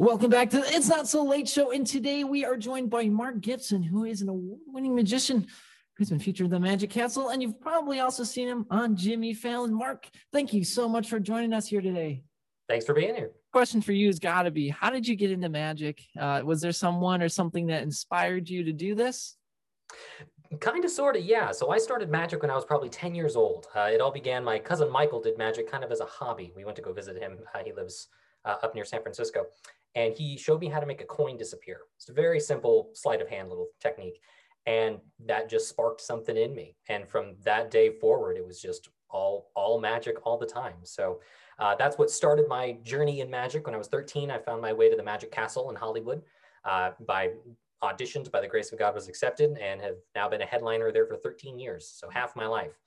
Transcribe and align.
Welcome 0.00 0.30
back 0.30 0.48
to 0.48 0.60
the 0.60 0.74
It's 0.74 0.88
Not 0.88 1.06
So 1.06 1.22
Late 1.22 1.46
show. 1.46 1.72
And 1.72 1.86
today 1.86 2.24
we 2.24 2.42
are 2.42 2.56
joined 2.56 2.88
by 2.88 3.04
Mark 3.04 3.42
Gibson, 3.42 3.82
who 3.82 4.06
is 4.06 4.22
an 4.22 4.30
award 4.30 4.60
winning 4.66 4.94
magician 4.94 5.46
who's 5.94 6.08
been 6.08 6.18
featured 6.18 6.46
in 6.46 6.50
the 6.50 6.58
Magic 6.58 6.88
Castle. 6.88 7.28
And 7.28 7.42
you've 7.42 7.60
probably 7.60 8.00
also 8.00 8.24
seen 8.24 8.48
him 8.48 8.64
on 8.70 8.96
Jimmy 8.96 9.34
Fallon. 9.34 9.74
Mark, 9.74 10.08
thank 10.32 10.54
you 10.54 10.64
so 10.64 10.88
much 10.88 11.10
for 11.10 11.20
joining 11.20 11.52
us 11.52 11.66
here 11.66 11.82
today. 11.82 12.22
Thanks 12.66 12.86
for 12.86 12.94
being 12.94 13.14
here. 13.14 13.32
Question 13.52 13.82
for 13.82 13.92
you 13.92 14.06
has 14.06 14.18
got 14.18 14.44
to 14.44 14.50
be 14.50 14.70
How 14.70 14.88
did 14.88 15.06
you 15.06 15.16
get 15.16 15.32
into 15.32 15.50
magic? 15.50 16.00
Uh, 16.18 16.40
was 16.46 16.62
there 16.62 16.72
someone 16.72 17.20
or 17.20 17.28
something 17.28 17.66
that 17.66 17.82
inspired 17.82 18.48
you 18.48 18.64
to 18.64 18.72
do 18.72 18.94
this? 18.94 19.36
Kind 20.60 20.82
of, 20.82 20.90
sort 20.90 21.16
of, 21.16 21.24
yeah. 21.26 21.52
So 21.52 21.70
I 21.70 21.76
started 21.76 22.08
magic 22.08 22.40
when 22.40 22.50
I 22.50 22.54
was 22.54 22.64
probably 22.64 22.88
10 22.88 23.14
years 23.14 23.36
old. 23.36 23.66
Uh, 23.76 23.90
it 23.92 24.00
all 24.00 24.10
began, 24.10 24.44
my 24.44 24.60
cousin 24.60 24.90
Michael 24.90 25.20
did 25.20 25.36
magic 25.36 25.70
kind 25.70 25.84
of 25.84 25.92
as 25.92 26.00
a 26.00 26.06
hobby. 26.06 26.54
We 26.56 26.64
went 26.64 26.76
to 26.76 26.82
go 26.82 26.90
visit 26.94 27.18
him. 27.18 27.36
Uh, 27.54 27.58
he 27.62 27.74
lives 27.74 28.08
uh, 28.46 28.56
up 28.62 28.74
near 28.74 28.86
San 28.86 29.02
Francisco. 29.02 29.44
And 29.94 30.14
he 30.14 30.36
showed 30.36 30.60
me 30.60 30.68
how 30.68 30.80
to 30.80 30.86
make 30.86 31.00
a 31.00 31.06
coin 31.06 31.36
disappear. 31.36 31.80
It's 31.96 32.08
a 32.08 32.12
very 32.12 32.40
simple 32.40 32.90
sleight 32.94 33.20
of 33.20 33.28
hand 33.28 33.48
little 33.48 33.68
technique. 33.80 34.20
And 34.66 34.98
that 35.26 35.48
just 35.48 35.68
sparked 35.68 36.00
something 36.00 36.36
in 36.36 36.54
me. 36.54 36.76
And 36.88 37.08
from 37.08 37.34
that 37.44 37.70
day 37.70 37.90
forward, 37.98 38.36
it 38.36 38.46
was 38.46 38.60
just 38.60 38.88
all, 39.08 39.50
all 39.54 39.80
magic 39.80 40.24
all 40.24 40.38
the 40.38 40.46
time. 40.46 40.76
So 40.84 41.20
uh, 41.58 41.74
that's 41.74 41.98
what 41.98 42.10
started 42.10 42.46
my 42.48 42.72
journey 42.82 43.20
in 43.20 43.30
magic. 43.30 43.66
When 43.66 43.74
I 43.74 43.78
was 43.78 43.88
13, 43.88 44.30
I 44.30 44.38
found 44.38 44.62
my 44.62 44.72
way 44.72 44.88
to 44.88 44.96
the 44.96 45.02
Magic 45.02 45.32
Castle 45.32 45.70
in 45.70 45.76
Hollywood. 45.76 46.22
Uh, 46.64 46.90
by 47.06 47.30
auditioned, 47.82 48.30
by 48.30 48.40
the 48.40 48.48
grace 48.48 48.72
of 48.72 48.78
God, 48.78 48.94
was 48.94 49.08
accepted, 49.08 49.56
and 49.58 49.80
have 49.80 49.96
now 50.14 50.28
been 50.28 50.42
a 50.42 50.46
headliner 50.46 50.92
there 50.92 51.06
for 51.06 51.16
13 51.16 51.58
years. 51.58 51.88
So 51.88 52.08
half 52.10 52.36
my 52.36 52.46
life 52.46 52.78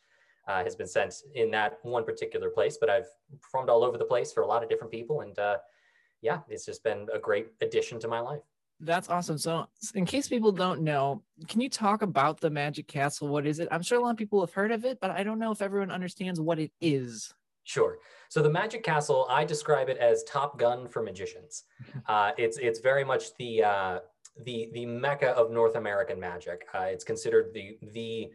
uh, 0.47 0.63
has 0.63 0.75
been 0.75 0.87
spent 0.87 1.15
in 1.35 1.51
that 1.51 1.79
one 1.83 2.03
particular 2.03 2.49
place. 2.49 2.77
But 2.79 2.89
I've 2.89 3.07
performed 3.41 3.69
all 3.69 3.83
over 3.83 3.97
the 3.97 4.05
place 4.05 4.31
for 4.31 4.41
a 4.41 4.47
lot 4.47 4.63
of 4.63 4.69
different 4.69 4.91
people, 4.91 5.21
and 5.21 5.37
uh, 5.37 5.57
yeah, 6.23 6.39
it's 6.49 6.65
just 6.65 6.83
been 6.83 7.07
a 7.13 7.19
great 7.19 7.47
addition 7.61 7.99
to 7.99 8.07
my 8.07 8.19
life. 8.19 8.41
That's 8.79 9.09
awesome. 9.09 9.37
So, 9.37 9.67
in 9.93 10.05
case 10.05 10.27
people 10.27 10.51
don't 10.51 10.81
know, 10.81 11.21
can 11.47 11.61
you 11.61 11.69
talk 11.69 12.01
about 12.01 12.39
the 12.39 12.49
Magic 12.49 12.87
Castle? 12.87 13.27
What 13.27 13.45
is 13.45 13.59
it? 13.59 13.67
I'm 13.71 13.83
sure 13.83 13.99
a 13.99 14.01
lot 14.01 14.11
of 14.11 14.17
people 14.17 14.39
have 14.41 14.53
heard 14.53 14.71
of 14.71 14.83
it, 14.83 14.99
but 14.99 15.11
I 15.11 15.23
don't 15.23 15.37
know 15.37 15.51
if 15.51 15.61
everyone 15.61 15.91
understands 15.91 16.39
what 16.39 16.59
it 16.59 16.71
is. 16.81 17.33
Sure. 17.63 17.97
So 18.29 18.41
the 18.41 18.49
Magic 18.49 18.83
Castle, 18.83 19.27
I 19.29 19.45
describe 19.45 19.89
it 19.89 19.97
as 19.97 20.23
Top 20.23 20.57
Gun 20.57 20.87
for 20.87 21.03
magicians. 21.03 21.63
Uh, 22.07 22.31
it's 22.37 22.57
it's 22.57 22.79
very 22.79 23.03
much 23.03 23.35
the 23.37 23.63
uh, 23.63 23.99
the 24.45 24.69
the 24.73 24.85
mecca 24.85 25.29
of 25.29 25.51
North 25.51 25.75
American 25.75 26.19
magic. 26.19 26.65
Uh, 26.73 26.87
it's 26.89 27.03
considered 27.03 27.53
the 27.53 27.77
the 27.93 28.31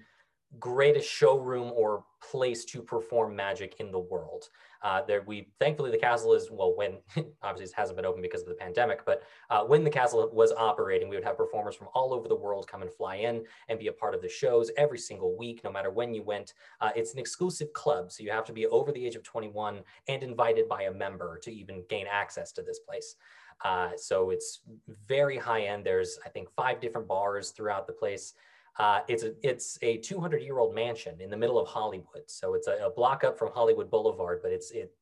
greatest 0.59 1.09
showroom 1.09 1.73
or 1.75 2.05
place 2.21 2.65
to 2.65 2.83
perform 2.83 3.37
magic 3.37 3.77
in 3.79 3.93
the 3.93 3.99
world. 3.99 4.49
Uh, 4.83 5.03
there, 5.07 5.23
we 5.27 5.49
thankfully 5.59 5.91
the 5.91 5.99
castle 5.99 6.33
is 6.33 6.51
well 6.51 6.77
when 6.77 6.99
obviously 7.43 7.65
it 7.65 7.73
hasn't 7.77 7.97
been 7.97 8.07
open 8.07 8.23
because 8.23 8.43
of 8.43 8.49
the 8.49 8.55
pandemic, 8.55 9.05
but 9.05 9.23
uh, 9.51 9.63
when 9.63 9.85
the 9.85 9.91
castle 9.91 10.29
was 10.33 10.53
operating, 10.53 11.09
we 11.09 11.17
would 11.17 11.25
have 11.25 11.37
performers 11.37 11.75
from 11.75 11.89
all 11.95 12.15
over 12.15 12.29
the 12.29 12.37
world 12.37 12.67
come 12.67 12.83
and 12.83 12.91
fly 12.91 13.17
in 13.17 13.45
and 13.69 13.79
be 13.79 13.89
a 13.89 13.93
part 13.93 14.15
of 14.15 14.23
the 14.23 14.29
shows 14.29 14.71
every 14.77 14.99
single 14.99 15.37
week, 15.37 15.63
no 15.65 15.73
matter 15.73 15.91
when 15.91 16.15
you 16.15 16.23
went. 16.23 16.55
Uh, 16.81 16.91
it's 16.97 17.13
an 17.13 17.19
exclusive 17.19 17.73
club, 17.73 18.11
so 18.11 18.23
you 18.23 18.31
have 18.31 18.45
to 18.45 18.53
be 18.53 18.67
over 18.67 18.93
the 18.93 19.05
age 19.05 19.17
of 19.17 19.23
21 19.23 19.81
and 20.09 20.23
invited 20.23 20.69
by 20.69 20.83
a 20.83 20.93
member 20.93 21.39
to 21.43 21.53
even 21.53 21.83
gain 21.89 22.07
access 22.11 22.53
to 22.53 22.63
this 22.63 22.79
place. 22.81 23.17
Uh, 23.65 23.91
so 23.97 24.31
it's 24.31 24.61
very 25.07 25.37
high 25.37 25.63
end. 25.63 25.85
There's 25.85 26.19
I 26.25 26.29
think 26.29 26.49
five 26.51 26.81
different 26.81 27.09
bars 27.09 27.51
throughout 27.51 27.87
the 27.87 27.93
place. 27.93 28.35
Uh, 28.79 29.01
it's 29.09 29.25
a 29.25 29.35
it's 29.43 29.79
a 29.83 29.97
200 29.99 30.41
year 30.43 30.59
old 30.59 30.75
mansion 30.75 31.21
in 31.21 31.31
the 31.31 31.37
middle 31.37 31.59
of 31.59 31.67
Hollywood. 31.67 32.23
So 32.27 32.55
it's 32.55 32.69
a, 32.69 32.87
a, 32.87 32.91
block 32.91 33.25
up 33.25 33.37
from 33.37 33.51
Hollywood 33.53 33.91
Boulevard, 33.91 34.41
but 34.43 34.53
it's 34.53 34.71
it. 34.71 34.93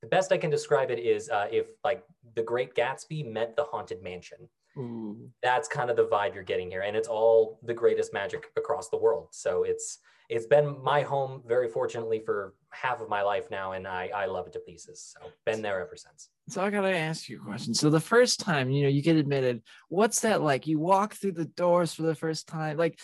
The 0.00 0.08
best 0.08 0.32
I 0.32 0.38
can 0.38 0.48
describe 0.50 0.90
it 0.90 0.98
is 0.98 1.28
uh, 1.28 1.46
if 1.50 1.66
like 1.84 2.04
the 2.34 2.42
Great 2.42 2.74
Gatsby 2.74 3.30
met 3.30 3.54
the 3.54 3.64
Haunted 3.64 4.02
Mansion. 4.02 4.48
Ooh. 4.78 5.28
That's 5.42 5.68
kind 5.68 5.90
of 5.90 5.96
the 5.96 6.06
vibe 6.06 6.34
you're 6.34 6.44
getting 6.44 6.70
here, 6.70 6.82
and 6.82 6.96
it's 6.96 7.08
all 7.08 7.58
the 7.64 7.74
greatest 7.74 8.14
magic 8.14 8.46
across 8.56 8.88
the 8.88 8.96
world. 8.96 9.28
So 9.32 9.64
it's 9.64 9.98
it's 10.30 10.46
been 10.46 10.82
my 10.82 11.02
home 11.02 11.42
very 11.46 11.68
fortunately 11.68 12.20
for 12.20 12.54
half 12.70 13.00
of 13.00 13.08
my 13.08 13.22
life 13.22 13.50
now, 13.50 13.72
and 13.72 13.86
I 13.86 14.10
I 14.14 14.26
love 14.26 14.46
it 14.46 14.52
to 14.54 14.60
pieces. 14.60 15.14
So 15.14 15.30
been 15.44 15.60
there 15.60 15.80
ever 15.80 15.96
since. 15.96 16.30
So 16.48 16.62
I 16.62 16.70
gotta 16.70 16.96
ask 16.96 17.28
you 17.28 17.40
a 17.40 17.44
question. 17.44 17.74
So 17.74 17.90
the 17.90 18.00
first 18.00 18.40
time 18.40 18.70
you 18.70 18.84
know 18.84 18.88
you 18.88 19.02
get 19.02 19.16
admitted, 19.16 19.62
what's 19.88 20.20
that 20.20 20.40
like? 20.40 20.66
You 20.66 20.78
walk 20.78 21.14
through 21.14 21.32
the 21.32 21.46
doors 21.46 21.92
for 21.92 22.02
the 22.02 22.14
first 22.14 22.46
time, 22.46 22.76
like 22.76 22.98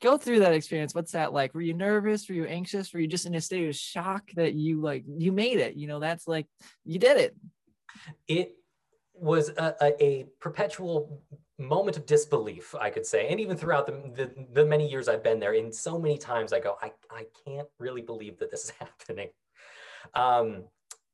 go 0.00 0.16
through 0.16 0.40
that 0.40 0.52
experience 0.52 0.94
what's 0.94 1.12
that 1.12 1.32
like? 1.32 1.54
Were 1.54 1.60
you 1.60 1.74
nervous? 1.74 2.28
Were 2.28 2.34
you 2.34 2.44
anxious? 2.44 2.92
Were 2.92 3.00
you 3.00 3.06
just 3.06 3.26
in 3.26 3.34
a 3.34 3.40
state 3.40 3.68
of 3.68 3.74
shock 3.74 4.30
that 4.34 4.54
you 4.54 4.80
like 4.80 5.04
you 5.06 5.32
made 5.32 5.58
it? 5.58 5.76
You 5.76 5.86
know 5.86 6.00
that's 6.00 6.26
like 6.26 6.46
you 6.84 6.98
did 6.98 7.16
it. 7.18 7.36
It 8.26 8.54
was 9.14 9.48
a, 9.50 9.74
a, 9.80 10.04
a 10.04 10.26
perpetual 10.40 11.20
moment 11.58 11.96
of 11.96 12.06
disbelief 12.06 12.74
i 12.80 12.88
could 12.88 13.04
say. 13.04 13.28
And 13.28 13.40
even 13.40 13.56
throughout 13.56 13.86
the, 13.86 13.92
the, 14.14 14.46
the 14.52 14.64
many 14.64 14.88
years 14.88 15.08
i've 15.08 15.24
been 15.24 15.40
there 15.40 15.54
in 15.54 15.72
so 15.72 15.98
many 15.98 16.16
times 16.16 16.52
i 16.52 16.60
go 16.60 16.76
i, 16.80 16.92
I 17.10 17.26
can't 17.44 17.66
really 17.80 18.02
believe 18.02 18.38
that 18.38 18.50
this 18.50 18.64
is 18.64 18.70
happening. 18.78 19.30
Um, 20.14 20.64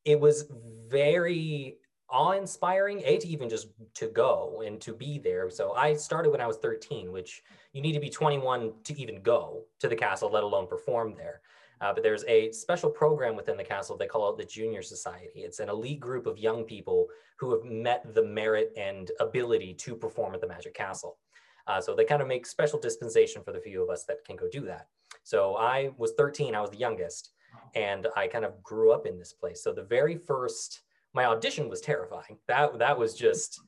it 0.04 0.20
was 0.20 0.44
very 0.88 1.78
awe-inspiring 2.14 3.02
a 3.04 3.18
to 3.18 3.26
even 3.26 3.48
just 3.48 3.68
to 3.92 4.06
go 4.06 4.62
and 4.64 4.80
to 4.80 4.94
be 4.94 5.18
there. 5.18 5.50
So 5.50 5.72
i 5.72 5.94
started 5.94 6.30
when 6.30 6.40
i 6.40 6.46
was 6.46 6.58
13 6.58 7.10
which 7.10 7.42
you 7.72 7.82
need 7.82 7.92
to 7.92 8.00
be 8.00 8.08
21 8.08 8.72
to 8.84 9.00
even 9.00 9.20
go 9.20 9.64
to 9.80 9.88
the 9.88 9.96
castle 9.96 10.30
let 10.30 10.44
alone 10.44 10.68
perform 10.68 11.14
there. 11.16 11.40
Uh, 11.80 11.92
but 11.92 12.04
there's 12.04 12.24
a 12.28 12.52
special 12.52 12.88
program 12.88 13.34
within 13.34 13.56
the 13.56 13.64
castle 13.64 13.96
they 13.96 14.06
call 14.06 14.30
it 14.30 14.38
the 14.38 14.44
junior 14.44 14.80
society. 14.80 15.40
It's 15.40 15.58
an 15.58 15.68
elite 15.68 16.00
group 16.00 16.26
of 16.26 16.38
young 16.38 16.62
people 16.62 17.08
who 17.36 17.50
have 17.50 17.64
met 17.64 18.14
the 18.14 18.24
merit 18.24 18.72
and 18.76 19.10
ability 19.18 19.74
to 19.74 19.96
perform 19.96 20.34
at 20.34 20.40
the 20.40 20.46
magic 20.46 20.72
castle. 20.72 21.18
Uh, 21.66 21.80
so 21.80 21.96
they 21.96 22.04
kind 22.04 22.22
of 22.22 22.28
make 22.28 22.46
special 22.46 22.78
dispensation 22.78 23.42
for 23.42 23.52
the 23.52 23.60
few 23.60 23.82
of 23.82 23.90
us 23.90 24.04
that 24.04 24.24
can 24.24 24.36
go 24.36 24.48
do 24.48 24.60
that. 24.66 24.86
So 25.24 25.56
i 25.56 25.90
was 25.98 26.12
13 26.16 26.54
i 26.54 26.60
was 26.60 26.70
the 26.70 26.84
youngest 26.86 27.30
and 27.74 28.06
i 28.16 28.28
kind 28.28 28.44
of 28.44 28.62
grew 28.62 28.92
up 28.92 29.04
in 29.04 29.18
this 29.18 29.32
place. 29.32 29.64
So 29.64 29.72
the 29.72 29.82
very 29.82 30.16
first 30.16 30.83
my 31.14 31.26
audition 31.26 31.68
was 31.68 31.80
terrifying. 31.80 32.38
That 32.48 32.78
that 32.78 32.98
was 32.98 33.14
just 33.14 33.60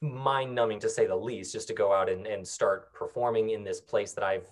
mind 0.00 0.54
numbing 0.54 0.78
to 0.80 0.88
say 0.88 1.06
the 1.06 1.16
least, 1.16 1.52
just 1.52 1.66
to 1.68 1.74
go 1.74 1.92
out 1.92 2.08
and, 2.08 2.26
and 2.26 2.46
start 2.46 2.92
performing 2.92 3.50
in 3.50 3.64
this 3.64 3.80
place 3.80 4.12
that 4.12 4.24
I've 4.24 4.50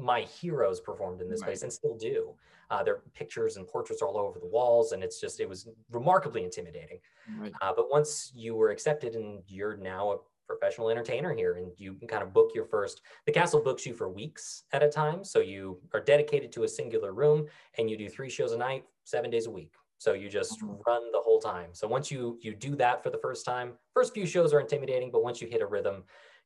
my 0.00 0.22
heroes 0.22 0.80
performed 0.80 1.20
in 1.20 1.28
this 1.28 1.40
right. 1.40 1.48
place 1.48 1.62
and 1.62 1.72
still 1.72 1.96
do. 1.96 2.34
Uh, 2.70 2.84
their 2.84 3.00
pictures 3.14 3.56
and 3.56 3.66
portraits 3.66 4.00
are 4.00 4.06
all 4.06 4.16
over 4.16 4.38
the 4.38 4.46
walls, 4.46 4.92
and 4.92 5.02
it's 5.02 5.20
just 5.20 5.40
it 5.40 5.48
was 5.48 5.68
remarkably 5.90 6.44
intimidating. 6.44 6.98
Right. 7.36 7.52
Uh, 7.60 7.72
but 7.74 7.90
once 7.90 8.30
you 8.34 8.54
were 8.54 8.70
accepted 8.70 9.16
and 9.16 9.42
you're 9.48 9.76
now 9.76 10.12
a 10.12 10.16
professional 10.46 10.90
entertainer 10.90 11.32
here 11.32 11.54
and 11.58 11.70
you 11.76 11.94
can 11.94 12.08
kind 12.08 12.24
of 12.24 12.32
book 12.32 12.50
your 12.56 12.64
first 12.64 13.02
the 13.24 13.30
castle 13.30 13.62
books 13.62 13.86
you 13.86 13.94
for 13.94 14.08
weeks 14.08 14.64
at 14.72 14.82
a 14.82 14.88
time 14.88 15.22
so 15.22 15.38
you 15.38 15.78
are 15.94 16.00
dedicated 16.00 16.50
to 16.50 16.64
a 16.64 16.68
singular 16.68 17.12
room 17.12 17.46
and 17.78 17.88
you 17.88 17.96
do 17.96 18.08
three 18.08 18.28
shows 18.28 18.50
a 18.50 18.58
night 18.58 18.82
seven 19.04 19.30
days 19.30 19.46
a 19.46 19.50
week 19.50 19.72
so 20.00 20.14
you 20.14 20.30
just 20.30 20.62
mm-hmm. 20.62 20.80
run 20.86 21.12
the 21.12 21.20
whole 21.20 21.38
time. 21.38 21.68
So 21.72 21.86
once 21.86 22.10
you 22.10 22.38
you 22.40 22.54
do 22.54 22.74
that 22.76 23.02
for 23.02 23.10
the 23.10 23.18
first 23.18 23.44
time, 23.44 23.74
first 23.92 24.14
few 24.14 24.26
shows 24.26 24.54
are 24.54 24.60
intimidating, 24.60 25.10
but 25.10 25.22
once 25.22 25.42
you 25.42 25.46
hit 25.46 25.60
a 25.60 25.66
rhythm, 25.66 26.04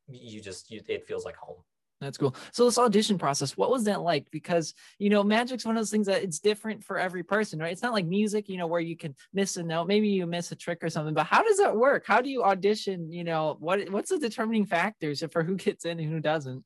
you 0.09 0.41
just 0.41 0.73
you, 0.73 0.81
it 0.89 1.07
feels 1.07 1.25
like 1.25 1.37
home. 1.37 1.59
That's 2.01 2.19
cool. 2.19 2.35
So 2.51 2.65
this 2.65 2.79
audition 2.79 3.17
process, 3.17 3.57
what 3.57 3.71
was 3.71 3.85
that 3.85 4.01
like? 4.01 4.29
Because 4.33 4.75
you 4.99 5.09
know, 5.09 5.23
magic's 5.23 5.65
one 5.65 5.77
of 5.77 5.81
those 5.81 5.93
things 5.93 6.09
that 6.09 6.25
it's 6.25 6.41
different 6.41 6.83
for 6.83 6.99
every 6.99 7.23
person, 7.23 7.61
right? 7.61 7.71
It's 7.71 7.81
not 7.81 7.93
like 7.93 8.07
music, 8.07 8.49
you 8.49 8.57
know, 8.57 8.67
where 8.67 8.81
you 8.81 8.97
can 8.97 9.15
miss 9.33 9.57
a 9.57 9.63
note, 9.63 9.87
maybe 9.87 10.09
you 10.09 10.27
miss 10.27 10.51
a 10.51 10.57
trick 10.57 10.83
or 10.83 10.91
something. 10.91 11.15
But 11.15 11.27
how 11.27 11.45
does 11.45 11.59
that 11.59 11.77
work? 11.77 12.03
How 12.05 12.21
do 12.21 12.31
you 12.31 12.43
audition? 12.43 13.09
You 13.13 13.23
know, 13.23 13.57
what 13.61 13.89
what's 13.89 14.11
the 14.11 14.19
determining 14.19 14.67
factors 14.67 15.23
for 15.31 15.45
who 15.45 15.55
gets 15.55 15.85
in 15.85 16.01
and 16.01 16.13
who 16.13 16.19
doesn't? 16.19 16.65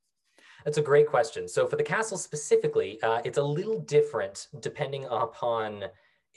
That's 0.64 0.78
a 0.78 0.82
great 0.82 1.06
question. 1.06 1.48
So 1.48 1.66
for 1.66 1.76
the 1.76 1.84
castle 1.84 2.16
specifically, 2.16 2.98
uh, 3.02 3.20
it's 3.26 3.38
a 3.38 3.42
little 3.42 3.80
different 3.80 4.48
depending 4.60 5.04
upon 5.10 5.84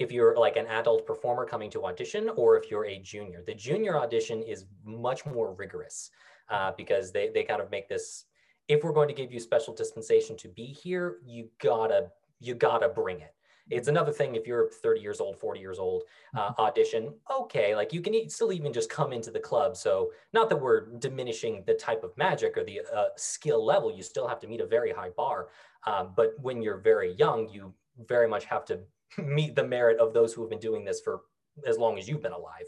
if 0.02 0.12
you're 0.12 0.36
like 0.36 0.58
an 0.58 0.66
adult 0.66 1.06
performer 1.06 1.46
coming 1.46 1.70
to 1.70 1.86
audition 1.86 2.30
or 2.36 2.58
if 2.58 2.72
you're 2.72 2.86
a 2.86 2.98
junior. 3.00 3.44
The 3.46 3.54
junior 3.54 4.00
audition 4.00 4.42
is 4.42 4.66
much 4.84 5.26
more 5.26 5.54
rigorous 5.54 6.10
uh, 6.50 6.72
because 6.76 7.12
they, 7.12 7.30
they 7.30 7.44
kind 7.44 7.62
of 7.62 7.70
make 7.70 7.88
this, 7.88 8.26
if 8.68 8.84
we're 8.84 8.94
going 8.94 9.08
to 9.08 9.14
give 9.14 9.32
you 9.32 9.40
special 9.40 9.76
dispensation 9.76 10.36
to 10.38 10.48
be 10.48 10.66
here, 10.66 11.18
you 11.24 11.50
gotta, 11.60 12.08
you 12.40 12.56
gotta 12.56 12.90
bring 12.90 13.20
it. 13.20 13.36
It's 13.70 13.88
another 13.88 14.12
thing 14.12 14.36
if 14.36 14.48
you're 14.48 14.70
30 14.82 15.02
years 15.02 15.22
old, 15.22 15.40
40 15.40 15.60
years 15.60 15.78
old, 15.78 16.04
uh, 16.36 16.50
mm-hmm. 16.50 16.62
audition, 16.62 17.14
okay, 17.30 17.76
like 17.76 17.94
you 17.94 18.02
can 18.02 18.28
still 18.28 18.52
even 18.52 18.74
just 18.74 18.90
come 18.90 19.14
into 19.14 19.30
the 19.30 19.40
club. 19.40 19.78
So 19.78 20.12
not 20.34 20.50
that 20.50 20.58
we're 20.58 20.88
diminishing 20.98 21.64
the 21.68 21.76
type 21.76 22.04
of 22.04 22.18
magic 22.18 22.58
or 22.58 22.64
the 22.64 22.82
uh, 22.94 23.06
skill 23.18 23.64
level, 23.64 23.96
you 23.96 24.02
still 24.02 24.28
have 24.28 24.40
to 24.40 24.48
meet 24.48 24.62
a 24.62 24.66
very 24.66 24.92
high 24.92 25.12
bar. 25.16 25.50
Um, 25.86 26.14
but 26.16 26.34
when 26.42 26.62
you're 26.62 26.80
very 26.80 27.14
young, 27.14 27.48
you 27.50 27.74
very 28.08 28.28
much 28.28 28.46
have 28.46 28.66
to 28.66 28.80
meet 29.18 29.56
the 29.56 29.64
merit 29.64 30.00
of 30.00 30.14
those 30.14 30.34
who 30.34 30.42
have 30.42 30.50
been 30.50 30.60
doing 30.60 30.84
this 30.84 31.02
for 31.02 31.22
as 31.68 31.78
long 31.78 31.98
as 31.98 32.08
you've 32.08 32.22
been 32.22 32.32
alive. 32.32 32.66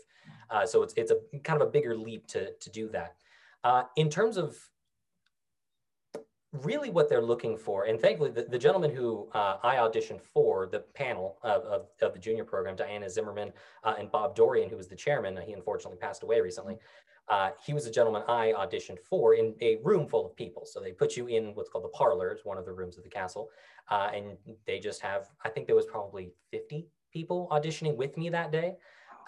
Uh, 0.49 0.65
so 0.65 0.83
it's, 0.83 0.93
it's 0.97 1.11
a 1.11 1.39
kind 1.39 1.61
of 1.61 1.67
a 1.67 1.71
bigger 1.71 1.95
leap 1.95 2.27
to, 2.27 2.53
to 2.59 2.69
do 2.69 2.89
that. 2.89 3.15
Uh, 3.63 3.83
in 3.95 4.09
terms 4.09 4.37
of 4.37 4.57
really 6.61 6.89
what 6.89 7.09
they're 7.09 7.21
looking 7.21 7.57
for, 7.57 7.85
and 7.85 7.99
thankfully 7.99 8.29
the, 8.29 8.43
the 8.43 8.57
gentleman 8.57 8.95
who 8.95 9.27
uh, 9.33 9.57
I 9.63 9.75
auditioned 9.77 10.21
for, 10.21 10.67
the 10.67 10.79
panel 10.79 11.37
of, 11.41 11.63
of, 11.63 11.85
of, 12.01 12.13
the 12.13 12.19
junior 12.19 12.43
program, 12.43 12.75
Diana 12.75 13.09
Zimmerman 13.09 13.51
uh, 13.83 13.95
and 13.97 14.11
Bob 14.11 14.35
Dorian, 14.35 14.69
who 14.69 14.77
was 14.77 14.87
the 14.87 14.95
chairman, 14.95 15.37
he 15.45 15.53
unfortunately 15.53 15.97
passed 15.97 16.23
away 16.23 16.41
recently. 16.41 16.77
Uh, 17.29 17.51
he 17.65 17.73
was 17.73 17.85
a 17.85 17.91
gentleman 17.91 18.21
I 18.27 18.53
auditioned 18.53 18.99
for 18.99 19.33
in 19.33 19.55
a 19.61 19.77
room 19.83 20.07
full 20.07 20.25
of 20.25 20.35
people. 20.35 20.65
So 20.65 20.79
they 20.79 20.91
put 20.91 21.15
you 21.15 21.27
in 21.27 21.55
what's 21.55 21.69
called 21.69 21.85
the 21.85 21.89
parlor, 21.89 22.29
it's 22.29 22.45
one 22.45 22.57
of 22.57 22.65
the 22.65 22.73
rooms 22.73 22.97
of 22.97 23.03
the 23.03 23.09
castle. 23.09 23.49
Uh, 23.89 24.09
and 24.13 24.37
they 24.67 24.79
just 24.79 25.01
have, 25.01 25.29
I 25.43 25.49
think 25.49 25.67
there 25.67 25.75
was 25.75 25.85
probably 25.85 26.31
50 26.51 26.85
people 27.11 27.47
auditioning 27.51 27.95
with 27.95 28.17
me 28.17 28.29
that 28.29 28.51
day. 28.51 28.75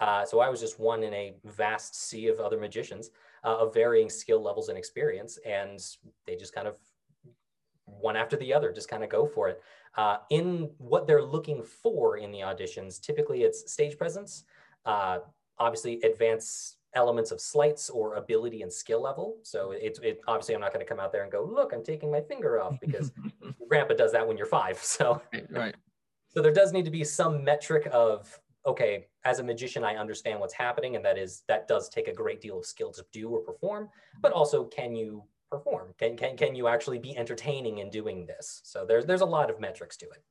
Uh, 0.00 0.26
so 0.26 0.40
I 0.40 0.50
was 0.50 0.60
just 0.60 0.78
one 0.78 1.02
in 1.02 1.14
a 1.14 1.34
vast 1.44 2.08
sea 2.08 2.28
of 2.28 2.38
other 2.38 2.58
magicians 2.58 3.10
uh, 3.44 3.56
of 3.56 3.72
varying 3.72 4.10
skill 4.10 4.42
levels 4.42 4.68
and 4.68 4.76
experience. 4.76 5.38
And 5.46 5.80
they 6.26 6.36
just 6.36 6.54
kind 6.54 6.68
of 6.68 6.76
one 7.86 8.16
after 8.16 8.36
the 8.36 8.52
other, 8.52 8.72
just 8.72 8.88
kind 8.88 9.02
of 9.02 9.10
go 9.10 9.26
for 9.26 9.48
it. 9.48 9.62
Uh, 9.96 10.18
in 10.30 10.70
what 10.78 11.06
they're 11.06 11.24
looking 11.24 11.62
for 11.62 12.18
in 12.18 12.30
the 12.30 12.40
auditions, 12.40 13.00
typically 13.00 13.42
it's 13.42 13.70
stage 13.72 13.96
presence, 13.96 14.44
uh, 14.84 15.18
obviously 15.58 16.00
advanced 16.02 16.76
elements 16.94 17.30
of 17.30 17.40
sleights 17.40 17.88
or 17.90 18.14
ability 18.14 18.62
and 18.62 18.72
skill 18.72 19.02
level. 19.02 19.38
So 19.42 19.72
it's 19.72 19.98
it, 20.00 20.20
obviously 20.26 20.54
I'm 20.54 20.60
not 20.60 20.72
going 20.72 20.84
to 20.84 20.88
come 20.88 21.00
out 21.00 21.12
there 21.12 21.22
and 21.22 21.32
go, 21.32 21.44
look, 21.44 21.72
I'm 21.72 21.84
taking 21.84 22.10
my 22.10 22.20
finger 22.20 22.60
off 22.60 22.78
because 22.80 23.12
grandpa 23.68 23.94
does 23.94 24.12
that 24.12 24.26
when 24.26 24.36
you're 24.36 24.46
five. 24.46 24.78
So 24.78 25.20
right, 25.32 25.46
right. 25.50 25.74
So 26.28 26.42
there 26.42 26.52
does 26.52 26.72
need 26.72 26.84
to 26.84 26.90
be 26.90 27.04
some 27.04 27.44
metric 27.44 27.88
of 27.92 28.38
okay, 28.66 29.06
as 29.24 29.38
a 29.38 29.44
magician, 29.44 29.84
I 29.84 29.94
understand 29.94 30.40
what's 30.40 30.52
happening, 30.52 30.96
and 30.96 31.04
that 31.04 31.16
is 31.16 31.42
that 31.48 31.68
does 31.68 31.88
take 31.88 32.08
a 32.08 32.12
great 32.12 32.40
deal 32.40 32.58
of 32.58 32.66
skill 32.66 32.90
to 32.92 33.04
do 33.12 33.28
or 33.28 33.40
perform. 33.40 33.88
But 34.20 34.32
also, 34.32 34.64
can 34.64 34.94
you 34.94 35.22
perform? 35.50 35.94
Can 35.98 36.16
can 36.16 36.36
can 36.36 36.54
you 36.54 36.68
actually 36.68 36.98
be 36.98 37.16
entertaining 37.16 37.78
in 37.78 37.90
doing 37.90 38.26
this? 38.26 38.60
So 38.64 38.84
there's 38.86 39.06
there's 39.06 39.20
a 39.20 39.26
lot 39.26 39.50
of 39.50 39.60
metrics 39.60 39.96
to 39.98 40.06
it. 40.06 40.22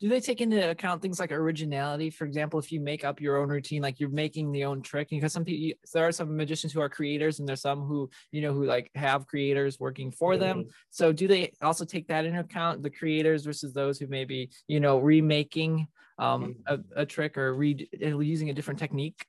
Do 0.00 0.08
they 0.08 0.20
take 0.20 0.40
into 0.40 0.70
account 0.70 1.00
things 1.00 1.20
like 1.20 1.30
originality? 1.30 2.10
For 2.10 2.24
example, 2.24 2.58
if 2.58 2.72
you 2.72 2.80
make 2.80 3.04
up 3.04 3.20
your 3.20 3.36
own 3.36 3.48
routine, 3.48 3.80
like 3.80 4.00
you're 4.00 4.10
making 4.10 4.50
the 4.50 4.64
own 4.64 4.82
trick, 4.82 5.08
because 5.08 5.32
some 5.32 5.44
people 5.44 5.78
there 5.92 6.06
are 6.06 6.12
some 6.12 6.36
magicians 6.36 6.72
who 6.72 6.80
are 6.80 6.88
creators, 6.88 7.38
and 7.38 7.48
there's 7.48 7.62
some 7.62 7.82
who 7.82 8.10
you 8.32 8.42
know 8.42 8.52
who 8.52 8.64
like 8.64 8.90
have 8.96 9.26
creators 9.26 9.78
working 9.78 10.10
for 10.10 10.32
mm-hmm. 10.32 10.40
them. 10.40 10.64
So 10.90 11.12
do 11.12 11.28
they 11.28 11.52
also 11.62 11.84
take 11.84 12.08
that 12.08 12.24
into 12.24 12.40
account, 12.40 12.82
the 12.82 12.90
creators 12.90 13.44
versus 13.44 13.72
those 13.72 13.98
who 13.98 14.08
maybe 14.08 14.50
you 14.66 14.80
know 14.80 14.98
remaking 14.98 15.86
um, 16.18 16.56
mm-hmm. 16.68 16.82
a, 16.96 17.02
a 17.02 17.06
trick 17.06 17.38
or 17.38 17.54
read 17.54 17.88
using 17.92 18.50
a 18.50 18.52
different 18.52 18.80
technique? 18.80 19.24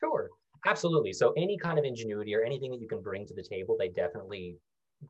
Sure, 0.00 0.28
absolutely. 0.66 1.14
So 1.14 1.32
any 1.36 1.56
kind 1.56 1.78
of 1.78 1.84
ingenuity 1.84 2.34
or 2.34 2.42
anything 2.42 2.70
that 2.72 2.80
you 2.80 2.88
can 2.88 3.00
bring 3.00 3.26
to 3.26 3.34
the 3.34 3.42
table, 3.42 3.76
they 3.78 3.88
definitely 3.88 4.58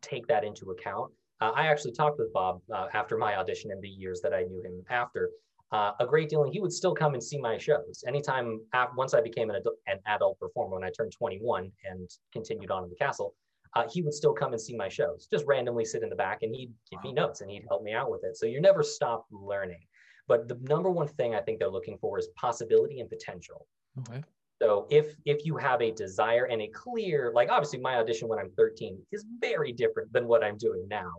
take 0.01 0.27
that 0.29 0.45
into 0.45 0.71
account. 0.71 1.13
Uh, 1.41 1.53
I 1.55 1.67
actually 1.67 1.93
talked 1.93 2.19
with 2.19 2.33
Bob 2.33 2.61
uh, 2.75 2.87
after 2.93 3.17
my 3.17 3.37
audition 3.37 3.71
and 3.71 3.83
the 3.83 3.89
years 3.89 4.21
that 4.23 4.35
I 4.35 4.43
knew 4.43 4.63
him 4.63 4.85
after 4.91 5.31
uh, 5.73 5.93
a 6.01 6.07
great 6.07 6.29
deal, 6.29 6.43
and 6.43 6.53
he 6.53 6.61
would 6.61 6.73
still 6.73 6.95
come 6.95 7.15
and 7.15 7.23
see 7.23 7.39
my 7.39 7.57
shows. 7.57 8.03
Anytime 8.07 8.61
after, 8.73 8.95
once 8.97 9.15
I 9.15 9.21
became 9.21 9.51
an, 9.51 9.57
adult, 9.57 9.77
an 9.87 9.99
adult 10.07 10.39
performer 10.39 10.75
when 10.75 10.85
I 10.85 10.91
turned 10.91 11.13
21 11.13 11.71
and 11.89 12.11
continued 12.33 12.71
on 12.71 12.85
in 12.85 12.91
the 12.91 12.97
castle, 12.97 13.35
uh, 13.75 13.85
he 13.89 14.03
would 14.03 14.13
still 14.13 14.33
come 14.33 14.53
and 14.53 14.61
see 14.61 14.77
my 14.77 14.89
shows, 14.89 15.29
just 15.31 15.47
randomly 15.47 15.85
sit 15.85 16.03
in 16.03 16.09
the 16.09 16.17
back 16.17 16.43
and 16.43 16.55
he'd 16.55 16.73
give 16.91 17.03
me 17.05 17.13
notes 17.13 17.41
and 17.41 17.51
he'd 17.51 17.65
help 17.69 17.85
me 17.85 17.93
out 17.93 18.11
with 18.11 18.25
it. 18.25 18.37
So 18.37 18.47
you 18.47 18.61
never 18.61 18.83
stop 18.83 19.27
learning. 19.31 19.81
But 20.27 20.49
the 20.49 20.59
number 20.63 20.91
one 20.91 21.09
thing 21.09 21.35
I 21.35 21.41
think 21.41 21.61
they're 21.61 21.71
looking 21.71 21.99
for 21.99 22.19
is 22.19 22.29
possibility 22.37 23.01
and 23.01 23.09
potential. 23.09 23.67
Okay. 24.01 24.23
So 24.61 24.87
if 24.91 25.15
if 25.25 25.47
you 25.47 25.57
have 25.57 25.81
a 25.81 25.91
desire 25.91 26.45
and 26.45 26.61
a 26.61 26.69
clear, 26.69 27.33
like 27.35 27.51
obviously 27.51 27.81
my 27.81 27.97
audition 27.97 28.29
when 28.29 28.39
I'm 28.39 28.51
13 28.51 28.99
is 29.11 29.25
very 29.41 29.73
different 29.73 30.12
than 30.12 30.27
what 30.27 30.45
I'm 30.45 30.59
doing 30.59 30.87
now. 30.89 31.11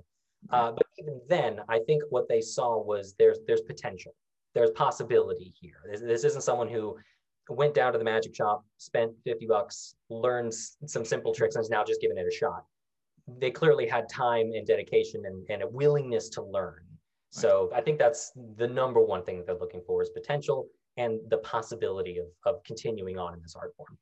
Uh, 0.49 0.71
but 0.71 0.85
even 0.99 1.19
then, 1.27 1.59
I 1.69 1.79
think 1.79 2.03
what 2.09 2.27
they 2.27 2.41
saw 2.41 2.81
was 2.81 3.15
there's 3.17 3.39
there's 3.47 3.61
potential, 3.61 4.13
there's 4.53 4.71
possibility 4.71 5.53
here. 5.59 5.81
This, 5.91 6.01
this 6.01 6.23
isn't 6.23 6.43
someone 6.43 6.67
who 6.67 6.97
went 7.49 7.73
down 7.73 7.93
to 7.93 7.97
the 7.97 8.05
magic 8.05 8.35
shop, 8.35 8.63
spent 8.77 9.11
50 9.25 9.47
bucks, 9.47 9.95
learned 10.09 10.53
some 10.53 11.03
simple 11.03 11.33
tricks, 11.33 11.55
and 11.55 11.63
is 11.63 11.69
now 11.69 11.83
just 11.83 12.01
giving 12.01 12.17
it 12.17 12.27
a 12.27 12.35
shot. 12.35 12.63
They 13.39 13.51
clearly 13.51 13.87
had 13.87 14.07
time 14.07 14.51
and 14.53 14.65
dedication 14.65 15.23
and, 15.25 15.45
and 15.49 15.63
a 15.63 15.67
willingness 15.67 16.29
to 16.29 16.43
learn. 16.43 16.83
So 17.29 17.71
I 17.73 17.81
think 17.81 17.97
that's 17.97 18.31
the 18.57 18.67
number 18.67 19.01
one 19.01 19.23
thing 19.23 19.37
that 19.37 19.47
they're 19.47 19.55
looking 19.55 19.81
for 19.85 20.01
is 20.01 20.09
potential 20.09 20.67
and 20.97 21.19
the 21.29 21.37
possibility 21.37 22.17
of, 22.17 22.25
of 22.45 22.63
continuing 22.63 23.17
on 23.17 23.33
in 23.33 23.41
this 23.41 23.55
art 23.55 23.73
form. 23.75 23.97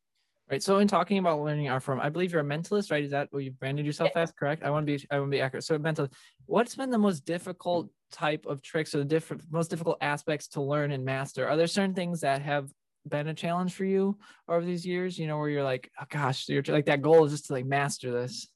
Right. 0.49 0.63
So 0.63 0.79
in 0.79 0.87
talking 0.87 1.19
about 1.19 1.41
learning 1.41 1.69
art 1.69 1.83
form, 1.83 1.99
I 2.01 2.09
believe 2.09 2.31
you're 2.31 2.41
a 2.41 2.43
mentalist, 2.43 2.89
right? 2.89 3.03
Is 3.03 3.11
that 3.11 3.27
what 3.29 3.43
you 3.43 3.51
branded 3.51 3.85
yourself 3.85 4.09
yeah. 4.15 4.23
as? 4.23 4.31
Correct. 4.31 4.63
I 4.63 4.71
want 4.71 4.87
to 4.87 4.97
be 4.97 5.07
I 5.11 5.19
want 5.19 5.31
to 5.31 5.35
be 5.37 5.41
accurate. 5.41 5.63
So 5.63 5.77
mental. 5.77 6.07
What's 6.47 6.75
been 6.75 6.89
the 6.89 6.97
most 6.97 7.23
difficult 7.23 7.89
type 8.11 8.47
of 8.47 8.63
tricks 8.63 8.95
or 8.95 8.99
the 8.99 9.05
different 9.05 9.43
most 9.51 9.69
difficult 9.69 9.97
aspects 10.01 10.47
to 10.49 10.61
learn 10.61 10.91
and 10.91 11.05
master? 11.05 11.47
Are 11.47 11.55
there 11.55 11.67
certain 11.67 11.93
things 11.93 12.21
that 12.21 12.41
have 12.41 12.71
been 13.07 13.27
a 13.27 13.33
challenge 13.33 13.73
for 13.73 13.85
you 13.85 14.17
over 14.47 14.65
these 14.65 14.87
years? 14.87 15.19
You 15.19 15.27
know, 15.27 15.37
where 15.37 15.49
you're 15.49 15.63
like, 15.63 15.91
oh 16.01 16.05
gosh, 16.09 16.49
you're 16.49 16.63
like 16.67 16.85
that 16.85 17.03
goal 17.03 17.25
is 17.25 17.31
just 17.31 17.45
to 17.47 17.53
like 17.53 17.67
master 17.67 18.11
this. 18.11 18.47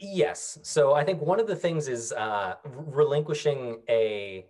Yes. 0.00 0.58
So 0.62 0.94
I 0.94 1.04
think 1.04 1.20
one 1.20 1.38
of 1.38 1.46
the 1.46 1.54
things 1.54 1.86
is 1.86 2.12
uh, 2.12 2.54
relinquishing 2.64 3.82
a 3.90 4.46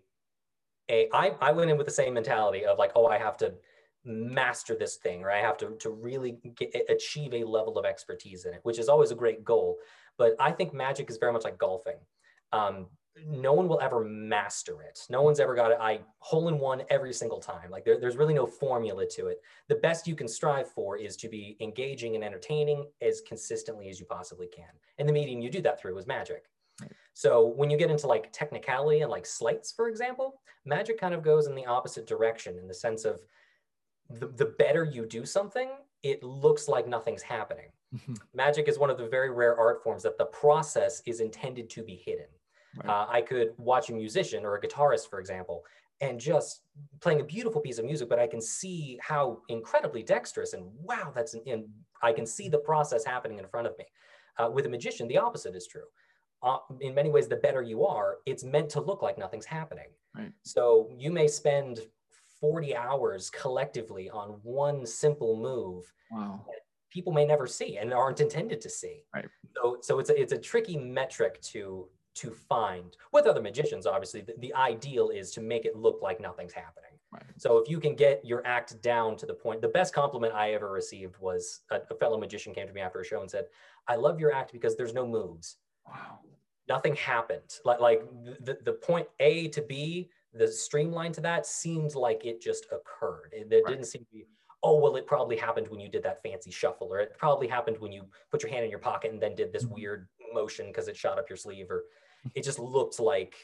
a 0.92 1.08
I, 1.12 1.32
I 1.40 1.52
went 1.52 1.70
in 1.70 1.76
with 1.76 1.86
the 1.86 1.92
same 1.92 2.14
mentality 2.14 2.64
of 2.64 2.78
like, 2.78 2.92
oh, 2.94 3.06
I 3.06 3.18
have 3.18 3.36
to 3.38 3.54
master 4.04 4.76
this 4.76 4.96
thing 4.96 5.22
or 5.22 5.30
I 5.30 5.40
have 5.40 5.56
to, 5.58 5.76
to 5.80 5.90
really 5.90 6.38
get, 6.56 6.74
achieve 6.88 7.34
a 7.34 7.44
level 7.44 7.78
of 7.78 7.84
expertise 7.84 8.44
in 8.44 8.54
it, 8.54 8.60
which 8.62 8.78
is 8.78 8.88
always 8.88 9.10
a 9.10 9.16
great 9.16 9.44
goal. 9.44 9.78
But 10.18 10.34
I 10.38 10.52
think 10.52 10.74
magic 10.74 11.08
is 11.10 11.18
very 11.18 11.32
much 11.32 11.44
like 11.44 11.58
golfing. 11.58 11.98
Um, 12.52 12.86
no 13.26 13.52
one 13.52 13.68
will 13.68 13.80
ever 13.80 14.02
master 14.04 14.82
it. 14.82 15.00
No 15.10 15.22
one's 15.22 15.38
ever 15.38 15.54
got 15.54 15.70
it. 15.70 15.78
I 15.80 16.00
hole 16.18 16.48
in 16.48 16.58
one 16.58 16.82
every 16.88 17.12
single 17.12 17.40
time. 17.40 17.70
Like 17.70 17.84
there, 17.84 18.00
there's 18.00 18.16
really 18.16 18.34
no 18.34 18.46
formula 18.46 19.06
to 19.12 19.26
it. 19.26 19.38
The 19.68 19.76
best 19.76 20.06
you 20.06 20.16
can 20.16 20.28
strive 20.28 20.70
for 20.70 20.96
is 20.96 21.16
to 21.18 21.28
be 21.28 21.56
engaging 21.60 22.14
and 22.14 22.24
entertaining 22.24 22.86
as 23.02 23.20
consistently 23.26 23.88
as 23.88 24.00
you 24.00 24.06
possibly 24.06 24.46
can. 24.46 24.70
And 24.98 25.08
the 25.08 25.12
medium 25.12 25.40
you 25.40 25.50
do 25.50 25.60
that 25.62 25.80
through 25.80 25.98
is 25.98 26.06
magic. 26.06 26.46
So 27.14 27.46
when 27.46 27.70
you 27.70 27.76
get 27.76 27.90
into 27.90 28.06
like 28.06 28.32
technicality 28.32 29.02
and 29.02 29.10
like 29.10 29.26
sleights, 29.26 29.72
for 29.72 29.88
example, 29.88 30.40
magic 30.64 30.98
kind 30.98 31.14
of 31.14 31.22
goes 31.22 31.46
in 31.46 31.54
the 31.54 31.66
opposite 31.66 32.06
direction 32.06 32.58
in 32.58 32.66
the 32.66 32.74
sense 32.74 33.04
of 33.04 33.20
the, 34.10 34.28
the 34.28 34.54
better 34.58 34.84
you 34.84 35.06
do 35.06 35.24
something, 35.24 35.70
it 36.02 36.22
looks 36.22 36.68
like 36.68 36.88
nothing's 36.88 37.22
happening. 37.22 37.68
Mm-hmm. 37.94 38.14
Magic 38.34 38.68
is 38.68 38.78
one 38.78 38.90
of 38.90 38.98
the 38.98 39.06
very 39.06 39.30
rare 39.30 39.56
art 39.56 39.82
forms 39.82 40.02
that 40.02 40.18
the 40.18 40.24
process 40.26 41.02
is 41.06 41.20
intended 41.20 41.68
to 41.70 41.82
be 41.82 41.96
hidden. 42.04 42.26
Right. 42.76 42.88
Uh, 42.88 43.06
I 43.08 43.20
could 43.20 43.52
watch 43.58 43.90
a 43.90 43.92
musician 43.92 44.44
or 44.44 44.56
a 44.56 44.60
guitarist, 44.60 45.10
for 45.10 45.20
example, 45.20 45.64
and 46.00 46.18
just 46.18 46.62
playing 47.00 47.20
a 47.20 47.24
beautiful 47.24 47.60
piece 47.60 47.78
of 47.78 47.84
music, 47.84 48.08
but 48.08 48.18
I 48.18 48.26
can 48.26 48.40
see 48.40 48.98
how 49.02 49.42
incredibly 49.48 50.02
dexterous 50.02 50.54
and 50.54 50.64
wow, 50.80 51.12
that's, 51.14 51.34
and 51.34 51.64
I 52.02 52.12
can 52.12 52.26
see 52.26 52.48
the 52.48 52.58
process 52.58 53.04
happening 53.04 53.38
in 53.38 53.46
front 53.46 53.66
of 53.66 53.74
me. 53.78 53.84
Uh, 54.38 54.50
with 54.50 54.64
a 54.64 54.68
magician, 54.68 55.06
the 55.08 55.18
opposite 55.18 55.54
is 55.54 55.66
true 55.66 55.84
uh, 56.42 56.58
in 56.80 56.94
many 56.94 57.10
ways, 57.10 57.28
the 57.28 57.36
better 57.36 57.62
you 57.62 57.84
are, 57.84 58.16
it's 58.26 58.44
meant 58.44 58.68
to 58.70 58.80
look 58.80 59.02
like 59.02 59.18
nothing's 59.18 59.46
happening. 59.46 59.88
Right. 60.16 60.32
So 60.42 60.90
you 60.96 61.12
may 61.12 61.28
spend 61.28 61.80
40 62.40 62.76
hours 62.76 63.30
collectively 63.30 64.10
on 64.10 64.40
one 64.42 64.84
simple 64.84 65.36
move. 65.36 65.90
Wow. 66.10 66.44
People 66.90 67.12
may 67.12 67.24
never 67.24 67.46
see 67.46 67.78
and 67.78 67.92
aren't 67.94 68.20
intended 68.20 68.60
to 68.62 68.68
see. 68.68 69.04
Right. 69.14 69.28
So, 69.56 69.78
so 69.80 69.98
it's 70.00 70.10
a, 70.10 70.20
it's 70.20 70.32
a 70.32 70.38
tricky 70.38 70.76
metric 70.76 71.40
to 71.52 71.88
to 72.14 72.30
find 72.30 72.94
with 73.12 73.26
other 73.26 73.40
magicians. 73.40 73.86
Obviously, 73.86 74.20
the, 74.20 74.34
the 74.38 74.54
ideal 74.54 75.08
is 75.08 75.30
to 75.30 75.40
make 75.40 75.64
it 75.64 75.76
look 75.76 76.00
like 76.02 76.20
nothing's 76.20 76.52
happening. 76.52 76.90
Right. 77.10 77.22
So 77.38 77.58
if 77.58 77.70
you 77.70 77.80
can 77.80 77.94
get 77.94 78.24
your 78.24 78.46
act 78.46 78.80
down 78.82 79.16
to 79.16 79.26
the 79.26 79.34
point, 79.34 79.62
the 79.62 79.68
best 79.68 79.94
compliment 79.94 80.34
I 80.34 80.52
ever 80.52 80.70
received 80.70 81.16
was 81.20 81.60
a, 81.70 81.80
a 81.90 81.94
fellow 81.94 82.18
magician 82.18 82.52
came 82.52 82.66
to 82.66 82.72
me 82.72 82.80
after 82.80 83.00
a 83.00 83.04
show 83.04 83.20
and 83.20 83.30
said, 83.30 83.46
"I 83.88 83.96
love 83.96 84.20
your 84.20 84.32
act 84.32 84.52
because 84.52 84.76
there's 84.76 84.94
no 84.94 85.06
moves." 85.06 85.56
Wow 85.86 86.20
nothing 86.68 86.96
happened. 86.96 87.58
Like 87.64 87.80
like 87.80 88.02
the, 88.40 88.58
the 88.64 88.72
point 88.72 89.06
A 89.20 89.48
to 89.48 89.62
B, 89.62 90.10
the 90.32 90.48
streamline 90.48 91.12
to 91.12 91.20
that 91.22 91.46
seemed 91.46 91.94
like 91.94 92.24
it 92.24 92.40
just 92.40 92.66
occurred. 92.66 93.32
It, 93.32 93.48
right. 93.52 93.64
didn't 93.66 93.84
seem 93.84 94.02
to 94.02 94.10
be, 94.12 94.26
oh 94.62 94.78
well, 94.78 94.96
it 94.96 95.06
probably 95.06 95.36
happened 95.36 95.68
when 95.68 95.80
you 95.80 95.88
did 95.88 96.02
that 96.04 96.22
fancy 96.22 96.50
shuffle, 96.50 96.88
or 96.90 97.00
it 97.00 97.16
probably 97.18 97.48
happened 97.48 97.76
when 97.78 97.92
you 97.92 98.04
put 98.30 98.42
your 98.42 98.50
hand 98.50 98.64
in 98.64 98.70
your 98.70 98.78
pocket 98.78 99.12
and 99.12 99.20
then 99.20 99.34
did 99.34 99.52
this 99.52 99.64
mm-hmm. 99.64 99.74
weird 99.74 100.08
motion 100.32 100.66
because 100.66 100.88
it 100.88 100.96
shot 100.96 101.18
up 101.18 101.28
your 101.28 101.36
sleeve, 101.36 101.70
or 101.70 101.84
it 102.34 102.44
just 102.44 102.58
looked 102.58 102.98
like 103.00 103.34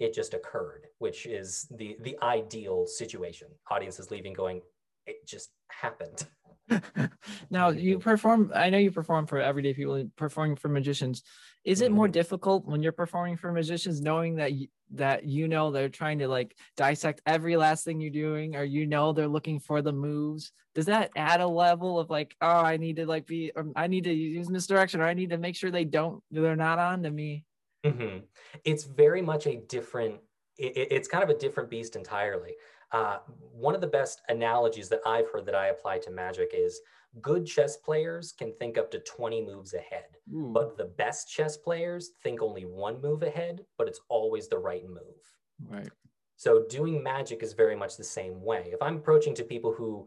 it 0.00 0.12
just 0.12 0.34
occurred, 0.34 0.86
which 0.98 1.26
is 1.26 1.66
the 1.70 1.96
the 2.02 2.16
ideal 2.22 2.86
situation. 2.86 3.48
Audiences 3.70 4.10
leaving 4.10 4.32
going, 4.32 4.62
it 5.06 5.26
just 5.26 5.50
happened. 5.68 6.26
now 7.50 7.70
you 7.70 7.98
perform 7.98 8.50
i 8.54 8.70
know 8.70 8.78
you 8.78 8.90
perform 8.90 9.26
for 9.26 9.40
everyday 9.40 9.74
people 9.74 10.08
performing 10.16 10.56
for 10.56 10.68
magicians 10.68 11.22
is 11.64 11.80
it 11.80 11.92
more 11.92 12.06
mm-hmm. 12.06 12.12
difficult 12.12 12.66
when 12.66 12.82
you're 12.82 12.92
performing 12.92 13.36
for 13.36 13.52
magicians 13.52 14.00
knowing 14.00 14.36
that 14.36 14.52
you, 14.52 14.68
that 14.90 15.24
you 15.24 15.48
know 15.48 15.70
they're 15.70 15.88
trying 15.88 16.18
to 16.18 16.28
like 16.28 16.56
dissect 16.76 17.20
every 17.26 17.56
last 17.56 17.84
thing 17.84 18.00
you're 18.00 18.10
doing 18.10 18.56
or 18.56 18.64
you 18.64 18.86
know 18.86 19.12
they're 19.12 19.28
looking 19.28 19.58
for 19.58 19.82
the 19.82 19.92
moves 19.92 20.52
does 20.74 20.86
that 20.86 21.10
add 21.16 21.40
a 21.40 21.46
level 21.46 21.98
of 21.98 22.10
like 22.10 22.34
oh 22.40 22.46
i 22.46 22.76
need 22.76 22.96
to 22.96 23.06
like 23.06 23.26
be 23.26 23.52
i 23.76 23.86
need 23.86 24.04
to 24.04 24.12
use 24.12 24.48
misdirection 24.48 25.00
or 25.00 25.06
i 25.06 25.14
need 25.14 25.30
to 25.30 25.38
make 25.38 25.56
sure 25.56 25.70
they 25.70 25.84
don't 25.84 26.22
they're 26.30 26.56
not 26.56 26.78
on 26.78 27.02
to 27.02 27.10
me 27.10 27.44
Mm-hmm. 27.84 28.18
It's 28.64 28.84
very 28.84 29.22
much 29.22 29.46
a 29.46 29.56
different. 29.56 30.16
It, 30.58 30.88
it's 30.90 31.08
kind 31.08 31.24
of 31.24 31.30
a 31.30 31.38
different 31.38 31.70
beast 31.70 31.96
entirely. 31.96 32.54
Uh, 32.92 33.18
one 33.52 33.74
of 33.74 33.80
the 33.80 33.86
best 33.86 34.20
analogies 34.28 34.88
that 34.90 35.00
I've 35.06 35.30
heard 35.30 35.46
that 35.46 35.54
I 35.54 35.68
apply 35.68 35.98
to 36.00 36.10
magic 36.10 36.50
is 36.54 36.80
good 37.20 37.46
chess 37.46 37.76
players 37.76 38.32
can 38.32 38.52
think 38.58 38.78
up 38.78 38.90
to 38.90 38.98
20 39.00 39.44
moves 39.44 39.74
ahead, 39.74 40.16
Ooh. 40.34 40.50
but 40.52 40.76
the 40.76 40.84
best 40.84 41.30
chess 41.30 41.56
players 41.56 42.10
think 42.22 42.42
only 42.42 42.64
one 42.64 43.00
move 43.00 43.22
ahead, 43.22 43.64
but 43.78 43.88
it's 43.88 44.00
always 44.08 44.48
the 44.48 44.58
right 44.58 44.86
move. 44.86 45.22
Right. 45.68 45.90
So 46.36 46.64
doing 46.68 47.02
magic 47.02 47.42
is 47.42 47.52
very 47.52 47.76
much 47.76 47.96
the 47.96 48.04
same 48.04 48.42
way. 48.42 48.70
If 48.72 48.82
I'm 48.82 48.96
approaching 48.96 49.34
to 49.36 49.44
people 49.44 49.72
who 49.72 50.06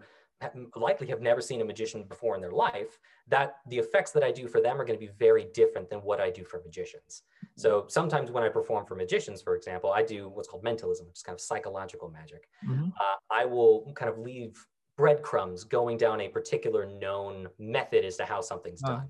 likely 0.75 1.07
have 1.07 1.21
never 1.21 1.41
seen 1.41 1.61
a 1.61 1.65
magician 1.65 2.03
before 2.03 2.35
in 2.35 2.41
their 2.41 2.51
life, 2.51 2.99
that 3.27 3.57
the 3.69 3.77
effects 3.77 4.11
that 4.11 4.23
I 4.23 4.31
do 4.31 4.47
for 4.47 4.61
them 4.61 4.79
are 4.79 4.85
going 4.85 4.99
to 4.99 5.05
be 5.05 5.11
very 5.17 5.47
different 5.53 5.89
than 5.89 5.99
what 5.99 6.19
I 6.19 6.29
do 6.29 6.43
for 6.43 6.61
magicians. 6.63 7.23
So 7.57 7.85
sometimes 7.87 8.31
when 8.31 8.43
I 8.43 8.49
perform 8.49 8.85
for 8.85 8.95
magicians, 8.95 9.41
for 9.41 9.55
example, 9.55 9.91
I 9.91 10.03
do 10.03 10.29
what's 10.29 10.47
called 10.47 10.63
mentalism, 10.63 11.07
which 11.07 11.17
is 11.17 11.23
kind 11.23 11.35
of 11.35 11.41
psychological 11.41 12.09
magic. 12.09 12.47
Mm-hmm. 12.67 12.89
Uh, 12.89 13.15
I 13.31 13.45
will 13.45 13.91
kind 13.95 14.11
of 14.11 14.19
leave 14.19 14.63
breadcrumbs 14.97 15.63
going 15.63 15.97
down 15.97 16.21
a 16.21 16.29
particular 16.29 16.85
known 16.85 17.47
method 17.59 18.05
as 18.05 18.17
to 18.17 18.25
how 18.25 18.41
something's 18.41 18.81
done. 18.81 19.09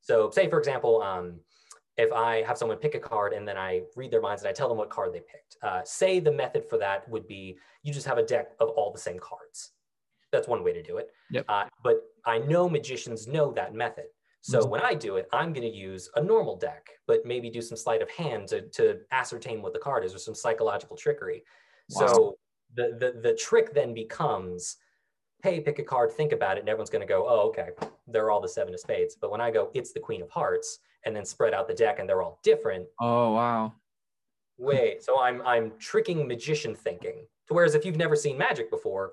So 0.00 0.30
say, 0.30 0.48
for 0.48 0.58
example, 0.58 1.00
um, 1.02 1.40
if 1.96 2.12
I 2.12 2.42
have 2.42 2.58
someone 2.58 2.78
pick 2.78 2.94
a 2.94 2.98
card 2.98 3.32
and 3.32 3.46
then 3.46 3.56
I 3.56 3.82
read 3.96 4.10
their 4.10 4.20
minds 4.20 4.42
and 4.42 4.48
I 4.48 4.52
tell 4.52 4.68
them 4.68 4.78
what 4.78 4.90
card 4.90 5.12
they 5.12 5.20
picked. 5.20 5.56
Uh, 5.62 5.82
say 5.84 6.20
the 6.20 6.32
method 6.32 6.64
for 6.68 6.78
that 6.78 7.08
would 7.08 7.26
be 7.28 7.58
you 7.82 7.92
just 7.92 8.06
have 8.06 8.18
a 8.18 8.22
deck 8.22 8.52
of 8.60 8.70
all 8.70 8.92
the 8.92 8.98
same 8.98 9.18
cards 9.18 9.72
that's 10.32 10.48
one 10.48 10.64
way 10.64 10.72
to 10.72 10.82
do 10.82 10.96
it. 10.96 11.10
Yep. 11.30 11.44
Uh, 11.48 11.64
but 11.84 12.02
I 12.24 12.38
know 12.38 12.68
magicians 12.68 13.26
know 13.28 13.52
that 13.52 13.74
method. 13.74 14.06
So 14.40 14.60
mm-hmm. 14.60 14.70
when 14.70 14.80
I 14.82 14.94
do 14.94 15.16
it, 15.16 15.28
I'm 15.32 15.52
going 15.52 15.70
to 15.70 15.76
use 15.76 16.10
a 16.16 16.22
normal 16.22 16.56
deck, 16.56 16.88
but 17.06 17.24
maybe 17.24 17.48
do 17.48 17.62
some 17.62 17.76
sleight 17.76 18.02
of 18.02 18.10
hand 18.10 18.48
to, 18.48 18.62
to 18.70 18.98
ascertain 19.12 19.62
what 19.62 19.72
the 19.72 19.78
card 19.78 20.04
is 20.04 20.14
or 20.14 20.18
some 20.18 20.34
psychological 20.34 20.96
trickery. 20.96 21.44
Wow. 21.90 22.06
So 22.06 22.38
the, 22.74 22.96
the, 22.98 23.20
the 23.20 23.36
trick 23.36 23.72
then 23.72 23.94
becomes, 23.94 24.78
hey, 25.44 25.60
pick 25.60 25.78
a 25.78 25.84
card, 25.84 26.10
think 26.10 26.32
about 26.32 26.56
it, 26.56 26.60
and 26.60 26.68
everyone's 26.68 26.90
going 26.90 27.06
to 27.06 27.12
go, 27.12 27.24
oh, 27.28 27.48
okay, 27.48 27.68
they're 28.08 28.30
all 28.30 28.40
the 28.40 28.48
seven 28.48 28.74
of 28.74 28.80
spades. 28.80 29.14
But 29.14 29.30
when 29.30 29.40
I 29.40 29.52
go, 29.52 29.70
it's 29.74 29.92
the 29.92 30.00
queen 30.00 30.22
of 30.22 30.30
hearts, 30.30 30.80
and 31.04 31.14
then 31.14 31.24
spread 31.24 31.54
out 31.54 31.68
the 31.68 31.74
deck 31.74 31.98
and 31.98 32.08
they're 32.08 32.22
all 32.22 32.40
different. 32.42 32.86
Oh, 33.00 33.32
wow. 33.32 33.74
Wait, 34.58 35.02
so 35.02 35.20
I'm, 35.20 35.42
I'm 35.42 35.72
tricking 35.78 36.26
magician 36.26 36.74
thinking. 36.74 37.26
To 37.48 37.54
Whereas 37.54 37.74
if 37.74 37.84
you've 37.84 37.96
never 37.96 38.14
seen 38.14 38.38
magic 38.38 38.70
before, 38.70 39.12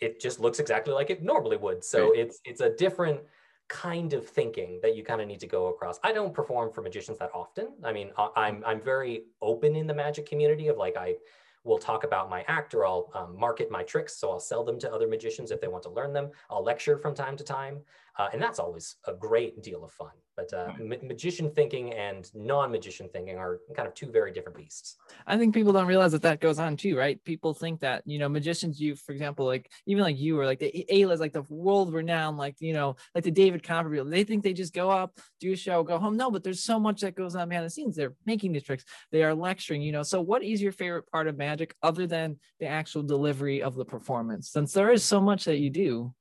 it 0.00 0.20
just 0.20 0.40
looks 0.40 0.58
exactly 0.58 0.92
like 0.94 1.10
it 1.10 1.22
normally 1.22 1.56
would. 1.56 1.84
So 1.84 2.10
right. 2.10 2.18
it's 2.18 2.40
it's 2.44 2.60
a 2.60 2.70
different 2.70 3.20
kind 3.68 4.14
of 4.14 4.26
thinking 4.26 4.80
that 4.82 4.96
you 4.96 5.04
kind 5.04 5.20
of 5.20 5.28
need 5.28 5.40
to 5.40 5.46
go 5.46 5.66
across. 5.66 5.98
I 6.02 6.12
don't 6.12 6.32
perform 6.32 6.72
for 6.72 6.80
magicians 6.80 7.18
that 7.18 7.30
often. 7.34 7.68
I 7.84 7.92
mean, 7.92 8.10
I'm 8.36 8.62
I'm 8.66 8.80
very 8.80 9.24
open 9.42 9.76
in 9.76 9.86
the 9.86 9.94
magic 9.94 10.26
community 10.26 10.68
of 10.68 10.76
like 10.76 10.96
I 10.96 11.16
will 11.64 11.78
talk 11.78 12.04
about 12.04 12.30
my 12.30 12.44
act 12.48 12.74
or 12.74 12.86
I'll 12.86 13.10
um, 13.14 13.38
market 13.38 13.70
my 13.70 13.82
tricks. 13.82 14.16
So 14.16 14.30
I'll 14.30 14.40
sell 14.40 14.64
them 14.64 14.78
to 14.80 14.92
other 14.92 15.06
magicians 15.06 15.50
if 15.50 15.60
they 15.60 15.68
want 15.68 15.82
to 15.84 15.90
learn 15.90 16.12
them. 16.12 16.30
I'll 16.50 16.64
lecture 16.64 16.96
from 16.96 17.14
time 17.14 17.36
to 17.36 17.44
time. 17.44 17.80
Uh, 18.18 18.28
and 18.32 18.42
that's 18.42 18.58
always 18.58 18.96
a 19.06 19.12
great 19.12 19.62
deal 19.62 19.84
of 19.84 19.92
fun. 19.92 20.10
But 20.36 20.52
uh, 20.52 20.72
ma- 20.80 20.96
magician 21.02 21.50
thinking 21.50 21.92
and 21.94 22.28
non-magician 22.34 23.08
thinking 23.12 23.38
are 23.38 23.60
kind 23.74 23.88
of 23.88 23.94
two 23.94 24.10
very 24.10 24.32
different 24.32 24.56
beasts. 24.56 24.96
I 25.26 25.36
think 25.36 25.54
people 25.54 25.72
don't 25.72 25.86
realize 25.86 26.12
that 26.12 26.22
that 26.22 26.40
goes 26.40 26.58
on 26.58 26.76
too, 26.76 26.96
right? 26.96 27.22
People 27.24 27.54
think 27.54 27.80
that 27.80 28.02
you 28.06 28.18
know 28.18 28.28
magicians, 28.28 28.80
you 28.80 28.94
for 28.94 29.12
example, 29.12 29.46
like 29.46 29.70
even 29.86 30.02
like 30.02 30.18
you 30.18 30.38
or 30.38 30.46
like 30.46 30.58
the 30.60 30.84
A-list, 30.88 31.20
like 31.20 31.32
the 31.32 31.42
world 31.48 31.92
renowned, 31.92 32.38
like 32.38 32.56
you 32.60 32.72
know, 32.72 32.96
like 33.14 33.24
the 33.24 33.30
David 33.30 33.62
Copperfield. 33.62 34.10
They 34.10 34.24
think 34.24 34.42
they 34.42 34.52
just 34.52 34.74
go 34.74 34.90
up, 34.90 35.18
do 35.40 35.52
a 35.52 35.56
show, 35.56 35.82
go 35.82 35.98
home. 35.98 36.16
No, 36.16 36.30
but 36.30 36.44
there's 36.44 36.62
so 36.62 36.78
much 36.78 37.00
that 37.00 37.16
goes 37.16 37.34
on 37.34 37.48
behind 37.48 37.66
the 37.66 37.70
scenes. 37.70 37.96
They're 37.96 38.14
making 38.26 38.52
these 38.52 38.64
tricks. 38.64 38.84
They 39.10 39.24
are 39.24 39.34
lecturing. 39.34 39.82
You 39.82 39.92
know, 39.92 40.04
so 40.04 40.20
what 40.20 40.44
is 40.44 40.62
your 40.62 40.72
favorite 40.72 41.08
part 41.10 41.26
of 41.26 41.36
magic 41.36 41.74
other 41.82 42.06
than 42.06 42.38
the 42.60 42.66
actual 42.66 43.02
delivery 43.02 43.62
of 43.62 43.74
the 43.74 43.84
performance? 43.84 44.50
Since 44.50 44.72
there 44.72 44.90
is 44.90 45.04
so 45.04 45.20
much 45.20 45.44
that 45.46 45.58
you 45.58 45.70
do. 45.70 46.14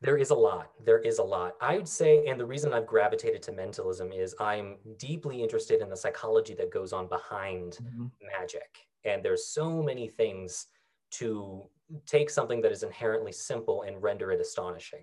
There 0.00 0.16
is 0.16 0.30
a 0.30 0.34
lot. 0.34 0.70
There 0.84 1.00
is 1.00 1.18
a 1.18 1.22
lot. 1.24 1.54
I 1.60 1.76
would 1.76 1.88
say, 1.88 2.26
and 2.26 2.38
the 2.38 2.46
reason 2.46 2.72
I've 2.72 2.86
gravitated 2.86 3.42
to 3.42 3.52
mentalism 3.52 4.12
is 4.12 4.34
I'm 4.38 4.76
deeply 4.96 5.42
interested 5.42 5.80
in 5.80 5.90
the 5.90 5.96
psychology 5.96 6.54
that 6.54 6.72
goes 6.72 6.92
on 6.92 7.08
behind 7.08 7.78
mm-hmm. 7.82 8.06
magic. 8.38 8.86
And 9.04 9.24
there's 9.24 9.48
so 9.48 9.82
many 9.82 10.06
things 10.06 10.66
to 11.12 11.64
take 12.06 12.30
something 12.30 12.60
that 12.60 12.70
is 12.70 12.82
inherently 12.84 13.32
simple 13.32 13.82
and 13.82 14.00
render 14.00 14.30
it 14.30 14.40
astonishing 14.40 15.02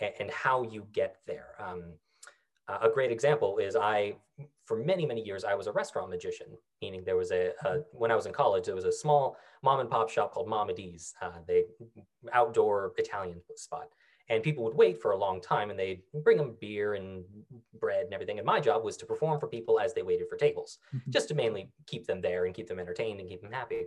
and, 0.00 0.12
and 0.18 0.30
how 0.30 0.62
you 0.62 0.86
get 0.92 1.18
there. 1.26 1.50
Um, 1.60 1.92
a 2.68 2.88
great 2.88 3.12
example 3.12 3.58
is 3.58 3.76
I, 3.76 4.14
for 4.64 4.76
many, 4.76 5.04
many 5.04 5.20
years, 5.20 5.44
I 5.44 5.54
was 5.54 5.66
a 5.66 5.72
restaurant 5.72 6.10
magician, 6.10 6.46
meaning 6.80 7.02
there 7.04 7.16
was 7.16 7.30
a, 7.30 7.50
a 7.64 7.68
mm-hmm. 7.68 7.80
when 7.92 8.10
I 8.10 8.16
was 8.16 8.26
in 8.26 8.32
college, 8.32 8.66
there 8.66 8.74
was 8.74 8.86
a 8.86 8.92
small 8.92 9.36
mom 9.62 9.80
and 9.80 9.90
pop 9.90 10.08
shop 10.08 10.32
called 10.32 10.48
Mama 10.48 10.74
D's, 10.74 11.14
uh, 11.22 11.38
the 11.46 11.66
outdoor 12.32 12.92
Italian 12.98 13.40
spot 13.56 13.88
and 14.28 14.42
people 14.42 14.64
would 14.64 14.74
wait 14.74 15.00
for 15.00 15.10
a 15.10 15.16
long 15.16 15.40
time 15.40 15.70
and 15.70 15.78
they'd 15.78 16.02
bring 16.22 16.36
them 16.36 16.56
beer 16.60 16.94
and 16.94 17.24
bread 17.78 18.04
and 18.04 18.14
everything. 18.14 18.38
And 18.38 18.46
my 18.46 18.60
job 18.60 18.84
was 18.84 18.96
to 18.98 19.06
perform 19.06 19.40
for 19.40 19.46
people 19.46 19.80
as 19.80 19.94
they 19.94 20.02
waited 20.02 20.28
for 20.28 20.36
tables 20.36 20.78
mm-hmm. 20.94 21.10
just 21.10 21.28
to 21.28 21.34
mainly 21.34 21.70
keep 21.86 22.06
them 22.06 22.20
there 22.20 22.46
and 22.46 22.54
keep 22.54 22.68
them 22.68 22.78
entertained 22.78 23.20
and 23.20 23.28
keep 23.28 23.42
them 23.42 23.52
happy. 23.52 23.86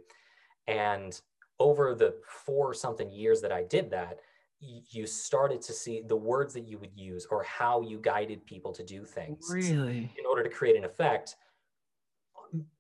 And 0.67 1.19
over 1.59 1.95
the 1.95 2.15
four 2.27 2.73
something 2.73 3.09
years 3.11 3.41
that 3.41 3.51
i 3.51 3.63
did 3.63 3.89
that 3.89 4.19
you 4.59 5.05
started 5.05 5.61
to 5.61 5.73
see 5.73 6.01
the 6.07 6.15
words 6.15 6.53
that 6.53 6.67
you 6.67 6.77
would 6.77 6.95
use 6.95 7.27
or 7.29 7.43
how 7.43 7.81
you 7.81 7.99
guided 7.99 8.45
people 8.45 8.71
to 8.71 8.83
do 8.83 9.05
things 9.05 9.47
really? 9.51 10.11
in 10.17 10.25
order 10.27 10.43
to 10.43 10.49
create 10.49 10.75
an 10.75 10.85
effect 10.85 11.35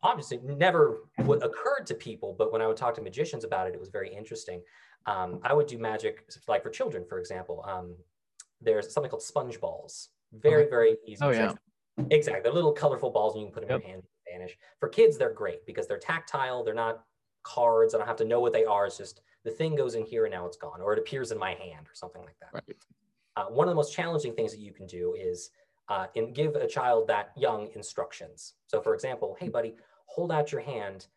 obviously 0.03 0.39
never 0.43 0.99
would 1.19 1.43
occurred 1.43 1.85
to 1.85 1.93
people 1.93 2.35
but 2.37 2.51
when 2.51 2.61
i 2.61 2.67
would 2.67 2.77
talk 2.77 2.93
to 2.93 3.01
magicians 3.01 3.43
about 3.43 3.67
it 3.67 3.73
it 3.73 3.79
was 3.79 3.89
very 3.89 4.13
interesting 4.13 4.61
um, 5.05 5.39
I 5.43 5.53
would 5.53 5.67
do 5.67 5.77
magic 5.77 6.25
like 6.47 6.63
for 6.63 6.69
children, 6.69 7.05
for 7.07 7.19
example. 7.19 7.63
Um, 7.67 7.95
there's 8.61 8.91
something 8.91 9.09
called 9.09 9.23
sponge 9.23 9.59
balls. 9.59 10.09
Very, 10.33 10.69
very 10.69 10.97
easy. 11.05 11.19
Oh, 11.21 11.29
yeah. 11.29 11.53
Exactly. 12.09 12.41
They're 12.43 12.51
little 12.51 12.73
colorful 12.73 13.09
balls 13.09 13.35
and 13.35 13.41
you 13.41 13.47
can 13.47 13.53
put 13.53 13.67
them 13.67 13.69
yep. 13.69 13.81
in 13.81 13.87
your 13.87 13.91
hand 13.91 14.03
and 14.03 14.39
vanish. 14.39 14.57
For 14.79 14.89
kids, 14.89 15.17
they're 15.17 15.33
great 15.33 15.65
because 15.65 15.87
they're 15.87 15.99
tactile. 15.99 16.63
They're 16.63 16.73
not 16.73 17.03
cards. 17.43 17.93
I 17.93 17.99
don't 17.99 18.07
have 18.07 18.17
to 18.17 18.25
know 18.25 18.39
what 18.39 18.53
they 18.53 18.65
are. 18.65 18.87
It's 18.87 18.97
just 18.97 19.21
the 19.43 19.51
thing 19.51 19.75
goes 19.75 19.95
in 19.95 20.03
here 20.03 20.25
and 20.25 20.33
now 20.33 20.45
it's 20.45 20.57
gone, 20.57 20.81
or 20.81 20.93
it 20.93 20.99
appears 20.99 21.31
in 21.31 21.37
my 21.37 21.51
hand 21.51 21.87
or 21.87 21.93
something 21.93 22.23
like 22.23 22.35
that. 22.41 22.49
Right. 22.53 22.77
Uh, 23.37 23.45
one 23.45 23.67
of 23.67 23.71
the 23.71 23.75
most 23.75 23.93
challenging 23.93 24.33
things 24.33 24.51
that 24.51 24.59
you 24.59 24.73
can 24.73 24.87
do 24.87 25.13
is 25.17 25.51
uh, 25.89 26.07
in, 26.15 26.33
give 26.33 26.55
a 26.55 26.67
child 26.67 27.07
that 27.07 27.31
young 27.37 27.69
instructions. 27.75 28.55
So, 28.67 28.81
for 28.81 28.93
example, 28.93 29.37
hey, 29.39 29.49
buddy, 29.49 29.75
hold 30.05 30.31
out 30.31 30.51
your 30.51 30.61
hand, 30.61 31.07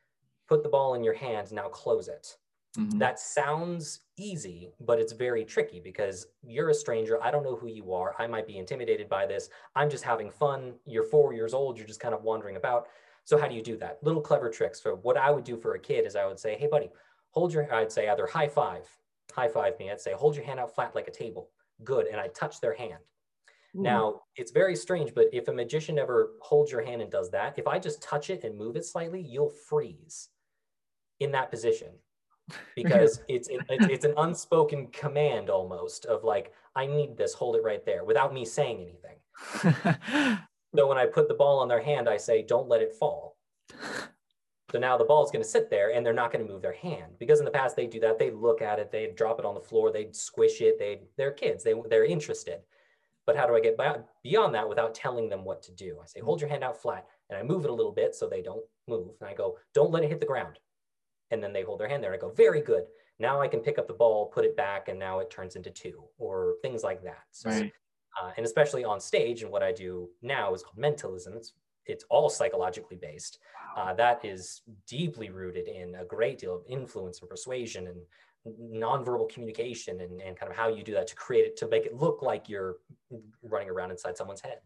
put 0.48 0.62
the 0.62 0.68
ball 0.68 0.94
in 0.94 1.02
your 1.02 1.14
hand, 1.14 1.50
now 1.52 1.68
close 1.68 2.08
it. 2.08 2.36
Mm-hmm. 2.76 2.98
That 2.98 3.18
sounds 3.18 4.00
easy, 4.18 4.70
but 4.80 4.98
it's 4.98 5.12
very 5.12 5.44
tricky 5.44 5.80
because 5.80 6.26
you're 6.42 6.68
a 6.68 6.74
stranger. 6.74 7.22
I 7.22 7.30
don't 7.30 7.42
know 7.42 7.56
who 7.56 7.68
you 7.68 7.92
are. 7.92 8.14
I 8.18 8.26
might 8.26 8.46
be 8.46 8.58
intimidated 8.58 9.08
by 9.08 9.26
this. 9.26 9.48
I'm 9.74 9.88
just 9.88 10.04
having 10.04 10.30
fun. 10.30 10.74
You're 10.84 11.04
four 11.04 11.32
years 11.32 11.54
old. 11.54 11.78
You're 11.78 11.86
just 11.86 12.00
kind 12.00 12.14
of 12.14 12.22
wandering 12.22 12.56
about. 12.56 12.88
So, 13.24 13.38
how 13.38 13.48
do 13.48 13.54
you 13.54 13.62
do 13.62 13.76
that? 13.78 13.98
Little 14.02 14.20
clever 14.20 14.50
tricks. 14.50 14.82
So, 14.82 14.96
what 15.02 15.16
I 15.16 15.30
would 15.30 15.44
do 15.44 15.56
for 15.56 15.74
a 15.74 15.78
kid 15.78 16.06
is 16.06 16.14
I 16.14 16.26
would 16.26 16.38
say, 16.38 16.56
Hey, 16.56 16.66
buddy, 16.66 16.90
hold 17.30 17.52
your, 17.52 17.72
I'd 17.72 17.92
say 17.92 18.08
either 18.08 18.26
high 18.26 18.48
five, 18.48 18.86
high 19.32 19.48
five 19.48 19.78
me. 19.78 19.90
I'd 19.90 20.00
say, 20.00 20.12
Hold 20.12 20.36
your 20.36 20.44
hand 20.44 20.60
out 20.60 20.74
flat 20.74 20.94
like 20.94 21.08
a 21.08 21.12
table. 21.12 21.50
Good. 21.84 22.06
And 22.06 22.20
I 22.20 22.28
touch 22.28 22.60
their 22.60 22.74
hand. 22.74 23.02
Mm. 23.74 23.82
Now, 23.82 24.20
it's 24.36 24.50
very 24.50 24.76
strange, 24.76 25.14
but 25.14 25.26
if 25.32 25.48
a 25.48 25.52
magician 25.52 25.98
ever 25.98 26.32
holds 26.40 26.70
your 26.70 26.84
hand 26.84 27.02
and 27.02 27.10
does 27.10 27.30
that, 27.30 27.58
if 27.58 27.66
I 27.66 27.78
just 27.78 28.02
touch 28.02 28.30
it 28.30 28.44
and 28.44 28.56
move 28.56 28.76
it 28.76 28.84
slightly, 28.84 29.20
you'll 29.20 29.52
freeze 29.68 30.28
in 31.20 31.32
that 31.32 31.50
position 31.50 31.88
because 32.74 33.22
it's, 33.28 33.48
it's 33.48 33.66
it's 33.68 34.04
an 34.04 34.14
unspoken 34.16 34.88
command 34.88 35.50
almost 35.50 36.06
of 36.06 36.24
like 36.24 36.52
I 36.74 36.86
need 36.86 37.16
this, 37.16 37.34
hold 37.34 37.56
it 37.56 37.64
right 37.64 37.84
there, 37.84 38.04
without 38.04 38.32
me 38.32 38.44
saying 38.44 38.80
anything. 38.80 40.38
so 40.76 40.86
when 40.86 40.98
I 40.98 41.06
put 41.06 41.28
the 41.28 41.34
ball 41.34 41.58
on 41.58 41.68
their 41.68 41.82
hand, 41.82 42.08
I 42.08 42.16
say, 42.16 42.42
"Don't 42.42 42.68
let 42.68 42.82
it 42.82 42.94
fall." 42.94 43.36
So 44.70 44.78
now 44.78 44.98
the 44.98 45.04
ball 45.04 45.24
is 45.24 45.30
going 45.30 45.42
to 45.42 45.48
sit 45.48 45.70
there, 45.70 45.92
and 45.94 46.04
they're 46.04 46.12
not 46.12 46.30
going 46.30 46.46
to 46.46 46.52
move 46.52 46.60
their 46.60 46.74
hand 46.74 47.12
because 47.18 47.38
in 47.38 47.46
the 47.46 47.50
past 47.50 47.74
they 47.74 47.86
do 47.86 48.00
that. 48.00 48.18
They 48.18 48.30
look 48.30 48.60
at 48.60 48.78
it, 48.78 48.92
they 48.92 49.12
drop 49.16 49.38
it 49.38 49.46
on 49.46 49.54
the 49.54 49.60
floor, 49.60 49.90
they 49.90 50.08
squish 50.12 50.60
it. 50.60 50.78
They 50.78 51.00
they're 51.16 51.32
kids, 51.32 51.64
they 51.64 51.74
they're 51.88 52.04
interested. 52.04 52.60
But 53.26 53.36
how 53.36 53.46
do 53.46 53.54
I 53.54 53.60
get 53.60 53.78
beyond 54.22 54.54
that 54.54 54.68
without 54.68 54.94
telling 54.94 55.28
them 55.28 55.44
what 55.44 55.62
to 55.64 55.72
do? 55.72 55.98
I 56.02 56.06
say, 56.06 56.20
hold 56.20 56.40
your 56.40 56.48
hand 56.48 56.64
out 56.64 56.80
flat, 56.80 57.06
and 57.28 57.38
I 57.38 57.42
move 57.42 57.64
it 57.64 57.70
a 57.70 57.74
little 57.74 57.92
bit 57.92 58.14
so 58.14 58.26
they 58.26 58.40
don't 58.40 58.64
move. 58.86 59.10
And 59.20 59.28
I 59.28 59.34
go, 59.34 59.58
don't 59.74 59.90
let 59.90 60.02
it 60.02 60.08
hit 60.08 60.20
the 60.20 60.26
ground 60.26 60.58
and 61.30 61.42
then 61.42 61.52
they 61.52 61.62
hold 61.62 61.80
their 61.80 61.88
hand 61.88 62.02
there 62.02 62.12
and 62.12 62.18
I 62.18 62.20
go, 62.20 62.32
very 62.32 62.60
good. 62.60 62.84
Now 63.18 63.40
I 63.40 63.48
can 63.48 63.60
pick 63.60 63.78
up 63.78 63.86
the 63.86 63.94
ball, 63.94 64.26
put 64.26 64.44
it 64.44 64.56
back, 64.56 64.88
and 64.88 64.98
now 64.98 65.18
it 65.18 65.30
turns 65.30 65.56
into 65.56 65.70
two 65.70 66.04
or 66.18 66.54
things 66.62 66.82
like 66.84 67.02
that. 67.02 67.24
So, 67.32 67.50
right. 67.50 67.72
uh, 68.22 68.30
and 68.36 68.46
especially 68.46 68.84
on 68.84 69.00
stage, 69.00 69.42
and 69.42 69.50
what 69.50 69.62
I 69.62 69.72
do 69.72 70.08
now 70.22 70.54
is 70.54 70.62
called 70.62 70.78
mentalism. 70.78 71.34
It's 71.36 71.54
it's 71.86 72.04
all 72.10 72.28
psychologically 72.28 72.96
based. 72.96 73.38
Uh, 73.76 73.94
that 73.94 74.22
is 74.24 74.60
deeply 74.86 75.30
rooted 75.30 75.68
in 75.68 75.94
a 75.94 76.04
great 76.04 76.38
deal 76.38 76.54
of 76.54 76.62
influence 76.68 77.20
and 77.20 77.30
persuasion 77.30 77.86
and 77.86 77.98
nonverbal 78.72 79.28
communication 79.30 80.00
and, 80.02 80.20
and 80.20 80.36
kind 80.36 80.50
of 80.50 80.56
how 80.56 80.68
you 80.68 80.82
do 80.82 80.92
that 80.92 81.06
to 81.06 81.14
create 81.14 81.46
it 81.46 81.56
to 81.56 81.68
make 81.68 81.86
it 81.86 81.94
look 81.94 82.22
like 82.22 82.48
you're 82.48 82.76
running 83.42 83.68
around 83.68 83.90
inside 83.90 84.16
someone's 84.16 84.40
head. 84.40 84.58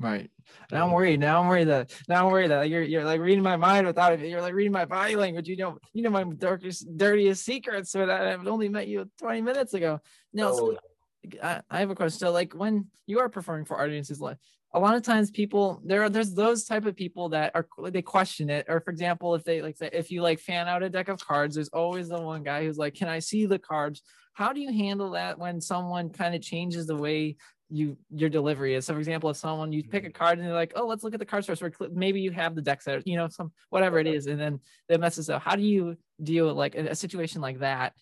Right. 0.00 0.30
Now 0.72 0.86
I'm 0.86 0.92
worried. 0.92 1.20
Now 1.20 1.42
I'm 1.42 1.48
worried 1.48 1.68
that 1.68 1.94
now 2.08 2.24
I'm 2.24 2.32
worried 2.32 2.50
that 2.50 2.70
you're 2.70 2.82
you're 2.82 3.04
like 3.04 3.20
reading 3.20 3.44
my 3.44 3.56
mind 3.56 3.86
without 3.86 4.14
it. 4.14 4.26
You're 4.26 4.40
like 4.40 4.54
reading 4.54 4.72
my 4.72 4.86
body 4.86 5.14
language. 5.14 5.46
You 5.46 5.58
know, 5.58 5.78
you 5.92 6.02
know 6.02 6.08
my 6.08 6.24
darkest, 6.24 6.86
dirtiest 6.96 7.44
secrets. 7.44 7.92
But 7.92 8.08
I've 8.08 8.46
only 8.46 8.70
met 8.70 8.88
you 8.88 9.10
20 9.18 9.42
minutes 9.42 9.74
ago. 9.74 10.00
No, 10.32 10.56
so, 10.56 10.72
oh, 10.72 11.38
I, 11.42 11.60
I 11.70 11.80
have 11.80 11.90
a 11.90 11.94
question. 11.94 12.18
So, 12.18 12.32
like 12.32 12.54
when 12.54 12.86
you 13.06 13.20
are 13.20 13.28
performing 13.28 13.66
for 13.66 13.78
audiences, 13.78 14.20
like 14.20 14.38
a 14.72 14.80
lot 14.80 14.94
of 14.94 15.02
times 15.02 15.30
people 15.30 15.82
there 15.84 16.02
are 16.02 16.08
there's 16.08 16.32
those 16.32 16.64
type 16.64 16.86
of 16.86 16.96
people 16.96 17.28
that 17.30 17.52
are 17.54 17.66
they 17.90 18.00
question 18.00 18.48
it. 18.48 18.66
Or 18.70 18.80
for 18.80 18.90
example, 18.90 19.34
if 19.34 19.44
they 19.44 19.60
like 19.60 19.76
say 19.76 19.90
if 19.92 20.10
you 20.10 20.22
like 20.22 20.40
fan 20.40 20.66
out 20.66 20.82
a 20.82 20.88
deck 20.88 21.08
of 21.08 21.20
cards, 21.20 21.56
there's 21.56 21.68
always 21.68 22.08
the 22.08 22.20
one 22.20 22.42
guy 22.42 22.64
who's 22.64 22.78
like, 22.78 22.94
"Can 22.94 23.08
I 23.08 23.18
see 23.18 23.44
the 23.44 23.58
cards?" 23.58 24.00
How 24.32 24.54
do 24.54 24.60
you 24.60 24.72
handle 24.72 25.10
that 25.10 25.38
when 25.38 25.60
someone 25.60 26.08
kind 26.08 26.34
of 26.34 26.40
changes 26.40 26.86
the 26.86 26.96
way 26.96 27.36
you 27.70 27.96
your 28.10 28.28
delivery 28.28 28.74
is. 28.74 28.86
So, 28.86 28.94
for 28.94 28.98
example, 28.98 29.30
if 29.30 29.36
someone 29.36 29.72
you 29.72 29.82
pick 29.82 30.04
a 30.04 30.08
mm-hmm. 30.08 30.16
card 30.16 30.38
and 30.38 30.46
they're 30.46 30.54
like, 30.54 30.72
"Oh, 30.76 30.86
let's 30.86 31.04
look 31.04 31.14
at 31.14 31.20
the 31.20 31.26
cards 31.26 31.46
first. 31.46 31.62
Or 31.62 31.72
maybe 31.92 32.20
you 32.20 32.30
have 32.32 32.54
the 32.54 32.62
deck 32.62 32.82
set, 32.82 33.06
you 33.06 33.16
know, 33.16 33.28
some 33.28 33.52
whatever 33.70 33.98
it 33.98 34.06
is, 34.06 34.26
and 34.26 34.40
then 34.40 34.60
it 34.88 35.00
messes 35.00 35.30
up. 35.30 35.42
How 35.42 35.56
do 35.56 35.62
you 35.62 35.96
deal 36.22 36.46
with 36.46 36.56
like 36.56 36.74
a 36.74 36.94
situation 36.94 37.40
like 37.40 37.60
that? 37.60 37.94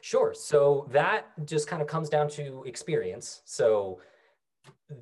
Sure. 0.00 0.34
So 0.34 0.88
that 0.92 1.26
just 1.44 1.68
kind 1.68 1.80
of 1.80 1.88
comes 1.88 2.08
down 2.08 2.28
to 2.30 2.64
experience. 2.66 3.42
So 3.44 4.00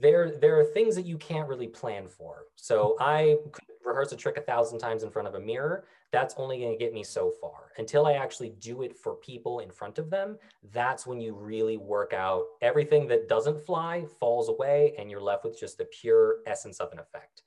there 0.01 0.37
there 0.39 0.59
are 0.61 0.65
things 0.65 0.95
that 0.97 1.07
you 1.07 1.17
can't 1.17 1.49
really 1.49 1.69
plan 1.69 2.09
for. 2.09 2.45
So 2.57 2.97
I 3.01 3.37
could 3.53 3.65
rehearse 3.85 4.13
a 4.13 4.17
trick 4.17 4.37
a 4.37 4.43
thousand 4.43 4.79
times 4.79 5.03
in 5.03 5.11
front 5.11 5.29
of 5.29 5.35
a 5.35 5.41
mirror 5.41 5.87
that's 6.13 6.35
only 6.37 6.59
going 6.59 6.73
to 6.73 6.79
get 6.79 6.95
me 6.95 7.03
so 7.03 7.33
far. 7.41 7.73
Until 7.79 8.07
I 8.07 8.13
actually 8.13 8.51
do 8.61 8.83
it 8.83 8.97
for 8.97 9.15
people 9.15 9.61
in 9.61 9.71
front 9.71 9.99
of 9.99 10.09
them, 10.09 10.39
that's 10.73 11.07
when 11.07 11.21
you 11.21 11.35
really 11.35 11.77
work 11.77 12.13
out 12.13 12.45
everything 12.63 13.07
that 13.09 13.29
doesn't 13.29 13.61
fly 13.61 14.05
falls 14.19 14.49
away 14.49 14.95
and 14.99 15.11
you're 15.11 15.21
left 15.21 15.45
with 15.45 15.59
just 15.59 15.79
the 15.79 15.85
pure 15.87 16.39
essence 16.47 16.81
of 16.81 16.93
an 16.93 16.99
effect. 16.99 17.43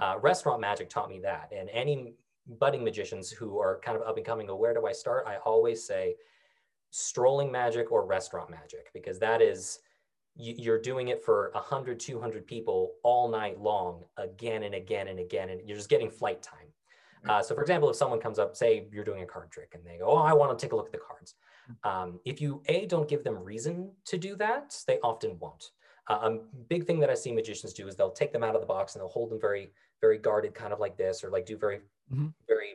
Uh, 0.00 0.16
restaurant 0.20 0.60
magic 0.60 0.88
taught 0.88 1.10
me 1.10 1.20
that. 1.20 1.50
And 1.54 1.68
any 1.70 2.14
budding 2.58 2.84
magicians 2.84 3.30
who 3.30 3.58
are 3.58 3.80
kind 3.80 3.96
of 3.96 4.06
up 4.06 4.16
and 4.16 4.26
coming, 4.26 4.46
where 4.46 4.74
do 4.74 4.86
I 4.86 4.92
start? 4.92 5.26
I 5.26 5.36
always 5.44 5.84
say 5.84 6.14
strolling 6.90 7.50
magic 7.50 7.90
or 7.90 8.06
restaurant 8.06 8.50
magic, 8.50 8.92
because 8.92 9.18
that 9.18 9.42
is, 9.42 9.80
you're 10.36 10.80
doing 10.80 11.08
it 11.08 11.22
for 11.22 11.50
100, 11.54 11.98
200 11.98 12.46
people 12.46 12.92
all 13.02 13.28
night 13.28 13.60
long, 13.60 14.02
again 14.16 14.64
and 14.64 14.74
again 14.74 15.08
and 15.08 15.18
again, 15.20 15.48
and 15.48 15.60
you're 15.66 15.76
just 15.76 15.88
getting 15.88 16.10
flight 16.10 16.42
time. 16.42 16.66
Uh, 17.28 17.42
so 17.42 17.54
for 17.54 17.62
example, 17.62 17.88
if 17.90 17.96
someone 17.96 18.20
comes 18.20 18.38
up, 18.38 18.56
say 18.56 18.86
you're 18.92 19.04
doing 19.04 19.22
a 19.22 19.26
card 19.26 19.50
trick 19.50 19.72
and 19.74 19.84
they 19.84 19.98
go, 19.98 20.06
oh, 20.06 20.16
I 20.16 20.32
want 20.32 20.56
to 20.56 20.62
take 20.62 20.72
a 20.72 20.76
look 20.76 20.86
at 20.86 20.92
the 20.92 20.98
cards. 20.98 21.34
Um, 21.82 22.20
if 22.24 22.40
you, 22.40 22.62
A, 22.66 22.86
don't 22.86 23.08
give 23.08 23.24
them 23.24 23.42
reason 23.42 23.90
to 24.06 24.18
do 24.18 24.36
that, 24.36 24.76
they 24.86 24.98
often 25.00 25.38
won't. 25.38 25.70
Uh, 26.08 26.18
a 26.22 26.38
big 26.68 26.86
thing 26.86 27.00
that 27.00 27.08
I 27.08 27.14
see 27.14 27.32
magicians 27.32 27.72
do 27.72 27.88
is 27.88 27.96
they'll 27.96 28.10
take 28.10 28.32
them 28.32 28.44
out 28.44 28.54
of 28.54 28.60
the 28.60 28.66
box 28.66 28.94
and 28.94 29.00
they'll 29.00 29.08
hold 29.08 29.30
them 29.30 29.40
very, 29.40 29.72
very 30.02 30.18
guarded, 30.18 30.54
kind 30.54 30.72
of 30.72 30.80
like 30.80 30.98
this, 30.98 31.24
or 31.24 31.30
like 31.30 31.46
do 31.46 31.56
very, 31.56 31.78
mm-hmm. 32.12 32.26
very 32.46 32.74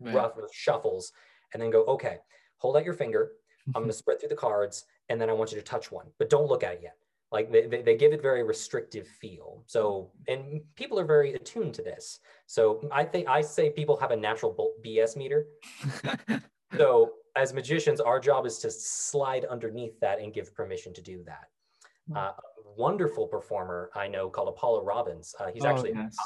right. 0.00 0.14
rough 0.14 0.32
shuffles 0.52 1.12
and 1.52 1.62
then 1.62 1.70
go, 1.70 1.84
okay, 1.84 2.16
hold 2.58 2.76
out 2.76 2.84
your 2.84 2.94
finger. 2.94 3.30
I'm 3.68 3.72
going 3.82 3.86
to 3.86 3.92
spread 3.92 4.18
through 4.18 4.30
the 4.30 4.34
cards 4.34 4.86
and 5.08 5.20
then 5.20 5.30
I 5.30 5.34
want 5.34 5.52
you 5.52 5.58
to 5.58 5.64
touch 5.64 5.92
one, 5.92 6.06
but 6.18 6.30
don't 6.30 6.48
look 6.48 6.64
at 6.64 6.74
it 6.74 6.80
yet 6.82 6.96
like 7.34 7.50
they, 7.50 7.66
they, 7.66 7.82
they, 7.82 7.96
give 7.96 8.12
it 8.12 8.22
very 8.22 8.44
restrictive 8.44 9.06
feel. 9.20 9.64
So 9.66 10.12
and 10.28 10.60
people 10.76 11.00
are 11.00 11.04
very 11.16 11.34
attuned 11.34 11.74
to 11.74 11.82
this. 11.82 12.20
So 12.46 12.62
i 13.00 13.02
think 13.04 13.28
i 13.28 13.40
say 13.42 13.64
people 13.80 13.96
have 13.96 14.12
a 14.12 14.16
natural 14.28 14.52
bs 14.84 15.16
meter. 15.16 15.40
So 16.76 17.12
as 17.36 17.52
magicians 17.52 18.00
our 18.00 18.18
job 18.18 18.46
is 18.46 18.58
to 18.58 18.68
slide 18.70 19.44
underneath 19.44 19.96
that 20.00 20.20
and 20.20 20.32
give 20.36 20.52
permission 20.60 20.92
to 20.94 21.02
do 21.12 21.22
that. 21.30 21.46
Hmm. 22.08 22.16
uh, 22.16 22.32
wonderful 22.76 23.26
performer 23.34 23.80
i 23.94 24.06
know 24.14 24.24
called 24.34 24.48
apollo 24.54 24.80
robbins 24.92 25.26
uh, 25.38 25.48
he's 25.54 25.64
oh, 25.64 25.70
actually 25.70 25.92
yes. 25.94 26.16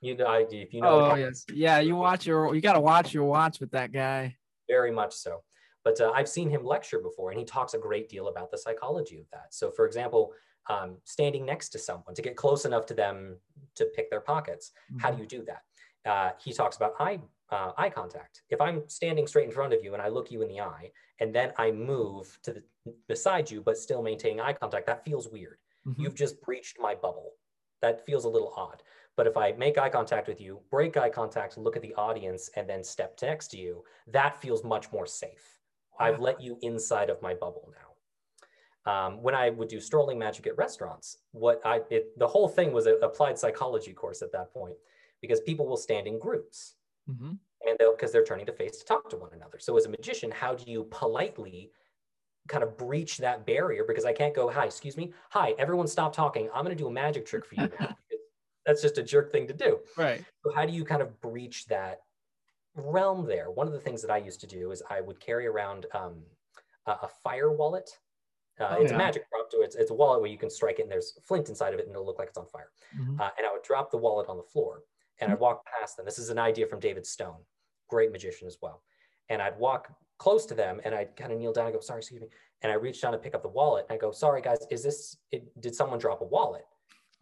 you 0.00 0.16
know 0.18 0.26
I, 0.26 0.44
if 0.50 0.74
you 0.74 0.80
know 0.80 1.12
oh 1.12 1.14
yes. 1.14 1.44
Yeah 1.66 1.78
you 1.88 1.94
watch 1.94 2.26
your 2.26 2.40
you 2.54 2.60
got 2.68 2.76
to 2.80 2.84
watch 2.92 3.14
your 3.14 3.24
watch 3.24 3.60
with 3.62 3.70
that 3.76 3.90
guy. 3.92 4.36
Very 4.76 4.92
much 5.00 5.14
so 5.14 5.32
but 5.84 6.00
uh, 6.00 6.10
I've 6.14 6.28
seen 6.28 6.50
him 6.50 6.64
lecture 6.64 6.98
before, 6.98 7.30
and 7.30 7.38
he 7.38 7.44
talks 7.44 7.74
a 7.74 7.78
great 7.78 8.08
deal 8.08 8.28
about 8.28 8.50
the 8.50 8.58
psychology 8.58 9.18
of 9.20 9.26
that. 9.32 9.52
So, 9.54 9.70
for 9.70 9.86
example, 9.86 10.32
um, 10.68 10.96
standing 11.04 11.44
next 11.44 11.68
to 11.70 11.78
someone 11.78 12.14
to 12.14 12.22
get 12.22 12.36
close 12.36 12.64
enough 12.64 12.86
to 12.86 12.94
them 12.94 13.36
to 13.76 13.84
pick 13.94 14.10
their 14.10 14.20
pockets. 14.20 14.72
Mm-hmm. 14.90 15.00
How 15.00 15.08
do 15.08 15.14
mm-hmm. 15.14 15.22
you 15.22 15.28
do 15.28 15.44
that? 15.44 16.10
Uh, 16.10 16.30
he 16.42 16.52
talks 16.52 16.76
about 16.76 16.94
eye, 16.98 17.20
uh, 17.50 17.72
eye 17.76 17.90
contact. 17.90 18.42
If 18.48 18.60
I'm 18.60 18.88
standing 18.88 19.26
straight 19.26 19.46
in 19.46 19.52
front 19.52 19.72
of 19.72 19.84
you 19.84 19.92
and 19.92 20.02
I 20.02 20.08
look 20.08 20.30
you 20.30 20.42
in 20.42 20.48
the 20.48 20.60
eye, 20.60 20.90
and 21.20 21.34
then 21.34 21.52
I 21.58 21.70
move 21.70 22.38
to 22.44 22.52
the 22.54 22.62
beside 23.08 23.50
you, 23.50 23.62
but 23.62 23.78
still 23.78 24.02
maintaining 24.02 24.40
eye 24.40 24.52
contact, 24.54 24.86
that 24.86 25.04
feels 25.04 25.28
weird. 25.28 25.58
Mm-hmm. 25.86 26.02
You've 26.02 26.14
just 26.14 26.40
breached 26.42 26.78
my 26.80 26.94
bubble. 26.94 27.32
That 27.82 28.04
feels 28.06 28.24
a 28.24 28.28
little 28.28 28.52
odd. 28.56 28.82
But 29.16 29.26
if 29.26 29.36
I 29.36 29.52
make 29.52 29.78
eye 29.78 29.90
contact 29.90 30.28
with 30.28 30.40
you, 30.40 30.60
break 30.70 30.96
eye 30.96 31.10
contact, 31.10 31.56
look 31.56 31.76
at 31.76 31.82
the 31.82 31.94
audience, 31.94 32.50
and 32.56 32.68
then 32.68 32.82
step 32.82 33.18
next 33.22 33.48
to 33.48 33.58
you, 33.58 33.84
that 34.08 34.40
feels 34.40 34.64
much 34.64 34.90
more 34.92 35.06
safe. 35.06 35.60
I've 35.98 36.20
let 36.20 36.40
you 36.40 36.58
inside 36.62 37.10
of 37.10 37.20
my 37.22 37.34
bubble 37.34 37.70
now. 37.72 37.84
Um, 38.86 39.22
when 39.22 39.34
I 39.34 39.50
would 39.50 39.68
do 39.68 39.80
strolling 39.80 40.18
magic 40.18 40.46
at 40.46 40.56
restaurants, 40.58 41.18
what 41.32 41.60
I 41.64 41.80
it, 41.90 42.18
the 42.18 42.26
whole 42.26 42.48
thing 42.48 42.72
was 42.72 42.86
an 42.86 42.98
applied 43.02 43.38
psychology 43.38 43.92
course 43.94 44.20
at 44.20 44.32
that 44.32 44.52
point, 44.52 44.74
because 45.22 45.40
people 45.40 45.66
will 45.66 45.78
stand 45.78 46.06
in 46.06 46.18
groups, 46.18 46.74
mm-hmm. 47.10 47.32
and 47.66 47.78
they'll 47.78 47.92
because 47.92 48.12
they're 48.12 48.24
turning 48.24 48.44
to 48.46 48.52
face 48.52 48.78
to 48.78 48.84
talk 48.84 49.08
to 49.10 49.16
one 49.16 49.30
another. 49.32 49.58
So 49.58 49.76
as 49.78 49.86
a 49.86 49.88
magician, 49.88 50.30
how 50.30 50.54
do 50.54 50.70
you 50.70 50.84
politely 50.90 51.70
kind 52.46 52.62
of 52.62 52.76
breach 52.76 53.18
that 53.18 53.46
barrier? 53.46 53.84
Because 53.86 54.04
I 54.04 54.12
can't 54.12 54.34
go, 54.34 54.50
hi, 54.50 54.66
excuse 54.66 54.96
me, 54.96 55.12
hi, 55.30 55.54
everyone, 55.58 55.86
stop 55.86 56.14
talking. 56.14 56.50
I'm 56.54 56.64
going 56.64 56.76
to 56.76 56.82
do 56.82 56.88
a 56.88 56.92
magic 56.92 57.24
trick 57.24 57.46
for 57.46 57.54
you. 57.54 57.70
That's 58.66 58.82
just 58.82 58.98
a 58.98 59.02
jerk 59.02 59.32
thing 59.32 59.46
to 59.46 59.54
do. 59.54 59.78
Right. 59.96 60.22
So 60.44 60.52
how 60.54 60.66
do 60.66 60.72
you 60.72 60.84
kind 60.84 61.02
of 61.02 61.20
breach 61.20 61.66
that 61.66 62.00
realm 62.76 63.26
there, 63.26 63.50
one 63.50 63.66
of 63.66 63.72
the 63.72 63.80
things 63.80 64.02
that 64.02 64.10
I 64.10 64.18
used 64.18 64.40
to 64.40 64.46
do 64.46 64.70
is 64.70 64.82
I 64.90 65.00
would 65.00 65.20
carry 65.20 65.46
around 65.46 65.86
um, 65.94 66.22
a, 66.86 66.92
a, 66.92 67.08
fire 67.22 67.52
wallet. 67.52 67.90
Uh, 68.60 68.76
oh, 68.78 68.82
it's 68.82 68.90
yeah. 68.90 68.96
a 68.96 68.98
magic 68.98 69.28
prop 69.30 69.50
to. 69.50 69.58
It's, 69.58 69.76
it's, 69.76 69.90
a 69.90 69.94
wallet 69.94 70.20
where 70.20 70.30
you 70.30 70.38
can 70.38 70.50
strike 70.50 70.78
it 70.78 70.82
and 70.82 70.90
there's 70.90 71.18
flint 71.26 71.48
inside 71.48 71.74
of 71.74 71.80
it 71.80 71.86
and 71.86 71.94
it'll 71.94 72.06
look 72.06 72.18
like 72.18 72.28
it's 72.28 72.38
on 72.38 72.46
fire. 72.46 72.70
Mm-hmm. 72.98 73.20
Uh, 73.20 73.30
and 73.38 73.46
I 73.46 73.52
would 73.52 73.62
drop 73.62 73.90
the 73.90 73.96
wallet 73.96 74.28
on 74.28 74.36
the 74.36 74.42
floor 74.42 74.82
and 75.20 75.28
mm-hmm. 75.28 75.36
I'd 75.36 75.40
walk 75.40 75.64
past 75.80 75.96
them. 75.96 76.04
This 76.04 76.18
is 76.18 76.30
an 76.30 76.38
idea 76.38 76.66
from 76.66 76.80
David 76.80 77.06
Stone, 77.06 77.38
great 77.88 78.12
magician 78.12 78.46
as 78.46 78.58
well. 78.60 78.82
And 79.28 79.40
I'd 79.40 79.58
walk 79.58 79.88
close 80.18 80.46
to 80.46 80.54
them 80.54 80.80
and 80.84 80.94
I'd 80.94 81.16
kind 81.16 81.32
of 81.32 81.38
kneel 81.38 81.52
down 81.52 81.66
and 81.66 81.74
go, 81.74 81.80
sorry, 81.80 82.00
excuse 82.00 82.20
me. 82.20 82.28
And 82.62 82.70
I 82.70 82.76
reach 82.76 83.00
down 83.00 83.12
to 83.12 83.18
pick 83.18 83.34
up 83.34 83.42
the 83.42 83.48
wallet 83.48 83.86
and 83.88 83.96
I 83.96 83.98
go, 83.98 84.12
sorry 84.12 84.40
guys, 84.40 84.58
is 84.70 84.82
this, 84.82 85.16
it, 85.32 85.44
did 85.60 85.74
someone 85.74 85.98
drop 85.98 86.20
a 86.20 86.24
wallet? 86.24 86.64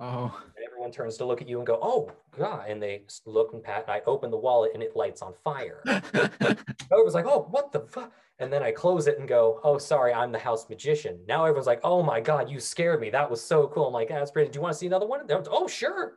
Oh. 0.00 0.36
And 0.56 0.64
everyone 0.66 0.90
turns 0.90 1.16
to 1.18 1.24
look 1.24 1.40
at 1.40 1.48
you 1.48 1.58
and 1.58 1.66
go, 1.66 1.78
"Oh 1.80 2.10
God!" 2.36 2.64
And 2.68 2.82
they 2.82 3.04
look 3.24 3.52
and 3.52 3.62
pat. 3.62 3.84
And 3.86 3.92
I 3.92 4.02
open 4.06 4.30
the 4.30 4.36
wallet 4.36 4.72
and 4.74 4.82
it 4.82 4.96
lights 4.96 5.22
on 5.22 5.34
fire. 5.44 5.80
everyone's 5.86 7.14
like, 7.14 7.26
"Oh, 7.26 7.46
what 7.50 7.72
the 7.72 7.80
fuck?" 7.80 8.12
And 8.38 8.52
then 8.52 8.62
I 8.62 8.72
close 8.72 9.06
it 9.06 9.18
and 9.18 9.28
go, 9.28 9.60
"Oh, 9.62 9.78
sorry, 9.78 10.12
I'm 10.12 10.32
the 10.32 10.38
house 10.38 10.68
magician." 10.68 11.20
Now 11.28 11.44
everyone's 11.44 11.66
like, 11.66 11.80
"Oh 11.84 12.02
my 12.02 12.20
God, 12.20 12.50
you 12.50 12.58
scared 12.58 13.00
me. 13.00 13.10
That 13.10 13.30
was 13.30 13.40
so 13.40 13.68
cool." 13.68 13.86
I'm 13.86 13.92
like, 13.92 14.08
"That's 14.08 14.30
pretty. 14.30 14.50
Do 14.50 14.56
you 14.58 14.62
want 14.62 14.72
to 14.74 14.78
see 14.78 14.86
another 14.86 15.06
one?" 15.06 15.26
They're, 15.26 15.42
oh, 15.50 15.68
sure. 15.68 16.14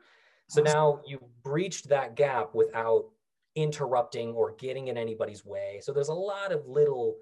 So 0.47 0.61
now 0.61 1.01
you 1.05 1.19
breached 1.43 1.89
that 1.89 2.15
gap 2.15 2.53
without 2.53 3.05
interrupting 3.55 4.33
or 4.33 4.51
getting 4.55 4.89
in 4.89 4.97
anybody's 4.97 5.45
way. 5.45 5.79
So 5.81 5.91
there's 5.91 6.09
a 6.09 6.13
lot 6.13 6.51
of 6.51 6.67
little 6.67 7.15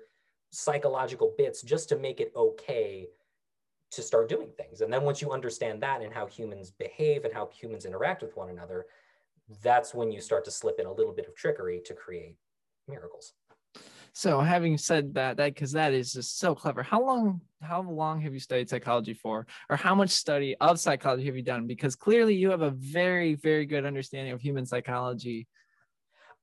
psychological 0.50 1.34
bits 1.38 1.62
just 1.62 1.90
to 1.90 1.98
make 1.98 2.20
it 2.20 2.32
okay 2.36 3.08
to 3.96 4.02
start 4.02 4.30
doing 4.30 4.50
things. 4.58 4.82
And 4.82 4.92
then 4.92 5.04
once 5.04 5.22
you 5.22 5.32
understand 5.32 5.82
that 5.84 6.02
and 6.02 6.14
how 6.14 6.26
humans 6.26 6.72
behave 6.72 7.26
and 7.26 7.34
how 7.34 7.50
humans 7.54 7.86
interact 7.86 8.22
with 8.22 8.36
one 8.36 8.50
another, 8.50 8.86
that's 9.62 9.94
when 9.94 10.12
you 10.12 10.22
start 10.22 10.46
to 10.46 10.52
slip 10.52 10.80
in 10.80 10.86
a 10.86 10.92
little 10.92 11.14
bit 11.14 11.28
of 11.28 11.36
trickery 11.36 11.82
to 11.86 11.94
create 11.94 12.38
miracles. 12.88 13.34
So 14.14 14.40
having 14.42 14.78
said 14.78 15.16
that, 15.16 15.38
that 15.38 15.56
because 15.56 15.72
that 15.72 15.92
is 15.92 16.14
just 16.14 16.38
so 16.38 16.54
clever. 16.54 16.84
How 16.84 17.04
long 17.04 17.42
how 17.62 17.82
long 17.82 18.22
have 18.22 18.34
you 18.34 18.40
studied 18.40 18.70
psychology 18.70 19.14
for? 19.14 19.48
Or 19.70 19.76
how 19.76 19.96
much 19.96 20.12
study 20.12 20.56
of 20.62 20.80
psychology 20.80 21.26
have 21.26 21.36
you 21.36 21.42
done? 21.42 21.66
Because 21.66 21.96
clearly 21.96 22.36
you 22.36 22.52
have 22.52 22.62
a 22.62 22.72
very, 22.72 23.36
very 23.36 23.66
good 23.66 23.86
understanding 23.86 24.34
of 24.34 24.42
human 24.42 24.66
psychology 24.66 25.48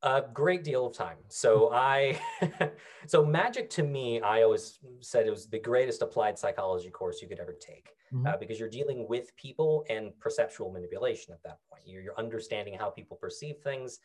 a 0.03 0.23
great 0.33 0.65
deal 0.65 0.87
of 0.87 0.95
time. 0.95 1.19
So 1.29 1.71
I, 1.73 2.19
so 3.07 3.25
magic 3.25 3.69
to 3.71 3.83
me, 3.83 4.21
I 4.21 4.43
always 4.43 4.79
said 5.01 5.27
it 5.27 5.31
was 5.31 5.47
the 5.47 5.59
greatest 5.59 6.03
applied 6.03 6.39
psychology 6.39 6.91
course 6.91 7.21
you 7.21 7.29
could 7.29 7.39
ever 7.39 7.55
take 7.61 7.89
mm-hmm. 8.13 8.27
uh, 8.27 8.37
because 8.39 8.59
you're 8.59 8.71
dealing 8.71 9.07
with 9.09 9.35
people 9.37 9.85
and 9.91 10.19
perceptual 10.19 10.71
manipulation 10.71 11.35
at 11.35 11.43
that 11.43 11.59
point. 11.71 11.83
You're, 11.87 12.03
you're, 12.03 12.19
understanding 12.19 12.79
how 12.79 12.91
people 12.91 13.17
perceive 13.17 13.57
things 13.63 13.99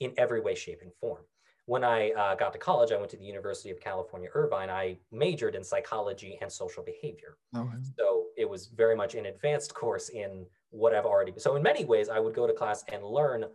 in 0.00 0.12
every 0.16 0.40
way, 0.40 0.54
shape, 0.54 0.80
and 0.82 0.92
form. 1.00 1.22
When 1.66 1.82
I 1.82 2.10
uh, 2.10 2.34
got 2.36 2.52
to 2.52 2.58
college, 2.58 2.92
I 2.92 2.96
went 2.96 3.10
to 3.10 3.16
the 3.16 3.24
University 3.24 3.70
of 3.70 3.80
California, 3.80 4.28
Irvine. 4.34 4.70
I 4.70 4.98
majored 5.10 5.56
in 5.56 5.64
psychology 5.64 6.38
and 6.40 6.50
social 6.50 6.84
behavior. 6.84 7.36
Okay. 7.56 7.68
So 7.98 8.26
it 8.36 8.48
was 8.48 8.68
very 8.68 8.94
much 8.94 9.16
an 9.16 9.26
advanced 9.26 9.74
course 9.74 10.10
in 10.10 10.46
what 10.70 10.94
I've 10.94 11.06
already. 11.06 11.32
So 11.38 11.56
in 11.56 11.62
many 11.62 11.84
ways, 11.84 12.08
I 12.08 12.20
would 12.20 12.34
go 12.34 12.46
to 12.46 12.52
class 12.52 12.84
and 12.92 13.02
learn 13.02 13.46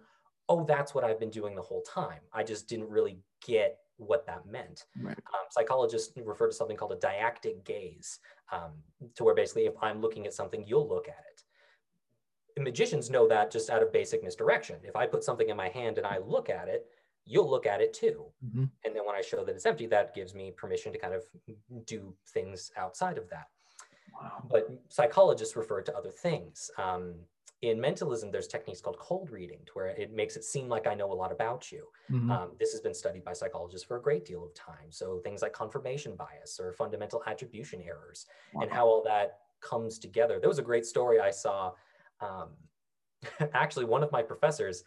oh, 0.50 0.66
that's 0.66 0.94
what 0.94 1.04
I've 1.04 1.20
been 1.20 1.30
doing 1.30 1.56
the 1.56 1.62
whole 1.62 1.82
time. 1.82 2.20
I 2.34 2.44
just 2.44 2.68
didn't 2.68 2.90
really 2.90 3.20
get 3.46 3.80
what 3.98 4.26
that 4.26 4.46
meant. 4.46 4.86
Right. 5.00 5.18
Um, 5.18 5.46
psychologists 5.52 6.14
refer 6.18 6.48
to 6.48 6.54
something 6.54 6.76
called 6.76 6.92
a 6.92 6.96
dyadic 6.98 7.64
gaze, 7.64 8.20
um, 8.52 8.72
to 9.16 9.24
where 9.24 9.36
basically 9.36 9.66
if 9.66 9.76
I'm 9.82 10.02
looking 10.02 10.26
at 10.26 10.34
something, 10.34 10.64
you'll 10.68 10.88
look 10.88 11.08
at 11.08 11.24
it. 11.32 11.44
magicians 12.62 13.10
know 13.10 13.28
that 13.28 13.50
just 13.50 13.70
out 13.70 13.82
of 13.82 13.94
basic 13.94 14.24
misdirection. 14.24 14.78
If 14.84 14.96
I 14.96 15.08
put 15.08 15.24
something 15.24 15.50
in 15.50 15.56
my 15.56 15.70
hand 15.70 15.98
and 15.98 16.06
I 16.06 16.18
look 16.20 16.50
at 16.50 16.68
it, 16.68 16.86
you'll 17.26 17.50
look 17.50 17.66
at 17.66 17.82
it 17.82 17.94
too. 17.94 18.32
Mhm. 18.44 18.70
And 18.84 18.96
then 18.96 19.06
when 19.06 19.16
I 19.16 19.22
show 19.22 19.46
that 19.46 19.56
it's 19.56 19.66
empty, 19.66 19.88
that 19.88 20.14
gives 20.14 20.36
me 20.36 20.52
permission 20.52 20.92
to 20.92 21.00
kind 21.00 21.14
of 21.14 21.24
do 21.86 22.16
things 22.28 22.72
outside 22.76 23.18
of 23.18 23.30
that. 23.30 23.48
Wow. 24.14 24.44
But 24.50 24.68
psychologists 24.90 25.56
refer 25.56 25.82
to 25.82 25.96
other 25.96 26.12
things. 26.12 26.70
Um, 26.78 27.26
in 27.62 27.80
mentalism, 27.80 28.32
there's 28.32 28.48
techniques 28.48 28.82
called 28.82 28.98
cold 28.98 29.30
reading, 29.30 29.64
to 29.68 29.72
where 29.74 29.88
it 29.88 30.12
makes 30.12 30.36
it 30.36 30.44
seem 30.44 30.68
like 30.68 30.88
I 30.88 30.96
know 30.96 31.12
a 31.12 31.14
lot 31.14 31.32
about 31.32 31.72
you. 31.72 31.88
Mhm. 32.10 32.32
Um, 32.32 32.56
this 32.60 32.72
has 32.72 32.82
been 32.82 32.94
studied 32.94 33.24
by 33.24 33.34
psychologists 33.34 33.86
for 33.86 33.98
a 33.98 34.02
great 34.02 34.26
deal 34.26 34.44
of 34.44 34.54
time. 34.56 34.92
So 34.92 35.20
things 35.20 35.42
like 35.44 35.54
confirmation 35.54 36.16
bias 36.16 36.60
or 36.60 36.74
fundamental 36.74 37.24
attribution 37.28 37.82
errors 37.82 38.26
and 38.54 38.72
how 38.72 38.88
all 38.88 39.04
that 39.04 39.42
comes 39.60 40.00
together. 40.00 40.40
There 40.40 40.50
was 40.50 40.58
a 40.60 40.64
great 40.64 40.86
story 40.86 41.20
I 41.20 41.30
saw. 41.32 41.74
Um, 42.20 42.58
actually, 43.54 43.86
one 43.86 44.04
of 44.04 44.12
my 44.12 44.24
professors 44.24 44.84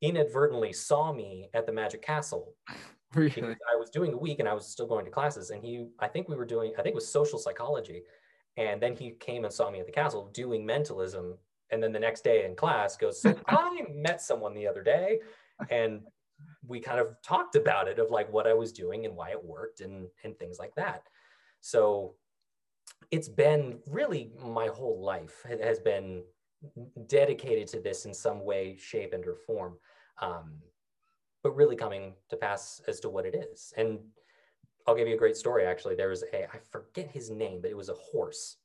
inadvertently 0.00 0.72
saw 0.72 1.12
me 1.12 1.48
at 1.54 1.66
the 1.66 1.72
Magic 1.72 2.02
Castle 2.02 2.54
Really? 3.14 3.56
I 3.72 3.76
was 3.76 3.90
doing 3.90 4.12
a 4.12 4.16
week 4.18 4.40
and 4.40 4.48
I 4.48 4.54
was 4.54 4.66
still 4.66 4.86
going 4.86 5.04
to 5.04 5.10
classes. 5.10 5.50
And 5.50 5.62
he, 5.62 5.88
I 5.98 6.08
think 6.08 6.28
we 6.28 6.36
were 6.36 6.44
doing, 6.44 6.72
I 6.78 6.82
think 6.82 6.92
it 6.92 6.94
was 6.94 7.08
social 7.08 7.38
psychology. 7.38 8.02
And 8.56 8.82
then 8.82 8.94
he 8.94 9.12
came 9.12 9.44
and 9.44 9.52
saw 9.52 9.70
me 9.70 9.80
at 9.80 9.86
the 9.86 9.92
castle 9.92 10.28
doing 10.32 10.66
mentalism. 10.66 11.38
And 11.70 11.82
then 11.82 11.92
the 11.92 12.00
next 12.00 12.24
day 12.24 12.44
in 12.44 12.54
class 12.54 12.96
goes, 12.96 13.20
So 13.20 13.34
I 13.48 13.82
met 13.92 14.20
someone 14.20 14.54
the 14.54 14.66
other 14.66 14.82
day. 14.82 15.20
And 15.70 16.02
we 16.66 16.80
kind 16.80 17.00
of 17.00 17.16
talked 17.22 17.56
about 17.56 17.88
it 17.88 17.98
of 17.98 18.10
like 18.10 18.32
what 18.32 18.46
I 18.46 18.54
was 18.54 18.72
doing 18.72 19.06
and 19.06 19.16
why 19.16 19.30
it 19.30 19.44
worked 19.44 19.80
and, 19.80 20.06
and 20.24 20.38
things 20.38 20.58
like 20.58 20.74
that. 20.76 21.02
So 21.60 22.14
it's 23.10 23.28
been 23.28 23.78
really 23.86 24.32
my 24.44 24.66
whole 24.66 25.02
life 25.02 25.44
has 25.62 25.78
been 25.78 26.22
dedicated 27.06 27.68
to 27.68 27.80
this 27.80 28.04
in 28.04 28.14
some 28.14 28.44
way, 28.44 28.76
shape, 28.78 29.12
and 29.12 29.24
or 29.26 29.36
form. 29.46 29.76
Um, 30.20 30.54
but 31.42 31.54
really 31.54 31.76
coming 31.76 32.14
to 32.28 32.36
pass 32.36 32.80
as 32.88 32.98
to 33.00 33.08
what 33.08 33.24
it 33.24 33.34
is. 33.34 33.72
And 33.76 34.00
I'll 34.86 34.96
give 34.96 35.06
you 35.06 35.14
a 35.14 35.18
great 35.18 35.36
story. 35.36 35.64
Actually, 35.64 35.94
there 35.94 36.08
was 36.08 36.24
a 36.32 36.44
I 36.44 36.58
forget 36.70 37.10
his 37.10 37.30
name, 37.30 37.60
but 37.60 37.70
it 37.70 37.76
was 37.76 37.88
a 37.88 37.94
horse. 37.94 38.56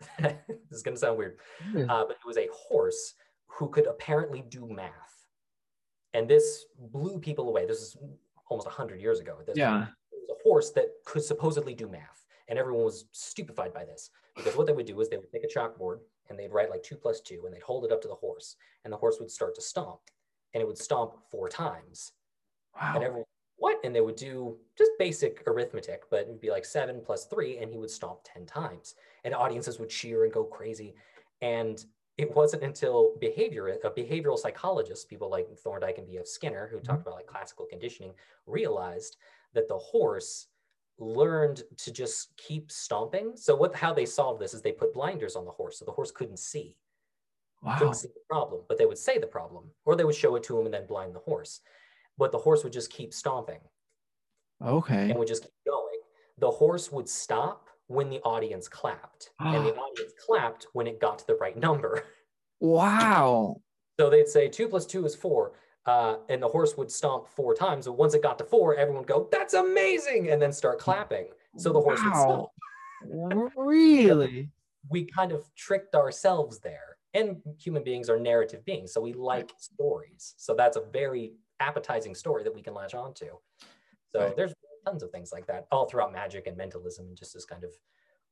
this 0.18 0.70
is 0.70 0.82
going 0.82 0.94
to 0.94 1.00
sound 1.00 1.18
weird, 1.18 1.38
Yeah. 1.74 1.84
uh, 1.92 2.04
but 2.06 2.12
it 2.16 2.26
was 2.26 2.36
a 2.36 2.48
horse 2.52 3.14
who 3.46 3.68
could 3.68 3.86
apparently 3.86 4.42
do 4.42 4.66
math, 4.66 5.26
and 6.14 6.28
this 6.28 6.66
blew 6.78 7.18
people 7.18 7.48
away. 7.48 7.66
This 7.66 7.80
is 7.80 7.96
almost 8.48 8.68
hundred 8.68 9.00
years 9.00 9.20
ago. 9.20 9.38
This 9.46 9.56
Yeah. 9.56 9.70
point. 9.78 9.88
it 10.12 10.18
was 10.28 10.38
a 10.38 10.42
horse 10.42 10.70
that 10.72 10.86
could 11.04 11.24
supposedly 11.24 11.74
do 11.74 11.88
math, 11.88 12.26
and 12.48 12.58
everyone 12.58 12.84
was 12.84 13.06
stupefied 13.12 13.72
by 13.72 13.84
this 13.84 14.10
because 14.34 14.56
what 14.56 14.66
they 14.66 14.72
would 14.72 14.86
do 14.86 15.00
is 15.00 15.08
they 15.08 15.16
would 15.16 15.30
take 15.30 15.44
a 15.44 15.48
chalkboard 15.48 16.00
and 16.28 16.38
they'd 16.38 16.52
write 16.52 16.70
like 16.70 16.82
two 16.82 16.96
plus 16.96 17.20
two, 17.20 17.44
and 17.46 17.54
they'd 17.54 17.62
hold 17.62 17.84
it 17.84 17.92
up 17.92 18.02
to 18.02 18.08
the 18.08 18.14
horse, 18.14 18.56
and 18.84 18.92
the 18.92 18.96
horse 18.96 19.18
would 19.20 19.30
start 19.30 19.54
to 19.54 19.62
stomp, 19.62 20.00
and 20.52 20.60
it 20.60 20.66
would 20.66 20.78
stomp 20.78 21.14
four 21.30 21.48
times, 21.48 22.12
Wow. 22.74 22.92
and 22.96 23.04
everyone 23.04 23.26
what? 23.66 23.80
And 23.82 23.92
they 23.92 24.00
would 24.00 24.14
do 24.14 24.58
just 24.78 24.92
basic 24.96 25.42
arithmetic 25.48 26.04
but 26.08 26.20
it'd 26.20 26.40
be 26.40 26.50
like 26.50 26.64
seven 26.64 27.02
plus 27.04 27.26
three 27.26 27.58
and 27.58 27.68
he 27.68 27.78
would 27.78 27.90
stomp 27.90 28.20
10 28.22 28.46
times. 28.46 28.94
And 29.24 29.34
audiences 29.34 29.80
would 29.80 29.88
cheer 29.90 30.22
and 30.22 30.32
go 30.32 30.44
crazy. 30.44 30.94
And 31.42 31.84
it 32.16 32.32
wasn't 32.36 32.62
until 32.62 33.14
behavior 33.20 33.76
a 33.82 33.90
behavioral 33.90 34.38
psychologist 34.38 35.10
people 35.10 35.28
like 35.28 35.48
thorndike 35.58 35.98
and 35.98 36.06
bf 36.06 36.28
skinner 36.28 36.68
who 36.68 36.76
talked 36.76 37.00
mm-hmm. 37.00 37.08
about 37.08 37.16
like 37.16 37.26
classical 37.26 37.66
conditioning 37.68 38.12
realized 38.46 39.16
that 39.52 39.66
the 39.66 39.76
horse 39.76 40.46
learned 40.98 41.64
to 41.78 41.90
just 41.90 42.36
keep 42.36 42.70
stomping. 42.70 43.32
So 43.34 43.56
what 43.56 43.74
how 43.74 43.92
they 43.92 44.06
solved 44.06 44.40
this 44.40 44.54
is 44.54 44.62
they 44.62 44.70
put 44.70 44.94
blinders 44.94 45.34
on 45.34 45.44
the 45.44 45.50
horse 45.50 45.80
so 45.80 45.84
the 45.84 45.98
horse 45.98 46.12
couldn't 46.12 46.38
see. 46.38 46.76
Wow. 47.62 47.78
couldn't 47.78 47.94
see 47.94 48.08
the 48.08 48.26
problem, 48.30 48.60
but 48.68 48.78
they 48.78 48.86
would 48.86 48.98
say 48.98 49.18
the 49.18 49.26
problem, 49.26 49.64
or 49.84 49.96
they 49.96 50.04
would 50.04 50.14
show 50.14 50.36
it 50.36 50.44
to 50.44 50.56
him 50.56 50.66
and 50.66 50.74
then 50.74 50.86
blind 50.86 51.16
the 51.16 51.26
horse. 51.30 51.62
But 52.18 52.32
the 52.32 52.38
horse 52.38 52.64
would 52.64 52.72
just 52.72 52.90
keep 52.90 53.12
stomping 53.12 53.60
Okay. 54.64 55.10
and 55.10 55.18
would 55.18 55.28
just 55.28 55.42
keep 55.42 55.52
going. 55.66 56.00
The 56.38 56.50
horse 56.50 56.90
would 56.92 57.08
stop 57.08 57.68
when 57.88 58.10
the 58.10 58.20
audience 58.22 58.68
clapped, 58.68 59.30
and 59.38 59.64
the 59.66 59.74
audience 59.84 60.12
clapped 60.26 60.66
when 60.72 60.86
it 60.86 60.98
got 61.00 61.18
to 61.20 61.26
the 61.26 61.36
right 61.36 61.56
number. 61.56 62.02
Wow. 62.58 63.60
So 64.00 64.08
they'd 64.08 64.26
say 64.28 64.48
two 64.48 64.66
plus 64.68 64.86
two 64.86 65.04
is 65.04 65.14
four, 65.14 65.52
uh, 65.84 66.16
and 66.30 66.42
the 66.42 66.48
horse 66.48 66.74
would 66.78 66.90
stomp 66.90 67.28
four 67.28 67.54
times. 67.54 67.84
But 67.84 67.98
once 67.98 68.14
it 68.14 68.22
got 68.22 68.38
to 68.38 68.44
four, 68.44 68.74
everyone 68.76 69.02
would 69.02 69.08
go, 69.08 69.28
"That's 69.30 69.52
amazing!" 69.52 70.30
and 70.30 70.40
then 70.40 70.52
start 70.52 70.78
clapping. 70.78 71.26
So 71.58 71.70
the 71.70 71.80
horse 71.82 72.00
would 72.02 72.14
stop. 72.14 72.52
Really? 73.56 74.48
we 74.90 75.04
kind 75.04 75.32
of 75.32 75.54
tricked 75.54 75.94
ourselves 75.94 76.60
there. 76.60 76.96
And 77.12 77.42
human 77.58 77.82
beings 77.84 78.08
are 78.08 78.18
narrative 78.18 78.64
beings, 78.64 78.92
so 78.92 79.02
we 79.02 79.12
like 79.12 79.52
stories. 79.58 80.34
So 80.38 80.54
that's 80.54 80.78
a 80.78 80.82
very 80.92 81.34
appetizing 81.60 82.14
story 82.14 82.42
that 82.44 82.54
we 82.54 82.62
can 82.62 82.74
latch 82.74 82.94
onto. 82.94 83.26
So 84.14 84.20
Right. 84.20 84.36
there's 84.36 84.54
tons 84.84 85.02
of 85.02 85.10
things 85.10 85.32
like 85.32 85.46
that 85.46 85.66
all 85.72 85.86
throughout 85.86 86.12
magic 86.12 86.46
and 86.46 86.56
mentalism 86.56 87.06
and 87.06 87.16
just 87.16 87.34
this 87.34 87.44
kind 87.44 87.64
of 87.64 87.70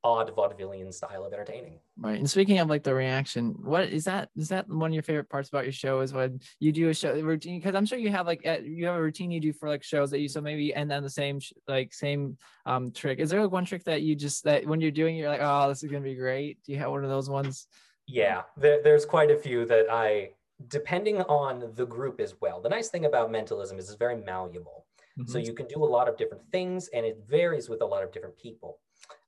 odd 0.04 0.30
vaudevillian 0.36 0.92
style 0.92 1.24
of 1.24 1.32
entertaining. 1.32 1.80
Right. 1.98 2.18
And 2.18 2.28
speaking 2.28 2.58
of 2.58 2.68
like 2.68 2.82
the 2.82 2.94
reaction, 2.94 3.54
what 3.62 3.88
is 3.88 4.04
that? 4.04 4.28
Is 4.36 4.50
that 4.50 4.68
one 4.68 4.90
of 4.90 4.94
your 4.94 5.02
favorite 5.02 5.30
parts 5.30 5.48
about 5.48 5.64
your 5.64 5.72
show? 5.72 6.00
Is 6.00 6.12
when 6.12 6.40
you 6.60 6.72
do 6.72 6.90
a 6.90 6.94
show 6.94 7.18
routine? 7.18 7.58
Because 7.58 7.74
I'm 7.74 7.86
sure 7.86 7.98
you 7.98 8.10
have 8.10 8.26
like 8.26 8.44
you 8.44 8.84
have 8.84 8.96
a 8.96 9.02
routine 9.02 9.30
you 9.30 9.40
do 9.40 9.54
for 9.54 9.66
like 9.66 9.82
shows 9.82 10.10
that 10.10 10.20
you 10.20 10.28
so 10.28 10.42
maybe 10.42 10.74
end 10.74 10.92
on 10.92 11.02
the 11.02 11.08
same 11.08 11.40
like 11.66 11.94
same 11.94 12.36
um 12.66 12.92
trick. 12.92 13.18
Is 13.18 13.30
there 13.30 13.42
like 13.42 13.50
one 13.50 13.64
trick 13.64 13.84
that 13.84 14.02
you 14.02 14.14
just 14.14 14.44
that 14.44 14.66
when 14.66 14.82
you're 14.82 14.90
doing 14.90 15.16
you're 15.16 15.30
like 15.30 15.40
oh 15.42 15.68
this 15.70 15.82
is 15.82 15.90
gonna 15.90 16.04
be 16.04 16.14
great? 16.14 16.62
Do 16.64 16.72
you 16.72 16.78
have 16.78 16.90
one 16.90 17.02
of 17.02 17.10
those 17.10 17.30
ones? 17.30 17.66
Yeah, 18.06 18.42
there, 18.58 18.82
there's 18.82 19.06
quite 19.06 19.30
a 19.30 19.36
few 19.38 19.64
that 19.64 19.86
I, 19.90 20.32
depending 20.68 21.22
on 21.22 21.72
the 21.74 21.86
group 21.86 22.20
as 22.20 22.40
well. 22.40 22.60
The 22.60 22.68
nice 22.68 22.88
thing 22.90 23.04
about 23.06 23.30
mentalism 23.30 23.78
is 23.78 23.88
it's 23.88 23.98
very 23.98 24.16
malleable. 24.16 24.86
So 25.26 25.38
Mhm. 25.38 25.46
you 25.46 25.54
can 25.54 25.66
do 25.68 25.84
a 25.84 25.86
lot 25.86 26.08
of 26.08 26.16
different 26.16 26.50
things 26.50 26.88
and 26.88 27.06
it 27.06 27.18
varies 27.26 27.68
with 27.68 27.82
a 27.82 27.86
lot 27.86 28.02
of 28.04 28.12
different 28.12 28.36
people. 28.36 28.80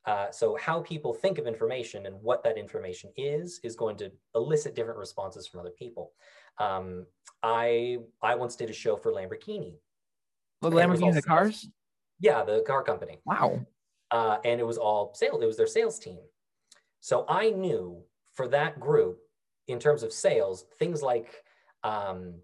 Uh, 0.05 0.31
so 0.31 0.57
how 0.57 0.83
people 0.83 1.13
think 1.15 1.39
of 1.39 1.47
information 1.47 2.07
and 2.07 2.21
what 2.23 2.43
that 2.45 2.57
information 2.59 3.13
is 3.17 3.61
is 3.65 3.77
going 3.77 3.97
to 3.99 4.13
elicit 4.35 4.75
different 4.75 4.99
responses 4.99 5.47
from 5.47 5.61
other 5.61 5.71
people. 5.71 6.13
Um, 6.59 7.07
I 7.43 7.99
I 8.23 8.35
once 8.37 8.57
did 8.57 8.71
a 8.71 8.73
show 8.73 8.97
for 8.97 9.13
Lamborghini. 9.13 9.81
the 10.63 10.71
and 10.71 10.85
it 10.85 10.89
was 10.89 11.01
Lamborghini 11.01 11.15
the 11.15 11.23
sales. 11.23 11.25
cars. 11.27 11.69
Yeah, 12.21 12.45
the 12.45 12.63
car 12.63 12.83
company. 12.83 13.21
Wow. 13.25 13.67
Uh, 14.11 14.39
and 14.45 14.61
it 14.61 14.65
was 14.65 14.79
all 14.79 15.15
sales. 15.15 15.43
It 15.43 15.47
was 15.47 15.57
their 15.57 15.67
sales 15.67 15.99
team. 15.99 16.21
So 17.01 17.25
I 17.29 17.51
knew 17.51 18.05
for 18.33 18.49
that 18.49 18.81
group, 18.81 19.26
in 19.69 19.79
terms 19.79 20.03
of 20.03 20.13
sales, 20.13 20.65
things 20.79 21.03
like, 21.03 21.45
um, 21.83 22.35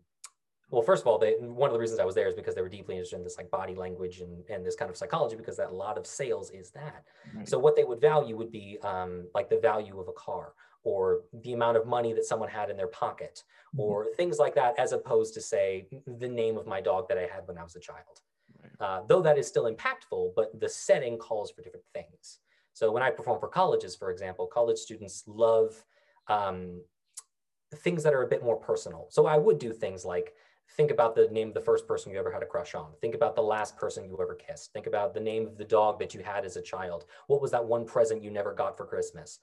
well, 0.70 0.82
first 0.82 1.02
of 1.02 1.06
all, 1.06 1.18
they, 1.18 1.34
one 1.34 1.68
of 1.68 1.74
the 1.74 1.78
reasons 1.78 2.00
I 2.00 2.04
was 2.04 2.14
there 2.14 2.28
is 2.28 2.34
because 2.34 2.54
they 2.54 2.62
were 2.62 2.68
deeply 2.68 2.94
interested 2.94 3.16
in 3.16 3.24
this 3.24 3.36
like 3.36 3.50
body 3.50 3.74
language 3.74 4.20
and, 4.20 4.42
and 4.48 4.64
this 4.64 4.74
kind 4.74 4.90
of 4.90 4.96
psychology, 4.96 5.36
because 5.36 5.56
that 5.58 5.70
a 5.70 5.74
lot 5.74 5.98
of 5.98 6.06
sales 6.06 6.50
is 6.50 6.70
that. 6.70 7.04
Right. 7.34 7.48
So 7.48 7.58
what 7.58 7.76
they 7.76 7.84
would 7.84 8.00
value 8.00 8.36
would 8.36 8.50
be 8.50 8.78
um, 8.82 9.28
like 9.34 9.50
the 9.50 9.58
value 9.58 10.00
of 10.00 10.08
a 10.08 10.12
car 10.12 10.54
or 10.82 11.22
the 11.44 11.52
amount 11.52 11.76
of 11.76 11.86
money 11.86 12.12
that 12.14 12.24
someone 12.24 12.48
had 12.48 12.70
in 12.70 12.76
their 12.76 12.88
pocket 12.88 13.44
Mhm. 13.74 13.80
or 13.80 14.06
things 14.16 14.38
like 14.38 14.54
that, 14.54 14.78
as 14.78 14.92
opposed 14.92 15.32
to 15.34 15.40
say 15.40 15.88
the 16.06 16.28
name 16.28 16.58
of 16.58 16.66
my 16.66 16.80
dog 16.80 17.08
that 17.08 17.18
I 17.18 17.26
had 17.26 17.46
when 17.46 17.56
I 17.56 17.62
was 17.62 17.76
a 17.76 17.80
child. 17.80 18.20
Right. 18.62 18.72
Uh, 18.80 19.02
though 19.06 19.22
that 19.22 19.38
is 19.38 19.46
still 19.46 19.72
impactful, 19.72 20.32
but 20.34 20.58
the 20.58 20.68
setting 20.68 21.16
calls 21.18 21.50
for 21.50 21.62
different 21.62 21.86
things. 21.94 22.40
So 22.72 22.90
when 22.90 23.02
I 23.02 23.10
perform 23.10 23.38
for 23.40 23.48
colleges, 23.48 23.94
for 23.94 24.10
example, 24.10 24.46
college 24.46 24.78
students 24.78 25.24
love 25.26 25.84
um, 26.28 26.82
things 27.76 28.02
that 28.02 28.14
are 28.14 28.22
a 28.22 28.28
bit 28.28 28.42
more 28.42 28.56
personal. 28.56 29.06
So 29.10 29.26
I 29.26 29.36
would 29.36 29.58
do 29.58 29.72
things 29.72 30.04
like 30.04 30.34
think 30.76 30.90
about 30.90 31.14
the 31.14 31.28
name 31.28 31.48
of 31.48 31.54
the 31.54 31.60
first 31.60 31.86
person 31.86 32.12
you 32.12 32.18
ever 32.18 32.30
had 32.30 32.42
a 32.42 32.46
crush 32.46 32.74
on. 32.74 32.92
Think 33.00 33.14
about 33.14 33.34
the 33.34 33.42
last 33.42 33.76
person 33.76 34.04
you 34.04 34.18
ever 34.20 34.34
kissed. 34.34 34.72
Think 34.72 34.86
about 34.86 35.12
the 35.12 35.20
name 35.20 35.46
of 35.46 35.58
the 35.58 35.64
dog 35.64 35.98
that 35.98 36.14
you 36.14 36.22
had 36.22 36.44
as 36.44 36.56
a 36.56 36.62
child. 36.62 37.04
What 37.26 37.42
was 37.42 37.50
that 37.50 37.64
one 37.64 37.84
present 37.84 38.22
you 38.22 38.30
never 38.30 38.54
got 38.54 38.76
for 38.76 38.86
Christmas? 38.86 39.40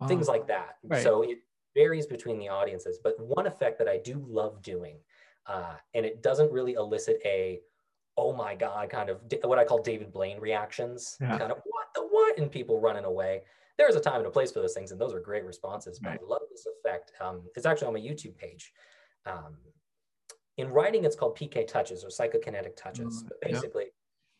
Wow. 0.00 0.08
Things 0.08 0.28
like 0.28 0.46
that. 0.48 0.76
Right. 0.84 1.02
So 1.02 1.22
it 1.22 1.38
varies 1.74 2.06
between 2.06 2.38
the 2.38 2.48
audiences. 2.48 2.98
But 3.02 3.18
one 3.18 3.46
effect 3.46 3.78
that 3.78 3.88
I 3.88 3.98
do 3.98 4.24
love 4.28 4.60
doing, 4.62 4.98
uh, 5.46 5.74
and 5.94 6.04
it 6.04 6.22
doesn't 6.22 6.52
really 6.52 6.74
elicit 6.74 7.20
a 7.24 7.60
oh 8.18 8.32
my 8.32 8.54
god 8.54 8.88
kind 8.88 9.10
of 9.10 9.20
what 9.44 9.58
I 9.58 9.64
call 9.64 9.82
David 9.82 10.10
Blaine 10.10 10.40
reactions, 10.40 11.18
Yeah. 11.20 11.38
kind 11.38 11.52
of 11.52 11.58
what 11.64 11.86
the 11.94 12.02
what, 12.02 12.38
and 12.38 12.50
people 12.50 12.80
running 12.80 13.04
away. 13.04 13.42
There's 13.76 13.94
a 13.94 14.00
time 14.00 14.16
and 14.16 14.26
a 14.26 14.30
place 14.30 14.50
for 14.52 14.60
those 14.60 14.72
things, 14.72 14.90
and 14.90 15.00
those 15.00 15.12
are 15.12 15.20
great 15.20 15.44
responses. 15.44 15.98
But 15.98 16.10
Right. 16.10 16.20
I 16.22 16.26
love 16.26 16.42
this 16.56 16.66
effect. 16.66 17.12
Um, 17.20 17.42
it's 17.54 17.66
actually 17.66 17.88
on 17.88 17.94
my 17.94 18.00
YouTube 18.00 18.36
page. 18.36 18.72
Um, 19.26 19.56
in 20.56 20.68
writing, 20.68 21.04
it's 21.04 21.16
called 21.16 21.36
PK 21.36 21.66
touches 21.66 22.04
or 22.04 22.08
psychokinetic 22.08 22.76
touches. 22.76 23.22
Mm, 23.22 23.28
But 23.28 23.38
yeah. 23.42 23.52
basically, 23.52 23.86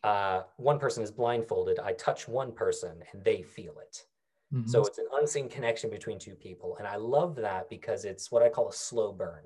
uh, 0.03 0.43
one 0.57 0.79
person 0.79 1.03
is 1.03 1.11
blindfolded. 1.11 1.79
I 1.79 1.93
touch 1.93 2.27
one 2.27 2.51
person, 2.51 3.03
and 3.11 3.23
they 3.23 3.41
feel 3.41 3.77
it. 3.79 4.05
Mhm. 4.53 4.69
So 4.69 4.83
it's 4.85 4.97
an 4.97 5.07
unseen 5.13 5.49
connection 5.49 5.89
between 5.89 6.17
two 6.19 6.35
people. 6.35 6.77
And 6.77 6.87
I 6.87 6.95
love 6.95 7.35
that 7.35 7.69
because 7.69 8.05
it's 8.05 8.31
what 8.31 8.41
I 8.41 8.49
call 8.49 8.69
a 8.69 8.73
slow 8.73 9.11
burn. 9.11 9.43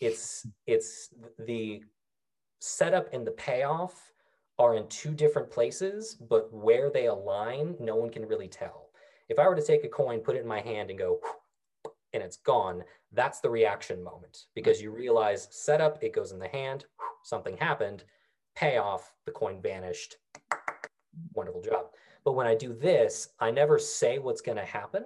It's 0.00 0.46
it's 0.66 1.14
the 1.38 1.84
setup 2.60 3.12
and 3.12 3.26
the 3.26 3.32
payoff 3.32 4.12
are 4.58 4.74
in 4.76 4.88
two 4.88 5.14
different 5.14 5.50
places, 5.50 6.14
but 6.14 6.52
where 6.52 6.90
they 6.90 7.06
align, 7.06 7.76
no 7.78 7.96
one 7.96 8.10
can 8.10 8.26
really 8.26 8.48
tell. 8.48 8.90
If 9.28 9.38
I 9.38 9.46
were 9.48 9.54
to 9.56 9.62
take 9.62 9.84
a 9.84 9.88
coin, 9.88 10.20
put 10.20 10.36
it 10.36 10.40
in 10.42 10.46
my 10.46 10.60
hand 10.60 10.90
and 10.90 10.98
go, 10.98 11.20
and 12.14 12.22
it's 12.22 12.38
gone, 12.38 12.82
that's 13.12 13.40
the 13.40 13.50
reaction 13.50 14.02
moment 14.02 14.44
because 14.54 14.80
you 14.80 14.90
realize 14.90 15.48
setup, 15.50 16.02
it 16.02 16.14
goes 16.14 16.32
in 16.32 16.38
the 16.38 16.48
hand, 16.48 16.86
something 17.24 17.56
happened, 17.56 18.04
payoff, 18.54 19.12
the 19.26 19.32
coin 19.32 19.60
vanished. 19.60 20.16
Wonderful 21.34 21.62
job. 21.62 21.86
But 22.24 22.32
when 22.32 22.46
I 22.46 22.54
do 22.54 22.72
this, 22.72 23.28
I 23.38 23.50
never 23.50 23.78
say 23.78 24.18
what's 24.18 24.40
going 24.40 24.58
to 24.58 24.64
happen. 24.64 25.04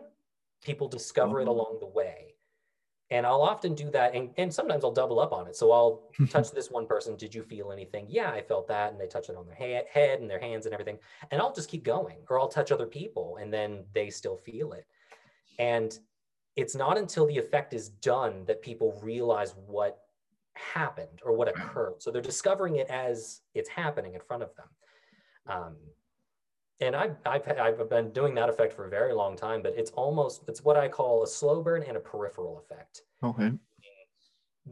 People 0.62 0.88
discover 0.88 1.40
mm-hmm. 1.40 1.48
it 1.48 1.50
along 1.50 1.78
the 1.80 1.86
way. 1.86 2.34
And 3.10 3.24
I'll 3.26 3.40
often 3.40 3.74
do 3.74 3.90
that. 3.90 4.14
And, 4.14 4.30
and 4.36 4.52
sometimes 4.52 4.84
I'll 4.84 4.92
double 4.92 5.18
up 5.18 5.32
on 5.32 5.46
it. 5.46 5.56
So 5.56 5.72
I'll 5.72 6.02
touch 6.28 6.50
this 6.50 6.70
one 6.70 6.86
person. 6.86 7.16
Did 7.16 7.34
you 7.34 7.42
feel 7.42 7.72
anything? 7.72 8.06
Yeah, 8.08 8.30
I 8.30 8.42
felt 8.42 8.68
that. 8.68 8.92
And 8.92 9.00
they 9.00 9.06
touch 9.06 9.30
it 9.30 9.36
on 9.36 9.46
their 9.46 9.56
ha- 9.56 9.88
head 9.90 10.20
and 10.20 10.28
their 10.28 10.38
hands 10.38 10.66
and 10.66 10.74
everything. 10.74 10.98
And 11.30 11.40
I'll 11.40 11.54
just 11.54 11.70
keep 11.70 11.84
going. 11.84 12.18
Or 12.28 12.38
I'll 12.38 12.48
touch 12.48 12.70
other 12.70 12.86
people 12.86 13.38
and 13.40 13.52
then 13.52 13.84
they 13.94 14.10
still 14.10 14.36
feel 14.36 14.72
it. 14.72 14.86
And 15.58 15.98
it's 16.58 16.74
not 16.74 16.98
until 16.98 17.24
the 17.24 17.38
effect 17.38 17.72
is 17.72 17.88
done 17.88 18.44
that 18.46 18.60
people 18.60 19.00
realize 19.00 19.54
what 19.68 20.00
happened 20.54 21.20
or 21.24 21.32
what 21.32 21.46
occurred. 21.46 22.02
So 22.02 22.10
they're 22.10 22.20
discovering 22.20 22.76
it 22.76 22.88
as 22.88 23.42
it's 23.54 23.68
happening 23.68 24.14
in 24.14 24.20
front 24.20 24.42
of 24.42 24.50
them. 24.56 24.66
Um, 25.46 25.76
and 26.80 26.96
I've, 26.96 27.14
I've, 27.24 27.46
I've 27.46 27.88
been 27.88 28.10
doing 28.10 28.34
that 28.34 28.48
effect 28.48 28.72
for 28.72 28.86
a 28.86 28.90
very 28.90 29.14
long 29.14 29.36
time, 29.36 29.62
but 29.62 29.74
it's 29.76 29.92
almost, 29.92 30.42
it's 30.48 30.64
what 30.64 30.76
I 30.76 30.88
call 30.88 31.22
a 31.22 31.28
slow 31.28 31.62
burn 31.62 31.84
and 31.84 31.96
a 31.96 32.00
peripheral 32.00 32.58
effect. 32.58 33.02
Okay. 33.22 33.52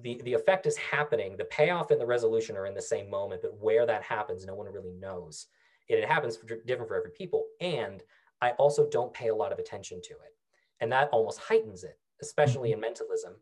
The, 0.03 0.21
the 0.25 0.35
effect 0.35 0.67
is 0.67 0.77
happening. 0.77 1.37
The 1.37 1.45
payoff 1.45 1.93
and 1.93 2.01
the 2.01 2.07
resolution 2.07 2.57
are 2.57 2.67
in 2.67 2.75
the 2.75 2.83
same 2.83 3.09
moment, 3.09 3.43
but 3.43 3.57
where 3.61 3.87
that 3.87 4.03
happens, 4.03 4.45
no 4.45 4.57
one 4.57 4.67
really 4.73 4.93
knows. 4.99 5.47
It, 5.89 6.01
it 6.01 6.09
happens 6.09 6.37
for, 6.37 6.47
different 6.67 6.89
for 6.89 6.97
every 6.97 7.13
people. 7.13 7.45
And 7.61 8.03
I 8.43 8.51
also 8.63 8.89
don't 8.91 9.15
pay 9.15 9.29
a 9.29 9.35
lot 9.35 9.53
of 9.53 9.61
attention 9.61 10.03
to 10.03 10.15
it. 10.15 10.36
And 10.81 10.93
that 10.93 11.09
almost 11.11 11.41
heightens 11.41 11.85
it, 11.85 11.99
especially 12.21 12.71
mm-hmm. 12.71 12.75
in 12.75 12.81
mentalism. 12.81 13.33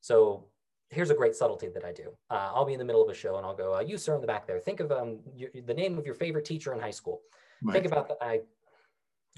So 0.00 0.46
here's 0.92 1.10
a 1.10 1.14
great 1.14 1.34
subtlety 1.34 1.68
that 1.68 1.84
I 1.84 1.92
do. 1.92 2.12
Uh, 2.30 2.52
I'll 2.54 2.66
be 2.66 2.74
in 2.74 2.78
the 2.78 2.84
middle 2.84 3.02
of 3.02 3.08
a 3.08 3.14
show 3.14 3.36
and 3.36 3.46
I'll 3.46 3.56
go, 3.56 3.76
uh, 3.76 3.80
you 3.80 3.96
sir 3.96 4.14
in 4.14 4.20
the 4.20 4.26
back 4.26 4.46
there, 4.46 4.60
think 4.60 4.80
of 4.80 4.92
um, 4.92 5.20
your, 5.34 5.50
the 5.66 5.74
name 5.74 5.98
of 5.98 6.04
your 6.04 6.14
favorite 6.14 6.44
teacher 6.44 6.72
in 6.74 6.80
high 6.80 6.90
school. 6.90 7.22
Right. 7.62 7.72
Think 7.72 7.86
about 7.86 8.08
that. 8.08 8.18
I, 8.20 8.40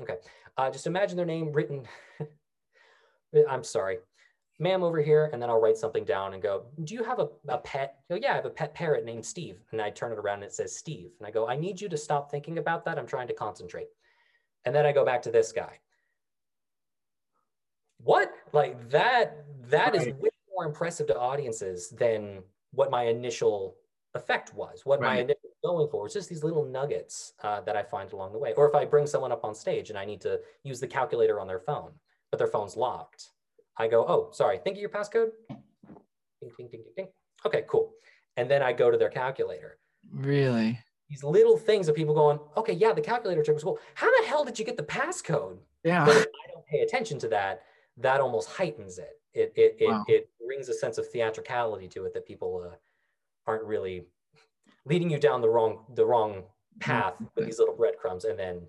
okay. 0.00 0.16
Uh, 0.56 0.70
just 0.70 0.86
imagine 0.86 1.16
their 1.16 1.26
name 1.26 1.52
written. 1.52 1.86
I'm 3.48 3.64
sorry, 3.64 3.98
ma'am 4.58 4.82
over 4.82 5.00
here. 5.00 5.30
And 5.32 5.40
then 5.40 5.48
I'll 5.48 5.60
write 5.60 5.76
something 5.76 6.04
down 6.04 6.34
and 6.34 6.42
go, 6.42 6.64
do 6.82 6.94
you 6.94 7.04
have 7.04 7.20
a, 7.20 7.28
a 7.48 7.58
pet? 7.58 7.98
Yeah, 8.10 8.32
I 8.32 8.36
have 8.36 8.46
a 8.46 8.50
pet 8.50 8.74
parrot 8.74 9.04
named 9.04 9.24
Steve. 9.24 9.58
And 9.70 9.80
I 9.80 9.90
turn 9.90 10.12
it 10.12 10.18
around 10.18 10.36
and 10.36 10.44
it 10.44 10.54
says 10.54 10.76
Steve. 10.76 11.10
And 11.18 11.26
I 11.26 11.30
go, 11.30 11.48
I 11.48 11.56
need 11.56 11.80
you 11.80 11.88
to 11.88 11.96
stop 11.96 12.30
thinking 12.30 12.58
about 12.58 12.84
that. 12.84 12.98
I'm 12.98 13.06
trying 13.06 13.28
to 13.28 13.34
concentrate. 13.34 13.88
And 14.64 14.74
then 14.74 14.86
I 14.86 14.92
go 14.92 15.04
back 15.04 15.22
to 15.22 15.30
this 15.30 15.52
guy. 15.52 15.78
What? 18.04 18.32
Like 18.52 18.88
that, 18.90 19.44
That 19.68 19.92
right. 19.92 20.08
is 20.08 20.14
way 20.14 20.30
more 20.54 20.66
impressive 20.66 21.06
to 21.08 21.18
audiences 21.18 21.90
than 21.90 22.42
what 22.72 22.90
my 22.90 23.04
initial 23.04 23.76
effect 24.14 24.54
was, 24.54 24.82
what 24.84 25.00
right. 25.00 25.08
my 25.08 25.20
initial 25.20 25.50
going 25.64 25.88
for. 25.88 26.04
It's 26.04 26.14
just 26.14 26.28
these 26.28 26.44
little 26.44 26.64
nuggets 26.64 27.32
uh, 27.42 27.60
that 27.62 27.76
I 27.76 27.82
find 27.82 28.12
along 28.12 28.32
the 28.32 28.38
way. 28.38 28.52
Or 28.54 28.68
if 28.68 28.74
I 28.74 28.84
bring 28.84 29.06
someone 29.06 29.32
up 29.32 29.44
on 29.44 29.54
stage 29.54 29.90
and 29.90 29.98
I 29.98 30.04
need 30.04 30.20
to 30.20 30.40
use 30.62 30.78
the 30.78 30.86
calculator 30.86 31.40
on 31.40 31.46
their 31.46 31.58
phone, 31.58 31.90
but 32.30 32.38
their 32.38 32.46
phone's 32.46 32.76
locked, 32.76 33.30
I 33.76 33.88
go, 33.88 34.04
oh, 34.06 34.28
sorry, 34.32 34.58
think 34.58 34.76
of 34.76 34.80
your 34.80 34.90
passcode. 34.90 35.30
Ding, 35.48 36.50
ding, 36.56 36.68
ding, 36.70 36.82
ding, 36.82 36.92
ding. 36.96 37.08
Okay, 37.46 37.64
cool. 37.66 37.92
And 38.36 38.50
then 38.50 38.62
I 38.62 38.72
go 38.72 38.90
to 38.90 38.98
their 38.98 39.08
calculator. 39.08 39.78
Really? 40.12 40.78
These 41.08 41.24
little 41.24 41.56
things 41.56 41.88
of 41.88 41.94
people 41.94 42.14
going, 42.14 42.38
okay, 42.56 42.72
yeah, 42.72 42.92
the 42.92 43.00
calculator 43.00 43.42
trick 43.42 43.54
was 43.54 43.64
cool. 43.64 43.78
How 43.94 44.10
the 44.20 44.26
hell 44.26 44.44
did 44.44 44.58
you 44.58 44.64
get 44.64 44.76
the 44.76 44.82
passcode? 44.82 45.58
Yeah. 45.82 46.04
I 46.04 46.24
don't 46.52 46.66
pay 46.66 46.80
attention 46.80 47.18
to 47.20 47.28
that, 47.28 47.62
that 47.98 48.20
almost 48.20 48.48
heightens 48.48 48.98
it. 48.98 49.20
It 49.32 49.52
it 49.56 49.76
wow. 49.80 50.04
it, 50.08 50.12
it 50.12 50.30
brings 50.46 50.68
a 50.68 50.74
sense 50.74 50.98
of 50.98 51.08
theatricality 51.08 51.88
to 51.88 52.04
it 52.04 52.14
that 52.14 52.26
people 52.26 52.68
uh, 52.70 52.76
aren't 53.46 53.64
really 53.64 54.06
leading 54.86 55.10
you 55.10 55.18
down 55.18 55.40
the 55.40 55.48
wrong 55.48 55.84
the 55.94 56.04
wrong 56.04 56.44
path 56.80 57.14
with 57.34 57.46
these 57.46 57.58
little 57.58 57.74
breadcrumbs 57.74 58.24
and 58.24 58.38
then 58.38 58.62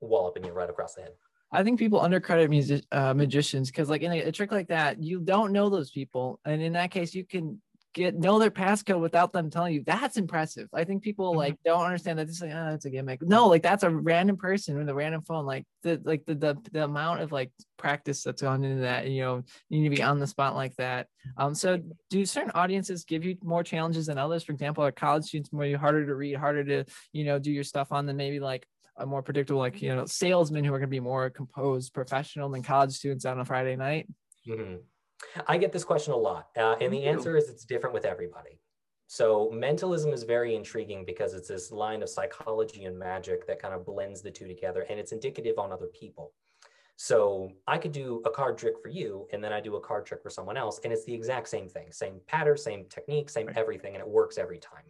walloping 0.00 0.44
you 0.44 0.52
right 0.52 0.70
across 0.70 0.94
the 0.94 1.02
head. 1.02 1.12
I 1.50 1.62
think 1.62 1.78
people 1.78 2.00
undercredit 2.00 2.50
music, 2.50 2.84
uh, 2.92 3.14
magicians 3.14 3.70
because, 3.70 3.88
like 3.88 4.02
in 4.02 4.12
a, 4.12 4.20
a, 4.20 4.32
trick 4.32 4.52
like 4.52 4.68
that, 4.68 5.02
you 5.02 5.20
don't 5.20 5.50
know 5.50 5.70
those 5.70 5.90
people, 5.90 6.40
and 6.44 6.60
in 6.60 6.74
that 6.74 6.90
case, 6.90 7.14
you 7.14 7.24
can 7.24 7.60
get 7.94 8.18
know 8.18 8.38
their 8.38 8.50
passcode 8.50 9.00
without 9.00 9.32
them 9.32 9.50
telling 9.50 9.74
you. 9.74 9.82
That's 9.84 10.16
impressive. 10.16 10.68
I 10.72 10.84
think 10.84 11.02
people 11.02 11.30
mm-hmm. 11.30 11.38
like 11.38 11.56
don't 11.64 11.84
understand 11.84 12.18
that. 12.18 12.26
This 12.26 12.40
like, 12.40 12.52
oh, 12.54 12.74
it's 12.74 12.84
a 12.84 12.90
gimmick. 12.90 13.22
No, 13.22 13.48
like 13.48 13.62
that's 13.62 13.82
a 13.82 13.90
random 13.90 14.36
person 14.36 14.76
with 14.76 14.88
a 14.88 14.94
random 14.94 15.22
phone. 15.22 15.46
Like 15.46 15.64
the 15.82 16.00
like 16.04 16.24
the 16.26 16.34
the, 16.34 16.56
the 16.72 16.84
amount 16.84 17.20
of 17.20 17.32
like 17.32 17.50
practice 17.76 18.22
that's 18.22 18.42
gone 18.42 18.64
into 18.64 18.82
that. 18.82 19.08
You 19.08 19.22
know, 19.22 19.42
you 19.68 19.80
need 19.80 19.88
to 19.88 19.96
be 19.96 20.02
on 20.02 20.18
the 20.18 20.26
spot 20.26 20.54
like 20.54 20.74
that. 20.76 21.08
Um, 21.36 21.54
so 21.54 21.80
do 22.10 22.24
certain 22.24 22.52
audiences 22.54 23.04
give 23.04 23.24
you 23.24 23.36
more 23.42 23.62
challenges 23.62 24.06
than 24.06 24.18
others? 24.18 24.44
For 24.44 24.52
example, 24.52 24.84
are 24.84 24.92
college 24.92 25.24
students 25.24 25.52
more 25.52 25.76
harder 25.76 26.06
to 26.06 26.14
read, 26.14 26.36
harder 26.36 26.64
to 26.64 26.84
you 27.12 27.24
know 27.24 27.38
do 27.38 27.52
your 27.52 27.64
stuff 27.64 27.92
on 27.92 28.06
than 28.06 28.16
maybe 28.16 28.40
like 28.40 28.66
a 28.98 29.06
more 29.06 29.22
predictable 29.22 29.60
like 29.60 29.80
you 29.80 29.94
know 29.94 30.06
salesmen 30.06 30.64
who 30.64 30.74
are 30.74 30.78
going 30.78 30.88
to 30.88 30.90
be 30.90 31.00
more 31.00 31.30
composed 31.30 31.94
professional 31.94 32.48
than 32.48 32.62
college 32.62 32.90
students 32.90 33.24
on 33.24 33.38
a 33.38 33.44
friday 33.44 33.76
night 33.76 34.08
mm-hmm. 34.46 34.74
I 35.46 35.56
get 35.56 35.72
this 35.72 35.84
question 35.84 36.12
a 36.12 36.16
lot, 36.16 36.48
uh, 36.56 36.76
and 36.80 36.92
the 36.92 37.04
answer 37.04 37.36
is 37.36 37.48
it's 37.48 37.64
different 37.64 37.94
with 37.94 38.04
everybody. 38.04 38.60
So 39.08 39.50
mentalism 39.50 40.12
is 40.12 40.22
very 40.22 40.54
intriguing 40.54 41.04
because 41.04 41.32
it's 41.32 41.48
this 41.48 41.72
line 41.72 42.02
of 42.02 42.10
psychology 42.10 42.84
and 42.84 42.98
magic 42.98 43.46
that 43.46 43.60
kind 43.60 43.72
of 43.72 43.86
blends 43.86 44.20
the 44.20 44.30
two 44.30 44.46
together, 44.46 44.86
and 44.88 45.00
it's 45.00 45.12
indicative 45.12 45.58
on 45.58 45.72
other 45.72 45.86
people. 45.86 46.32
So 46.96 47.52
I 47.66 47.78
could 47.78 47.92
do 47.92 48.22
a 48.26 48.30
card 48.30 48.58
trick 48.58 48.74
for 48.82 48.88
you, 48.88 49.26
and 49.32 49.42
then 49.42 49.52
I 49.52 49.60
do 49.60 49.76
a 49.76 49.80
card 49.80 50.04
trick 50.04 50.22
for 50.22 50.30
someone 50.30 50.56
else, 50.56 50.80
and 50.84 50.92
it's 50.92 51.04
the 51.04 51.14
exact 51.14 51.48
same 51.48 51.68
thing, 51.68 51.92
same 51.92 52.20
pattern, 52.26 52.58
same 52.58 52.84
technique, 52.90 53.30
same 53.30 53.48
everything, 53.54 53.94
and 53.94 54.02
it 54.02 54.08
works 54.08 54.36
every 54.36 54.58
time. 54.58 54.84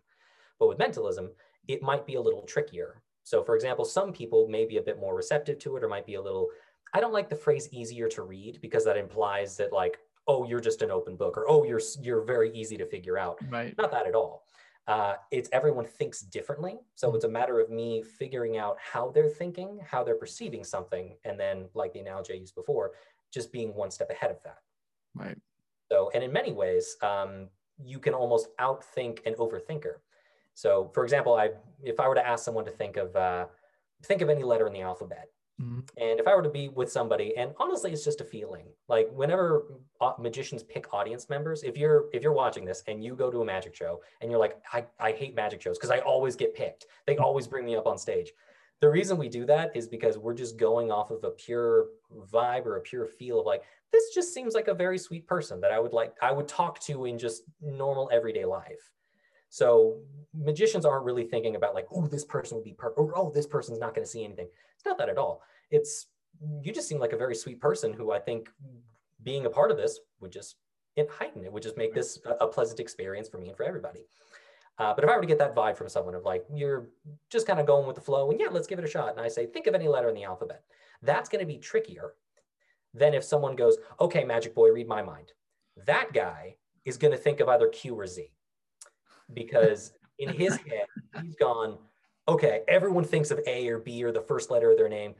But 0.58 0.68
with 0.68 0.78
mentalism, 0.78 1.30
it 1.68 1.82
might 1.82 2.06
be 2.06 2.14
a 2.14 2.20
little 2.20 2.42
trickier. 2.42 3.02
So, 3.24 3.44
for 3.44 3.54
example, 3.54 3.84
some 3.84 4.12
people 4.12 4.48
may 4.48 4.64
be 4.64 4.78
a 4.78 4.82
bit 4.82 4.98
more 4.98 5.14
receptive 5.14 5.58
to 5.60 5.76
it, 5.76 5.84
or 5.84 5.88
might 5.88 6.06
be 6.06 6.14
a 6.14 6.22
little. 6.22 6.48
I 6.94 7.00
don't 7.00 7.12
like 7.12 7.28
the 7.28 7.36
phrase 7.36 7.68
easier 7.72 8.08
to 8.08 8.22
read 8.22 8.58
because 8.62 8.84
that 8.86 8.96
implies 8.96 9.58
that 9.58 9.72
like 9.72 9.98
oh 10.28 10.44
you're 10.44 10.60
just 10.60 10.82
an 10.82 10.90
open 10.90 11.16
book 11.16 11.36
or 11.36 11.50
oh 11.50 11.64
you're 11.64 11.80
you're 12.00 12.22
very 12.22 12.52
easy 12.52 12.76
to 12.76 12.86
figure 12.86 13.18
out. 13.18 13.38
Right. 13.48 13.74
Not 13.76 13.90
that 13.90 14.06
at 14.06 14.14
all. 14.14 14.44
Uh, 14.86 15.14
it's 15.30 15.48
everyone 15.52 15.84
thinks 15.84 16.20
differently. 16.20 16.78
So 16.94 17.08
mm-hmm. 17.08 17.16
it's 17.16 17.24
a 17.24 17.28
matter 17.28 17.60
of 17.60 17.70
me 17.70 18.02
figuring 18.02 18.56
out 18.56 18.76
how 18.80 19.10
they're 19.10 19.28
thinking 19.28 19.80
how 19.84 20.04
they're 20.04 20.14
perceiving 20.14 20.62
something 20.62 21.16
and 21.24 21.40
then 21.40 21.66
like 21.74 21.92
the 21.92 22.00
analogy 22.00 22.34
i 22.34 22.36
used 22.36 22.54
before 22.54 22.92
just 23.32 23.52
being 23.52 23.74
one 23.74 23.90
step 23.90 24.10
ahead 24.10 24.30
of 24.30 24.42
that. 24.44 24.58
Right. 25.14 25.36
So 25.90 26.10
and 26.14 26.22
in 26.22 26.32
many 26.32 26.52
ways 26.52 26.96
um, 27.02 27.48
you 27.82 27.98
can 27.98 28.14
almost 28.14 28.48
outthink 28.58 29.26
an 29.26 29.34
overthinker. 29.34 29.96
So 30.54 30.90
for 30.94 31.04
example 31.04 31.34
i 31.34 31.50
if 31.82 31.98
i 32.00 32.06
were 32.06 32.14
to 32.14 32.26
ask 32.26 32.44
someone 32.44 32.66
to 32.66 32.70
think 32.70 32.96
of 32.96 33.16
uh, 33.16 33.46
think 34.04 34.20
of 34.22 34.28
any 34.28 34.42
letter 34.42 34.66
in 34.66 34.72
the 34.72 34.82
alphabet 34.82 35.30
Mm-hmm. 35.61 35.81
And 35.97 36.21
if 36.21 36.29
I 36.29 36.35
were 36.37 36.42
to 36.42 36.49
be 36.49 36.68
with 36.68 36.90
somebody, 36.90 37.37
and 37.37 37.53
honestly, 37.59 37.92
it's 37.92 38.05
just 38.05 38.21
a 38.21 38.25
feeling. 38.25 38.66
Like 38.88 39.09
whenever 39.12 39.64
magicians 40.18 40.62
pick 40.62 40.92
audience 40.94 41.29
members, 41.29 41.64
if 41.64 41.77
you're 41.77 42.05
if 42.12 42.23
you're 42.23 42.33
watching 42.33 42.64
this 42.64 42.85
and 42.87 43.03
you 43.03 43.16
go 43.16 43.31
to 43.31 43.42
a 43.42 43.44
magic 43.44 43.75
show 43.75 44.01
and 44.21 44.31
you're 44.31 44.40
like, 44.40 44.59
I, 44.73 44.85
I 45.01 45.12
hate 45.12 45.35
magic 45.35 45.61
shows 45.61 45.77
because 45.77 45.90
I 45.90 45.99
always 45.99 46.37
get 46.37 46.55
picked. 46.55 46.87
They 47.07 47.14
mm-hmm. 47.14 47.25
always 47.25 47.49
bring 47.49 47.64
me 47.64 47.77
up 47.77 47.87
on 47.87 47.99
stage. 47.99 48.33
The 48.81 48.88
reason 48.88 49.18
we 49.18 49.29
do 49.29 49.44
that 49.47 49.77
is 49.77 49.88
because 49.88 50.18
we're 50.18 50.35
just 50.35 50.57
going 50.57 50.92
off 50.92 51.11
of 51.11 51.25
a 51.25 51.31
pure 51.31 51.87
vibe 52.33 52.64
or 52.64 52.77
a 52.77 52.81
pure 52.81 53.07
feel 53.07 53.40
of 53.40 53.47
like, 53.47 53.64
this 53.92 54.14
just 54.14 54.33
seems 54.33 54.55
like 54.55 54.68
a 54.68 54.75
very 54.75 54.99
sweet 54.99 55.27
person 55.27 55.61
that 55.62 55.73
I 55.73 55.81
would 55.81 55.92
like, 55.92 56.14
I 56.23 56.31
would 56.31 56.47
talk 56.47 56.79
to 56.83 57.07
in 57.07 57.18
just 57.18 57.42
normal 57.61 58.09
everyday 58.12 58.44
life. 58.44 58.92
So 59.50 59.98
magicians 60.34 60.84
aren't 60.84 61.04
really 61.04 61.24
thinking 61.24 61.56
about 61.56 61.74
like, 61.74 61.87
oh, 61.90 62.06
this 62.06 62.24
person 62.24 62.56
would 62.56 62.64
be 62.64 62.74
perfect, 62.74 62.98
or 62.98 63.16
oh, 63.16 63.30
this 63.34 63.46
person's 63.46 63.78
not 63.78 63.94
going 63.94 64.04
to 64.04 64.11
see 64.11 64.24
anything. 64.24 64.48
It's 64.76 64.84
not 64.84 64.98
that 64.98 65.08
at 65.08 65.18
all. 65.18 65.42
It's 65.70 66.06
you 66.62 66.72
just 66.72 66.88
seem 66.88 66.98
like 66.98 67.12
a 67.12 67.16
very 67.16 67.34
sweet 67.34 67.61
person 67.61 67.92
who 67.92 68.12
I 68.12 68.18
think 68.18 68.50
being 69.22 69.46
a 69.46 69.50
part 69.50 69.70
of 69.70 69.76
this 69.76 69.98
would 70.20 70.30
just 70.30 70.56
it 70.96 71.08
heighten 71.11 71.44
it 71.44 71.52
would 71.52 71.62
just 71.62 71.76
make 71.76 71.94
this 71.94 72.18
a, 72.40 72.46
pleasant 72.46 72.80
experience 72.80 73.28
for 73.28 73.38
me 73.38 73.48
and 73.48 73.56
for 73.56 73.64
everybody. 73.64 74.04
Uh, 74.78 74.94
but 74.94 75.02
if 75.02 75.11
I 75.11 75.16
were 75.16 75.22
to 75.22 75.26
get 75.26 75.38
that 75.38 75.54
vibe 75.54 75.76
from 75.76 75.88
someone 75.88 76.14
of 76.14 76.24
like, 76.24 76.44
you're 76.52 76.88
just 77.30 77.46
kind 77.46 77.58
of 77.58 77.66
going 77.66 77.87
with 77.87 77.96
the 77.96 78.02
flow 78.02 78.30
and 78.30 78.38
yeah, 78.38 78.46
let's 78.50 78.66
give 78.66 78.78
it 78.78 78.84
a 78.84 78.88
shot. 78.88 79.11
And 79.11 79.20
I 79.20 79.28
say, 79.28 79.46
think 79.46 79.66
of 79.66 79.74
any 79.74 79.88
letter 79.88 80.08
in 80.08 80.14
the 80.14 80.24
alphabet. 80.24 80.62
That's 81.02 81.28
going 81.28 81.40
to 81.40 81.46
be 81.46 81.58
trickier 81.58 82.14
than 82.94 83.14
if 83.14 83.24
someone 83.24 83.56
goes, 83.56 83.76
okay, 84.00 84.24
magic 84.24 84.54
boy, 84.54 84.70
read 84.70 84.88
my 84.88 85.02
mind. 85.02 85.32
That 85.87 86.12
guy 86.12 86.56
is 86.84 86.96
going 86.96 87.12
to 87.12 87.18
think 87.18 87.40
of 87.40 87.48
either 87.48 87.68
Q 87.68 87.94
or 87.94 88.06
Z 88.06 88.30
because 89.34 89.92
in 90.18 90.28
his 90.28 90.56
head, 90.68 90.86
he's 91.22 91.36
gone, 91.36 91.78
okay, 92.26 92.62
everyone 92.68 93.04
thinks 93.04 93.30
of 93.30 93.40
A 93.46 93.68
or 93.68 93.78
B 93.78 94.04
or 94.04 94.12
the 94.12 94.20
first 94.20 94.50
letter 94.50 94.70
of 94.70 94.76
their 94.76 94.88
name. 94.88 95.14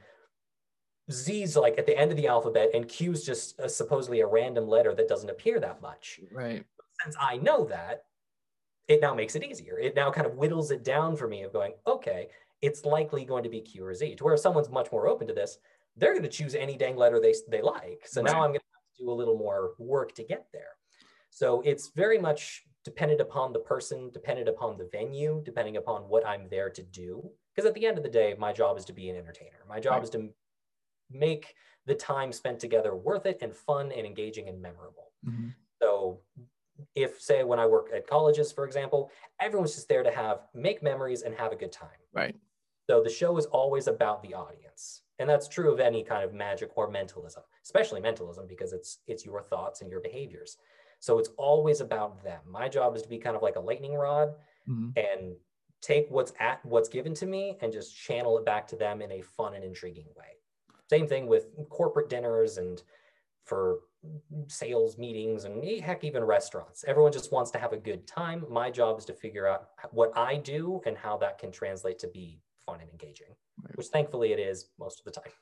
Z's 1.11 1.57
like 1.57 1.79
at 1.79 1.87
the 1.87 1.97
end 1.97 2.11
of 2.11 2.17
the 2.17 2.27
alphabet, 2.27 2.71
and 2.75 2.87
Q's 2.87 3.25
just 3.25 3.59
a, 3.59 3.69
supposedly 3.69 4.21
a 4.21 4.27
random 4.27 4.69
letter 4.69 4.95
that 4.95 5.09
doesn't 5.09 5.31
appear 5.31 5.59
that 5.61 5.81
much. 5.81 6.21
Right. 6.31 6.65
Since 7.03 7.17
I 7.21 7.39
know 7.39 7.65
that, 7.67 8.05
it 8.89 9.01
now 9.01 9.15
makes 9.15 9.35
it 9.35 9.45
easier. 9.45 9.79
It 9.79 9.95
now 9.95 10.11
kind 10.11 10.27
of 10.27 10.35
whittles 10.35 10.71
it 10.71 10.85
down 10.85 11.17
for 11.17 11.29
me 11.29 11.43
of 11.43 11.53
going, 11.53 11.73
okay, 11.87 12.29
it's 12.61 12.85
likely 12.85 13.25
going 13.25 13.43
to 13.45 13.49
be 13.49 13.61
Q 13.61 13.85
or 13.85 13.95
Z. 13.95 14.17
To 14.17 14.25
where 14.25 14.35
if 14.35 14.41
someone's 14.41 14.69
much 14.69 14.91
more 14.91 15.07
open 15.07 15.27
to 15.29 15.35
this, 15.35 15.59
they're 15.97 16.13
going 16.13 16.23
to 16.23 16.29
choose 16.29 16.55
any 16.55 16.77
dang 16.77 16.97
letter 16.97 17.21
they, 17.21 17.35
they 17.49 17.63
like. 17.63 18.03
So 18.07 18.23
right. 18.23 18.33
now 18.33 18.43
I'm 18.43 18.51
going 18.51 18.61
to 18.61 19.05
do 19.05 19.11
a 19.11 19.13
little 19.13 19.37
more 19.39 19.73
work 19.79 20.15
to 20.17 20.25
get 20.25 20.47
there. 20.53 20.78
So 21.31 21.63
it's 21.65 21.89
very 21.95 22.19
much 22.19 22.65
dependent 22.85 23.21
upon 23.21 23.53
the 23.53 23.59
person, 23.59 24.11
dependent 24.11 24.49
upon 24.49 24.79
the 24.79 24.89
venue, 24.91 25.43
depending 25.45 25.77
upon 25.77 26.03
what 26.03 26.27
I'm 26.27 26.49
there 26.49 26.71
to 26.71 26.83
do. 26.83 27.29
Because 27.55 27.69
at 27.69 27.75
the 27.75 27.87
end 27.87 27.99
of 27.99 28.05
the 28.05 28.11
day, 28.11 28.35
my 28.39 28.53
job 28.53 28.79
is 28.79 28.85
to 28.87 28.93
be 28.93 29.09
an 29.11 29.17
entertainer. 29.17 29.59
My 29.69 29.81
job 29.81 29.95
right. 29.95 30.05
is 30.05 30.11
to 30.11 30.31
make 31.11 31.55
the 31.87 31.95
time 31.95 32.33
spent 32.33 32.61
together 32.61 32.95
worth 32.95 33.27
it 33.27 33.39
and 33.43 33.55
fun 33.55 33.93
and 33.93 34.07
engaging 34.07 34.49
and 34.49 34.61
memorable. 34.61 35.13
Mm-hmm. 35.27 35.49
So 35.83 36.21
if 36.95 37.21
say 37.21 37.43
when 37.45 37.59
I 37.59 37.67
work 37.67 37.89
at 37.95 38.07
colleges, 38.07 38.53
for 38.53 38.65
example, 38.65 39.11
everyone's 39.41 39.75
just 39.75 39.89
there 39.89 40.03
to 40.03 40.11
have 40.11 40.47
make 40.55 40.83
memories 40.83 41.23
and 41.23 41.35
have 41.35 41.53
a 41.53 41.57
good 41.57 41.73
time. 41.73 41.89
Right. 42.13 42.37
So 42.89 43.03
the 43.03 43.11
show 43.11 43.37
is 43.37 43.47
always 43.47 43.87
about 43.87 44.23
the 44.23 44.35
audience. 44.35 45.03
And 45.19 45.29
that's 45.29 45.49
true 45.49 45.73
of 45.73 45.81
any 45.81 46.05
kind 46.05 46.23
of 46.23 46.33
magic 46.33 46.71
or 46.77 46.89
mentalism, 46.89 47.43
especially 47.65 48.01
mentalism, 48.01 48.47
because 48.47 48.73
it's 48.73 48.99
it's 49.09 49.25
your 49.25 49.43
thoughts 49.43 49.81
and 49.81 49.91
your 49.91 50.01
behaviors. 50.01 50.57
So 51.01 51.19
it's 51.19 51.31
always 51.37 51.81
about 51.81 52.23
them. 52.23 52.41
My 52.49 52.69
job 52.69 52.97
is 52.97 53.03
to 53.03 53.09
be 53.09 53.19
kind 53.19 53.37
of 53.37 53.43
like 53.43 53.57
a 53.57 53.61
lightning 53.61 53.95
rod 53.95 54.35
mm-hmm. 54.69 54.91
and 54.97 55.37
take 55.81 56.07
what's 56.11 56.33
at 56.41 56.65
what's 56.65 56.89
given 56.89 57.15
to 57.15 57.27
me 57.27 57.57
and 57.61 57.73
just 57.73 57.97
channel 57.97 58.37
it 58.39 58.45
back 58.45 58.67
to 58.69 58.77
them 58.77 59.01
in 59.01 59.13
a 59.13 59.23
fun 59.23 59.55
and 59.55 59.65
intriguing 59.65 60.07
way. 60.17 60.27
Same 60.91 61.07
thing 61.07 61.27
with 61.27 61.47
corporate 61.69 62.09
dinners 62.09 62.59
and 62.59 62.83
for 63.45 63.81
sales 64.47 64.99
meetings 64.99 65.45
and 65.45 65.65
heck, 65.81 66.05
even 66.05 66.25
restaurants. 66.25 66.85
Everyone 66.87 67.13
just 67.13 67.33
wants 67.33 67.51
to 67.53 67.59
have 67.59 67.73
a 67.73 67.77
good 67.77 68.07
time. 68.07 68.45
My 68.51 68.71
job 68.71 68.99
is 68.99 69.05
to 69.07 69.13
figure 69.13 69.47
out 69.47 69.69
what 69.91 70.17
I 70.17 70.37
do 70.37 70.81
and 70.87 70.97
how 70.97 71.17
that 71.19 71.39
can 71.39 71.51
translate 71.51 71.99
to 72.01 72.09
be 72.09 72.41
fun 72.65 72.81
and 72.81 72.91
engaging, 72.91 73.35
right. 73.63 73.77
which 73.77 73.89
thankfully 73.89 74.33
it 74.33 74.39
is 74.39 74.67
most 74.79 75.01
of 75.01 75.05
the 75.05 75.11
time. 75.11 75.33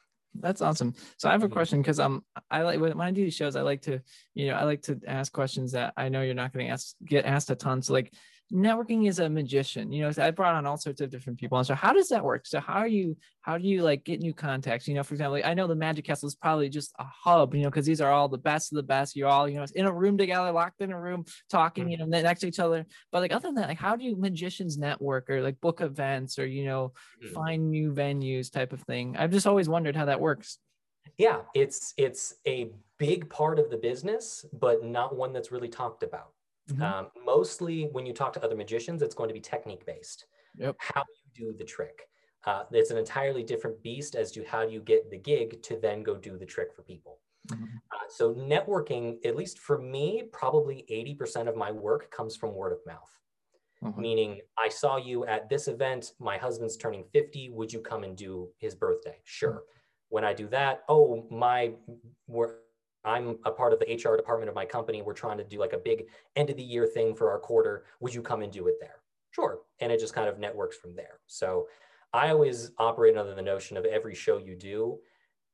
That's 0.40 0.62
awesome. 0.62 0.94
So 1.18 1.29
I 1.29 1.33
have 1.33 1.42
a 1.42 1.46
mm-hmm. 1.46 1.53
question 1.53 1.83
because 1.83 2.01
um 2.01 2.25
I 2.51 2.62
like 2.62 2.81
when 2.81 3.01
I 3.01 3.11
do 3.11 3.25
these 3.25 3.35
shows 3.35 3.57
I 3.57 3.62
like 3.62 3.83
to 3.83 4.01
you 4.35 4.46
know 4.46 4.55
I 4.55 4.64
like 4.64 4.83
to 4.83 5.01
ask 5.07 5.33
questions 5.33 5.72
that 5.72 5.92
I 5.96 6.09
know 6.09 6.22
you're 6.22 6.35
not 6.35 6.53
going 6.53 6.66
to 6.66 6.72
ask 6.72 6.94
get 7.05 7.25
asked 7.25 7.51
a 7.51 7.55
ton. 7.55 7.83
So 7.83 7.92
like 7.92 8.12
networking 8.53 9.09
is 9.09 9.19
a 9.19 9.29
magician 9.29 9.91
you 9.91 10.03
know 10.03 10.13
i 10.23 10.31
brought 10.31 10.55
on 10.55 10.67
all 10.67 10.77
sorts 10.77 11.01
of 11.01 11.11
different 11.11 11.39
people. 11.39 11.59
And 11.59 11.67
so 11.67 11.75
how 11.75 11.93
does 11.93 12.09
that 12.11 12.23
work? 12.23 12.47
So 12.47 12.61
how 12.61 12.75
are 12.75 12.87
you 12.87 13.17
how 13.41 13.59
do 13.59 13.67
you 13.67 13.83
like 13.83 14.05
get 14.05 14.21
new 14.21 14.33
contacts? 14.33 14.87
You 14.87 14.95
know 14.95 15.03
for 15.03 15.15
example 15.15 15.41
i 15.45 15.55
know 15.55 15.67
the 15.67 15.75
magic 15.75 16.05
castle 16.05 16.29
is 16.29 16.37
probably 16.37 16.69
just 16.69 16.93
a 16.99 17.05
hub 17.05 17.55
you 17.55 17.63
know 17.63 17.71
because 17.71 17.87
these 17.87 18.01
are 18.01 18.13
all 18.13 18.29
the 18.29 18.39
best 18.39 18.73
of 18.73 18.77
the 18.77 18.83
best. 18.83 19.17
You're 19.17 19.29
all 19.29 19.49
you 19.49 19.57
know 19.57 19.67
in 19.75 19.87
a 19.87 19.93
room 19.93 20.17
together 20.17 20.53
locked 20.53 20.81
in 20.81 20.93
a 20.93 21.01
room 21.01 21.25
talking 21.51 21.85
mm-hmm. 21.85 21.91
you 21.91 21.99
know 21.99 22.07
next 22.07 22.41
to 22.41 22.47
each 22.47 22.61
other. 22.61 22.87
But 23.11 23.21
like 23.21 23.33
other 23.33 23.49
than 23.49 23.57
that 23.57 23.69
like 23.69 23.79
how 23.79 23.97
do 23.97 24.05
you 24.05 24.17
magicians 24.17 24.79
network 24.79 25.29
or 25.29 25.43
like 25.43 25.61
book 25.61 25.81
events 25.81 26.39
or 26.39 26.47
you 26.47 26.65
know 26.67 26.93
mm-hmm. 27.23 27.35
find 27.35 27.71
new 27.71 27.93
venues 27.93 28.51
type 28.51 28.73
of 28.73 28.81
thing? 28.83 29.17
I've 29.19 29.33
just 29.33 29.47
always 29.47 29.69
wondered 29.69 29.97
how 29.97 30.05
that 30.05 30.21
works. 30.21 30.59
Yeah 31.19 31.41
it's 31.55 31.95
it's 31.97 32.35
a 32.47 32.71
big 32.99 33.29
part 33.29 33.59
of 33.59 33.71
the 33.71 33.77
business 33.77 34.45
but 34.53 34.85
not 34.85 35.15
one 35.15 35.33
that's 35.33 35.53
really 35.53 35.69
talked 35.69 36.03
about 36.03 36.31
Mm-hmm. 36.70 36.83
Um, 36.83 37.09
mostly 37.24 37.88
when 37.92 38.07
you 38.07 38.12
talk 38.12 38.33
to 38.35 38.44
other 38.44 38.57
magicians, 38.57 39.02
it's 39.02 39.14
going 39.14 39.29
to 39.29 39.35
be 39.35 39.40
technique 39.40 39.87
based. 39.87 40.26
Yep. 40.57 40.76
How 40.79 41.05
you 41.35 41.46
do 41.52 41.57
the 41.57 41.64
trick. 41.64 42.09
Uh, 42.44 42.64
it's 42.70 42.90
an 42.90 42.98
entirely 42.98 43.42
different 43.42 43.83
beast 43.83 44.14
as 44.14 44.31
to 44.33 44.44
how 44.44 44.62
you 44.62 44.81
get 44.81 45.11
the 45.11 45.16
gig 45.16 45.62
to 45.62 45.76
then 45.76 46.02
go 46.02 46.16
do 46.16 46.38
the 46.38 46.46
trick 46.46 46.72
for 46.74 46.83
people. 46.83 47.18
Mm-hmm. 47.48 47.64
Uh, 47.64 48.09
so 48.09 48.35
networking, 48.35 49.24
at 49.24 49.37
least 49.37 49.59
for 49.59 49.79
me, 49.79 50.24
probably 50.33 50.85
80% 50.90 51.48
of 51.48 51.57
my 51.57 51.70
work 51.70 52.11
comes 52.11 52.37
from 52.37 52.55
word 52.55 52.72
of 52.72 52.79
mouth. 52.87 53.11
Mm-hmm. 53.85 54.00
Meaning, 54.00 54.40
I 54.59 54.68
saw 54.68 54.96
you 54.96 55.26
at 55.26 55.48
this 55.48 55.68
event. 55.68 56.12
My 56.18 56.38
husband's 56.38 56.76
turning 56.76 57.05
50. 57.12 57.50
Would 57.50 57.72
you 57.72 57.81
come 57.81 58.05
and 58.05 58.16
do 58.16 58.48
his 58.59 58.74
birthday? 58.74 59.18
Sure. 59.24 59.50
Mm-hmm. 59.50 59.61
When 60.09 60.24
I 60.24 60.33
do 60.33 60.48
that, 60.48 60.83
oh, 60.88 61.26
my, 61.31 61.72
I'm 63.07 63.38
a 63.45 63.51
part 63.51 63.73
of 63.73 63.79
the 63.79 63.87
HR 63.87 64.16
department 64.16 64.49
of 64.49 64.55
my 64.55 64.66
company. 64.66 65.01
We're 65.01 65.14
trying 65.14 65.38
to 65.38 65.45
do 65.45 65.61
like 65.61 65.73
a 65.73 65.79
big 65.79 66.07
end 66.35 66.51
of 66.51 66.57
the 66.57 66.62
year 66.62 66.87
thing 66.87 67.14
for 67.14 67.31
our 67.31 67.38
quarter. 67.38 67.85
Would 68.01 68.12
you 68.12 68.21
come 68.21 68.42
and 68.42 68.53
do 68.53 68.66
it 68.66 68.75
there? 68.81 68.97
Sure. 69.31 69.61
And 69.81 69.92
it 69.92 70.01
just 70.01 70.14
kind 70.14 70.29
of 70.29 70.38
networks 70.38 70.77
from 70.77 70.97
there. 70.97 71.21
So 71.27 71.69
I 72.12 72.31
always 72.31 72.73
operate 72.79 73.16
under 73.16 73.35
the 73.35 73.42
notion 73.42 73.77
of 73.77 73.85
every 73.85 74.14
show 74.14 74.38
you 74.38 74.57
do 74.57 74.99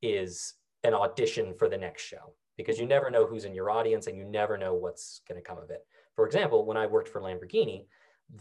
is 0.01 0.55
an 0.83 0.95
audition 0.95 1.55
for 1.59 1.69
the 1.69 1.77
next 1.77 2.03
show 2.03 2.35
because 2.57 2.79
you 2.79 2.87
never 2.87 3.11
know 3.11 3.27
who's 3.27 3.45
in 3.45 3.55
your 3.55 3.71
audience 3.71 4.07
and 4.07 4.17
you 4.17 4.25
never 4.25 4.57
know 4.57 4.75
what's 4.75 5.21
going 5.29 5.41
to 5.41 5.47
come 5.47 5.59
of 5.59 5.71
it. 5.71 5.87
For 6.17 6.27
example, 6.27 6.65
when 6.65 6.77
I 6.77 6.87
worked 6.87 7.09
for 7.09 7.21
Lamborghini, 7.21 7.87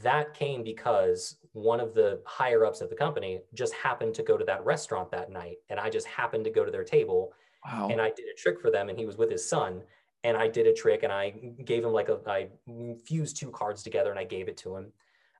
that 0.03 0.33
came 0.33 0.63
because 0.63 1.37
one 1.51 1.79
of 1.79 1.93
the 1.93 2.21
higher 2.25 2.65
ups 2.65 2.81
of 2.81 2.89
the 2.89 2.95
company 2.95 3.39
just 3.53 3.73
happened 3.73 4.13
to 4.15 4.23
go 4.23 4.37
to 4.37 4.45
that 4.45 4.63
restaurant 4.65 5.11
that 5.11 5.31
night 5.31 5.57
and 5.69 5.79
I 5.79 5.89
just 5.89 6.07
happened 6.07 6.45
to 6.45 6.51
go 6.51 6.63
to 6.63 6.71
their 6.71 6.83
table 6.83 7.33
Wow. 7.65 7.89
And 7.91 8.01
I 8.01 8.09
did 8.09 8.25
a 8.25 8.37
trick 8.37 8.59
for 8.59 8.71
them, 8.71 8.89
and 8.89 8.97
he 8.97 9.05
was 9.05 9.17
with 9.17 9.29
his 9.29 9.47
son. 9.47 9.81
And 10.23 10.37
I 10.37 10.47
did 10.47 10.67
a 10.67 10.73
trick, 10.73 11.03
and 11.03 11.11
I 11.11 11.31
gave 11.65 11.83
him 11.83 11.91
like 11.91 12.09
a, 12.09 12.19
I 12.27 12.47
fused 13.05 13.37
two 13.37 13.49
cards 13.51 13.83
together, 13.83 14.11
and 14.11 14.19
I 14.19 14.23
gave 14.23 14.47
it 14.47 14.57
to 14.57 14.75
him. 14.75 14.91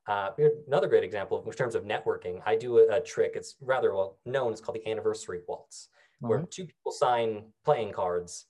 Uh, 0.07 0.31
another 0.67 0.87
great 0.87 1.03
example 1.03 1.43
in 1.45 1.51
terms 1.51 1.75
of 1.75 1.83
networking. 1.83 2.41
I 2.45 2.55
do 2.55 2.79
a, 2.79 2.97
a, 2.97 3.01
trick. 3.01 3.33
It's 3.35 3.55
rather 3.61 3.93
well 3.93 4.17
known. 4.25 4.51
It's 4.51 4.59
called 4.59 4.77
the 4.77 4.89
anniversary 4.89 5.41
waltz, 5.47 5.89
where 6.19 6.39
mm-hmm. 6.39 6.47
two 6.49 6.65
people 6.65 6.91
sign 6.91 7.43
playing 7.63 7.91
cards. 7.91 8.47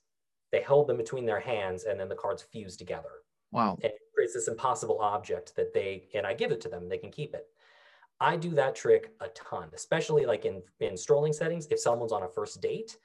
They 0.51 0.61
hold 0.61 0.87
them 0.87 0.97
between 0.97 1.25
their 1.25 1.39
hands, 1.39 1.83
and 1.83 1.99
then 1.99 2.07
the 2.07 2.15
cards 2.15 2.41
fuse 2.41 2.77
together. 2.77 3.09
Wow! 3.51 3.77
And 3.83 3.91
it 3.91 3.99
creates 4.15 4.33
this 4.33 4.47
impossible 4.47 4.99
object 5.01 5.55
that 5.57 5.73
they 5.73 6.07
and 6.13 6.25
I 6.25 6.33
give 6.33 6.51
it 6.51 6.61
to 6.61 6.69
them. 6.69 6.87
They 6.87 6.97
can 6.97 7.11
keep 7.11 7.33
it. 7.33 7.47
I 8.21 8.37
do 8.37 8.51
that 8.51 8.75
trick 8.75 9.11
a 9.19 9.27
ton, 9.29 9.69
especially 9.73 10.25
like 10.25 10.45
in 10.45 10.61
in 10.79 10.95
strolling 10.95 11.33
settings. 11.33 11.67
If 11.69 11.81
someone's 11.81 12.13
on 12.13 12.23
a 12.23 12.29
first 12.29 12.61
date, 12.61 12.97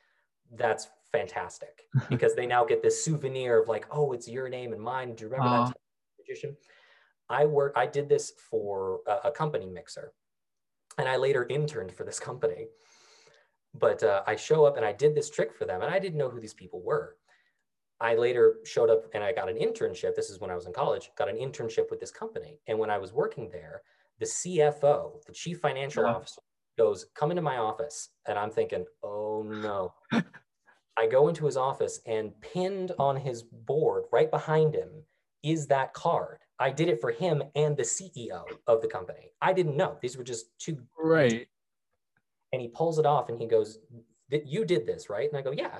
that's 0.54 0.88
fantastic 1.12 1.82
because 2.08 2.34
they 2.34 2.46
now 2.46 2.64
get 2.64 2.82
this 2.82 3.04
souvenir 3.04 3.60
of 3.60 3.68
like, 3.68 3.86
oh, 3.90 4.12
it's 4.12 4.28
your 4.28 4.48
name 4.48 4.72
and 4.72 4.80
mine. 4.80 5.14
Do 5.14 5.24
you 5.24 5.30
remember 5.30 5.66
that 5.66 5.74
magician? 6.18 6.56
I 7.28 7.44
work. 7.44 7.72
I 7.76 7.86
did 7.86 8.08
this 8.08 8.32
for 8.50 9.00
a, 9.06 9.28
a, 9.28 9.30
company 9.32 9.66
mixer, 9.66 10.12
and 10.98 11.08
I 11.08 11.16
later 11.16 11.46
interned 11.50 11.92
for 11.92 12.04
this 12.04 12.20
company. 12.20 12.66
But 13.74 14.02
uh, 14.02 14.22
I 14.26 14.36
show 14.36 14.64
up 14.64 14.76
and 14.76 14.86
I 14.86 14.92
did 14.92 15.14
this 15.14 15.28
trick 15.28 15.52
for 15.54 15.64
them, 15.64 15.82
and 15.82 15.92
I 15.92 15.98
didn't 15.98 16.18
know 16.18 16.30
who 16.30 16.40
these 16.40 16.54
people 16.54 16.82
were. 16.82 17.16
I 18.00 18.14
later 18.14 18.56
showed 18.64 18.90
up 18.90 19.06
and 19.14 19.24
I 19.24 19.32
got 19.32 19.48
an 19.48 19.56
internship. 19.56 20.14
This 20.14 20.30
is 20.30 20.38
when 20.38 20.50
I 20.50 20.54
was 20.54 20.66
in 20.66 20.72
college. 20.72 21.10
Got 21.16 21.30
an 21.30 21.36
internship 21.36 21.90
with 21.90 21.98
this 21.98 22.10
company, 22.10 22.60
and 22.68 22.78
when 22.78 22.90
I 22.90 22.98
was 22.98 23.12
working 23.12 23.50
there, 23.50 23.82
the 24.18 24.26
CFO, 24.26 25.24
the 25.26 25.32
chief 25.32 25.58
financial 25.60 26.04
yeah. 26.04 26.14
officer, 26.14 26.40
goes, 26.76 27.06
Come 27.14 27.30
into 27.30 27.42
my 27.42 27.58
office. 27.58 28.10
And 28.26 28.38
I'm 28.38 28.50
thinking, 28.50 28.84
Oh 29.02 29.42
no. 29.42 29.94
I 30.98 31.06
go 31.06 31.28
into 31.28 31.44
his 31.44 31.56
office 31.56 32.00
and 32.06 32.32
pinned 32.40 32.92
on 32.98 33.16
his 33.16 33.42
board 33.42 34.04
right 34.12 34.30
behind 34.30 34.74
him 34.74 34.88
is 35.42 35.66
that 35.66 35.92
card. 35.92 36.38
I 36.58 36.70
did 36.70 36.88
it 36.88 37.00
for 37.00 37.10
him 37.10 37.42
and 37.54 37.76
the 37.76 37.82
CEO 37.82 38.44
of 38.66 38.80
the 38.80 38.88
company. 38.88 39.30
I 39.42 39.52
didn't 39.52 39.76
know. 39.76 39.98
These 40.00 40.16
were 40.16 40.24
just 40.24 40.46
two. 40.58 40.78
Right. 40.98 41.46
And 42.52 42.62
he 42.62 42.68
pulls 42.68 42.98
it 42.98 43.04
off 43.04 43.28
and 43.28 43.38
he 43.38 43.46
goes, 43.46 43.78
You 44.30 44.64
did 44.64 44.86
this, 44.86 45.10
right? 45.10 45.28
And 45.28 45.38
I 45.38 45.42
go, 45.42 45.52
Yeah. 45.52 45.78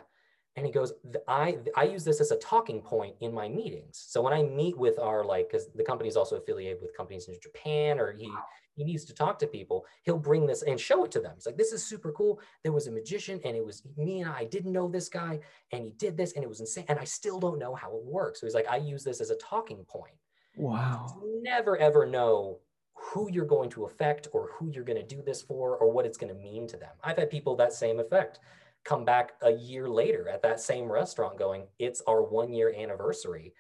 And 0.57 0.65
he 0.65 0.73
goes, 0.73 0.95
I, 1.29 1.59
I 1.77 1.85
use 1.85 2.03
this 2.03 2.21
as 2.21 2.31
a 2.31 2.39
talking 2.39 2.81
point 2.81 3.15
in 3.21 3.33
my 3.33 3.47
meetings. 3.47 4.03
So 4.09 4.23
when 4.23 4.33
I 4.33 4.43
meet 4.43 4.77
with 4.77 4.99
our, 4.99 5.23
like, 5.23 5.51
because 5.51 5.69
the 5.75 5.85
company 5.85 6.09
is 6.09 6.17
also 6.17 6.37
affiliated 6.37 6.81
with 6.81 6.97
companies 6.97 7.29
in 7.29 7.35
Japan, 7.43 8.01
or 8.01 8.13
he, 8.13 8.31
he 8.75 8.83
needs 8.85 9.05
to 9.07 9.15
talk 9.15 9.39
to 9.41 9.47
people, 9.47 9.85
he'll 10.05 10.19
bring 10.19 10.47
this 10.47 10.63
and 10.63 10.81
show 10.81 11.05
it 11.05 11.11
to 11.13 11.21
them. 11.21 11.33
It's 11.37 11.45
like, 11.45 11.59
this 11.59 11.73
is 11.73 11.85
super 11.85 12.11
cool. 12.13 12.41
There 12.63 12.73
was 12.73 12.87
a 12.87 12.91
magician 12.91 13.39
and 13.45 13.55
it 13.55 13.65
was 13.65 13.83
me 13.99 14.23
and 14.23 14.31
I 14.31 14.45
didn't 14.45 14.73
know 14.73 14.89
this 14.89 15.11
guy 15.11 15.41
and 15.73 15.85
he 15.85 15.91
did 15.93 16.17
this 16.17 16.33
and 16.33 16.43
it 16.43 16.49
was 16.49 16.61
insane. 16.61 16.87
And 16.89 16.99
I 16.99 17.05
still 17.05 17.39
don't 17.39 17.59
know 17.59 17.75
how 17.75 17.95
it 17.95 18.05
works. 18.05 18.41
So 18.41 18.47
he's 18.47 18.55
like, 18.55 18.69
I 18.71 18.77
use 18.77 19.05
this 19.05 19.21
as 19.21 19.31
a 19.31 19.37
talking 19.37 19.85
point. 19.85 20.15
Wow. 20.57 21.23
Never 21.43 21.77
ever 21.77 22.07
know 22.07 22.61
who 22.95 23.31
you're 23.31 23.45
going 23.45 23.69
to 23.71 23.85
affect 23.85 24.29
or 24.33 24.51
who 24.59 24.71
you're 24.71 24.85
going 24.85 24.99
to 24.99 25.15
do 25.17 25.23
this 25.23 25.43
for 25.43 25.77
or 25.77 25.91
what 25.91 26.07
it's 26.07 26.17
going 26.17 26.35
to 26.35 26.41
mean 26.41 26.67
to 26.69 26.77
them. 26.77 26.93
I've 27.05 27.19
had 27.19 27.31
people 27.31 27.57
that 27.57 27.73
same 27.73 28.01
effect 28.01 28.41
come 28.87 29.05
back 29.05 29.33
a 29.43 29.51
year 29.51 29.89
later 29.89 30.29
at 30.29 30.43
that 30.43 30.61
same 30.61 30.91
restaurant 30.91 31.39
going, 31.39 31.65
it's 31.79 32.01
our 32.07 32.23
one 32.23 32.53
year 32.53 32.73
anniversary. 32.75 33.53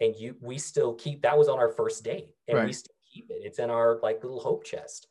And 0.00 0.14
you, 0.16 0.34
we 0.40 0.58
still 0.58 0.94
keep, 0.94 1.22
that 1.22 1.38
was 1.38 1.48
on 1.48 1.58
our 1.58 1.70
first 1.70 2.02
date 2.02 2.30
and 2.48 2.58
right. 2.58 2.66
we 2.66 2.72
still 2.72 2.94
keep 3.12 3.30
it. 3.30 3.40
It's 3.44 3.60
in 3.60 3.70
our 3.70 4.00
like 4.02 4.22
little 4.24 4.40
hope 4.40 4.64
chest. 4.64 5.06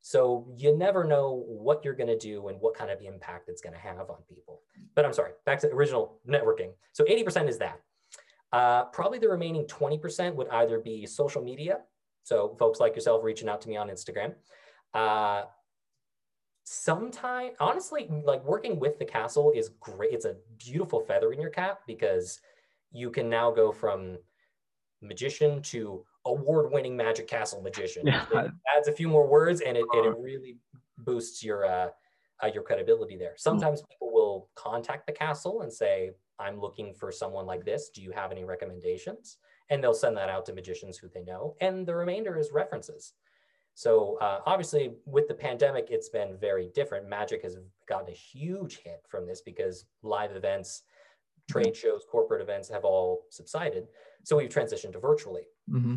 So 0.00 0.46
you 0.56 0.76
never 0.76 1.02
know 1.02 1.44
what 1.48 1.84
you're 1.84 1.94
going 1.94 2.08
to 2.08 2.18
do 2.18 2.48
and 2.48 2.60
what 2.60 2.74
kind 2.74 2.90
of 2.90 3.02
impact 3.02 3.48
it's 3.48 3.60
going 3.60 3.72
to 3.72 3.80
have 3.80 4.08
on 4.10 4.18
people. 4.28 4.62
But 4.94 5.04
I'm 5.04 5.12
sorry, 5.12 5.32
back 5.44 5.58
to 5.60 5.68
original 5.68 6.20
networking. 6.26 6.70
So 6.92 7.04
80% 7.04 7.48
is 7.48 7.58
that. 7.58 7.80
Uh, 8.52 8.84
probably 8.84 9.18
the 9.18 9.28
remaining 9.28 9.64
20% 9.66 10.34
would 10.36 10.48
either 10.50 10.78
be 10.78 11.04
social 11.04 11.42
media. 11.42 11.80
So 12.22 12.56
folks 12.58 12.78
like 12.78 12.94
yourself 12.94 13.24
reaching 13.24 13.48
out 13.48 13.60
to 13.62 13.68
me 13.68 13.76
on 13.76 13.88
Instagram. 13.88 14.34
Uh, 14.94 15.42
sometime 16.70 17.52
honestly 17.60 18.08
like 18.24 18.44
working 18.44 18.78
with 18.78 18.98
the 18.98 19.04
castle 19.04 19.52
is 19.54 19.70
great 19.80 20.12
it's 20.12 20.24
a 20.24 20.36
beautiful 20.58 21.00
feather 21.00 21.32
in 21.32 21.40
your 21.40 21.50
cap 21.50 21.80
because 21.86 22.40
you 22.92 23.10
can 23.10 23.28
now 23.28 23.50
go 23.50 23.72
from 23.72 24.18
magician 25.00 25.62
to 25.62 26.04
award-winning 26.26 26.96
magic 26.96 27.26
castle 27.26 27.62
magician 27.62 28.06
yeah. 28.06 28.24
it 28.32 28.50
adds 28.76 28.88
a 28.88 28.92
few 28.92 29.08
more 29.08 29.26
words 29.26 29.60
and 29.62 29.76
it, 29.76 29.84
and 29.92 30.06
it 30.06 30.14
really 30.18 30.58
boosts 30.98 31.42
your 31.42 31.64
uh 31.64 31.88
uh, 32.42 32.48
your 32.52 32.62
credibility 32.62 33.16
there. 33.16 33.34
Sometimes 33.36 33.82
people 33.82 34.12
will 34.12 34.48
contact 34.54 35.06
the 35.06 35.12
castle 35.12 35.62
and 35.62 35.72
say, 35.72 36.12
I'm 36.38 36.60
looking 36.60 36.94
for 36.94 37.10
someone 37.10 37.46
like 37.46 37.64
this. 37.64 37.90
Do 37.90 38.02
you 38.02 38.12
have 38.12 38.30
any 38.30 38.44
recommendations? 38.44 39.38
And 39.70 39.82
they'll 39.82 39.94
send 39.94 40.16
that 40.16 40.28
out 40.28 40.46
to 40.46 40.52
magicians 40.52 40.96
who 40.96 41.08
they 41.08 41.24
know. 41.24 41.56
And 41.60 41.86
the 41.86 41.94
remainder 41.94 42.38
is 42.38 42.52
references. 42.52 43.14
So 43.78 44.18
uh, 44.20 44.40
obviously, 44.44 44.90
with 45.06 45.28
the 45.28 45.34
pandemic, 45.34 45.86
it's 45.88 46.08
been 46.08 46.36
very 46.36 46.68
different. 46.74 47.08
Magic 47.08 47.44
has 47.44 47.58
gotten 47.88 48.08
a 48.08 48.12
huge 48.12 48.78
hit 48.78 49.04
from 49.08 49.24
this 49.24 49.40
because 49.40 49.84
live 50.02 50.32
events, 50.32 50.82
trade 51.48 51.76
shows, 51.76 52.02
corporate 52.10 52.42
events 52.42 52.68
have 52.70 52.84
all 52.84 53.22
subsided. 53.30 53.86
So 54.24 54.36
we've 54.36 54.50
transitioned 54.50 54.94
to 54.94 54.98
virtually. 54.98 55.42
Mm-hmm. 55.70 55.94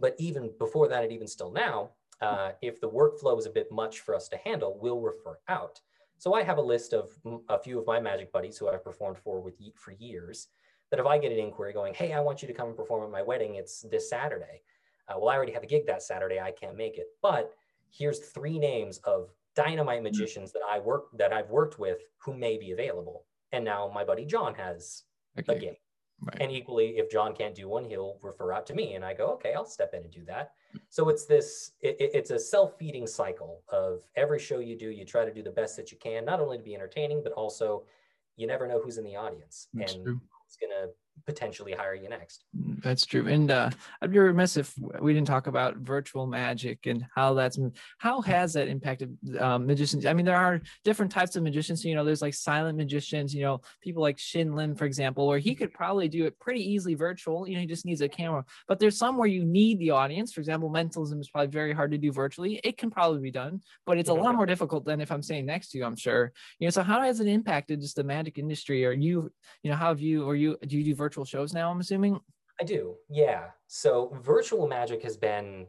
But 0.00 0.14
even 0.20 0.52
before 0.60 0.86
that, 0.86 1.02
and 1.02 1.12
even 1.12 1.26
still 1.26 1.50
now, 1.50 1.90
uh, 2.20 2.52
if 2.62 2.80
the 2.80 2.88
workflow 2.88 3.36
is 3.40 3.46
a 3.46 3.50
bit 3.50 3.72
much 3.72 3.98
for 3.98 4.14
us 4.14 4.28
to 4.28 4.36
handle, 4.36 4.78
we'll 4.80 5.00
refer 5.00 5.40
out. 5.48 5.80
So 6.18 6.34
I 6.34 6.44
have 6.44 6.58
a 6.58 6.62
list 6.62 6.92
of 6.92 7.10
a 7.48 7.58
few 7.58 7.80
of 7.80 7.88
my 7.88 7.98
magic 7.98 8.30
buddies 8.30 8.56
who 8.56 8.68
I've 8.68 8.84
performed 8.84 9.18
for 9.18 9.40
with 9.40 9.56
for 9.74 9.90
years. 9.90 10.46
That 10.92 11.00
if 11.00 11.06
I 11.06 11.18
get 11.18 11.32
an 11.32 11.38
inquiry 11.38 11.72
going, 11.72 11.92
hey, 11.92 12.12
I 12.12 12.20
want 12.20 12.40
you 12.40 12.46
to 12.46 12.54
come 12.54 12.68
and 12.68 12.76
perform 12.76 13.02
at 13.02 13.10
my 13.10 13.22
wedding, 13.22 13.56
it's 13.56 13.80
this 13.90 14.08
Saturday. 14.08 14.62
Uh, 15.10 15.18
well, 15.18 15.30
I 15.30 15.36
already 15.36 15.52
have 15.52 15.62
a 15.62 15.66
gig 15.66 15.86
that 15.86 16.02
Saturday, 16.02 16.38
I 16.38 16.52
can't 16.52 16.76
make 16.76 16.96
it. 16.98 17.08
But 17.20 17.52
here's 17.90 18.20
three 18.20 18.58
names 18.58 18.98
of 18.98 19.30
dynamite 19.56 19.96
mm-hmm. 19.96 20.04
magicians 20.04 20.52
that 20.52 20.62
I 20.70 20.78
work 20.78 21.06
that 21.18 21.32
I've 21.32 21.50
worked 21.50 21.78
with 21.78 21.98
who 22.18 22.34
may 22.34 22.56
be 22.56 22.70
available. 22.70 23.24
And 23.52 23.64
now 23.64 23.90
my 23.92 24.04
buddy 24.04 24.24
John 24.24 24.54
has 24.54 25.04
okay. 25.38 25.56
a 25.56 25.58
gig. 25.58 25.76
Right. 26.22 26.36
And 26.40 26.52
equally, 26.52 26.98
if 26.98 27.10
John 27.10 27.34
can't 27.34 27.54
do 27.54 27.66
one, 27.66 27.82
he'll 27.82 28.18
refer 28.22 28.52
out 28.52 28.66
to 28.66 28.74
me, 28.74 28.92
and 28.92 29.02
I 29.02 29.14
go, 29.14 29.28
okay, 29.36 29.54
I'll 29.54 29.64
step 29.64 29.94
in 29.94 30.02
and 30.02 30.12
do 30.12 30.22
that. 30.26 30.52
So 30.90 31.08
it's 31.08 31.24
this, 31.24 31.72
it, 31.80 31.96
it's 31.98 32.30
a 32.30 32.38
self-feeding 32.38 33.06
cycle 33.06 33.62
of 33.70 34.02
every 34.16 34.38
show 34.38 34.58
you 34.58 34.76
do, 34.76 34.90
you 34.90 35.06
try 35.06 35.24
to 35.24 35.32
do 35.32 35.42
the 35.42 35.50
best 35.50 35.76
that 35.76 35.90
you 35.90 35.96
can, 35.96 36.26
not 36.26 36.38
only 36.38 36.58
to 36.58 36.62
be 36.62 36.74
entertaining, 36.74 37.22
but 37.22 37.32
also 37.32 37.84
you 38.36 38.46
never 38.46 38.66
know 38.66 38.82
who's 38.82 38.98
in 38.98 39.04
the 39.04 39.16
audience 39.16 39.68
That's 39.72 39.94
and 39.94 40.04
true. 40.04 40.20
who's 40.20 40.56
gonna 40.60 40.88
potentially 41.26 41.72
hire 41.72 41.94
you 41.94 42.08
next. 42.08 42.44
That's 42.82 43.06
true. 43.06 43.26
And 43.26 43.50
uh, 43.50 43.70
I'd 44.00 44.12
be 44.12 44.18
remiss 44.18 44.56
if 44.56 44.74
we 45.00 45.12
didn't 45.12 45.26
talk 45.26 45.46
about 45.46 45.76
virtual 45.76 46.26
magic 46.26 46.86
and 46.86 47.04
how 47.14 47.34
that's 47.34 47.58
how 47.98 48.20
has 48.22 48.52
that 48.54 48.68
impacted 48.68 49.16
um, 49.38 49.66
magicians. 49.66 50.06
I 50.06 50.12
mean, 50.12 50.26
there 50.26 50.36
are 50.36 50.60
different 50.84 51.12
types 51.12 51.36
of 51.36 51.42
magicians. 51.42 51.84
You 51.84 51.94
know, 51.94 52.04
there's 52.04 52.22
like 52.22 52.34
silent 52.34 52.78
magicians. 52.78 53.34
You 53.34 53.42
know, 53.42 53.60
people 53.82 54.02
like 54.02 54.18
Shin 54.18 54.54
Lim, 54.54 54.74
for 54.74 54.84
example, 54.84 55.26
where 55.26 55.38
he 55.38 55.54
could 55.54 55.72
probably 55.72 56.08
do 56.08 56.24
it 56.26 56.38
pretty 56.38 56.62
easily 56.72 56.94
virtual. 56.94 57.48
You 57.48 57.54
know, 57.54 57.60
he 57.60 57.66
just 57.66 57.86
needs 57.86 58.00
a 58.00 58.08
camera. 58.08 58.44
But 58.68 58.78
there's 58.78 58.96
some 58.96 59.16
where 59.16 59.28
you 59.28 59.44
need 59.44 59.78
the 59.78 59.90
audience. 59.90 60.32
For 60.32 60.40
example, 60.40 60.68
mentalism 60.68 61.20
is 61.20 61.28
probably 61.28 61.48
very 61.48 61.72
hard 61.72 61.90
to 61.92 61.98
do 61.98 62.12
virtually. 62.12 62.60
It 62.64 62.78
can 62.78 62.90
probably 62.90 63.20
be 63.20 63.30
done, 63.30 63.60
but 63.86 63.98
it's 63.98 64.08
a 64.08 64.14
lot 64.14 64.34
more 64.34 64.46
difficult 64.46 64.84
than 64.84 65.00
if 65.00 65.12
I'm 65.12 65.22
saying 65.22 65.46
next 65.46 65.70
to 65.70 65.78
you. 65.78 65.84
I'm 65.84 65.96
sure. 65.96 66.32
You 66.58 66.66
know, 66.66 66.70
so 66.70 66.82
how 66.82 67.02
has 67.02 67.20
it 67.20 67.26
impacted 67.26 67.80
just 67.80 67.96
the 67.96 68.04
magic 68.04 68.38
industry? 68.38 68.84
Or 68.86 68.92
you, 68.92 69.30
you 69.62 69.70
know, 69.70 69.76
how 69.76 69.88
have 69.88 70.00
you 70.00 70.24
or 70.24 70.34
you 70.34 70.56
do 70.66 70.78
you 70.78 70.84
do 70.84 70.94
virtual 70.94 71.09
virtual 71.10 71.24
shows 71.24 71.52
now, 71.52 71.72
I'm 71.72 71.80
assuming? 71.80 72.20
I 72.60 72.64
do, 72.64 72.94
yeah. 73.08 73.46
So 73.66 74.16
virtual 74.22 74.68
magic 74.68 75.02
has 75.02 75.16
been 75.16 75.66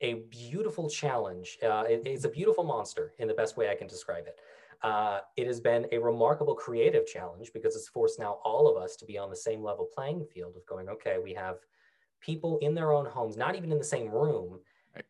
a 0.00 0.14
beautiful 0.30 0.88
challenge. 0.88 1.58
Uh, 1.60 1.82
it, 1.88 2.02
it's 2.06 2.24
a 2.24 2.28
beautiful 2.28 2.62
monster 2.62 3.12
in 3.18 3.26
the 3.26 3.34
best 3.34 3.56
way 3.56 3.70
I 3.70 3.74
can 3.74 3.88
describe 3.88 4.28
it. 4.28 4.38
Uh, 4.80 5.18
it 5.36 5.48
has 5.48 5.58
been 5.58 5.88
a 5.90 5.98
remarkable 5.98 6.54
creative 6.54 7.04
challenge 7.08 7.50
because 7.52 7.74
it's 7.74 7.88
forced 7.88 8.20
now 8.20 8.38
all 8.44 8.68
of 8.70 8.80
us 8.80 8.94
to 8.94 9.04
be 9.04 9.18
on 9.18 9.30
the 9.30 9.36
same 9.48 9.64
level 9.64 9.88
playing 9.92 10.24
field 10.32 10.54
of 10.54 10.64
going, 10.66 10.88
okay, 10.88 11.16
we 11.20 11.34
have 11.34 11.56
people 12.20 12.58
in 12.62 12.72
their 12.72 12.92
own 12.92 13.04
homes, 13.06 13.36
not 13.36 13.56
even 13.56 13.72
in 13.72 13.78
the 13.78 13.84
same 13.84 14.08
room. 14.08 14.60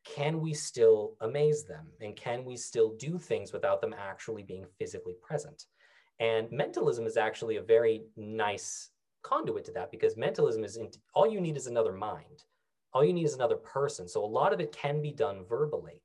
Can 0.05 0.41
we 0.41 0.55
still 0.55 1.13
amaze 1.21 1.65
them? 1.65 1.89
And 2.01 2.17
can 2.17 2.47
we 2.47 2.57
still 2.57 2.97
do 2.97 3.19
things 3.19 3.53
without 3.53 3.83
them 3.83 3.95
actually 3.99 4.45
being 4.45 4.65
physically 4.79 5.17
present? 5.21 5.67
And 6.21 6.51
mentalism 6.51 7.07
is 7.07 7.19
actually 7.19 7.57
a 7.57 7.63
very 7.63 8.05
nice 8.17 8.91
conduit 9.29 9.65
to 9.67 9.73
that 9.73 9.91
because 9.91 10.17
mentalism 10.17 10.65
is 10.65 10.77
in, 10.77 10.91
all 11.15 11.31
you 11.31 11.41
need 11.41 11.57
is 11.57 11.67
another 11.67 11.93
mind. 11.93 12.45
All 12.93 13.05
you 13.05 13.13
need 13.13 13.25
is 13.25 13.35
another 13.35 13.57
person. 13.57 14.09
So 14.09 14.25
a 14.25 14.27
lot 14.27 14.53
of 14.53 14.61
it 14.61 14.73
can 14.73 15.03
be 15.03 15.13
done 15.13 15.45
verbally. 15.49 16.03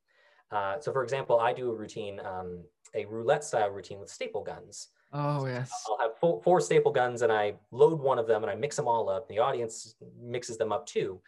Uh, 0.50 0.78
so 0.78 0.92
for 0.92 1.02
example, 1.02 1.40
I 1.40 1.52
do 1.52 1.70
a 1.70 1.74
routine, 1.74 2.20
um, 2.20 2.62
a 2.94 3.06
roulette 3.06 3.42
style 3.42 3.70
routine 3.70 3.98
with 3.98 4.10
staple 4.10 4.42
guns. 4.42 4.88
Oh 5.12 5.46
yes. 5.46 5.70
I'll 5.88 5.98
have 5.98 6.18
four, 6.18 6.42
four, 6.42 6.60
staple 6.60 6.92
guns 6.92 7.22
and 7.22 7.32
I 7.32 7.54
load 7.70 8.00
one 8.00 8.18
of 8.18 8.26
them 8.26 8.42
and 8.42 8.50
I 8.50 8.54
mix 8.54 8.76
them 8.76 8.88
all 8.88 9.08
up. 9.08 9.28
And 9.28 9.36
The 9.36 9.42
audience 9.42 9.94
mixes 10.20 10.58
them 10.58 10.72
up 10.72 10.86
too. 10.86 11.20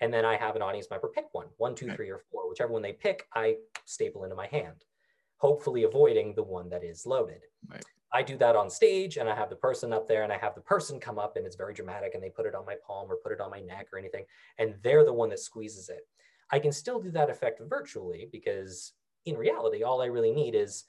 And 0.00 0.12
then 0.12 0.24
I 0.24 0.36
have 0.36 0.56
an 0.56 0.62
audience 0.62 0.88
member 0.90 1.08
pick 1.08 1.26
one, 1.32 1.46
one, 1.58 1.74
two, 1.74 1.92
three, 1.94 2.10
or 2.10 2.22
four. 2.30 2.48
Whichever 2.48 2.72
one 2.72 2.82
they 2.82 2.92
pick, 2.92 3.26
I 3.34 3.56
staple 3.84 4.24
into 4.24 4.34
my 4.34 4.48
hand, 4.48 4.84
hopefully 5.36 5.84
avoiding 5.84 6.34
the 6.34 6.42
one 6.42 6.68
that 6.70 6.82
is 6.82 7.06
loaded. 7.06 7.42
Right. 7.68 7.84
I 8.14 8.22
do 8.22 8.36
that 8.38 8.56
on 8.56 8.68
stage 8.68 9.16
and 9.16 9.28
I 9.28 9.34
have 9.34 9.48
the 9.48 9.56
person 9.56 9.92
up 9.92 10.06
there 10.06 10.22
and 10.22 10.32
I 10.32 10.38
have 10.38 10.54
the 10.54 10.60
person 10.60 11.00
come 11.00 11.18
up 11.18 11.36
and 11.36 11.46
it's 11.46 11.56
very 11.56 11.72
dramatic 11.72 12.14
and 12.14 12.22
they 12.22 12.28
put 12.28 12.46
it 12.46 12.54
on 12.54 12.66
my 12.66 12.76
palm 12.86 13.10
or 13.10 13.16
put 13.16 13.32
it 13.32 13.40
on 13.40 13.50
my 13.50 13.60
neck 13.60 13.88
or 13.92 13.98
anything. 13.98 14.24
And 14.58 14.74
they're 14.82 15.04
the 15.04 15.12
one 15.12 15.30
that 15.30 15.40
squeezes 15.40 15.88
it. 15.88 16.06
I 16.50 16.58
can 16.58 16.72
still 16.72 17.00
do 17.00 17.10
that 17.12 17.30
effect 17.30 17.60
virtually 17.66 18.28
because 18.30 18.92
in 19.24 19.36
reality, 19.36 19.82
all 19.82 20.02
I 20.02 20.06
really 20.06 20.32
need 20.32 20.54
is, 20.54 20.84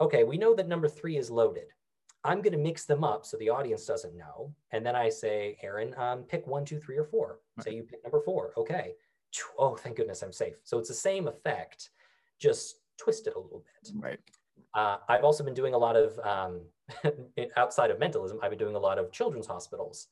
okay, 0.00 0.24
we 0.24 0.36
know 0.36 0.54
that 0.54 0.66
number 0.66 0.88
three 0.88 1.16
is 1.16 1.30
loaded. 1.30 1.68
I'm 2.24 2.40
going 2.40 2.52
to 2.52 2.58
mix 2.58 2.86
them 2.86 3.04
up 3.04 3.24
so 3.24 3.36
the 3.36 3.50
audience 3.50 3.84
doesn't 3.84 4.16
know. 4.16 4.52
And 4.72 4.84
then 4.84 4.96
I 4.96 5.10
say, 5.10 5.58
Aaron, 5.62 5.94
um, 5.98 6.22
pick 6.22 6.46
one, 6.46 6.64
two, 6.64 6.80
three, 6.80 6.96
or 6.96 7.04
four. 7.04 7.38
Right. 7.56 7.64
Say 7.64 7.74
you 7.74 7.82
pick 7.82 8.02
number 8.02 8.20
four. 8.20 8.52
Okay. 8.56 8.94
Oh, 9.58 9.76
thank 9.76 9.96
goodness 9.96 10.22
I'm 10.22 10.32
safe. 10.32 10.54
So 10.64 10.78
it's 10.78 10.88
the 10.88 10.94
same 10.94 11.28
effect, 11.28 11.90
just 12.40 12.76
twisted 12.96 13.34
a 13.34 13.38
little 13.38 13.62
bit. 13.64 13.92
Right. 13.94 14.20
Uh, 14.74 14.96
I've 15.08 15.24
also 15.24 15.44
been 15.44 15.54
doing 15.54 15.74
a 15.74 15.78
lot 15.78 15.96
of, 15.96 16.18
um, 16.20 16.60
outside 17.56 17.90
of 17.90 17.98
mentalism, 17.98 18.38
I've 18.42 18.50
been 18.50 18.58
doing 18.58 18.74
a 18.74 18.80
lot 18.80 18.98
of 18.98 19.12
children's 19.12 19.46
hospitals. 19.46 20.08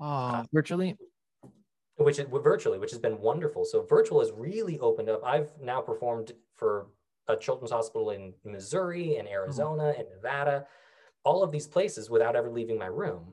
Uh, 0.00 0.44
virtually? 0.52 0.96
Which 1.98 2.18
is 2.18 2.26
virtually, 2.30 2.78
which 2.78 2.90
has 2.90 3.00
been 3.00 3.18
wonderful. 3.18 3.64
So 3.64 3.82
virtual 3.82 4.20
has 4.20 4.30
really 4.32 4.78
opened 4.80 5.08
up. 5.08 5.22
I've 5.24 5.50
now 5.62 5.80
performed 5.80 6.32
for 6.54 6.88
a 7.28 7.36
children's 7.36 7.72
hospital 7.72 8.10
in 8.10 8.32
Missouri 8.44 9.16
and 9.16 9.28
Arizona 9.28 9.84
mm-hmm. 9.84 10.00
and 10.00 10.08
Nevada, 10.10 10.66
all 11.24 11.42
of 11.42 11.50
these 11.50 11.66
places 11.66 12.10
without 12.10 12.36
ever 12.36 12.50
leaving 12.50 12.78
my 12.78 12.86
room, 12.86 13.32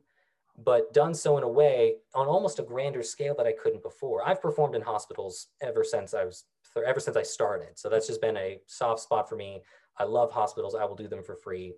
but 0.57 0.93
done 0.93 1.13
so 1.13 1.37
in 1.37 1.43
a 1.43 1.49
way 1.49 1.97
on 2.15 2.27
almost 2.27 2.59
a 2.59 2.63
grander 2.63 3.03
scale 3.03 3.35
that 3.37 3.45
I 3.45 3.53
couldn't 3.53 3.83
before. 3.83 4.27
I've 4.27 4.41
performed 4.41 4.75
in 4.75 4.81
hospitals 4.81 5.47
ever 5.61 5.83
since 5.83 6.13
I 6.13 6.25
was 6.25 6.45
ever 6.87 6.99
since 6.99 7.15
I 7.15 7.21
started. 7.21 7.77
So 7.77 7.87
that's 7.87 8.07
just 8.07 8.21
been 8.21 8.37
a 8.37 8.59
soft 8.65 9.01
spot 9.01 9.29
for 9.29 9.35
me. 9.35 9.61
I 9.97 10.03
love 10.03 10.31
hospitals. 10.31 10.75
I 10.75 10.85
will 10.85 10.95
do 10.95 11.07
them 11.07 11.23
for 11.23 11.35
free 11.35 11.73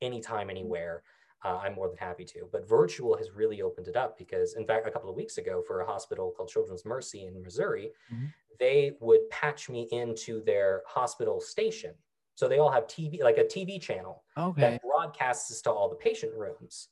anytime, 0.00 0.50
anywhere. 0.50 1.02
Uh, 1.44 1.60
I'm 1.62 1.74
more 1.74 1.88
than 1.88 1.96
happy 1.96 2.24
to. 2.24 2.48
But 2.50 2.68
virtual 2.68 3.16
has 3.16 3.30
really 3.30 3.62
opened 3.62 3.86
it 3.86 3.96
up 3.96 4.18
because, 4.18 4.54
in 4.54 4.66
fact, 4.66 4.86
a 4.86 4.90
couple 4.90 5.08
of 5.08 5.16
weeks 5.16 5.38
ago, 5.38 5.62
for 5.66 5.80
a 5.80 5.86
hospital 5.86 6.32
called 6.36 6.48
Children's 6.48 6.84
Mercy 6.84 7.26
in 7.26 7.42
Missouri, 7.42 7.92
mm-hmm. 8.12 8.26
they 8.58 8.92
would 9.00 9.28
patch 9.30 9.68
me 9.68 9.86
into 9.92 10.42
their 10.44 10.82
hospital 10.86 11.40
station. 11.40 11.94
So 12.34 12.48
they 12.48 12.58
all 12.58 12.70
have 12.70 12.86
TV, 12.86 13.22
like 13.22 13.38
a 13.38 13.44
TV 13.44 13.80
channel 13.80 14.22
okay. 14.36 14.60
that 14.62 14.82
broadcasts 14.82 15.60
to 15.62 15.70
all 15.70 15.88
the 15.88 15.96
patient 15.96 16.32
rooms. 16.36 16.88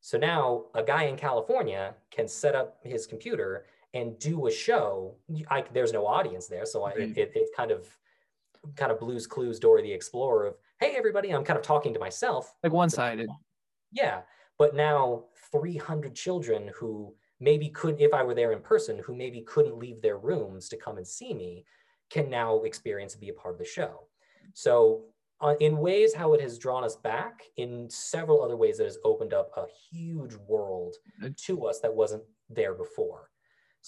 So 0.00 0.18
now 0.18 0.66
a 0.74 0.82
guy 0.82 1.04
in 1.04 1.16
California 1.16 1.94
can 2.10 2.28
set 2.28 2.54
up 2.54 2.78
his 2.84 3.06
computer 3.06 3.66
and 3.94 4.18
do 4.18 4.46
a 4.46 4.50
show. 4.50 5.16
I, 5.50 5.64
there's 5.72 5.92
no 5.92 6.06
audience 6.06 6.46
there, 6.46 6.66
so 6.66 6.84
I, 6.84 6.90
it, 6.90 7.18
it, 7.18 7.32
it's 7.34 7.50
kind 7.56 7.70
of 7.70 7.88
kind 8.76 8.92
of 8.92 9.00
Blues 9.00 9.26
Clues 9.26 9.58
Dora 9.58 9.82
the 9.82 9.92
Explorer 9.92 10.46
of, 10.46 10.54
hey, 10.80 10.94
everybody, 10.96 11.30
I'm 11.30 11.44
kind 11.44 11.58
of 11.58 11.64
talking 11.64 11.94
to 11.94 12.00
myself. 12.00 12.54
Like 12.62 12.72
one 12.72 12.90
sided. 12.90 13.28
Yeah. 13.92 14.20
But 14.58 14.74
now 14.74 15.24
300 15.52 16.14
children 16.14 16.70
who 16.78 17.14
maybe 17.40 17.68
couldn't, 17.68 18.00
if 18.00 18.14
I 18.14 18.22
were 18.22 18.34
there 18.34 18.52
in 18.52 18.60
person, 18.60 19.00
who 19.04 19.14
maybe 19.14 19.42
couldn't 19.42 19.78
leave 19.78 20.00
their 20.00 20.18
rooms 20.18 20.68
to 20.70 20.76
come 20.76 20.96
and 20.96 21.06
see 21.06 21.34
me, 21.34 21.64
can 22.10 22.30
now 22.30 22.62
experience 22.62 23.14
and 23.14 23.20
be 23.20 23.28
a 23.28 23.34
part 23.34 23.54
of 23.54 23.58
the 23.58 23.64
show. 23.64 24.08
So, 24.54 25.04
uh, 25.40 25.54
in 25.60 25.76
ways 25.76 26.14
how 26.14 26.32
it 26.32 26.40
has 26.40 26.58
drawn 26.58 26.82
us 26.82 26.96
back, 26.96 27.42
in 27.58 27.90
several 27.90 28.42
other 28.42 28.56
ways, 28.56 28.80
it 28.80 28.84
has 28.84 28.98
opened 29.04 29.34
up 29.34 29.50
a 29.56 29.66
huge 29.90 30.34
world 30.48 30.94
to 31.36 31.66
us 31.66 31.80
that 31.80 31.94
wasn't 31.94 32.22
there 32.48 32.72
before. 32.72 33.28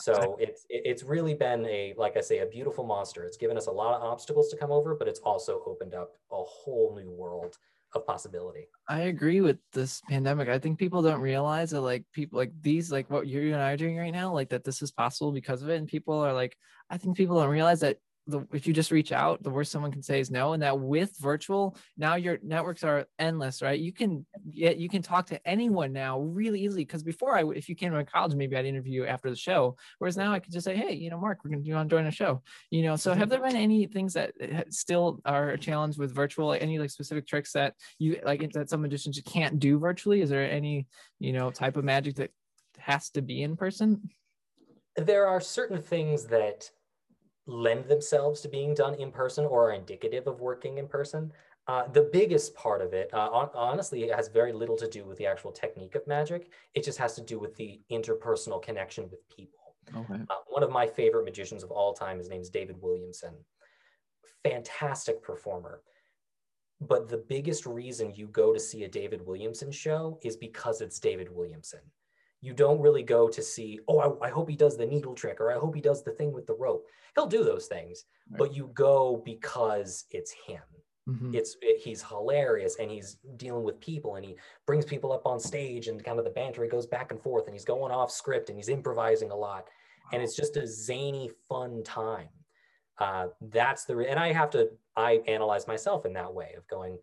So 0.01 0.37
it's 0.39 0.65
it's 0.71 1.03
really 1.03 1.35
been 1.35 1.67
a 1.67 1.93
like 1.97 2.17
I 2.17 2.21
say 2.21 2.39
a 2.39 2.47
beautiful 2.47 2.85
monster. 2.85 3.25
It's 3.25 3.37
given 3.37 3.57
us 3.57 3.67
a 3.67 3.73
lot 3.73 3.95
of 3.95 4.03
obstacles 4.03 4.49
to 4.51 4.57
come 4.57 4.71
over, 4.71 4.95
but 4.95 5.09
it's 5.09 5.19
also 5.21 5.61
opened 5.67 5.95
up 5.95 6.13
a 6.31 6.37
whole 6.37 6.95
new 6.97 7.11
world 7.11 7.59
of 7.95 8.07
possibility. 8.07 8.69
I 8.89 9.03
agree 9.03 9.41
with 9.41 9.59
this 9.73 10.01
pandemic. 10.09 10.49
I 10.49 10.59
think 10.59 10.79
people 10.79 11.03
don't 11.03 11.21
realize 11.21 11.71
that 11.71 11.81
like 11.81 12.05
people 12.13 12.39
like 12.39 12.53
these 12.61 12.93
like 12.93 13.11
what 13.11 13.27
you 13.27 13.53
and 13.53 13.63
I 13.63 13.73
are 13.73 13.77
doing 13.77 13.97
right 13.97 14.13
now, 14.13 14.33
like 14.33 14.51
that 14.51 14.63
this 14.63 14.83
is 14.83 14.93
possible 14.93 15.33
because 15.33 15.63
of 15.63 15.69
it. 15.69 15.77
And 15.77 15.89
people 15.89 16.15
are 16.21 16.33
like, 16.33 16.57
I 16.91 16.97
think 16.97 17.17
people 17.17 17.41
don't 17.41 17.51
realize 17.51 17.81
that 17.81 17.99
the 18.29 18.47
if 18.53 18.67
you 18.67 18.75
just 18.75 18.91
reach 18.91 19.11
out, 19.11 19.43
the 19.43 19.51
worst 19.51 19.73
someone 19.73 19.91
can 19.91 20.03
say 20.03 20.21
is 20.21 20.31
no. 20.31 20.53
And 20.53 20.63
that 20.63 20.79
with 20.79 21.17
virtual, 21.19 21.77
now 21.97 22.15
your 22.15 22.39
networks 22.43 22.85
are 22.85 23.07
endless, 23.19 23.63
right? 23.63 23.79
You 23.79 23.93
can 23.93 24.27
get 24.51 24.77
you 24.77 24.89
can 24.89 25.03
talk 25.03 25.27
to 25.29 25.49
anyone 25.49 25.93
now 25.93 26.21
really 26.21 26.61
easily. 26.61 26.85
Because 26.85 27.03
before 27.03 27.37
I 27.37 27.45
if 27.57 27.69
you 27.69 27.75
came 27.75 27.91
to 27.91 27.97
my 27.97 28.05
college, 28.05 28.35
maybe 28.35 28.57
I'd 28.57 28.67
interview 28.67 29.03
you 29.03 29.07
after 29.07 29.31
the 29.31 29.37
show. 29.37 29.77
Whereas 29.99 30.17
now 30.17 30.33
I 30.33 30.39
could 30.39 30.53
just 30.53 30.67
say, 30.67 30.77
hey, 30.77 30.93
you 30.93 31.11
know, 31.11 31.19
Mark, 31.19 31.41
we're 31.43 31.51
gonna 31.51 31.63
do 31.63 31.75
on 31.75 31.89
join 31.89 32.07
a 32.07 32.11
show. 32.11 32.43
You 32.71 32.83
know, 32.83 32.97
so 32.97 33.15
have 33.15 33.31
there 33.31 33.41
been 33.41 33.57
any 33.57 33.87
things 33.87 34.13
that 34.13 34.33
eh, 34.41 34.65
still 34.69 35.21
are 35.25 35.51
a 35.51 35.59
challenge 35.59 35.97
with 35.99 36.15
virtual? 36.15 36.53
Any 36.53 36.79
like 36.79 36.91
specific 36.91 37.27
tricks 37.27 37.53
that 37.53 37.75
you 37.99 38.21
like 38.25 38.53
that 38.53 38.69
some 38.69 38.83
magicians 38.83 39.17
you 39.17 39.23
can't 39.23 39.59
do 39.59 39.79
virtually? 39.79 40.21
Is 40.21 40.31
there 40.31 40.49
any, 40.51 40.87
you 41.19 41.33
know, 41.33 41.51
type 41.51 41.79
of 41.79 41.85
magic 41.85 42.17
that 42.17 42.31
has 42.79 43.09
to 43.11 43.23
be 43.23 43.43
in 43.43 43.57
person? 43.57 44.11
There 44.97 45.27
are 45.27 45.41
certain 45.41 45.81
things 45.81 46.25
that 46.27 46.71
lend 47.49 47.87
themselves 47.87 48.43
to 48.43 48.49
being 48.49 48.75
done 48.75 48.95
in 48.95 49.11
person 49.11 49.45
or 49.47 49.71
are 49.71 49.73
indicative 49.73 50.27
of 50.27 50.41
working 50.41 50.79
in 50.79 50.87
person. 50.87 51.33
Uh, 51.67 51.87
the 51.89 52.09
biggest 52.13 52.55
part 52.55 52.81
of 52.81 52.93
it, 52.93 53.11
uh, 53.13 53.49
honestly, 53.55 54.05
it 54.05 54.15
has 54.15 54.29
very 54.29 54.53
little 54.53 54.77
to 54.77 54.89
do 54.89 55.05
with 55.05 55.19
the 55.19 55.27
actual 55.27 55.51
technique 55.51 55.95
of 55.95 56.07
magic. 56.07 56.51
It 56.75 56.85
just 56.85 56.99
has 56.99 57.15
to 57.17 57.23
do 57.23 57.39
with 57.39 57.57
the 57.57 57.81
interpersonal 57.91 58.63
connection 58.63 59.09
with 59.11 59.27
people. 59.29 59.75
Okay. 59.97 60.23
Uh, 60.29 60.35
one 60.47 60.63
of 60.63 60.71
my 60.71 60.87
favorite 60.87 61.25
magicians 61.25 61.63
of 61.63 61.71
all 61.71 61.95
time, 61.95 62.19
his 62.19 62.29
name 62.29 62.43
is 62.43 62.51
David 62.51 62.77
Williamson. 62.81 63.35
Fantastic 64.45 65.23
performer. 65.23 65.81
But 66.81 67.09
the 67.09 67.25
biggest 67.29 67.67
reason 67.67 68.13
you 68.15 68.29
go 68.29 68.53
to 68.53 68.61
see 68.61 68.85
a 68.85 68.89
David 68.89 69.27
Williamson 69.27 69.73
show 69.73 70.19
is 70.23 70.37
because 70.37 70.81
it's 70.81 71.01
David 71.01 71.29
Williamson 71.31 71.81
you 72.41 72.53
don't 72.53 72.81
really 72.81 73.03
go 73.03 73.29
to 73.29 73.43
see, 73.43 73.81
oh, 73.89 73.99
I, 73.99 74.29
I, 74.29 74.31
hope 74.31 74.49
he 74.49 74.57
does 74.57 74.77
the 74.77 74.87
needle 74.87 75.15
trick 75.15 75.41
or 75.41 75.53
I 75.53 75.59
hope 75.59 75.75
he 75.75 75.81
does 75.81 76.05
the 76.05 76.13
thing 76.13 76.33
with 76.33 76.47
the 76.47 76.55
rope. 76.55 76.87
He'll 77.15 77.27
do 77.27 77.43
those 77.43 77.67
things, 77.67 78.05
right. 78.31 78.39
but 78.39 78.55
you 78.55 78.71
go 78.75 79.23
because 79.25 80.05
it's 80.11 80.33
him. 80.47 80.63
Mm-hmm. 81.09 81.35
It's 81.35 81.57
it, 81.63 81.81
he's 81.83 82.03
hilarious 82.03 82.77
and 82.79 82.91
he's 82.91 83.17
dealing 83.37 83.65
with 83.65 83.81
people 83.81 84.17
and 84.17 84.25
he 84.25 84.37
brings 84.67 84.85
people 84.85 85.11
up 85.11 85.27
on 85.27 85.41
stage 85.41 85.89
and 85.89 86.05
kind 86.05 86.19
of 86.19 86.25
the 86.25 86.31
banter 86.31 86.63
he 86.63 86.69
goes 86.69 86.87
back 86.87 87.11
and 87.13 87.23
forth 87.23 87.47
and 87.47 87.55
he's 87.55 87.65
going 87.65 87.91
off 87.91 88.11
script 88.11 88.51
and 88.51 88.59
he's 88.59 88.69
improvising 88.69 89.31
a 89.31 89.35
lot 89.35 89.65
wow. 90.05 90.11
and 90.13 90.23
it's 90.23 90.37
just 90.37 90.59
a 90.59 90.67
zany 90.67 91.31
fun 91.49 91.83
time. 91.83 92.29
Uh, 92.99 93.29
that's 93.41 93.85
the 93.85 93.97
and 93.97 94.19
I 94.19 94.33
have 94.33 94.51
to 94.51 94.69
I 94.97 95.21
analyze 95.27 95.67
myself 95.67 96.05
in 96.05 96.13
that 96.13 96.33
way 96.33 96.55
of 96.59 96.69
going 96.69 96.99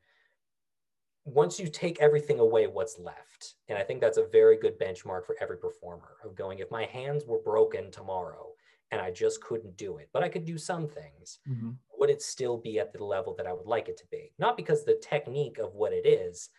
once 1.25 1.59
you 1.59 1.67
take 1.67 1.99
everything 1.99 2.39
away, 2.39 2.67
what's 2.67 2.99
left? 2.99 3.55
And 3.67 3.77
I 3.77 3.83
think 3.83 3.99
that's 3.99 4.19
a 4.19 4.27
very 4.27 4.57
good 4.57 4.79
benchmark 4.79 5.25
for 5.25 5.35
every 5.41 5.57
performer 5.57 6.17
of 6.23 6.35
going, 6.35 6.59
if 6.59 6.69
my 6.69 6.85
hands 6.85 7.25
were 7.25 7.39
broken 7.39 7.91
tomorrow 7.91 8.49
and 8.91 9.01
I 9.01 9.09
just 9.09 9.41
couldn't 9.41 9.75
do 9.75 9.97
it, 9.97 10.09
but 10.13 10.23
I 10.23 10.29
could 10.29 10.45
do 10.45 10.59
some 10.59 10.87
things, 10.87 11.39
mm-hmm. 11.49 11.71
would 11.97 12.11
it 12.11 12.21
still 12.21 12.57
be 12.57 12.79
at 12.79 12.93
the 12.93 13.03
level 13.03 13.33
that 13.37 13.47
I 13.47 13.53
would 13.53 13.65
like 13.65 13.89
it 13.89 13.97
to 13.97 14.05
be? 14.11 14.33
Not 14.37 14.55
because 14.55 14.85
the 14.85 15.01
technique 15.01 15.57
of 15.57 15.73
what 15.73 15.93
it 15.93 16.05
is, 16.05 16.49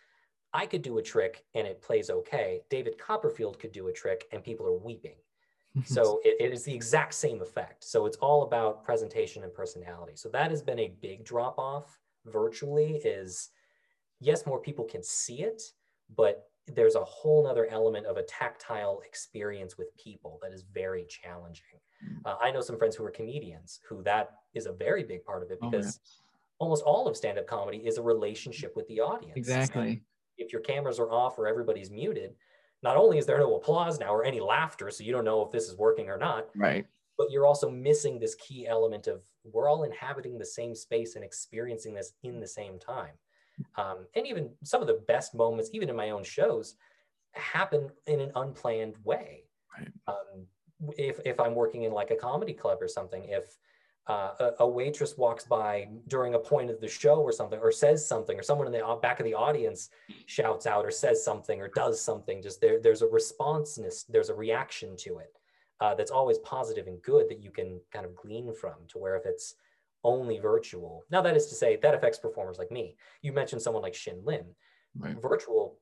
I 0.53 0.65
could 0.65 0.81
do 0.81 0.97
a 0.97 1.03
trick 1.03 1.45
and 1.55 1.65
it 1.65 1.81
plays 1.81 2.09
okay. 2.09 2.61
David 2.69 2.97
Copperfield 2.97 3.59
could 3.59 3.71
do 3.71 3.87
a 3.87 3.93
trick 3.93 4.25
and 4.33 4.43
people 4.43 4.67
are 4.67 4.77
weeping. 4.77 5.15
so 5.85 6.19
it, 6.25 6.35
it 6.41 6.53
is 6.53 6.63
the 6.63 6.73
exact 6.73 7.13
same 7.13 7.41
effect. 7.41 7.85
So 7.85 8.05
it's 8.05 8.17
all 8.17 8.43
about 8.43 8.83
presentation 8.83 9.43
and 9.43 9.53
personality. 9.53 10.13
So 10.15 10.27
that 10.29 10.51
has 10.51 10.61
been 10.61 10.79
a 10.79 10.93
big 11.01 11.23
drop 11.23 11.57
off 11.57 11.99
virtually 12.25 12.95
is 13.05 13.49
yes, 14.19 14.45
more 14.45 14.59
people 14.59 14.85
can 14.85 15.03
see 15.03 15.41
it, 15.41 15.61
but 16.15 16.49
there's 16.67 16.95
a 16.95 17.03
whole 17.03 17.43
nother 17.43 17.67
element 17.67 18.05
of 18.05 18.17
a 18.17 18.23
tactile 18.23 19.01
experience 19.05 19.77
with 19.77 19.95
people 19.97 20.39
that 20.41 20.51
is 20.51 20.65
very 20.73 21.05
challenging. 21.05 21.79
Mm. 22.05 22.19
Uh, 22.25 22.35
I 22.41 22.51
know 22.51 22.61
some 22.61 22.77
friends 22.77 22.95
who 22.95 23.05
are 23.05 23.11
comedians 23.11 23.79
who 23.87 24.03
that 24.03 24.31
is 24.53 24.65
a 24.65 24.73
very 24.73 25.03
big 25.03 25.23
part 25.23 25.43
of 25.43 25.51
it 25.51 25.59
oh, 25.61 25.69
because 25.69 25.99
oh, 26.03 26.09
almost 26.59 26.83
all 26.83 27.07
of 27.07 27.15
stand-up 27.15 27.47
comedy 27.47 27.77
is 27.77 27.97
a 27.97 28.01
relationship 28.01 28.75
with 28.75 28.87
the 28.87 28.99
audience. 28.99 29.37
Exactly. 29.37 30.01
if 30.37 30.51
your 30.51 30.61
cameras 30.61 30.99
are 30.99 31.11
off 31.11 31.39
or 31.39 31.47
everybody's 31.47 31.89
muted, 31.89 32.33
not 32.83 32.97
only 32.97 33.17
is 33.17 33.25
there 33.25 33.39
no 33.39 33.55
applause 33.55 33.99
now 33.99 34.13
or 34.13 34.23
any 34.23 34.39
laughter, 34.39 34.91
so 34.91 35.03
you 35.03 35.11
don't 35.11 35.25
know 35.25 35.41
if 35.43 35.51
this 35.51 35.67
is 35.67 35.77
working 35.77 36.09
or 36.09 36.17
not. 36.17 36.49
Right. 36.55 36.85
But 37.17 37.31
you're 37.31 37.47
also 37.47 37.69
missing 37.69 38.19
this 38.19 38.35
key 38.35 38.67
element 38.67 39.07
of 39.07 39.21
we're 39.43 39.69
all 39.69 39.83
inhabiting 39.83 40.37
the 40.37 40.45
same 40.45 40.75
space 40.75 41.15
and 41.15 41.23
experiencing 41.23 41.93
this 41.93 42.13
in 42.23 42.39
the 42.39 42.47
same 42.47 42.77
time. 42.77 43.13
Um, 43.75 44.05
and 44.15 44.27
even 44.27 44.49
some 44.63 44.81
of 44.81 44.87
the 44.87 45.01
best 45.07 45.35
moments, 45.35 45.69
even 45.73 45.89
in 45.89 45.95
my 45.95 46.09
own 46.11 46.23
shows, 46.23 46.75
happen 47.33 47.89
in 48.05 48.19
an 48.19 48.31
unplanned 48.35 48.95
way. 49.03 49.43
Right. 49.77 49.89
Um, 50.07 50.45
if, 50.97 51.19
if 51.25 51.39
I'm 51.39 51.55
working 51.55 51.83
in 51.83 51.91
like 51.91 52.11
a 52.11 52.15
comedy 52.15 52.53
club 52.53 52.79
or 52.81 52.87
something, 52.87 53.25
if 53.25 53.57
uh, 54.07 54.31
a, 54.39 54.51
a, 54.59 54.67
waitress 54.67 55.17
walks 55.17 55.43
by 55.43 55.87
during 56.07 56.35
a 56.35 56.39
point 56.39 56.69
of 56.69 56.79
the 56.79 56.87
show 56.87 57.15
or 57.15 57.31
something, 57.31 57.59
or 57.59 57.71
says 57.71 58.07
something, 58.07 58.39
or 58.39 58.43
someone 58.43 58.65
in 58.65 58.71
the 58.71 58.99
back 59.01 59.19
of 59.19 59.25
the 59.25 59.33
audience 59.33 59.89
shouts 60.27 60.65
out 60.65 60.85
or 60.85 60.91
says 60.91 61.23
something 61.23 61.61
or 61.61 61.67
does 61.67 62.01
something, 62.01 62.41
just 62.41 62.61
there, 62.61 62.79
there's 62.79 63.01
a 63.01 63.07
responseness, 63.07 64.05
there's 64.07 64.29
a 64.29 64.33
reaction 64.33 64.95
to 64.95 65.17
it 65.17 65.33
uh, 65.81 65.93
that's 65.93 66.11
always 66.11 66.37
positive 66.39 66.87
and 66.87 67.01
good 67.01 67.27
that 67.29 67.43
you 67.43 67.51
can 67.51 67.81
kind 67.91 68.05
of 68.05 68.15
glean 68.15 68.53
from 68.53 68.75
to 68.87 68.97
where 68.97 69.17
if 69.17 69.25
it's 69.25 69.55
only 70.03 70.39
virtual. 70.39 71.03
Now, 71.11 71.21
that 71.21 71.35
is 71.35 71.47
to 71.47 71.55
say, 71.55 71.77
that 71.81 71.93
affects 71.93 72.19
performers 72.19 72.57
like 72.57 72.71
me. 72.71 72.95
You 73.21 73.33
mentioned 73.33 73.61
someone 73.61 73.83
like 73.83 73.95
Shin 73.95 74.21
Lim. 74.23 74.45
Right. 74.97 75.15
Virtual, 75.21 75.77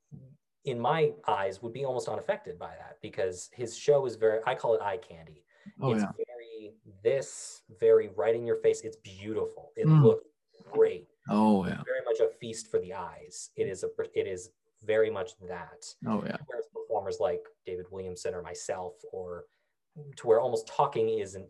in 0.65 0.79
my 0.79 1.11
eyes, 1.27 1.61
would 1.61 1.73
be 1.73 1.85
almost 1.85 2.07
unaffected 2.07 2.59
by 2.59 2.71
that 2.79 2.97
because 3.01 3.49
his 3.53 3.77
show 3.77 4.05
is 4.05 4.15
very, 4.15 4.39
I 4.45 4.55
call 4.55 4.75
it 4.75 4.81
eye 4.81 4.97
candy. 4.97 5.43
Oh, 5.81 5.91
it's 5.91 6.03
yeah. 6.03 6.11
very 6.17 6.73
this, 7.03 7.61
very 7.79 8.09
right 8.15 8.35
in 8.35 8.45
your 8.45 8.57
face. 8.57 8.81
It's 8.81 8.97
beautiful. 8.97 9.71
It 9.75 9.87
mm. 9.87 10.03
looks 10.03 10.25
great. 10.71 11.07
Oh, 11.29 11.65
yeah. 11.65 11.81
very 11.85 12.03
much 12.05 12.19
a 12.19 12.29
feast 12.39 12.69
for 12.69 12.79
the 12.79 12.93
eyes. 12.93 13.51
It 13.55 13.67
is 13.67 13.83
a, 13.83 13.87
it 14.13 14.27
is 14.27 14.49
very 14.83 15.09
much 15.09 15.31
that. 15.47 15.85
Oh, 16.07 16.23
yeah. 16.25 16.37
Whereas 16.45 16.65
performers 16.73 17.17
like 17.19 17.41
David 17.65 17.85
Williamson 17.91 18.33
or 18.33 18.41
myself, 18.41 18.93
or 19.11 19.45
to 20.17 20.27
where 20.27 20.39
almost 20.39 20.67
talking 20.67 21.19
isn't 21.19 21.47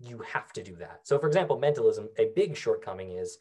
you 0.00 0.18
have 0.18 0.52
to 0.54 0.62
do 0.62 0.76
that. 0.76 1.00
So 1.04 1.18
for 1.18 1.26
example, 1.26 1.58
mentalism, 1.58 2.08
a 2.18 2.30
big 2.34 2.56
shortcoming 2.56 3.12
is 3.12 3.38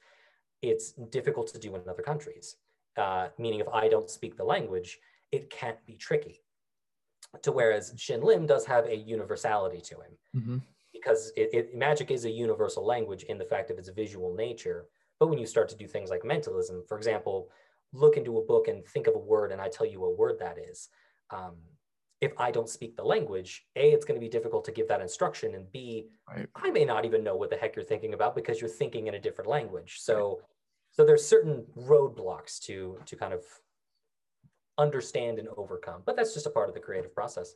it's 0.61 0.93
difficult 1.11 1.47
to 1.53 1.59
do 1.59 1.75
in 1.75 1.81
other 1.87 2.01
countries. 2.01 2.57
Uh, 2.97 3.27
meaning 3.37 3.59
if 3.59 3.67
I 3.69 3.89
don't 3.89 4.09
speak 4.09 4.37
the 4.37 4.43
language, 4.43 4.99
it 5.31 5.49
can't 5.49 5.83
be 5.85 5.95
tricky. 5.95 6.41
To 7.43 7.51
whereas 7.51 7.93
Shin 7.97 8.21
Lim 8.21 8.45
does 8.45 8.65
have 8.65 8.85
a 8.85 8.95
universality 8.95 9.81
to 9.81 9.95
him 9.95 10.17
mm-hmm. 10.35 10.57
because 10.93 11.33
it, 11.35 11.49
it, 11.51 11.75
magic 11.75 12.09
is 12.09 12.23
a 12.23 12.29
universal 12.29 12.85
language 12.85 13.23
in 13.23 13.37
the 13.37 13.43
fact 13.43 13.69
of 13.69 13.77
its 13.77 13.89
visual 13.89 14.33
nature. 14.33 14.85
But 15.19 15.27
when 15.27 15.39
you 15.39 15.45
start 15.45 15.67
to 15.69 15.75
do 15.75 15.87
things 15.87 16.09
like 16.09 16.23
mentalism, 16.23 16.83
for 16.87 16.97
example, 16.97 17.49
look 17.91 18.15
into 18.15 18.37
a 18.37 18.45
book 18.45 18.69
and 18.69 18.85
think 18.85 19.07
of 19.07 19.15
a 19.15 19.19
word 19.19 19.51
and 19.51 19.59
I 19.59 19.67
tell 19.67 19.85
you 19.85 19.99
what 19.99 20.17
word 20.17 20.37
that 20.39 20.57
is. 20.57 20.89
Um, 21.29 21.55
if 22.21 22.31
I 22.37 22.51
don't 22.51 22.69
speak 22.69 22.95
the 22.95 23.03
language, 23.03 23.65
A, 23.75 23.91
it's 23.91 24.05
going 24.05 24.19
to 24.19 24.25
be 24.25 24.29
difficult 24.29 24.65
to 24.65 24.71
give 24.71 24.87
that 24.87 25.01
instruction. 25.01 25.55
And 25.55 25.71
B, 25.71 26.07
right. 26.27 26.47
I 26.55 26.71
may 26.71 26.85
not 26.85 27.05
even 27.05 27.23
know 27.23 27.35
what 27.35 27.49
the 27.49 27.57
heck 27.57 27.75
you're 27.75 27.85
thinking 27.85 28.13
about 28.13 28.35
because 28.35 28.61
you're 28.61 28.69
thinking 28.69 29.07
in 29.07 29.15
a 29.15 29.19
different 29.19 29.49
language. 29.49 29.97
So, 29.99 30.15
right. 30.15 30.37
so 30.91 31.05
there's 31.05 31.25
certain 31.25 31.65
roadblocks 31.77 32.59
to, 32.61 32.97
to 33.05 33.15
kind 33.15 33.33
of 33.33 33.43
understand 34.77 35.39
and 35.39 35.47
overcome, 35.57 36.03
but 36.05 36.15
that's 36.15 36.33
just 36.33 36.47
a 36.47 36.49
part 36.49 36.69
of 36.69 36.75
the 36.75 36.81
creative 36.81 37.13
process 37.13 37.55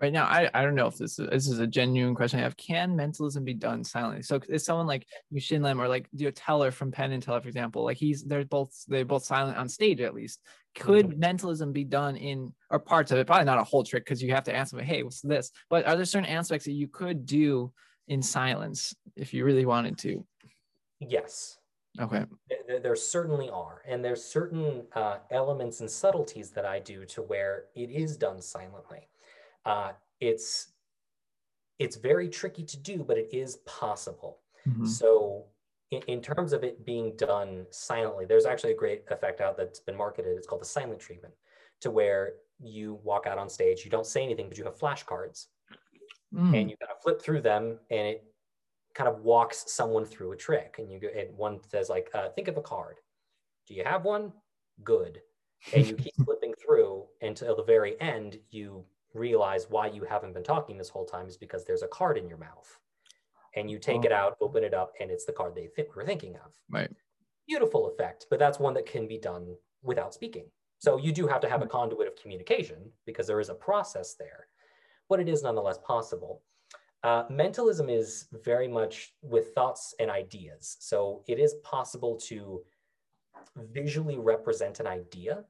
right 0.00 0.12
now 0.12 0.24
I, 0.24 0.50
I 0.52 0.62
don't 0.62 0.74
know 0.74 0.86
if 0.86 0.96
this 0.96 1.18
is, 1.18 1.28
this 1.30 1.48
is 1.48 1.58
a 1.58 1.66
genuine 1.66 2.14
question 2.14 2.40
i 2.40 2.42
have. 2.42 2.56
Can 2.56 2.96
mentalism 2.96 3.44
be 3.44 3.54
done 3.54 3.84
silently? 3.84 4.22
So 4.22 4.40
is 4.48 4.64
someone 4.64 4.86
like 4.86 5.06
Shin 5.38 5.62
Lim 5.62 5.80
or 5.80 5.88
like 5.88 6.06
you 6.12 6.26
know, 6.26 6.30
teller 6.32 6.70
from 6.70 6.92
penn 6.92 7.12
and 7.12 7.22
teller 7.22 7.40
for 7.40 7.48
example 7.48 7.84
like 7.84 7.96
he's 7.96 8.24
they're 8.24 8.44
both 8.44 8.72
they're 8.88 9.04
both 9.04 9.24
silent 9.24 9.56
on 9.56 9.68
stage 9.68 10.00
at 10.00 10.14
least. 10.14 10.40
Could 10.74 11.08
mm-hmm. 11.08 11.20
mentalism 11.20 11.72
be 11.72 11.84
done 11.84 12.16
in 12.16 12.52
or 12.70 12.78
parts 12.78 13.10
of 13.10 13.18
it? 13.18 13.26
Probably 13.26 13.44
not 13.44 13.58
a 13.58 13.64
whole 13.64 13.84
trick 13.84 14.04
because 14.04 14.22
you 14.22 14.32
have 14.32 14.44
to 14.44 14.54
ask 14.54 14.72
them 14.72 14.84
hey 14.84 15.02
what's 15.02 15.20
this? 15.20 15.50
But 15.70 15.86
are 15.86 15.96
there 15.96 16.04
certain 16.04 16.28
aspects 16.28 16.66
that 16.66 16.72
you 16.72 16.88
could 16.88 17.26
do 17.26 17.72
in 18.08 18.22
silence 18.22 18.94
if 19.16 19.32
you 19.32 19.44
really 19.44 19.66
wanted 19.66 19.98
to? 19.98 20.24
Yes. 21.00 21.58
Okay. 21.98 22.24
There, 22.68 22.78
there 22.78 22.96
certainly 22.96 23.48
are. 23.48 23.82
And 23.88 24.04
there's 24.04 24.22
certain 24.22 24.82
uh, 24.94 25.16
elements 25.30 25.80
and 25.80 25.90
subtleties 25.90 26.50
that 26.50 26.66
i 26.66 26.78
do 26.78 27.06
to 27.06 27.22
where 27.22 27.64
it 27.74 27.90
is 27.90 28.18
done 28.18 28.42
silently 28.42 29.08
uh, 29.66 29.92
it's 30.20 30.68
it's 31.78 31.96
very 31.96 32.28
tricky 32.28 32.64
to 32.64 32.78
do, 32.78 33.04
but 33.06 33.18
it 33.18 33.28
is 33.32 33.56
possible. 33.66 34.38
Mm-hmm. 34.66 34.86
So 34.86 35.44
in, 35.90 36.00
in, 36.06 36.22
terms 36.22 36.54
of 36.54 36.64
it 36.64 36.86
being 36.86 37.14
done 37.16 37.66
silently, 37.70 38.24
there's 38.24 38.46
actually 38.46 38.72
a 38.72 38.76
great 38.76 39.04
effect 39.10 39.42
out 39.42 39.58
that's 39.58 39.80
been 39.80 39.96
marketed. 39.96 40.38
It's 40.38 40.46
called 40.46 40.62
the 40.62 40.66
silent 40.66 41.00
treatment, 41.00 41.34
to 41.82 41.90
where 41.90 42.34
you 42.62 42.98
walk 43.04 43.26
out 43.26 43.36
on 43.36 43.50
stage, 43.50 43.84
you 43.84 43.90
don't 43.90 44.06
say 44.06 44.22
anything, 44.22 44.48
but 44.48 44.56
you 44.56 44.64
have 44.64 44.78
flashcards, 44.78 45.46
mm. 46.34 46.58
and 46.58 46.70
you 46.70 46.76
kind 46.78 46.90
of 46.90 47.02
flip 47.02 47.20
through 47.20 47.42
them, 47.42 47.78
and 47.90 48.06
it 48.06 48.24
kind 48.94 49.08
of 49.08 49.20
walks 49.20 49.64
someone 49.70 50.06
through 50.06 50.32
a 50.32 50.36
trick. 50.36 50.76
And 50.78 50.90
you 50.90 50.98
go, 50.98 51.08
and 51.14 51.36
one 51.36 51.60
says 51.68 51.90
like, 51.90 52.08
uh, 52.14 52.30
think 52.30 52.48
of 52.48 52.56
a 52.56 52.62
card. 52.62 52.96
Do 53.68 53.74
you 53.74 53.84
have 53.84 54.04
one? 54.04 54.32
Good. 54.82 55.20
And 55.74 55.86
you 55.86 55.94
keep 55.94 56.14
flipping 56.24 56.54
through 56.54 57.04
until 57.20 57.54
the 57.54 57.64
very 57.64 58.00
end. 58.00 58.38
You 58.50 58.84
realize 59.16 59.66
why 59.70 59.86
you 59.88 60.04
haven't 60.04 60.34
been 60.34 60.44
talking 60.44 60.76
this 60.76 60.88
whole 60.88 61.04
time 61.06 61.26
is 61.26 61.36
because 61.36 61.64
there's 61.64 61.82
a 61.82 61.88
card 61.88 62.18
in 62.18 62.28
your 62.28 62.38
mouth. 62.38 62.78
and 63.56 63.70
you 63.70 63.78
take 63.78 64.04
it 64.04 64.12
out, 64.12 64.36
open 64.42 64.62
it 64.62 64.74
up, 64.74 64.92
and 65.00 65.10
it's 65.10 65.24
the 65.24 65.32
card 65.32 65.54
they 65.54 65.68
th- 65.74 65.88
were 65.96 66.04
thinking 66.04 66.36
of. 66.44 66.52
Right. 66.70 66.90
Beautiful 67.48 67.86
effect, 67.88 68.26
but 68.28 68.38
that's 68.38 68.58
one 68.58 68.74
that 68.74 68.84
can 68.84 69.08
be 69.08 69.18
done 69.18 69.56
without 69.82 70.12
speaking. 70.12 70.44
So 70.78 70.98
you 70.98 71.10
do 71.10 71.26
have 71.26 71.40
to 71.40 71.48
have 71.48 71.62
a 71.62 71.66
conduit 71.66 72.06
of 72.06 72.16
communication 72.16 72.92
because 73.06 73.26
there 73.26 73.40
is 73.40 73.48
a 73.48 73.54
process 73.54 74.14
there, 74.18 74.48
but 75.08 75.20
it 75.20 75.28
is 75.28 75.42
nonetheless 75.42 75.78
possible. 75.78 76.42
Uh, 77.02 77.24
mentalism 77.30 77.88
is 77.88 78.26
very 78.44 78.68
much 78.68 79.14
with 79.22 79.54
thoughts 79.54 79.94
and 80.00 80.10
ideas. 80.10 80.76
So 80.80 81.22
it 81.26 81.38
is 81.38 81.54
possible 81.64 82.16
to 82.28 82.62
visually 83.56 84.18
represent 84.18 84.80
an 84.80 84.86
idea, 84.86 85.44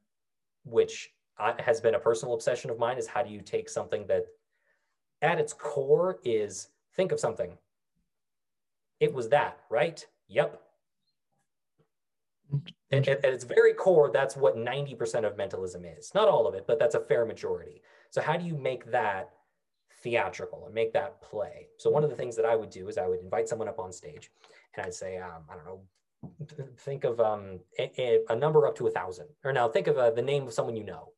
which 0.64 1.10
has 1.58 1.80
been 1.80 1.94
a 1.94 1.98
personal 1.98 2.34
obsession 2.34 2.70
of 2.70 2.78
mine 2.78 2.98
is 2.98 3.06
how 3.06 3.22
do 3.22 3.30
you 3.30 3.40
take 3.40 3.68
something 3.68 4.06
that 4.06 4.26
at 5.22 5.38
its 5.38 5.52
core 5.52 6.18
is 6.24 6.68
think 6.94 7.12
of 7.12 7.20
something. 7.20 7.56
It 9.00 9.12
was 9.12 9.28
that, 9.28 9.58
right? 9.70 10.04
Yep. 10.28 10.60
At, 12.92 13.08
at 13.08 13.24
its 13.24 13.44
very 13.44 13.74
core, 13.74 14.10
that's 14.12 14.36
what 14.36 14.56
90% 14.56 15.26
of 15.26 15.36
mentalism 15.36 15.84
is. 15.84 16.12
Not 16.14 16.28
all 16.28 16.46
of 16.46 16.54
it, 16.54 16.64
but 16.66 16.78
that's 16.78 16.94
a 16.94 17.00
fair 17.00 17.26
majority. 17.26 17.82
So, 18.10 18.22
how 18.22 18.36
do 18.36 18.44
you 18.44 18.56
make 18.56 18.90
that 18.92 19.30
theatrical 20.02 20.64
and 20.66 20.74
make 20.74 20.92
that 20.92 21.20
play? 21.20 21.66
So, 21.78 21.90
one 21.90 22.04
of 22.04 22.10
the 22.10 22.16
things 22.16 22.36
that 22.36 22.46
I 22.46 22.54
would 22.54 22.70
do 22.70 22.88
is 22.88 22.96
I 22.96 23.08
would 23.08 23.20
invite 23.20 23.48
someone 23.48 23.68
up 23.68 23.80
on 23.80 23.92
stage 23.92 24.30
and 24.74 24.86
I'd 24.86 24.94
say, 24.94 25.18
um, 25.18 25.42
I 25.50 25.56
don't 25.56 25.66
know, 25.66 25.80
think 26.78 27.04
of 27.04 27.20
um, 27.20 27.60
a, 27.78 28.20
a, 28.28 28.36
number 28.36 28.66
up 28.66 28.76
to 28.76 28.86
a 28.86 28.90
thousand. 28.90 29.26
Or 29.44 29.52
now 29.52 29.68
think 29.68 29.86
of 29.86 29.98
uh, 29.98 30.10
the 30.10 30.22
name 30.22 30.46
of 30.46 30.52
someone 30.52 30.76
you 30.76 30.84
know. 30.84 31.10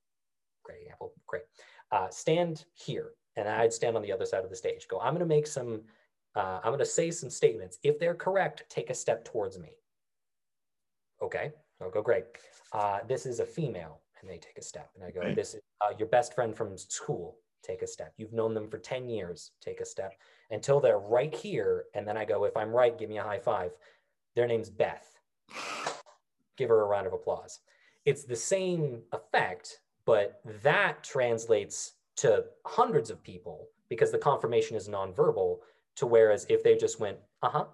Great 0.68 0.82
example. 0.82 1.12
Great. 1.26 1.44
Uh, 1.90 2.08
stand 2.10 2.66
here 2.74 3.12
and 3.36 3.48
I'd 3.48 3.72
stand 3.72 3.96
on 3.96 4.02
the 4.02 4.12
other 4.12 4.26
side 4.26 4.44
of 4.44 4.50
the 4.50 4.56
stage. 4.56 4.86
Go, 4.88 5.00
I'm 5.00 5.14
going 5.14 5.20
to 5.20 5.26
make 5.26 5.46
some, 5.46 5.82
uh, 6.34 6.58
I'm 6.62 6.70
going 6.70 6.78
to 6.80 6.84
say 6.84 7.10
some 7.10 7.30
statements. 7.30 7.78
If 7.82 7.98
they're 7.98 8.14
correct, 8.14 8.64
take 8.68 8.90
a 8.90 8.94
step 8.94 9.24
towards 9.24 9.58
me. 9.58 9.70
Okay, 11.22 11.52
I'll 11.80 11.90
go, 11.90 12.02
great. 12.02 12.24
Uh, 12.72 12.98
this 13.08 13.26
is 13.26 13.40
a 13.40 13.46
female, 13.46 14.00
and 14.20 14.28
they 14.28 14.38
take 14.38 14.58
a 14.58 14.62
step. 14.62 14.90
And 14.94 15.04
I 15.04 15.10
go, 15.10 15.34
this 15.34 15.54
is 15.54 15.60
uh, 15.80 15.94
your 15.98 16.08
best 16.08 16.34
friend 16.34 16.54
from 16.54 16.76
school, 16.76 17.38
take 17.62 17.82
a 17.82 17.86
step. 17.86 18.12
You've 18.18 18.32
known 18.32 18.54
them 18.54 18.68
for 18.68 18.78
10 18.78 19.08
years, 19.08 19.52
take 19.60 19.80
a 19.80 19.86
step 19.86 20.12
until 20.50 20.80
they're 20.80 20.98
right 20.98 21.34
here. 21.34 21.84
And 21.94 22.06
then 22.06 22.16
I 22.16 22.24
go, 22.24 22.44
if 22.44 22.56
I'm 22.56 22.70
right, 22.70 22.98
give 22.98 23.08
me 23.08 23.18
a 23.18 23.22
high 23.22 23.40
five. 23.40 23.70
Their 24.36 24.46
name's 24.46 24.70
Beth. 24.70 25.08
Give 26.56 26.68
her 26.70 26.80
a 26.80 26.86
round 26.86 27.06
of 27.06 27.12
applause. 27.12 27.60
It's 28.04 28.24
the 28.24 28.34
same 28.34 29.02
effect, 29.12 29.78
but 30.08 30.40
that 30.62 31.04
translates 31.04 31.92
to 32.16 32.44
hundreds 32.64 33.10
of 33.10 33.22
people 33.22 33.68
because 33.90 34.10
the 34.10 34.18
confirmation 34.18 34.74
is 34.74 34.88
nonverbal 34.88 35.58
to 35.96 36.06
whereas 36.06 36.46
if 36.48 36.64
they 36.64 36.76
just 36.76 36.98
went 36.98 37.18
uh-huh 37.42 37.66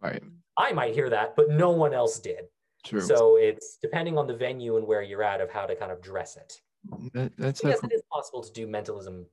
right. 0.00 0.22
I 0.56 0.72
might 0.72 0.94
hear 0.94 1.10
that 1.10 1.34
but 1.36 1.50
no 1.50 1.70
one 1.70 1.92
else 1.92 2.18
did. 2.20 2.44
True. 2.86 3.00
so 3.00 3.36
it's 3.36 3.78
depending 3.82 4.16
on 4.16 4.26
the 4.26 4.34
venue 4.34 4.78
and 4.78 4.86
where 4.86 5.02
you're 5.02 5.22
at 5.22 5.40
of 5.40 5.50
how 5.50 5.66
to 5.66 5.76
kind 5.76 5.92
of 5.92 6.00
dress 6.00 6.36
it. 6.36 6.62
That, 7.12 7.32
that's 7.36 7.62
yes 7.62 7.82
it 7.82 7.92
is 7.92 8.02
possible 8.10 8.42
to 8.42 8.52
do 8.52 8.66
mentalism 8.66 9.26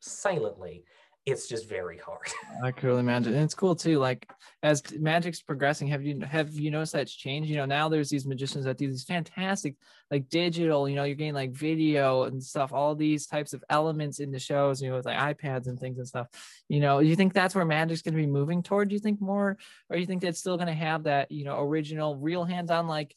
silently 0.00 0.84
it's 1.26 1.48
just 1.48 1.68
very 1.68 1.98
hard. 1.98 2.26
I 2.64 2.72
could 2.72 2.84
really 2.84 3.00
imagine. 3.00 3.34
And 3.34 3.42
it's 3.42 3.54
cool 3.54 3.76
too. 3.76 3.98
Like 3.98 4.30
as 4.62 4.82
magic's 4.98 5.42
progressing, 5.42 5.88
have 5.88 6.02
you 6.02 6.20
have 6.20 6.50
you 6.52 6.70
noticed 6.70 6.92
that's 6.92 7.14
changed? 7.14 7.50
You 7.50 7.56
know, 7.56 7.66
now 7.66 7.88
there's 7.88 8.08
these 8.08 8.26
magicians 8.26 8.64
that 8.64 8.78
do 8.78 8.88
these 8.88 9.04
fantastic, 9.04 9.76
like 10.10 10.28
digital, 10.28 10.88
you 10.88 10.96
know, 10.96 11.04
you're 11.04 11.16
getting 11.16 11.34
like 11.34 11.52
video 11.52 12.24
and 12.24 12.42
stuff, 12.42 12.72
all 12.72 12.94
these 12.94 13.26
types 13.26 13.52
of 13.52 13.62
elements 13.68 14.18
in 14.18 14.30
the 14.30 14.38
shows, 14.38 14.80
you 14.80 14.90
know, 14.90 14.96
with 14.96 15.06
like 15.06 15.38
iPads 15.38 15.66
and 15.66 15.78
things 15.78 15.98
and 15.98 16.08
stuff. 16.08 16.28
You 16.68 16.80
know, 16.80 17.00
do 17.00 17.06
you 17.06 17.16
think 17.16 17.32
that's 17.32 17.54
where 17.54 17.64
magic's 17.64 18.02
gonna 18.02 18.16
be 18.16 18.26
moving 18.26 18.62
toward? 18.62 18.88
Do 18.88 18.94
you 18.94 19.00
think 19.00 19.20
more, 19.20 19.58
or 19.88 19.96
you 19.96 20.06
think 20.06 20.24
it's 20.24 20.40
still 20.40 20.56
gonna 20.56 20.74
have 20.74 21.04
that, 21.04 21.30
you 21.30 21.44
know, 21.44 21.60
original 21.60 22.16
real 22.16 22.44
hands-on 22.44 22.86
like 22.86 23.14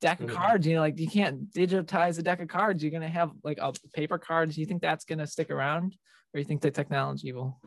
deck 0.00 0.18
of 0.18 0.26
mm-hmm. 0.26 0.36
cards 0.36 0.66
you 0.66 0.74
know 0.74 0.80
like 0.80 0.98
you 0.98 1.06
can't 1.06 1.52
digitize 1.52 2.18
a 2.18 2.22
deck 2.22 2.40
of 2.40 2.48
cards 2.48 2.82
you're 2.82 2.90
going 2.90 3.04
to 3.04 3.08
have 3.08 3.30
like 3.44 3.58
a 3.60 3.72
paper 3.94 4.18
cards 4.18 4.58
you 4.58 4.66
think 4.66 4.82
that's 4.82 5.04
going 5.04 5.20
to 5.20 5.28
stick 5.28 5.48
around 5.48 5.94
or 6.34 6.38
you 6.38 6.44
think 6.44 6.60
the 6.60 6.70
technology 6.70 7.32
will? 7.32 7.58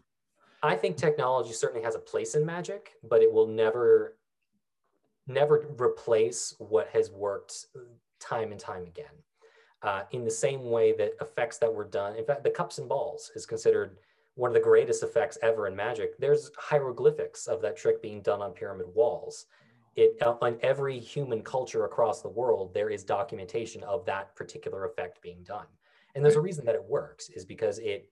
I 0.64 0.76
think 0.76 0.98
technology 0.98 1.54
certainly 1.54 1.84
has 1.84 1.96
a 1.96 2.00
place 2.00 2.36
in 2.36 2.46
magic, 2.46 2.94
but 3.04 3.22
it 3.22 3.32
will 3.32 3.48
never, 3.48 4.18
never 5.28 5.68
replace 5.80 6.56
what 6.58 6.88
has 6.90 7.12
worked 7.12 7.68
time 8.20 8.52
and 8.52 8.60
time 8.60 8.84
again. 8.86 9.06
Uh, 9.84 10.04
in 10.12 10.24
the 10.26 10.32
same 10.32 10.72
way 10.72 10.94
that 10.94 11.14
effects 11.22 11.60
that 11.60 11.72
were 11.72 11.84
done, 11.84 12.16
in 12.16 12.26
fact, 12.26 12.44
the 12.44 12.50
cups 12.50 12.80
and 12.80 12.90
balls 12.90 13.32
is 13.36 13.46
considered 13.46 13.98
one 14.34 14.50
of 14.50 14.56
the 14.56 14.60
greatest 14.60 15.04
effects 15.04 15.38
ever 15.44 15.68
in 15.68 15.76
magic. 15.76 16.18
There's 16.18 16.50
hieroglyphics 16.58 17.46
of 17.48 17.62
that 17.62 17.78
trick 17.78 18.02
being 18.02 18.22
done 18.22 18.42
on 18.42 18.52
pyramid 18.52 18.88
walls. 18.94 19.46
It 19.96 20.22
on 20.22 20.58
every 20.62 21.00
human 21.00 21.42
culture 21.42 21.86
across 21.86 22.22
the 22.22 22.30
world, 22.30 22.74
there 22.74 22.90
is 22.90 23.04
documentation 23.04 23.84
of 23.84 24.06
that 24.06 24.36
particular 24.36 24.86
effect 24.86 25.22
being 25.22 25.44
done. 25.44 25.68
And 26.16 26.24
there's 26.24 26.36
a 26.36 26.42
reason 26.42 26.66
that 26.66 26.76
it 26.76 26.84
works 26.84 27.30
is 27.30 27.46
because 27.46 27.80
it 27.80 28.10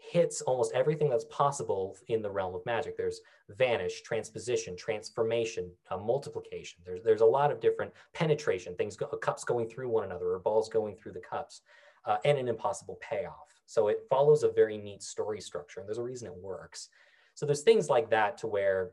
hits 0.00 0.40
almost 0.42 0.72
everything 0.72 1.10
that's 1.10 1.26
possible 1.26 1.96
in 2.08 2.22
the 2.22 2.30
realm 2.30 2.54
of 2.54 2.64
magic. 2.64 2.96
There's 2.96 3.20
vanish, 3.50 4.02
transposition, 4.02 4.76
transformation, 4.76 5.70
uh, 5.90 5.98
multiplication. 5.98 6.80
There's 6.84 7.02
there's 7.02 7.20
a 7.20 7.26
lot 7.26 7.50
of 7.50 7.60
different 7.60 7.92
penetration 8.14 8.74
things, 8.76 8.96
go, 8.96 9.06
cups 9.06 9.44
going 9.44 9.68
through 9.68 9.88
one 9.88 10.04
another 10.04 10.32
or 10.32 10.38
balls 10.38 10.68
going 10.68 10.96
through 10.96 11.12
the 11.12 11.20
cups, 11.20 11.62
uh, 12.06 12.16
and 12.24 12.38
an 12.38 12.48
impossible 12.48 12.98
payoff. 13.00 13.54
So 13.66 13.88
it 13.88 14.06
follows 14.08 14.42
a 14.42 14.50
very 14.50 14.78
neat 14.78 15.02
story 15.02 15.40
structure, 15.40 15.80
and 15.80 15.88
there's 15.88 15.98
a 15.98 16.02
reason 16.02 16.28
it 16.28 16.36
works. 16.36 16.88
So 17.34 17.46
there's 17.46 17.62
things 17.62 17.88
like 17.88 18.10
that 18.10 18.38
to 18.38 18.46
where 18.46 18.90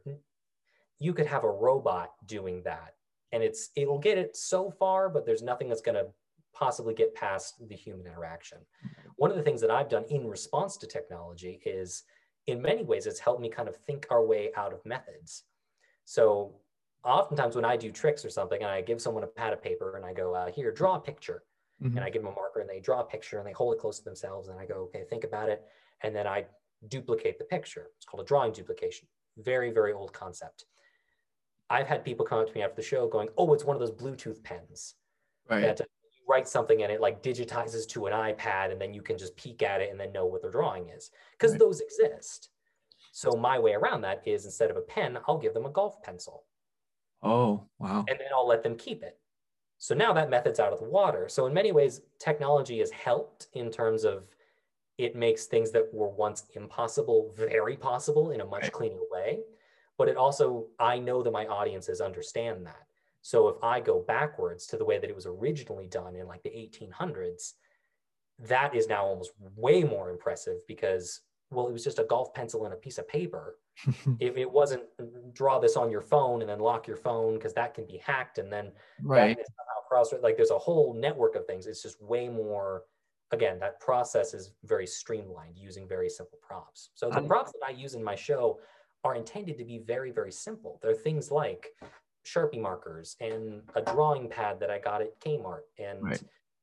you 0.99 1.14
could 1.14 1.26
have 1.26 1.43
a 1.43 1.49
robot 1.49 2.12
doing 2.26 2.62
that, 2.64 2.95
and 3.32 3.41
it's 3.41 3.70
it'll 3.76 3.99
get 3.99 4.18
it 4.18 4.36
so 4.36 4.70
far, 4.70 5.10
but 5.10 5.26
there's 5.26 5.41
nothing 5.41 5.70
that's 5.70 5.82
going 5.82 5.95
to 5.95 6.08
possibly 6.58 6.93
get 6.93 7.14
past 7.14 7.55
the 7.68 7.76
human 7.76 8.05
interaction. 8.05 8.60
One 9.18 9.32
of 9.32 9.38
the 9.38 9.43
things 9.43 9.62
that 9.62 9.72
I've 9.72 9.89
done 9.89 10.05
in 10.10 10.28
response 10.28 10.78
to 10.78 10.88
technology 10.88 11.62
is, 11.66 12.03
in 12.47 12.62
many 12.62 12.84
ways, 12.84 13.05
it's 13.05 13.20
helped 13.20 13.41
me 13.41 13.49
kind 13.49 13.70
of 13.70 13.76
think 13.76 14.08
our 14.10 14.26
way 14.26 14.51
out 14.55 14.74
of 14.74 14.86
methods. 14.86 15.43
So, 16.05 16.55
oftentimes 17.03 17.55
when 17.55 17.66
I 17.66 17.78
do 17.78 17.91
tricks 17.91 18.24
or 18.26 18.30
something, 18.30 18.62
and 18.62 18.72
I 18.72 18.82
give 18.82 19.01
someone 19.01 19.24
a 19.24 19.28
pad 19.28 19.53
of 19.53 19.62
paper 19.62 19.97
and 19.97 20.05
I 20.05 20.14
go, 20.14 20.34
uh, 20.34 20.51
"Here, 20.51 20.72
draw 20.72 20.95
a 20.95 20.99
picture," 20.99 21.43
mm-hmm. 21.82 21.95
and 21.95 22.05
I 22.05 22.10
give 22.10 22.22
them 22.24 22.32
a 22.32 22.36
marker 22.36 22.60
and 22.62 22.70
they 22.70 22.80
draw 22.80 23.01
a 23.01 23.03
picture 23.03 23.38
and 23.39 23.47
they 23.47 23.51
hold 23.51 23.74
it 23.74 23.80
close 23.80 23.99
to 23.99 24.05
themselves, 24.05 24.47
and 24.47 24.60
I 24.60 24.66
go, 24.66 24.76
"Okay, 24.86 25.03
think 25.10 25.24
about 25.24 25.49
it," 25.49 25.64
and 26.01 26.16
then 26.16 26.28
I 26.28 26.45
duplicate 26.88 27.38
the 27.38 27.45
picture. 27.45 27.88
It's 27.97 28.05
called 28.05 28.24
a 28.24 28.26
drawing 28.26 28.51
duplication. 28.51 29.08
Very, 29.38 29.72
very 29.72 29.93
old 29.93 30.14
concept. 30.14 30.66
I've 31.70 31.88
had 31.88 32.05
people 32.05 32.26
come 32.26 32.39
up 32.39 32.47
to 32.47 32.53
me 32.53 32.64
after 32.64 32.76
the 32.76 32.82
show 32.82 33.08
going, 33.08 33.30
"Oh, 33.38 33.53
it's 33.53 33.66
one 33.66 33.76
of 33.76 33.82
those 33.82 33.91
Bluetooth 33.91 34.41
pens." 34.43 34.95
Right. 35.49 35.62
That 35.62 35.88
write 36.28 36.48
something 36.48 36.84
and 36.84 36.92
it 36.92 37.02
like 37.02 37.24
digitizes 37.24 37.88
to 37.88 38.06
an 38.06 38.14
iPad 38.14 38.72
and 38.72 38.80
then 38.80 38.94
you 38.94 39.02
can 39.02 39.18
just 39.18 39.36
peek 39.36 39.64
at 39.64 39.82
it 39.82 39.90
and 39.92 40.00
then 40.00 40.12
know 40.12 40.26
what 40.26 40.42
the 40.42 40.50
drawing 40.50 40.90
is 40.90 41.12
because 41.32 41.52
right. 41.52 41.60
those 41.60 41.80
exist. 41.80 42.50
So 43.12 43.32
my 43.32 43.58
way 43.58 43.74
around 43.74 44.02
that 44.02 44.22
is 44.26 44.46
instead 44.46 44.70
of 44.70 44.78
a 44.78 44.82
pen, 44.82 45.18
I'll 45.28 45.38
give 45.38 45.54
them 45.54 45.66
a 45.66 45.72
golf 45.72 46.02
pencil. 46.04 46.44
Oh, 47.24 47.64
wow. 47.80 48.06
And 48.08 48.20
then 48.20 48.28
I'll 48.36 48.48
let 48.48 48.62
them 48.62 48.76
keep 48.76 49.02
it. 49.04 49.18
So 49.80 49.96
now 49.96 50.14
that 50.14 50.30
method's 50.30 50.60
out 50.60 50.74
of 50.74 50.80
the 50.80 50.90
water. 50.90 51.28
So 51.30 51.46
in 51.46 51.54
many 51.54 51.72
ways, 51.72 52.02
technology 52.20 52.80
has 52.80 52.92
helped 52.92 53.48
in 53.54 53.72
terms 53.72 54.04
of 54.04 54.24
it 54.98 55.16
makes 55.16 55.46
things 55.46 55.72
that 55.72 55.94
were 55.94 56.10
once 56.10 56.46
impossible 56.56 57.34
very 57.38 57.78
possible 57.78 58.32
in 58.32 58.42
a 58.42 58.46
much 58.46 58.64
right. 58.64 58.72
cleaner 58.72 59.00
way. 59.12 59.40
But 59.98 60.10
it 60.10 60.18
also, 60.18 60.68
I 60.80 61.00
know 61.00 61.24
that 61.24 61.32
my 61.32 61.46
audiences 61.46 62.02
understand 62.02 62.66
that. 62.66 62.87
So 63.22 63.47
if 63.49 63.57
I 63.63 63.80
go 63.80 64.03
backwards 64.07 64.68
to 64.68 64.78
the 64.78 64.86
way 64.86 64.99
that 64.99 65.09
it 65.09 65.15
was 65.15 65.26
originally 65.26 65.88
done 65.88 66.15
in 66.15 66.28
like 66.28 66.43
the 66.43 66.49
1800s, 66.49 67.53
that 68.39 68.76
is 68.76 68.88
now 68.88 69.05
almost 69.05 69.32
way 69.55 69.84
more 69.84 70.09
impressive 70.09 70.57
because 70.68 71.22
well, 71.49 71.68
it 71.68 71.74
was 71.74 71.84
just 71.84 71.99
a 71.99 72.03
golf 72.03 72.34
pencil 72.34 72.65
and 72.65 72.74
a 72.74 72.78
piece 72.78 72.97
of 72.97 73.07
paper. 73.07 73.55
if 74.20 74.38
it 74.38 74.49
wasn't 74.49 74.84
mm, 74.99 75.34
draw 75.34 75.59
this 75.59 75.78
on 75.78 75.91
your 75.91 76.01
phone 76.01 76.41
and 76.41 76.49
then 76.49 76.59
lock 76.59 76.88
your 76.88 76.97
phone 76.97 77.36
because 77.36 77.53
that 77.53 77.74
can 77.74 77.86
be 77.86 77.97
hacked 77.97 78.39
and 78.39 78.51
then 78.51 78.72
right 79.03 79.38
cross 79.88 80.13
like 80.22 80.36
there's 80.36 80.51
a 80.51 80.57
whole 80.57 80.93
network 80.93 81.36
of 81.36 81.45
things. 81.45 81.68
It's 81.68 81.82
just 81.82 82.01
way 82.01 82.28
more. 82.30 82.84
Again, 83.32 83.59
that 83.59 83.82
process 83.82 84.34
is 84.34 84.51
very 84.63 84.88
streamlined 84.88 85.57
using 85.57 85.86
very 85.86 86.09
simple 86.09 86.39
props. 86.41 86.91
So 86.95 87.09
the 87.09 87.22
props 87.22 87.51
that 87.51 87.68
I 87.68 87.72
use 87.72 87.93
in 87.93 88.01
my 88.01 88.15
show 88.15 88.59
are 89.03 89.15
intended 89.15 89.57
to 89.57 89.65
be 89.65 89.80
very 89.80 90.11
very 90.11 90.32
simple. 90.32 90.80
They're 90.82 90.93
things 90.93 91.30
like 91.30 91.68
Sharpie 92.28 92.62
markers 92.62 93.16
and 93.20 93.62
a 93.76 93.82
drawing 93.82 94.30
pad 94.30 94.60
that 94.60 94.70
I 94.70 94.80
got 94.80 95.02
at 95.02 95.20
Kmart 95.20 95.62
and 95.80 96.04
right. 96.04 96.22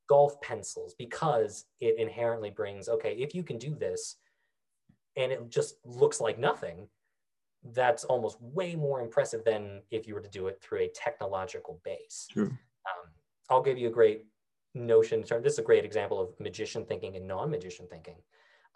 golf 0.09 0.41
pencils 0.41 0.95
because 0.99 1.65
it 1.81 1.99
inherently 1.99 2.51
brings, 2.51 2.89
okay, 2.89 3.15
if 3.15 3.35
you 3.35 3.43
can 3.43 3.59
do 3.59 3.75
this 3.75 4.17
and 5.17 5.33
it 5.33 5.49
just 5.49 5.77
looks 5.85 6.21
like 6.21 6.39
nothing, 6.39 6.89
that's 7.73 8.05
almost 8.05 8.41
way 8.41 8.75
more 8.75 9.01
impressive 9.01 9.43
than 9.45 9.81
if 9.91 10.07
you 10.07 10.15
were 10.15 10.21
to 10.21 10.29
do 10.29 10.49
it 10.49 10.61
through 10.61 10.81
a 10.81 10.89
technological 10.89 11.81
base. 11.83 12.29
Um, 12.87 13.11
I'll 13.49 13.62
give 13.62 13.79
you 13.79 13.89
a 13.89 13.93
great 13.93 14.27
notion. 14.75 15.25
This 15.43 15.55
is 15.55 15.59
a 15.59 15.62
great 15.62 15.85
example 15.85 16.21
of 16.21 16.39
magician 16.39 16.85
thinking 16.85 17.17
and 17.17 17.27
non 17.27 17.51
magician 17.51 17.87
thinking. 17.91 18.17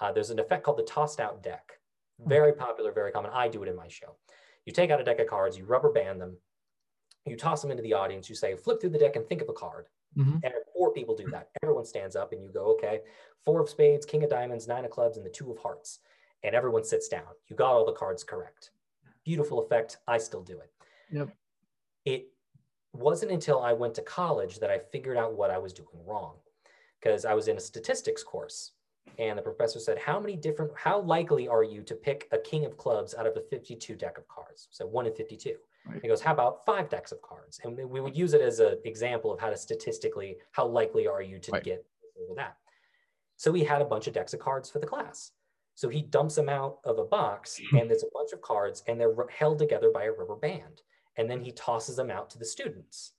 Uh, 0.00 0.12
there's 0.12 0.30
an 0.30 0.38
effect 0.38 0.64
called 0.64 0.78
the 0.78 0.84
tossed 0.84 1.20
out 1.20 1.42
deck. 1.42 1.72
Very 2.26 2.52
popular, 2.52 2.92
very 2.92 3.12
common. 3.12 3.30
I 3.34 3.48
do 3.48 3.62
it 3.62 3.68
in 3.68 3.76
my 3.76 3.88
show. 3.88 4.16
You 4.64 4.72
take 4.72 4.90
out 4.90 5.00
a 5.00 5.04
deck 5.04 5.18
of 5.18 5.26
cards, 5.26 5.56
you 5.56 5.64
rubber 5.64 5.90
band 5.92 6.20
them, 6.20 6.36
you 7.26 7.36
toss 7.36 7.62
them 7.62 7.70
into 7.70 7.82
the 7.82 7.92
audience, 7.92 8.28
you 8.28 8.34
say, 8.34 8.56
flip 8.56 8.80
through 8.80 8.90
the 8.90 8.98
deck 8.98 9.16
and 9.16 9.26
think 9.26 9.42
of 9.42 9.48
a 9.48 9.52
card. 9.52 9.88
Mhm. 10.16 10.40
And 10.42 10.54
four 10.72 10.92
people 10.92 11.14
do 11.14 11.28
that. 11.30 11.50
Everyone 11.62 11.84
stands 11.84 12.16
up 12.16 12.32
and 12.32 12.42
you 12.42 12.50
go, 12.50 12.66
okay, 12.72 13.02
four 13.44 13.60
of 13.60 13.68
spades, 13.68 14.06
king 14.06 14.24
of 14.24 14.30
diamonds, 14.30 14.66
nine 14.66 14.84
of 14.84 14.90
clubs, 14.90 15.16
and 15.16 15.26
the 15.26 15.30
two 15.30 15.50
of 15.50 15.58
hearts. 15.58 16.00
And 16.42 16.54
everyone 16.54 16.84
sits 16.84 17.08
down. 17.08 17.28
You 17.46 17.56
got 17.56 17.72
all 17.72 17.84
the 17.84 17.92
cards 17.92 18.24
correct. 18.24 18.70
Beautiful 19.24 19.60
effect. 19.60 19.98
I 20.06 20.18
still 20.18 20.42
do 20.42 20.58
it. 20.60 20.72
Yep. 21.10 21.28
It 22.04 22.32
wasn't 22.92 23.32
until 23.32 23.60
I 23.60 23.72
went 23.72 23.94
to 23.96 24.02
college 24.02 24.58
that 24.60 24.70
I 24.70 24.78
figured 24.78 25.16
out 25.16 25.34
what 25.34 25.50
I 25.50 25.58
was 25.58 25.72
doing 25.72 26.04
wrong. 26.04 26.36
Because 27.00 27.24
I 27.24 27.34
was 27.34 27.48
in 27.48 27.56
a 27.56 27.60
statistics 27.60 28.24
course 28.24 28.72
and 29.18 29.38
the 29.38 29.42
professor 29.42 29.78
said, 29.78 29.98
How 29.98 30.18
many 30.18 30.36
different, 30.36 30.72
how 30.76 31.00
likely 31.00 31.46
are 31.48 31.62
you 31.62 31.82
to 31.82 31.94
pick 31.94 32.28
a 32.32 32.38
king 32.38 32.64
of 32.64 32.76
clubs 32.76 33.14
out 33.14 33.26
of 33.26 33.36
a 33.36 33.40
52 33.40 33.94
deck 33.94 34.18
of 34.18 34.26
cards? 34.28 34.68
So 34.70 34.86
one 34.86 35.06
in 35.06 35.14
52. 35.14 35.56
Right. 35.86 36.00
He 36.02 36.08
goes, 36.08 36.20
How 36.20 36.32
about 36.32 36.64
five 36.66 36.88
decks 36.88 37.12
of 37.12 37.22
cards? 37.22 37.60
And 37.64 37.76
we 37.76 38.00
would 38.00 38.16
use 38.16 38.34
it 38.34 38.40
as 38.40 38.60
an 38.60 38.78
example 38.84 39.32
of 39.32 39.40
how 39.40 39.50
to 39.50 39.56
statistically, 39.56 40.36
how 40.52 40.66
likely 40.66 41.06
are 41.06 41.22
you 41.22 41.38
to 41.40 41.52
Right. 41.52 41.64
get 41.64 41.84
over 42.22 42.34
that? 42.36 42.56
So 43.36 43.52
he 43.52 43.64
had 43.64 43.80
a 43.80 43.86
bunch 43.86 44.06
of 44.06 44.14
decks 44.14 44.34
of 44.34 44.40
cards 44.40 44.68
for 44.68 44.80
the 44.80 44.86
class. 44.86 45.32
So 45.74 45.88
he 45.88 46.02
dumps 46.02 46.34
them 46.34 46.48
out 46.48 46.78
of 46.84 46.98
a 46.98 47.04
box, 47.04 47.60
and 47.72 47.88
there's 47.88 48.02
a 48.02 48.10
bunch 48.12 48.32
of 48.32 48.42
cards, 48.42 48.82
and 48.88 49.00
they're 49.00 49.14
held 49.30 49.58
together 49.58 49.90
by 49.92 50.04
a 50.04 50.12
rubber 50.12 50.36
band. 50.36 50.82
And 51.16 51.30
then 51.30 51.40
he 51.40 51.52
tosses 51.52 51.96
them 51.96 52.10
out 52.10 52.30
to 52.30 52.38
the 52.38 52.44
students. 52.44 53.12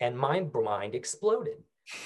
And 0.00 0.16
my 0.16 0.40
mind 0.54 0.94
exploded 0.94 1.62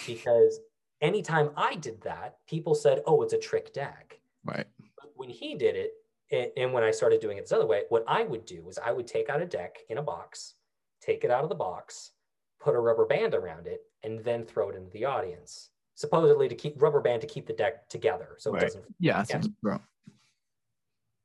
because 0.07 0.61
anytime 1.01 1.51
I 1.57 1.75
did 1.77 2.01
that, 2.03 2.39
people 2.47 2.75
said, 2.75 3.03
oh, 3.07 3.23
it's 3.23 3.33
a 3.33 3.39
trick 3.39 3.73
deck. 3.73 4.21
Right. 4.45 4.67
But 4.97 5.13
when 5.17 5.29
he 5.29 5.57
did 5.57 5.75
it, 5.77 5.93
a- 6.33 6.53
and 6.59 6.73
when 6.73 6.83
I 6.85 6.91
started 6.91 7.21
doing 7.21 7.39
it 7.39 7.43
this 7.43 7.53
other 7.53 7.67
way, 7.67 7.85
what 7.89 8.05
I 8.07 8.23
would 8.25 8.45
do 8.45 8.63
was 8.65 8.79
I 8.79 8.93
would 8.93 9.07
take 9.07 9.29
out 9.29 9.43
a 9.43 9.47
deck 9.47 9.79
in 9.89 9.99
a 9.99 10.03
box, 10.03 10.55
take 11.01 11.25
it 11.25 11.31
out 11.31 11.43
of 11.43 11.49
the 11.49 11.55
box, 11.55 12.13
put 12.61 12.75
a 12.75 12.79
rubber 12.81 13.07
band 13.07 13.35
around 13.35 13.67
it, 13.67 13.83
and 14.03 14.21
then 14.21 14.45
throw 14.45 14.71
it 14.71 14.77
into 14.77 14.91
the 14.91 15.05
audience. 15.05 15.71
Supposedly 15.95 16.49
to 16.49 16.55
keep 16.55 16.81
rubber 16.81 17.01
band 17.01 17.21
to 17.21 17.27
keep 17.27 17.47
the 17.47 17.53
deck 17.53 17.89
together 17.89 18.37
so 18.39 18.51
Right. 18.53 18.63
it 18.63 18.67
doesn't 18.67 18.85
Yeah. 18.99 19.25
Yeah. 19.29 19.79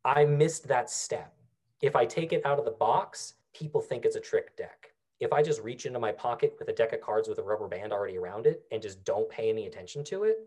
I 0.04 0.26
missed 0.26 0.68
that 0.68 0.90
step. 0.90 1.34
If 1.82 1.96
I 1.96 2.06
take 2.06 2.34
it 2.34 2.46
out 2.46 2.60
of 2.60 2.66
the 2.66 2.72
box, 2.72 3.36
people 3.54 3.82
think 3.82 4.06
it's 4.06 4.16
a 4.16 4.20
trick 4.20 4.56
deck. 4.56 4.92
If 5.20 5.32
I 5.34 5.42
just 5.42 5.62
reach 5.62 5.86
into 5.86 6.00
my 6.00 6.12
pocket 6.12 6.56
with 6.60 6.68
a 6.68 6.74
deck 6.74 6.94
of 6.94 7.02
cards 7.02 7.28
with 7.30 7.40
a 7.40 7.44
rubber 7.44 7.68
band 7.68 7.94
already 7.94 8.18
around 8.18 8.46
it 8.48 8.66
and 8.72 8.82
just 8.82 9.04
don't 9.04 9.30
pay 9.30 9.50
any 9.50 9.66
attention 9.66 10.04
to 10.06 10.26
it 10.26 10.38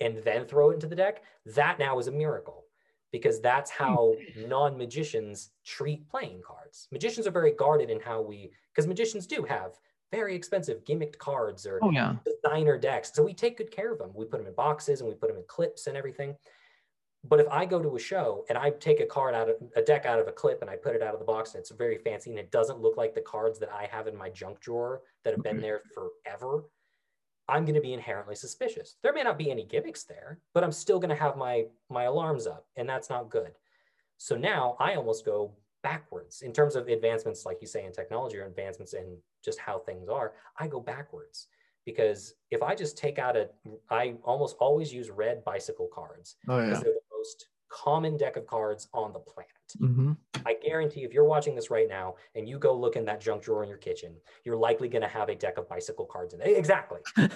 and 0.00 0.18
then 0.18 0.46
throw 0.46 0.70
it 0.70 0.74
into 0.74 0.86
the 0.86 0.94
deck, 0.96 1.22
that 1.46 1.78
now 1.78 1.98
is 1.98 2.06
a 2.06 2.12
miracle 2.12 2.65
because 3.12 3.40
that's 3.40 3.70
hmm. 3.70 3.84
how 3.84 4.14
non 4.36 4.76
magicians 4.76 5.50
treat 5.64 6.08
playing 6.08 6.42
cards. 6.46 6.88
Magicians 6.92 7.26
are 7.26 7.32
very 7.32 7.52
guarded 7.52 7.90
in 7.90 8.00
how 8.00 8.20
we, 8.20 8.50
because 8.72 8.86
magicians 8.86 9.26
do 9.26 9.42
have 9.42 9.72
very 10.12 10.34
expensive 10.34 10.84
gimmicked 10.84 11.18
cards 11.18 11.66
or 11.66 11.80
Oh 11.82 11.90
yeah. 11.90 12.16
designer 12.24 12.78
decks. 12.78 13.12
So 13.12 13.22
we 13.22 13.34
take 13.34 13.58
good 13.58 13.70
care 13.70 13.92
of 13.92 13.98
them. 13.98 14.10
We 14.14 14.24
put 14.24 14.38
them 14.38 14.46
in 14.46 14.54
boxes 14.54 15.00
and 15.00 15.08
we 15.08 15.14
put 15.14 15.28
them 15.28 15.36
in 15.36 15.44
clips 15.48 15.86
and 15.86 15.96
everything. 15.96 16.36
But 17.28 17.40
if 17.40 17.48
I 17.48 17.64
go 17.64 17.82
to 17.82 17.96
a 17.96 17.98
show 17.98 18.44
and 18.48 18.56
I 18.56 18.70
take 18.70 19.00
a 19.00 19.06
card 19.06 19.34
out 19.34 19.48
of 19.48 19.56
a 19.74 19.82
deck 19.82 20.06
out 20.06 20.20
of 20.20 20.28
a 20.28 20.32
clip 20.32 20.62
and 20.62 20.70
I 20.70 20.76
put 20.76 20.94
it 20.94 21.02
out 21.02 21.12
of 21.12 21.18
the 21.18 21.26
box 21.26 21.54
and 21.54 21.60
it's 21.60 21.72
very 21.72 21.98
fancy 21.98 22.30
and 22.30 22.38
it 22.38 22.52
doesn't 22.52 22.80
look 22.80 22.96
like 22.96 23.14
the 23.14 23.20
cards 23.20 23.58
that 23.58 23.70
I 23.72 23.88
have 23.90 24.06
in 24.06 24.16
my 24.16 24.28
junk 24.28 24.60
drawer 24.60 25.02
that 25.24 25.34
have 25.34 25.42
been 25.42 25.60
there 25.60 25.82
forever, 25.92 26.64
I'm 27.48 27.64
going 27.64 27.74
to 27.74 27.80
be 27.80 27.92
inherently 27.92 28.34
suspicious. 28.34 28.96
There 29.02 29.12
may 29.12 29.22
not 29.22 29.38
be 29.38 29.50
any 29.50 29.64
gimmicks 29.64 30.02
there, 30.04 30.40
but 30.52 30.64
I'm 30.64 30.72
still 30.72 30.98
going 30.98 31.10
to 31.10 31.22
have 31.22 31.36
my 31.36 31.66
my 31.88 32.04
alarms 32.04 32.46
up 32.46 32.66
and 32.76 32.88
that's 32.88 33.10
not 33.10 33.30
good. 33.30 33.52
So 34.18 34.36
now 34.36 34.76
I 34.80 34.94
almost 34.94 35.24
go 35.24 35.52
backwards 35.82 36.42
in 36.42 36.52
terms 36.52 36.74
of 36.74 36.88
advancements 36.88 37.46
like 37.46 37.58
you 37.60 37.66
say 37.68 37.84
in 37.84 37.92
technology 37.92 38.38
or 38.38 38.46
advancements 38.46 38.94
in 38.94 39.16
just 39.44 39.58
how 39.58 39.78
things 39.78 40.08
are. 40.08 40.32
I 40.58 40.66
go 40.66 40.80
backwards 40.80 41.46
because 41.84 42.34
if 42.50 42.62
I 42.62 42.74
just 42.74 42.98
take 42.98 43.18
out 43.18 43.36
a, 43.36 43.48
I 43.90 44.14
almost 44.24 44.56
always 44.58 44.92
use 44.92 45.10
red 45.10 45.44
bicycle 45.44 45.88
cards 45.94 46.36
Oh 46.48 46.60
because 46.60 46.78
yeah. 46.78 46.82
they're 46.84 46.94
the 46.94 47.16
most 47.16 47.46
common 47.68 48.16
deck 48.16 48.36
of 48.36 48.46
cards 48.46 48.88
on 48.92 49.12
the 49.12 49.18
planet. 49.18 49.50
Mm-hmm. 49.80 50.12
I 50.44 50.54
guarantee 50.62 51.02
if 51.02 51.12
you're 51.12 51.24
watching 51.24 51.54
this 51.54 51.70
right 51.70 51.88
now 51.88 52.14
and 52.34 52.48
you 52.48 52.58
go 52.58 52.74
look 52.74 52.96
in 52.96 53.04
that 53.06 53.20
junk 53.20 53.42
drawer 53.42 53.62
in 53.62 53.68
your 53.68 53.78
kitchen, 53.78 54.14
you're 54.44 54.56
likely 54.56 54.88
going 54.88 55.02
to 55.02 55.08
have 55.08 55.28
a 55.28 55.34
deck 55.34 55.58
of 55.58 55.68
bicycle 55.68 56.06
cards 56.06 56.34
in 56.34 56.40
it. 56.40 56.56
Exactly. 56.56 57.00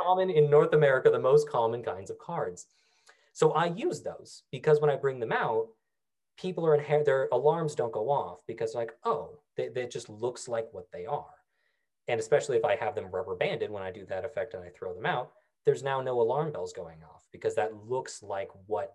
Common 0.00 0.30
in 0.30 0.48
North 0.48 0.72
America, 0.72 1.10
the 1.10 1.18
most 1.18 1.48
common 1.48 1.82
kinds 1.82 2.10
of 2.10 2.18
cards. 2.18 2.66
So 3.32 3.52
I 3.52 3.66
use 3.66 4.02
those 4.02 4.44
because 4.50 4.80
when 4.80 4.90
I 4.90 4.96
bring 4.96 5.20
them 5.20 5.32
out, 5.32 5.68
people 6.38 6.64
are 6.64 6.74
inherent, 6.74 7.04
their 7.04 7.28
alarms 7.32 7.74
don't 7.74 7.92
go 7.92 8.08
off 8.10 8.40
because 8.46 8.74
like, 8.74 8.92
oh, 9.04 9.38
they, 9.56 9.68
they 9.68 9.86
just 9.86 10.08
looks 10.08 10.48
like 10.48 10.68
what 10.72 10.90
they 10.92 11.06
are. 11.06 11.26
And 12.06 12.18
especially 12.18 12.56
if 12.56 12.64
I 12.64 12.76
have 12.76 12.94
them 12.94 13.10
rubber 13.12 13.36
banded 13.36 13.70
when 13.70 13.82
I 13.82 13.90
do 13.90 14.06
that 14.06 14.24
effect 14.24 14.54
and 14.54 14.64
I 14.64 14.70
throw 14.70 14.94
them 14.94 15.06
out, 15.06 15.32
there's 15.66 15.82
now 15.82 16.00
no 16.00 16.20
alarm 16.20 16.52
bells 16.52 16.72
going 16.72 17.02
off 17.02 17.26
because 17.30 17.54
that 17.56 17.74
looks 17.86 18.22
like 18.22 18.48
what 18.66 18.94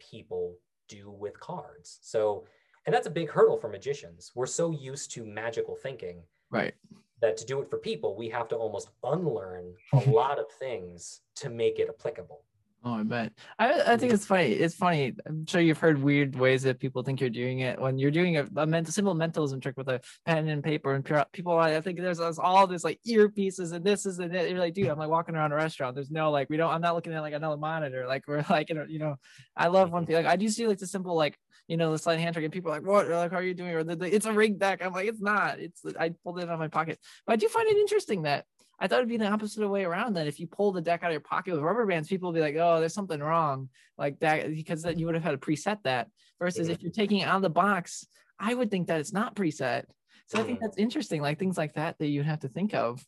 people 0.00 0.56
do 0.88 1.10
with 1.10 1.38
cards. 1.38 1.98
So, 2.02 2.44
and 2.86 2.94
that's 2.94 3.06
a 3.06 3.10
big 3.10 3.30
hurdle 3.30 3.56
for 3.58 3.68
magicians. 3.68 4.32
We're 4.34 4.46
so 4.46 4.70
used 4.72 5.12
to 5.12 5.24
magical 5.24 5.76
thinking 5.76 6.22
Right. 6.50 6.74
that 7.20 7.36
to 7.36 7.46
do 7.46 7.60
it 7.60 7.70
for 7.70 7.78
people, 7.78 8.16
we 8.16 8.28
have 8.30 8.48
to 8.48 8.56
almost 8.56 8.90
unlearn 9.04 9.74
a 9.92 9.98
lot 10.10 10.38
of 10.38 10.46
things 10.58 11.20
to 11.36 11.50
make 11.50 11.78
it 11.78 11.88
applicable. 11.88 12.44
Oh, 12.82 12.94
I 12.94 13.02
bet. 13.02 13.32
I 13.58 13.92
I 13.92 13.96
think 13.98 14.14
it's 14.14 14.24
funny. 14.24 14.52
It's 14.52 14.74
funny. 14.74 15.14
I'm 15.26 15.44
sure 15.44 15.60
you've 15.60 15.78
heard 15.78 16.02
weird 16.02 16.34
ways 16.34 16.62
that 16.62 16.78
people 16.78 17.02
think 17.02 17.20
you're 17.20 17.28
doing 17.28 17.60
it 17.60 17.78
when 17.78 17.98
you're 17.98 18.10
doing 18.10 18.38
a, 18.38 18.46
a 18.56 18.66
mental, 18.66 18.90
simple 18.90 19.12
mentalism 19.12 19.60
trick 19.60 19.76
with 19.76 19.88
a 19.88 20.00
pen 20.24 20.48
and 20.48 20.64
paper 20.64 20.94
and 20.94 21.04
pure, 21.04 21.22
people. 21.30 21.58
I 21.58 21.78
think 21.82 22.00
there's, 22.00 22.16
there's 22.16 22.38
all 22.38 22.66
this 22.66 22.82
like 22.82 22.98
earpieces 23.06 23.72
and 23.72 23.84
this 23.84 24.06
is 24.06 24.18
and 24.18 24.34
that. 24.34 24.48
You're 24.48 24.58
like, 24.58 24.72
dude, 24.72 24.86
I'm 24.86 24.98
like 24.98 25.10
walking 25.10 25.34
around 25.34 25.52
a 25.52 25.56
restaurant. 25.56 25.94
There's 25.94 26.10
no 26.10 26.30
like 26.30 26.48
we 26.48 26.56
don't. 26.56 26.72
I'm 26.72 26.80
not 26.80 26.94
looking 26.94 27.12
at 27.12 27.20
like 27.20 27.34
another 27.34 27.58
monitor. 27.58 28.06
Like 28.06 28.26
we're 28.26 28.44
like 28.50 28.70
you 28.70 28.76
know, 28.76 28.86
you 28.88 28.98
know. 28.98 29.16
I 29.54 29.66
love 29.66 29.90
when 29.90 30.04
mm-hmm. 30.04 30.12
people 30.12 30.22
like 30.22 30.32
I 30.32 30.36
do 30.36 30.48
see 30.48 30.66
like 30.66 30.78
the 30.78 30.86
simple 30.86 31.14
like 31.14 31.36
you 31.68 31.76
know 31.76 31.92
the 31.92 31.98
slide 31.98 32.18
hand 32.18 32.34
trick 32.34 32.44
and 32.44 32.52
people 32.52 32.70
are 32.70 32.76
like 32.76 32.86
what 32.86 33.08
like 33.08 33.30
how 33.30 33.36
are 33.36 33.42
you 33.42 33.54
doing 33.54 33.74
or 33.74 33.84
it's 33.86 34.26
a 34.26 34.32
rig 34.32 34.58
deck. 34.58 34.82
I'm 34.82 34.94
like 34.94 35.06
it's 35.06 35.20
not. 35.20 35.60
It's 35.60 35.82
I 35.98 36.14
pulled 36.24 36.38
it 36.38 36.48
out 36.48 36.54
of 36.54 36.58
my 36.58 36.68
pocket. 36.68 36.98
But 37.26 37.34
I 37.34 37.36
do 37.36 37.48
find 37.48 37.68
it 37.68 37.76
interesting 37.76 38.22
that 38.22 38.46
I 38.80 38.88
thought 38.88 38.98
it'd 39.00 39.08
be 39.08 39.18
the 39.18 39.28
opposite 39.30 39.68
way 39.68 39.84
around. 39.84 40.14
That 40.14 40.26
if 40.26 40.40
you 40.40 40.46
pull 40.46 40.72
the 40.72 40.80
deck 40.80 41.02
out 41.02 41.10
of 41.10 41.12
your 41.12 41.20
pocket 41.20 41.52
with 41.52 41.60
rubber 41.62 41.86
bands, 41.86 42.08
people 42.08 42.28
will 42.28 42.34
be 42.34 42.40
like, 42.40 42.56
"Oh, 42.56 42.80
there's 42.80 42.94
something 42.94 43.20
wrong," 43.20 43.68
like 43.98 44.18
that, 44.20 44.48
because 44.50 44.82
then 44.82 44.98
you 44.98 45.06
would 45.06 45.14
have 45.14 45.24
had 45.24 45.32
to 45.32 45.38
preset 45.38 45.82
that. 45.84 46.10
Versus 46.38 46.68
Mhm. 46.68 46.72
if 46.74 46.82
you're 46.82 46.90
taking 46.92 47.18
it 47.18 47.24
out 47.28 47.36
of 47.36 47.42
the 47.42 47.50
box, 47.50 48.06
I 48.38 48.54
would 48.54 48.70
think 48.70 48.88
that 48.88 49.00
it's 49.00 49.12
not 49.12 49.36
preset. 49.36 49.84
So 50.26 50.38
I 50.38 50.44
think 50.44 50.58
Mhm. 50.58 50.62
that's 50.62 50.78
interesting, 50.78 51.20
like 51.22 51.38
things 51.38 51.58
like 51.58 51.74
that 51.74 51.98
that 51.98 52.06
you'd 52.08 52.24
have 52.26 52.40
to 52.40 52.48
think 52.48 52.74
of. 52.74 53.06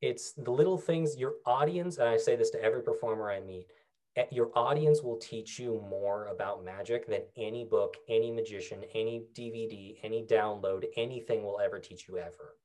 It's 0.00 0.32
the 0.32 0.50
little 0.50 0.78
things 0.78 1.16
your 1.16 1.36
audience, 1.46 1.98
and 1.98 2.08
I 2.08 2.16
say 2.16 2.36
this 2.36 2.50
to 2.50 2.62
every 2.62 2.82
performer 2.82 3.30
I 3.30 3.40
meet, 3.40 3.70
eh, 4.16 4.26
your 4.30 4.50
audience 4.56 5.02
will 5.02 5.16
teach 5.18 5.58
you 5.58 5.80
more 5.80 6.26
about 6.26 6.64
magic 6.64 7.06
than 7.06 7.22
any 7.36 7.64
book, 7.64 7.96
any 8.08 8.30
magician, 8.30 8.84
any 8.94 9.26
DVD, 9.32 9.98
any 10.02 10.24
download, 10.26 10.86
anything 10.96 11.42
will 11.44 11.60
ever 11.60 11.78
teach 11.78 12.08
you 12.08 12.18
ever. 12.18 12.58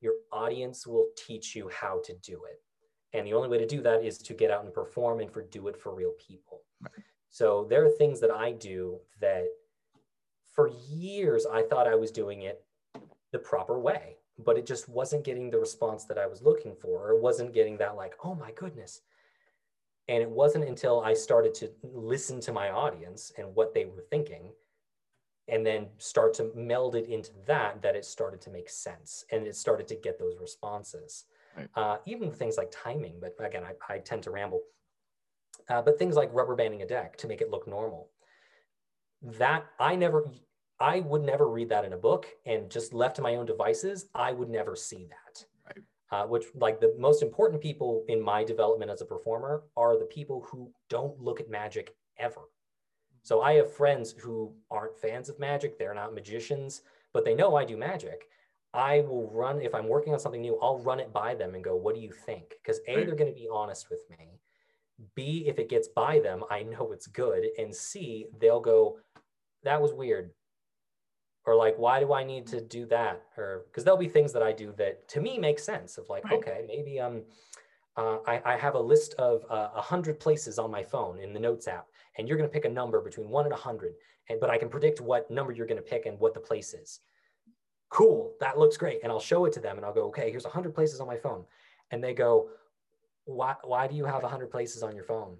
Your 0.00 0.14
audience 0.32 0.86
will 0.86 1.06
teach 1.16 1.56
you 1.56 1.68
how 1.68 2.00
to 2.04 2.14
do 2.14 2.44
it. 2.48 2.62
And 3.12 3.26
the 3.26 3.34
only 3.34 3.48
way 3.48 3.58
to 3.58 3.66
do 3.66 3.80
that 3.82 4.04
is 4.04 4.18
to 4.18 4.34
get 4.34 4.50
out 4.50 4.64
and 4.64 4.72
perform 4.72 5.20
and 5.20 5.30
for 5.30 5.42
do 5.42 5.68
it 5.68 5.76
for 5.76 5.94
real 5.94 6.12
people. 6.18 6.62
So 7.30 7.66
there 7.68 7.84
are 7.84 7.90
things 7.90 8.20
that 8.20 8.30
I 8.30 8.52
do 8.52 8.98
that 9.20 9.46
for 10.52 10.70
years 10.88 11.46
I 11.46 11.62
thought 11.62 11.86
I 11.86 11.94
was 11.94 12.10
doing 12.10 12.42
it 12.42 12.64
the 13.32 13.38
proper 13.38 13.78
way, 13.78 14.16
but 14.44 14.58
it 14.58 14.66
just 14.66 14.88
wasn't 14.88 15.24
getting 15.24 15.50
the 15.50 15.58
response 15.58 16.04
that 16.06 16.18
I 16.18 16.26
was 16.26 16.42
looking 16.42 16.74
for, 16.74 17.08
or 17.08 17.16
it 17.16 17.22
wasn't 17.22 17.54
getting 17.54 17.76
that, 17.78 17.96
like, 17.96 18.14
oh 18.24 18.34
my 18.34 18.52
goodness. 18.52 19.02
And 20.08 20.22
it 20.22 20.30
wasn't 20.30 20.64
until 20.64 21.00
I 21.00 21.12
started 21.14 21.54
to 21.54 21.70
listen 21.82 22.40
to 22.40 22.52
my 22.52 22.70
audience 22.70 23.30
and 23.36 23.54
what 23.54 23.74
they 23.74 23.84
were 23.84 24.04
thinking, 24.10 24.52
and 25.48 25.64
then 25.64 25.86
start 25.98 26.34
to 26.34 26.50
meld 26.54 26.94
it 26.94 27.08
into 27.08 27.30
that, 27.46 27.80
that 27.82 27.96
it 27.96 28.04
started 28.04 28.40
to 28.42 28.50
make 28.50 28.68
sense 28.68 29.24
and 29.32 29.46
it 29.46 29.56
started 29.56 29.88
to 29.88 29.94
get 29.94 30.18
those 30.18 30.36
responses. 30.40 31.24
Right. 31.56 31.68
Uh, 31.74 31.96
even 32.06 32.30
things 32.30 32.56
like 32.56 32.70
timing, 32.70 33.14
but 33.20 33.34
again, 33.44 33.64
I, 33.64 33.94
I 33.94 33.98
tend 33.98 34.22
to 34.24 34.30
ramble. 34.30 34.60
Uh, 35.68 35.82
but 35.82 35.98
things 35.98 36.14
like 36.14 36.32
rubber 36.32 36.54
banding 36.54 36.82
a 36.82 36.86
deck 36.86 37.16
to 37.18 37.26
make 37.26 37.40
it 37.40 37.50
look 37.50 37.66
normal. 37.66 38.10
That 39.22 39.66
I 39.80 39.96
never, 39.96 40.30
I 40.78 41.00
would 41.00 41.22
never 41.22 41.48
read 41.48 41.70
that 41.70 41.84
in 41.84 41.92
a 41.92 41.96
book, 41.96 42.26
and 42.46 42.70
just 42.70 42.94
left 42.94 43.16
to 43.16 43.22
my 43.22 43.34
own 43.36 43.46
devices, 43.46 44.06
I 44.14 44.32
would 44.32 44.48
never 44.48 44.76
see 44.76 45.08
that. 45.08 45.44
Right. 45.66 45.84
Uh, 46.10 46.26
which, 46.26 46.44
like, 46.54 46.80
the 46.80 46.94
most 46.98 47.22
important 47.22 47.60
people 47.60 48.04
in 48.08 48.20
my 48.20 48.44
development 48.44 48.90
as 48.90 49.00
a 49.00 49.04
performer 49.04 49.64
are 49.76 49.98
the 49.98 50.04
people 50.04 50.46
who 50.48 50.70
don't 50.88 51.20
look 51.20 51.40
at 51.40 51.50
magic 51.50 51.96
ever. 52.18 52.42
So 53.22 53.42
I 53.42 53.54
have 53.54 53.72
friends 53.72 54.12
who 54.12 54.52
aren't 54.70 54.98
fans 54.98 55.28
of 55.28 55.38
magic, 55.38 55.78
they're 55.78 55.94
not 55.94 56.14
magicians, 56.14 56.82
but 57.12 57.24
they 57.24 57.34
know 57.34 57.56
I 57.56 57.64
do 57.64 57.76
magic. 57.76 58.28
I 58.74 59.00
will 59.00 59.30
run, 59.32 59.62
if 59.62 59.74
I'm 59.74 59.88
working 59.88 60.12
on 60.12 60.20
something 60.20 60.42
new, 60.42 60.58
I'll 60.60 60.78
run 60.78 61.00
it 61.00 61.12
by 61.12 61.34
them 61.34 61.54
and 61.54 61.64
go, 61.64 61.74
What 61.74 61.94
do 61.94 62.00
you 62.00 62.12
think? 62.12 62.54
Because 62.62 62.80
A, 62.86 63.04
they're 63.04 63.14
going 63.14 63.32
to 63.32 63.38
be 63.38 63.48
honest 63.50 63.88
with 63.90 64.00
me. 64.10 64.40
B, 65.14 65.44
if 65.46 65.58
it 65.58 65.68
gets 65.68 65.88
by 65.88 66.18
them, 66.18 66.42
I 66.50 66.62
know 66.62 66.92
it's 66.92 67.06
good. 67.06 67.46
And 67.58 67.74
C, 67.74 68.26
they'll 68.40 68.60
go, 68.60 68.98
that 69.62 69.80
was 69.80 69.92
weird. 69.92 70.30
Or 71.44 71.54
like, 71.54 71.78
why 71.78 72.00
do 72.00 72.12
I 72.12 72.24
need 72.24 72.46
to 72.48 72.60
do 72.60 72.84
that? 72.86 73.22
Or 73.36 73.64
because 73.66 73.84
there'll 73.84 73.98
be 73.98 74.08
things 74.08 74.32
that 74.32 74.42
I 74.42 74.52
do 74.52 74.72
that 74.76 75.08
to 75.10 75.20
me 75.20 75.38
make 75.38 75.58
sense 75.58 75.96
of 75.96 76.08
like, 76.08 76.24
right. 76.24 76.34
okay, 76.34 76.64
maybe 76.66 77.00
um, 77.00 77.22
uh, 77.96 78.18
I, 78.26 78.42
I, 78.44 78.56
have 78.56 78.74
a 78.74 78.80
list 78.80 79.14
of 79.14 79.44
uh, 79.50 79.70
a 79.74 79.78
uh, 79.78 79.80
hundred 79.80 80.20
places 80.20 80.58
on 80.58 80.70
my 80.70 80.84
phone 80.84 81.18
in 81.18 81.32
the 81.32 81.40
Notes 81.40 81.66
app, 81.66 81.86
and 82.18 82.28
you're 82.28 82.36
going 82.36 82.48
to 82.48 82.52
pick 82.52 82.64
a 82.64 82.70
number 82.70 83.00
between 83.00 83.28
one 83.28 83.44
and 83.44 83.54
a 83.54 83.56
hundred, 83.56 83.94
and 84.28 84.40
but 84.40 84.50
I 84.50 84.58
can 84.58 84.68
predict 84.68 85.00
what 85.00 85.30
number 85.30 85.52
you're 85.52 85.66
going 85.66 85.82
to 85.82 85.88
pick 85.88 86.06
and 86.06 86.18
what 86.18 86.34
the 86.34 86.40
place 86.40 86.74
is. 86.74 87.00
Cool, 87.90 88.34
that 88.40 88.58
looks 88.58 88.76
great, 88.76 89.00
and 89.02 89.10
I'll 89.10 89.20
show 89.20 89.44
it 89.46 89.52
to 89.54 89.60
them, 89.60 89.76
and 89.76 89.86
I'll 89.86 89.94
go, 89.94 90.04
okay, 90.06 90.30
here's 90.30 90.44
a 90.44 90.50
hundred 90.50 90.74
places 90.74 91.00
on 91.00 91.06
my 91.06 91.16
phone, 91.16 91.44
and 91.90 92.02
they 92.02 92.14
go, 92.14 92.50
why 93.24 93.54
why 93.62 93.86
do 93.86 93.94
you 93.94 94.04
have 94.04 94.22
100 94.22 94.50
places 94.50 94.82
on 94.82 94.94
your 94.94 95.04
phone? 95.04 95.36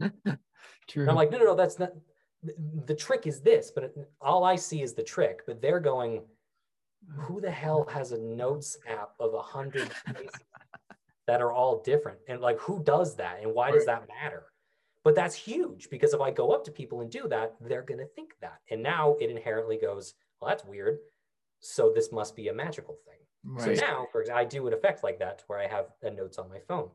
True. 0.88 1.02
And 1.02 1.10
i'm 1.10 1.16
like 1.16 1.32
no 1.32 1.38
no 1.38 1.46
no 1.46 1.54
that's 1.56 1.80
not 1.80 1.92
the 2.84 2.94
trick 2.94 3.26
is 3.26 3.40
this 3.40 3.72
but 3.74 3.92
all 4.20 4.44
i 4.44 4.54
see 4.54 4.82
is 4.82 4.94
the 4.94 5.02
trick 5.02 5.40
but 5.48 5.60
they're 5.60 5.80
going 5.80 6.22
who 7.14 7.40
the 7.40 7.50
hell 7.50 7.86
has 7.90 8.12
a 8.12 8.18
notes 8.18 8.76
app 8.88 9.10
of 9.20 9.32
100 9.32 9.90
places 10.06 10.30
that 11.26 11.40
are 11.40 11.52
all 11.52 11.82
different? 11.82 12.18
And 12.28 12.40
like 12.40 12.58
who 12.58 12.82
does 12.82 13.16
that 13.16 13.40
and 13.42 13.52
why 13.54 13.70
does 13.70 13.86
that 13.86 14.08
matter 14.08 14.44
but 15.06 15.14
that's 15.14 15.34
huge 15.34 15.88
because 15.90 16.12
if 16.12 16.20
i 16.20 16.30
go 16.30 16.50
up 16.50 16.64
to 16.64 16.70
people 16.70 17.00
and 17.00 17.10
do 17.10 17.28
that 17.28 17.54
they're 17.60 17.88
going 17.90 18.00
to 18.00 18.12
think 18.14 18.30
that 18.40 18.58
and 18.70 18.82
now 18.82 19.14
it 19.20 19.30
inherently 19.30 19.78
goes 19.78 20.14
well 20.40 20.48
that's 20.48 20.64
weird 20.64 20.98
so 21.60 21.92
this 21.94 22.12
must 22.12 22.36
be 22.36 22.48
a 22.48 22.52
magical 22.52 22.96
thing 23.06 23.16
Right. 23.46 23.78
So 23.78 23.86
now, 23.86 24.06
for 24.10 24.20
example, 24.20 24.40
I 24.40 24.44
do 24.44 24.66
an 24.66 24.72
effect 24.72 25.04
like 25.04 25.18
that 25.20 25.42
where 25.46 25.58
I 25.58 25.68
have 25.68 25.86
the 26.02 26.10
notes 26.10 26.38
on 26.38 26.48
my 26.48 26.58
phone. 26.66 26.90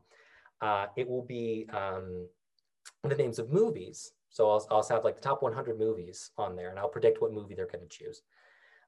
Uh, 0.60 0.86
it 0.96 1.08
will 1.08 1.24
be 1.24 1.66
um, 1.72 2.28
the 3.04 3.16
names 3.16 3.38
of 3.38 3.50
movies. 3.50 4.12
So 4.28 4.50
I'll, 4.50 4.66
I'll 4.70 4.86
have 4.88 5.04
like 5.04 5.16
the 5.16 5.22
top 5.22 5.42
100 5.42 5.78
movies 5.78 6.30
on 6.36 6.56
there 6.56 6.70
and 6.70 6.78
I'll 6.78 6.88
predict 6.88 7.20
what 7.20 7.32
movie 7.32 7.54
they're 7.54 7.66
going 7.66 7.86
to 7.88 7.88
choose. 7.88 8.22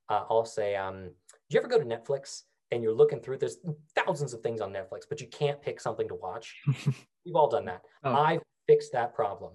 Uh, 0.09 0.25
I'll 0.29 0.45
say, 0.45 0.77
um, 0.77 1.05
do 1.05 1.11
you 1.51 1.59
ever 1.59 1.69
go 1.69 1.79
to 1.79 1.85
Netflix 1.85 2.43
and 2.71 2.83
you're 2.83 2.95
looking 2.95 3.21
through, 3.21 3.39
there's 3.39 3.59
thousands 3.95 4.35
of 4.35 4.41
things 4.41 4.61
on 4.61 4.73
Netflix, 4.73 5.03
but 5.09 5.21
you 5.21 5.27
can't 5.29 5.61
pick 5.61 5.81
something 5.81 6.09
to 6.09 6.15
watch? 6.15 6.55
We've 7.25 7.35
all 7.35 7.49
done 7.49 7.65
that. 7.67 7.83
Oh. 8.05 8.15
I've 8.15 8.43
fixed 8.67 8.93
that 8.93 9.15
problem. 9.15 9.53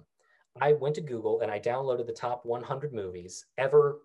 I 0.61 0.73
went 0.73 0.95
to 0.95 1.01
Google 1.01 1.41
and 1.41 1.51
I 1.51 1.59
downloaded 1.59 2.07
the 2.07 2.13
top 2.13 2.45
100 2.45 2.93
movies 2.93 3.45
ever, 3.57 3.99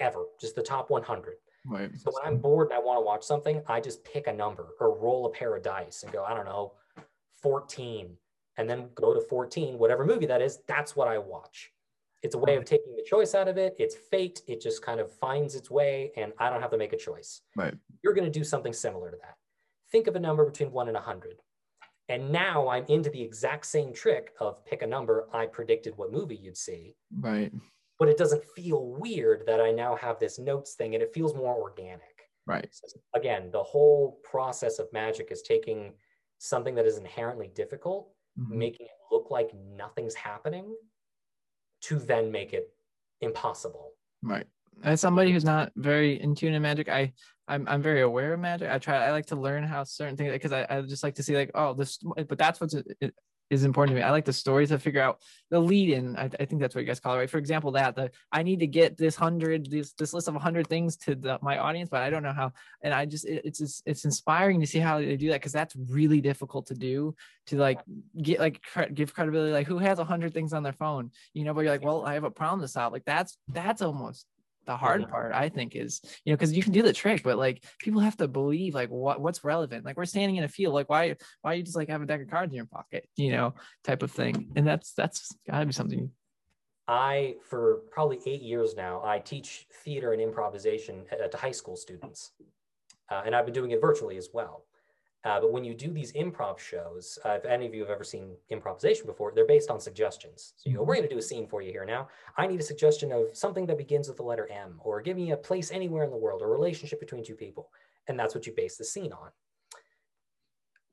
ever, 0.00 0.26
just 0.40 0.54
the 0.54 0.62
top 0.62 0.90
100. 0.90 1.34
Right. 1.66 1.90
So 1.98 2.12
when 2.12 2.26
I'm 2.26 2.38
bored 2.38 2.68
and 2.68 2.76
I 2.76 2.80
want 2.80 2.98
to 2.98 3.04
watch 3.04 3.24
something, 3.24 3.62
I 3.66 3.80
just 3.80 4.04
pick 4.04 4.28
a 4.28 4.32
number 4.32 4.68
or 4.80 4.96
roll 4.98 5.26
a 5.26 5.30
pair 5.30 5.56
of 5.56 5.62
dice 5.62 6.02
and 6.02 6.12
go, 6.12 6.24
I 6.24 6.34
don't 6.34 6.44
know, 6.44 6.74
14, 7.42 8.16
and 8.56 8.70
then 8.70 8.88
go 8.94 9.12
to 9.14 9.20
14, 9.20 9.78
whatever 9.78 10.04
movie 10.04 10.26
that 10.26 10.42
is, 10.42 10.60
that's 10.68 10.94
what 10.94 11.08
I 11.08 11.18
watch. 11.18 11.72
It's 12.22 12.34
a 12.34 12.38
way 12.38 12.56
of 12.56 12.64
taking 12.64 12.96
the 12.96 13.04
choice 13.04 13.34
out 13.34 13.46
of 13.46 13.58
it. 13.58 13.76
It's 13.78 13.94
fate. 13.94 14.42
It 14.48 14.60
just 14.60 14.82
kind 14.82 15.00
of 15.00 15.12
finds 15.12 15.54
its 15.54 15.70
way, 15.70 16.12
and 16.16 16.32
I 16.38 16.50
don't 16.50 16.62
have 16.62 16.70
to 16.70 16.78
make 16.78 16.92
a 16.92 16.96
choice. 16.96 17.42
Right. 17.54 17.74
You're 18.02 18.14
going 18.14 18.24
to 18.24 18.38
do 18.38 18.42
something 18.42 18.72
similar 18.72 19.10
to 19.10 19.16
that. 19.22 19.36
Think 19.92 20.06
of 20.06 20.16
a 20.16 20.20
number 20.20 20.44
between 20.44 20.72
one 20.72 20.88
and 20.88 20.96
a 20.96 21.00
100. 21.00 21.36
And 22.08 22.30
now 22.30 22.68
I'm 22.68 22.84
into 22.86 23.10
the 23.10 23.22
exact 23.22 23.66
same 23.66 23.92
trick 23.92 24.32
of 24.40 24.64
pick 24.64 24.82
a 24.82 24.86
number. 24.86 25.28
I 25.32 25.46
predicted 25.46 25.94
what 25.96 26.12
movie 26.12 26.36
you'd 26.36 26.56
see. 26.56 26.94
Right 27.18 27.52
but 27.98 28.08
it 28.08 28.18
doesn't 28.18 28.44
feel 28.44 28.86
weird 28.86 29.44
that 29.46 29.60
I 29.60 29.70
now 29.70 29.96
have 29.96 30.18
this 30.18 30.38
notes 30.38 30.74
thing 30.74 30.94
and 30.94 31.02
it 31.02 31.14
feels 31.14 31.34
more 31.34 31.54
organic. 31.54 32.00
Right. 32.46 32.68
So 32.70 33.00
again, 33.14 33.50
the 33.50 33.62
whole 33.62 34.20
process 34.22 34.78
of 34.78 34.92
magic 34.92 35.28
is 35.30 35.42
taking 35.42 35.94
something 36.38 36.74
that 36.74 36.86
is 36.86 36.98
inherently 36.98 37.50
difficult, 37.54 38.10
mm-hmm. 38.38 38.58
making 38.58 38.86
it 38.86 39.14
look 39.14 39.30
like 39.30 39.50
nothing's 39.76 40.14
happening 40.14 40.74
to 41.82 41.98
then 41.98 42.30
make 42.30 42.52
it 42.52 42.70
impossible. 43.20 43.92
Right. 44.22 44.46
As 44.84 45.00
somebody 45.00 45.32
who's 45.32 45.44
not 45.44 45.72
very 45.76 46.20
in 46.20 46.34
tune 46.34 46.54
in 46.54 46.62
magic, 46.62 46.88
I 46.88 47.12
I'm 47.48 47.66
I'm 47.68 47.82
very 47.82 48.02
aware 48.02 48.34
of 48.34 48.40
magic. 48.40 48.70
I 48.70 48.78
try 48.78 48.96
I 48.96 49.10
like 49.12 49.26
to 49.26 49.36
learn 49.36 49.64
how 49.64 49.84
certain 49.84 50.16
things 50.16 50.32
because 50.32 50.52
I, 50.52 50.66
I 50.68 50.80
just 50.82 51.02
like 51.02 51.14
to 51.16 51.22
see 51.22 51.36
like 51.36 51.50
oh 51.54 51.74
this 51.74 51.98
but 52.28 52.38
that's 52.38 52.60
what's 52.60 52.74
is 53.50 53.64
important 53.64 53.94
to 53.94 54.00
me. 54.00 54.06
I 54.06 54.10
like 54.10 54.24
the 54.24 54.32
stories 54.32 54.70
to 54.70 54.78
figure 54.78 55.00
out 55.00 55.20
the 55.50 55.60
lead 55.60 55.90
in. 55.90 56.16
I, 56.16 56.28
I, 56.40 56.44
think 56.44 56.60
that's 56.60 56.74
what 56.74 56.80
you 56.80 56.86
guys 56.86 56.98
call 56.98 57.14
it, 57.14 57.18
right? 57.18 57.30
For 57.30 57.38
example, 57.38 57.70
that 57.72 57.94
the 57.94 58.10
I 58.32 58.42
need 58.42 58.58
to 58.60 58.66
get 58.66 58.96
this 58.96 59.14
hundred 59.14 59.70
this 59.70 59.92
this 59.92 60.12
list 60.12 60.28
of 60.28 60.34
hundred 60.34 60.66
things 60.66 60.96
to 60.98 61.14
the, 61.14 61.38
my 61.42 61.58
audience, 61.58 61.88
but 61.88 62.02
I 62.02 62.10
don't 62.10 62.22
know 62.22 62.32
how. 62.32 62.52
And 62.82 62.92
I 62.92 63.06
just 63.06 63.24
it, 63.24 63.42
it's 63.44 63.60
it's, 63.60 63.82
it's 63.86 64.04
inspiring 64.04 64.60
to 64.60 64.66
see 64.66 64.78
how 64.80 64.98
they 64.98 65.16
do 65.16 65.28
that 65.28 65.40
because 65.40 65.52
that's 65.52 65.76
really 65.76 66.20
difficult 66.20 66.66
to 66.66 66.74
do 66.74 67.14
to 67.46 67.56
like 67.56 67.80
get 68.20 68.40
like 68.40 68.60
cre- 68.62 68.92
give 68.92 69.14
credibility. 69.14 69.52
Like 69.52 69.68
who 69.68 69.78
has 69.78 69.98
a 69.98 70.04
hundred 70.04 70.34
things 70.34 70.52
on 70.52 70.62
their 70.62 70.72
phone, 70.72 71.10
you 71.32 71.44
know? 71.44 71.54
But 71.54 71.60
you're 71.60 71.72
like, 71.72 71.84
well, 71.84 72.04
I 72.04 72.14
have 72.14 72.24
a 72.24 72.30
problem 72.30 72.60
to 72.62 72.68
solve. 72.68 72.92
Like 72.92 73.04
that's 73.04 73.38
that's 73.48 73.82
almost 73.82 74.26
the 74.66 74.76
hard 74.76 75.08
part 75.08 75.32
i 75.32 75.48
think 75.48 75.76
is 75.76 76.00
you 76.24 76.32
know 76.32 76.36
because 76.36 76.52
you 76.52 76.62
can 76.62 76.72
do 76.72 76.82
the 76.82 76.92
trick 76.92 77.22
but 77.22 77.38
like 77.38 77.64
people 77.78 78.00
have 78.00 78.16
to 78.16 78.28
believe 78.28 78.74
like 78.74 78.90
what 78.90 79.20
what's 79.20 79.44
relevant. 79.44 79.84
Like 79.84 79.96
we're 79.96 80.04
standing 80.04 80.36
in 80.36 80.44
a 80.44 80.48
field 80.48 80.74
like 80.74 80.88
why 80.88 81.16
why 81.42 81.54
you 81.54 81.62
just 81.62 81.76
like 81.76 81.88
have 81.88 82.02
a 82.02 82.06
deck 82.06 82.22
of 82.22 82.30
cards 82.30 82.52
in 82.52 82.56
your 82.56 82.66
pocket 82.66 83.08
you 83.16 83.32
know 83.32 83.54
type 83.84 84.02
of 84.02 84.10
thing. 84.10 84.52
And 84.56 84.66
that's 84.66 84.92
that's 84.92 85.34
gotta 85.48 85.66
be 85.66 85.72
something 85.72 86.10
i 86.88 87.34
for 87.42 87.82
probably 87.90 88.20
eight 88.26 88.42
years 88.42 88.76
now 88.76 89.02
i 89.04 89.18
teach 89.18 89.66
theater 89.84 90.12
and 90.12 90.22
improvisation 90.22 91.04
to 91.30 91.36
high 91.36 91.50
school 91.50 91.76
students. 91.76 92.32
Uh, 93.10 93.22
and 93.24 93.34
i've 93.34 93.44
been 93.44 93.54
doing 93.54 93.72
it 93.72 93.80
virtually 93.80 94.16
as 94.16 94.28
well 94.32 94.64
uh, 95.26 95.40
but 95.40 95.52
when 95.52 95.64
you 95.64 95.74
do 95.74 95.90
these 95.90 96.12
improv 96.12 96.56
shows, 96.56 97.18
uh, 97.24 97.30
if 97.30 97.44
any 97.44 97.66
of 97.66 97.74
you 97.74 97.80
have 97.80 97.90
ever 97.90 98.04
seen 98.04 98.36
improvisation 98.50 99.06
before, 99.06 99.32
they're 99.34 99.44
based 99.44 99.70
on 99.70 99.80
suggestions. 99.80 100.54
So 100.56 100.70
you 100.70 100.76
go, 100.76 100.84
we're 100.84 100.94
mm-hmm. 100.94 101.00
going 101.00 101.08
to 101.08 101.14
do 101.16 101.18
a 101.18 101.22
scene 101.22 101.48
for 101.48 101.62
you 101.62 101.72
here 101.72 101.84
now. 101.84 102.08
I 102.36 102.46
need 102.46 102.60
a 102.60 102.62
suggestion 102.62 103.10
of 103.10 103.36
something 103.36 103.66
that 103.66 103.76
begins 103.76 104.06
with 104.06 104.18
the 104.18 104.22
letter 104.22 104.48
M, 104.48 104.80
or 104.84 105.02
give 105.02 105.16
me 105.16 105.32
a 105.32 105.36
place 105.36 105.72
anywhere 105.72 106.04
in 106.04 106.10
the 106.10 106.16
world, 106.16 106.42
or 106.42 106.46
a 106.46 106.56
relationship 106.56 107.00
between 107.00 107.24
two 107.24 107.34
people. 107.34 107.70
And 108.06 108.16
that's 108.16 108.36
what 108.36 108.46
you 108.46 108.52
base 108.56 108.76
the 108.76 108.84
scene 108.84 109.12
on. 109.12 109.30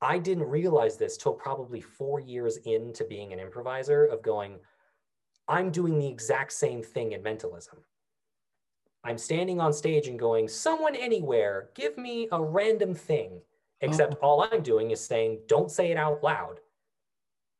I 0.01 0.17
didn't 0.17 0.49
realize 0.49 0.97
this 0.97 1.15
till 1.15 1.33
probably 1.33 1.79
four 1.79 2.19
years 2.19 2.57
into 2.65 3.05
being 3.05 3.33
an 3.33 3.39
improviser 3.39 4.05
of 4.05 4.23
going, 4.23 4.55
I'm 5.47 5.69
doing 5.69 5.99
the 5.99 6.07
exact 6.07 6.53
same 6.53 6.81
thing 6.81 7.11
in 7.11 7.21
mentalism. 7.21 7.77
I'm 9.03 9.19
standing 9.19 9.61
on 9.61 9.73
stage 9.73 10.07
and 10.07 10.17
going, 10.17 10.47
someone 10.47 10.95
anywhere, 10.95 11.69
give 11.75 11.99
me 11.99 12.29
a 12.31 12.41
random 12.41 12.95
thing 12.95 13.41
except 13.83 14.15
oh. 14.15 14.27
all 14.27 14.47
I'm 14.51 14.63
doing 14.63 14.91
is 14.91 14.99
saying, 14.99 15.39
don't 15.47 15.71
say 15.71 15.91
it 15.91 15.97
out 15.97 16.23
loud. 16.23 16.59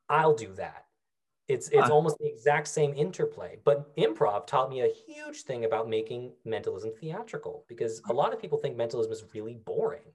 I'll 0.08 0.34
do 0.34 0.52
that. 0.54 0.84
It's 1.46 1.68
it's 1.68 1.88
huh. 1.88 1.94
almost 1.94 2.18
the 2.18 2.26
exact 2.26 2.68
same 2.68 2.94
interplay. 2.94 3.58
But 3.64 3.94
improv 3.96 4.46
taught 4.46 4.70
me 4.70 4.80
a 4.80 4.92
huge 5.06 5.42
thing 5.42 5.64
about 5.64 5.88
making 5.88 6.32
mentalism 6.44 6.92
theatrical 6.98 7.64
because 7.68 8.00
a 8.08 8.12
lot 8.12 8.32
of 8.32 8.40
people 8.40 8.58
think 8.58 8.76
mentalism 8.76 9.12
is 9.12 9.24
really 9.34 9.54
boring. 9.54 10.12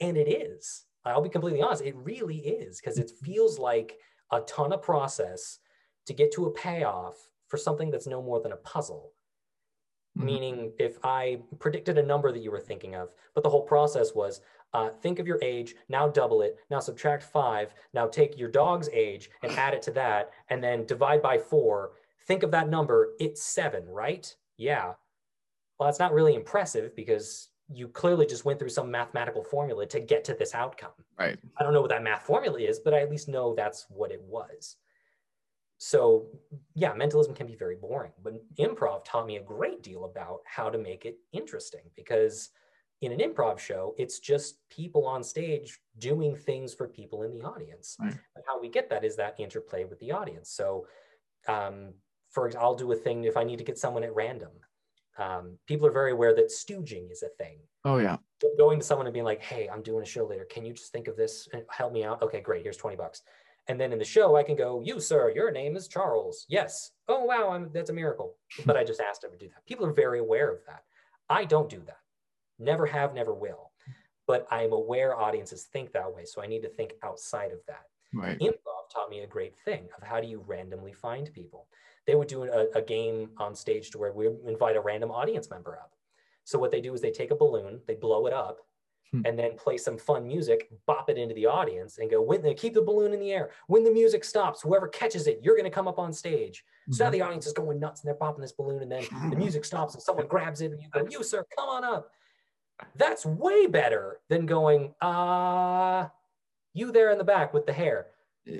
And 0.00 0.16
it 0.16 0.28
is. 0.28 0.84
I'll 1.04 1.22
be 1.22 1.28
completely 1.28 1.62
honest, 1.62 1.82
it 1.82 1.94
really 1.96 2.38
is 2.38 2.80
because 2.80 2.98
it 2.98 3.12
feels 3.22 3.60
like 3.60 3.96
a 4.32 4.40
ton 4.40 4.72
of 4.72 4.82
process 4.82 5.60
to 6.06 6.12
get 6.12 6.32
to 6.32 6.46
a 6.46 6.50
payoff 6.50 7.14
for 7.46 7.56
something 7.56 7.90
that's 7.90 8.08
no 8.08 8.20
more 8.20 8.40
than 8.40 8.52
a 8.52 8.56
puzzle. 8.56 9.12
Mm-hmm. 10.16 10.26
Meaning, 10.26 10.72
if 10.78 10.98
I 11.04 11.38
predicted 11.58 11.98
a 11.98 12.02
number 12.02 12.32
that 12.32 12.42
you 12.42 12.50
were 12.50 12.60
thinking 12.60 12.94
of, 12.94 13.10
but 13.34 13.42
the 13.42 13.50
whole 13.50 13.62
process 13.62 14.14
was 14.14 14.40
uh, 14.72 14.90
think 15.02 15.18
of 15.18 15.26
your 15.26 15.38
age, 15.42 15.74
now 15.88 16.08
double 16.08 16.42
it, 16.42 16.56
now 16.70 16.80
subtract 16.80 17.22
five, 17.22 17.74
now 17.92 18.06
take 18.06 18.38
your 18.38 18.50
dog's 18.50 18.88
age 18.92 19.30
and 19.42 19.52
add 19.52 19.74
it 19.74 19.82
to 19.82 19.90
that, 19.92 20.30
and 20.48 20.62
then 20.62 20.86
divide 20.86 21.22
by 21.22 21.38
four. 21.38 21.92
Think 22.26 22.42
of 22.42 22.50
that 22.50 22.68
number, 22.68 23.10
it's 23.20 23.42
seven, 23.42 23.86
right? 23.86 24.34
Yeah. 24.56 24.92
Well, 25.78 25.88
that's 25.88 25.98
not 25.98 26.12
really 26.12 26.34
impressive 26.34 26.96
because 26.96 27.48
you 27.72 27.88
clearly 27.88 28.26
just 28.26 28.44
went 28.44 28.58
through 28.58 28.68
some 28.70 28.90
mathematical 28.90 29.42
formula 29.42 29.86
to 29.86 30.00
get 30.00 30.24
to 30.24 30.34
this 30.34 30.54
outcome. 30.54 30.92
Right. 31.18 31.38
I 31.58 31.62
don't 31.62 31.72
know 31.72 31.80
what 31.80 31.90
that 31.90 32.02
math 32.02 32.22
formula 32.22 32.58
is, 32.58 32.78
but 32.78 32.94
I 32.94 33.00
at 33.00 33.10
least 33.10 33.28
know 33.28 33.54
that's 33.54 33.86
what 33.88 34.12
it 34.12 34.22
was. 34.22 34.76
So, 35.78 36.26
yeah, 36.74 36.94
mentalism 36.94 37.34
can 37.34 37.46
be 37.46 37.54
very 37.54 37.76
boring, 37.76 38.12
but 38.22 38.34
improv 38.56 39.04
taught 39.04 39.26
me 39.26 39.36
a 39.36 39.42
great 39.42 39.82
deal 39.82 40.04
about 40.06 40.40
how 40.46 40.70
to 40.70 40.78
make 40.78 41.04
it 41.04 41.18
interesting 41.32 41.82
because 41.94 42.50
in 43.02 43.12
an 43.12 43.18
improv 43.18 43.58
show, 43.58 43.94
it's 43.98 44.18
just 44.18 44.58
people 44.70 45.06
on 45.06 45.22
stage 45.22 45.78
doing 45.98 46.34
things 46.34 46.72
for 46.72 46.88
people 46.88 47.24
in 47.24 47.30
the 47.30 47.44
audience. 47.44 47.96
Right. 48.00 48.12
And 48.34 48.44
how 48.46 48.58
we 48.58 48.70
get 48.70 48.88
that 48.88 49.04
is 49.04 49.16
that 49.16 49.38
interplay 49.38 49.84
with 49.84 49.98
the 50.00 50.12
audience. 50.12 50.50
So, 50.50 50.86
um, 51.46 51.92
for 52.30 52.50
I'll 52.58 52.74
do 52.74 52.92
a 52.92 52.96
thing 52.96 53.24
if 53.24 53.36
I 53.36 53.44
need 53.44 53.58
to 53.58 53.64
get 53.64 53.78
someone 53.78 54.04
at 54.04 54.14
random. 54.14 54.50
Um, 55.18 55.58
people 55.66 55.86
are 55.86 55.92
very 55.92 56.12
aware 56.12 56.34
that 56.34 56.48
stooging 56.48 57.10
is 57.10 57.22
a 57.22 57.28
thing. 57.42 57.58
Oh 57.84 57.98
yeah. 57.98 58.16
Going 58.58 58.80
to 58.80 58.84
someone 58.84 59.06
and 59.06 59.14
being 59.14 59.24
like, 59.24 59.42
"Hey, 59.42 59.68
I'm 59.68 59.82
doing 59.82 60.02
a 60.02 60.06
show 60.06 60.26
later. 60.26 60.44
Can 60.44 60.64
you 60.66 60.74
just 60.74 60.92
think 60.92 61.08
of 61.08 61.16
this 61.16 61.48
and 61.52 61.62
help 61.70 61.92
me 61.92 62.04
out?" 62.04 62.20
Okay, 62.22 62.40
great. 62.40 62.62
Here's 62.62 62.76
twenty 62.76 62.96
bucks. 62.96 63.22
And 63.68 63.80
then 63.80 63.92
in 63.92 63.98
the 63.98 64.04
show, 64.04 64.36
I 64.36 64.42
can 64.42 64.56
go, 64.56 64.80
"You, 64.84 65.00
sir, 65.00 65.32
your 65.34 65.50
name 65.50 65.76
is 65.76 65.88
Charles." 65.88 66.46
Yes. 66.48 66.92
Oh 67.08 67.24
wow, 67.24 67.50
I'm, 67.50 67.70
that's 67.72 67.90
a 67.90 67.92
miracle. 67.92 68.36
but 68.66 68.76
I 68.76 68.84
just 68.84 69.00
asked 69.00 69.24
him 69.24 69.32
to 69.32 69.38
do 69.38 69.48
that. 69.48 69.66
People 69.66 69.86
are 69.86 69.92
very 69.92 70.18
aware 70.18 70.50
of 70.50 70.60
that. 70.66 70.84
I 71.28 71.44
don't 71.44 71.68
do 71.68 71.82
that. 71.86 71.98
Never 72.58 72.86
have, 72.86 73.14
never 73.14 73.34
will. 73.34 73.72
But 74.26 74.46
I'm 74.50 74.72
aware 74.72 75.16
audiences 75.16 75.68
think 75.72 75.92
that 75.92 76.12
way. 76.12 76.24
So 76.24 76.42
I 76.42 76.46
need 76.46 76.62
to 76.62 76.68
think 76.68 76.94
outside 77.02 77.52
of 77.52 77.58
that. 77.68 77.84
Right. 78.12 78.38
Improv 78.38 78.90
taught 78.92 79.10
me 79.10 79.20
a 79.20 79.26
great 79.26 79.54
thing 79.64 79.88
of 79.96 80.06
how 80.06 80.20
do 80.20 80.26
you 80.26 80.42
randomly 80.46 80.92
find 80.92 81.32
people. 81.32 81.66
They 82.06 82.14
would 82.14 82.28
do 82.28 82.44
a, 82.44 82.66
a 82.74 82.82
game 82.82 83.30
on 83.38 83.54
stage 83.54 83.90
to 83.90 83.98
where 83.98 84.12
we 84.12 84.28
invite 84.46 84.76
a 84.76 84.80
random 84.80 85.10
audience 85.10 85.50
member 85.50 85.76
up. 85.76 85.92
So 86.44 86.58
what 86.58 86.70
they 86.70 86.80
do 86.80 86.94
is 86.94 87.00
they 87.00 87.10
take 87.10 87.32
a 87.32 87.36
balloon, 87.36 87.80
they 87.86 87.94
blow 87.94 88.26
it 88.26 88.32
up, 88.32 88.58
Hmm. 89.12 89.22
and 89.24 89.38
then 89.38 89.56
play 89.56 89.76
some 89.76 89.96
fun 89.96 90.26
music, 90.26 90.68
bop 90.84 91.08
it 91.08 91.16
into 91.16 91.34
the 91.34 91.46
audience, 91.46 91.98
and 91.98 92.10
go, 92.10 92.20
when 92.20 92.42
they 92.42 92.54
keep 92.54 92.74
the 92.74 92.82
balloon 92.82 93.12
in 93.12 93.20
the 93.20 93.30
air. 93.32 93.50
When 93.68 93.84
the 93.84 93.90
music 93.90 94.24
stops, 94.24 94.62
whoever 94.62 94.88
catches 94.88 95.28
it, 95.28 95.38
you're 95.42 95.54
going 95.54 95.64
to 95.64 95.70
come 95.70 95.86
up 95.86 95.98
on 95.98 96.12
stage. 96.12 96.64
So 96.90 97.04
now 97.04 97.10
Mhm. 97.10 97.12
the 97.12 97.20
audience 97.22 97.46
is 97.46 97.52
going 97.52 97.78
nuts 97.78 98.00
and 98.02 98.08
they're 98.08 98.16
popping 98.16 98.40
this 98.42 98.50
balloon, 98.52 98.82
and 98.82 98.90
then 98.90 99.04
the 99.30 99.36
music 99.36 99.64
stops 99.64 99.94
and 99.94 100.02
someone 100.02 100.26
grabs 100.26 100.60
it, 100.60 100.72
and 100.72 100.82
you 100.82 100.88
go, 100.90 101.06
"You 101.08 101.22
sir, 101.22 101.44
come 101.56 101.68
on 101.68 101.84
up." 101.84 102.10
That's 102.96 103.24
way 103.24 103.66
better 103.66 104.20
than 104.28 104.44
going, 104.46 104.94
"Ah, 105.00 106.12
you 106.72 106.90
there 106.90 107.10
in 107.10 107.18
the 107.18 107.24
back 107.24 107.54
with 107.54 107.64
the 107.66 107.72
hair." 107.72 108.12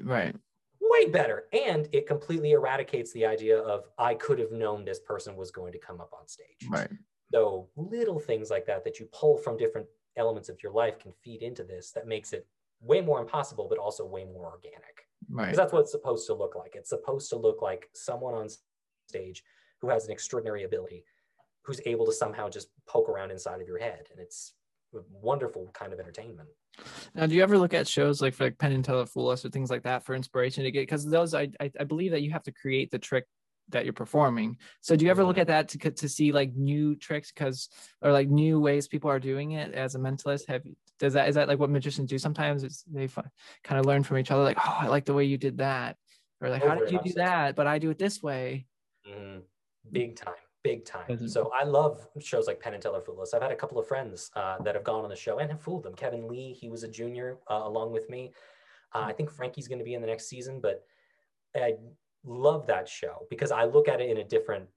Right. 0.02 0.34
Way 0.80 1.06
better, 1.10 1.48
and 1.52 1.88
it 1.92 2.06
completely 2.06 2.52
eradicates 2.52 3.12
the 3.12 3.26
idea 3.26 3.58
of 3.58 3.88
I 3.98 4.14
could 4.14 4.38
have 4.38 4.52
known 4.52 4.84
this 4.84 5.00
person 5.00 5.34
was 5.36 5.50
going 5.50 5.72
to 5.72 5.78
come 5.78 6.00
up 6.00 6.12
on 6.12 6.28
stage. 6.28 6.66
Right. 6.70 6.90
So 7.32 7.68
little 7.76 8.20
things 8.20 8.48
like 8.50 8.66
that 8.66 8.84
that 8.84 9.00
you 9.00 9.06
pull 9.06 9.36
from 9.36 9.56
different 9.56 9.88
elements 10.16 10.48
of 10.48 10.62
your 10.62 10.72
life 10.72 10.98
can 10.98 11.12
feed 11.22 11.42
into 11.42 11.64
this. 11.64 11.92
That 11.92 12.06
makes 12.06 12.32
it 12.32 12.46
way 12.80 13.00
more 13.00 13.20
impossible, 13.20 13.66
but 13.68 13.78
also 13.78 14.04
way 14.04 14.24
more 14.24 14.46
organic 14.50 15.06
Right. 15.30 15.46
because 15.46 15.56
that's 15.56 15.72
what 15.72 15.80
it's 15.80 15.92
supposed 15.92 16.26
to 16.26 16.34
look 16.34 16.54
like. 16.54 16.74
It's 16.76 16.90
supposed 16.90 17.30
to 17.30 17.36
look 17.36 17.62
like 17.62 17.88
someone 17.94 18.34
on 18.34 18.48
stage 19.08 19.42
who 19.80 19.88
has 19.88 20.04
an 20.06 20.12
extraordinary 20.12 20.64
ability, 20.64 21.04
who's 21.62 21.80
able 21.86 22.06
to 22.06 22.12
somehow 22.12 22.48
just 22.48 22.68
poke 22.86 23.08
around 23.08 23.30
inside 23.30 23.60
of 23.60 23.66
your 23.68 23.78
head, 23.78 24.06
and 24.10 24.20
it's 24.20 24.54
a 24.94 24.98
wonderful 25.10 25.70
kind 25.74 25.92
of 25.92 26.00
entertainment. 26.00 26.48
Now, 27.14 27.26
do 27.26 27.34
you 27.34 27.42
ever 27.42 27.58
look 27.58 27.74
at 27.74 27.88
shows 27.88 28.20
like 28.20 28.34
for 28.34 28.44
like 28.44 28.58
Penn 28.58 28.72
and 28.72 28.84
Teller 28.84 29.06
Fool 29.06 29.30
Us 29.30 29.44
or 29.44 29.48
things 29.48 29.70
like 29.70 29.82
that 29.84 30.04
for 30.04 30.14
inspiration 30.14 30.64
to 30.64 30.70
get? 30.70 30.82
Because 30.82 31.06
those, 31.06 31.34
I, 31.34 31.48
I 31.60 31.70
I 31.80 31.84
believe 31.84 32.12
that 32.12 32.22
you 32.22 32.30
have 32.32 32.42
to 32.44 32.52
create 32.52 32.90
the 32.90 32.98
trick 32.98 33.26
that 33.70 33.84
you're 33.84 33.92
performing. 33.92 34.56
So, 34.80 34.96
do 34.96 35.04
you 35.04 35.10
ever 35.10 35.24
look 35.24 35.36
Mhm. 35.36 35.40
at 35.42 35.46
that 35.48 35.68
to 35.70 35.90
to 35.90 36.08
see 36.08 36.32
like 36.32 36.54
new 36.54 36.94
tricks 36.96 37.32
because 37.32 37.68
or 38.02 38.12
like 38.12 38.28
new 38.28 38.60
ways 38.60 38.88
people 38.88 39.10
are 39.10 39.18
doing 39.20 39.52
it 39.52 39.74
as 39.74 39.94
a 39.94 39.98
mentalist? 39.98 40.46
Have 40.48 40.62
does 40.98 41.12
that 41.14 41.28
is 41.28 41.34
that 41.34 41.48
like 41.48 41.58
what 41.58 41.70
magicians 41.70 42.08
do 42.10 42.18
sometimes? 42.18 42.64
It's 42.64 42.82
they 42.84 43.06
fi- 43.06 43.30
kind 43.64 43.78
of 43.78 43.86
learn 43.86 44.02
from 44.02 44.18
each 44.18 44.30
other. 44.30 44.42
Like, 44.42 44.58
oh, 44.58 44.76
I 44.80 44.86
like 44.86 45.04
the 45.04 45.14
way 45.14 45.24
you 45.24 45.36
did 45.38 45.58
that, 45.58 45.96
or 46.40 46.48
like, 46.48 46.62
Oh, 46.64 46.68
how 46.68 46.74
did 46.76 46.90
you 46.90 47.00
do 47.02 47.12
that? 47.14 47.56
But 47.56 47.66
I 47.66 47.78
do 47.78 47.90
it 47.90 47.98
this 47.98 48.22
way. 48.22 48.66
Mhm. 49.06 49.42
Big 49.92 50.16
time, 50.16 50.34
big 50.64 50.84
time. 50.84 51.06
Doesn't- 51.08 51.28
So 51.28 51.50
I 51.54 51.62
love 51.64 52.08
shows 52.18 52.46
like 52.46 52.58
Penn 52.60 52.74
and 52.74 52.82
Teller 52.82 53.00
Fool 53.00 53.20
Us. 53.20 53.34
I've 53.34 53.42
had 53.42 53.52
a 53.52 53.56
couple 53.56 53.78
of 53.78 53.86
friends 53.86 54.30
uh, 54.34 54.58
that 54.62 54.74
have 54.74 54.82
gone 54.84 55.04
on 55.04 55.10
the 55.10 55.16
show 55.16 55.38
and 55.38 55.50
have 55.50 55.60
fooled 55.60 55.82
them. 55.84 55.94
Kevin 55.94 56.26
Lee, 56.28 56.52
he 56.52 56.68
was 56.68 56.82
a 56.82 56.88
junior 56.88 57.38
uh, 57.50 57.60
along 57.64 57.92
with 57.92 58.08
me. 58.10 58.32
Uh, 58.94 59.00
I 59.02 59.12
think 59.12 59.30
Frankie's 59.30 59.68
going 59.68 59.78
to 59.78 59.84
be 59.84 59.94
in 59.94 60.00
the 60.00 60.06
next 60.06 60.26
season, 60.28 60.60
but 60.60 60.84
I 61.54 61.76
love 62.24 62.66
that 62.66 62.88
show 62.88 63.26
because 63.30 63.50
I 63.52 63.64
look 63.64 63.88
at 63.88 64.00
it 64.00 64.10
in 64.10 64.18
a 64.18 64.24
different 64.24 64.68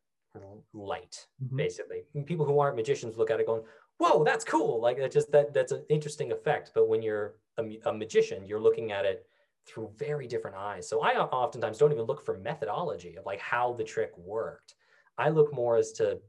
light, 0.74 1.28
Mhm. 1.44 1.58
basically. 1.58 2.06
And 2.14 2.26
People 2.26 2.46
who 2.46 2.60
aren't 2.60 2.76
magicians 2.76 3.18
look 3.18 3.32
at 3.32 3.40
it 3.40 3.46
going, 3.48 3.66
"Whoa, 3.98 4.24
that's 4.24 4.46
cool!" 4.46 4.80
Like 4.80 4.98
it 4.98 5.12
just 5.12 5.32
that 5.32 5.54
that's 5.54 5.72
an 5.72 5.86
interesting 5.90 6.32
effect. 6.32 6.72
But 6.74 6.88
when 6.88 7.02
you're 7.02 7.36
a, 7.58 7.80
a 7.86 7.94
magician, 7.94 8.46
you're 8.46 8.60
looking 8.60 8.92
at 8.92 9.06
it 9.06 9.28
through 9.66 9.92
very 9.96 10.28
different 10.28 10.56
eyes. 10.56 10.88
So 10.88 11.02
I 11.02 11.18
oftentimes 11.18 11.78
don't 11.78 11.92
even 11.92 12.06
look 12.06 12.24
for 12.24 12.38
methodology 12.38 13.16
of 13.16 13.26
like 13.26 13.40
how 13.40 13.74
the 13.74 13.84
trick 13.84 14.18
worked. 14.18 14.76
I 15.18 15.30
look 15.30 15.52
more 15.54 15.76
as 15.76 15.92
to 15.94 16.22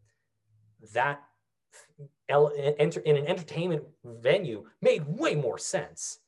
that 0.93 1.23
enter 2.29 3.01
in 3.01 3.17
an 3.17 3.27
entertainment 3.27 3.85
venue 4.05 4.65
made 4.81 5.07
way 5.07 5.35
more 5.35 5.59
sense 5.59 6.21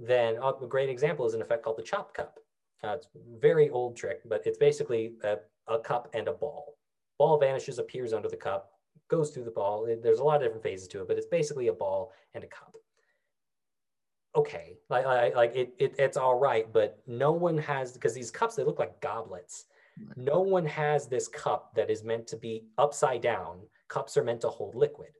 than 0.00 0.36
a 0.36 0.66
great 0.66 0.88
example 0.88 1.26
is 1.26 1.34
an 1.34 1.42
effect 1.42 1.62
called 1.62 1.76
the 1.76 1.82
chop 1.82 2.14
cup. 2.14 2.41
Uh, 2.84 2.94
it's 2.96 3.06
a 3.06 3.40
very 3.40 3.70
old 3.70 3.96
trick, 3.96 4.20
but 4.28 4.44
it's 4.46 4.58
basically 4.58 5.14
a, 5.22 5.36
a 5.68 5.78
cup 5.78 6.08
and 6.14 6.28
a 6.28 6.32
ball. 6.32 6.76
Ball 7.18 7.38
vanishes, 7.38 7.78
appears 7.78 8.12
under 8.12 8.28
the 8.28 8.36
cup, 8.36 8.72
goes 9.08 9.30
through 9.30 9.44
the 9.44 9.50
ball. 9.50 9.86
It- 9.86 10.02
there's 10.02 10.18
a 10.18 10.24
lot 10.24 10.36
of 10.36 10.42
different 10.42 10.64
phases 10.64 10.88
to 10.88 11.02
it, 11.02 11.08
but 11.08 11.16
it's 11.16 11.26
basically 11.26 11.68
a 11.68 11.72
ball 11.72 12.12
and 12.34 12.42
a 12.42 12.48
cup. 12.48 12.74
Okay, 14.34 14.78
like 14.88 15.04
like, 15.04 15.36
like 15.36 15.54
it, 15.54 15.74
it 15.78 15.94
it's 15.98 16.16
all 16.16 16.38
right, 16.38 16.72
but 16.72 17.02
no 17.06 17.32
one 17.32 17.58
has 17.58 17.92
because 17.92 18.14
these 18.14 18.30
cups 18.30 18.54
they 18.54 18.64
look 18.64 18.78
like 18.78 18.98
goblets. 19.02 19.66
Right. 19.98 20.16
No 20.16 20.40
one 20.40 20.64
has 20.64 21.06
this 21.06 21.28
cup 21.28 21.74
that 21.76 21.90
is 21.90 22.02
meant 22.02 22.26
to 22.28 22.38
be 22.38 22.64
upside 22.78 23.20
down. 23.20 23.58
Cups 23.88 24.16
are 24.16 24.24
meant 24.24 24.40
to 24.40 24.48
hold 24.48 24.74
liquid. 24.74 25.10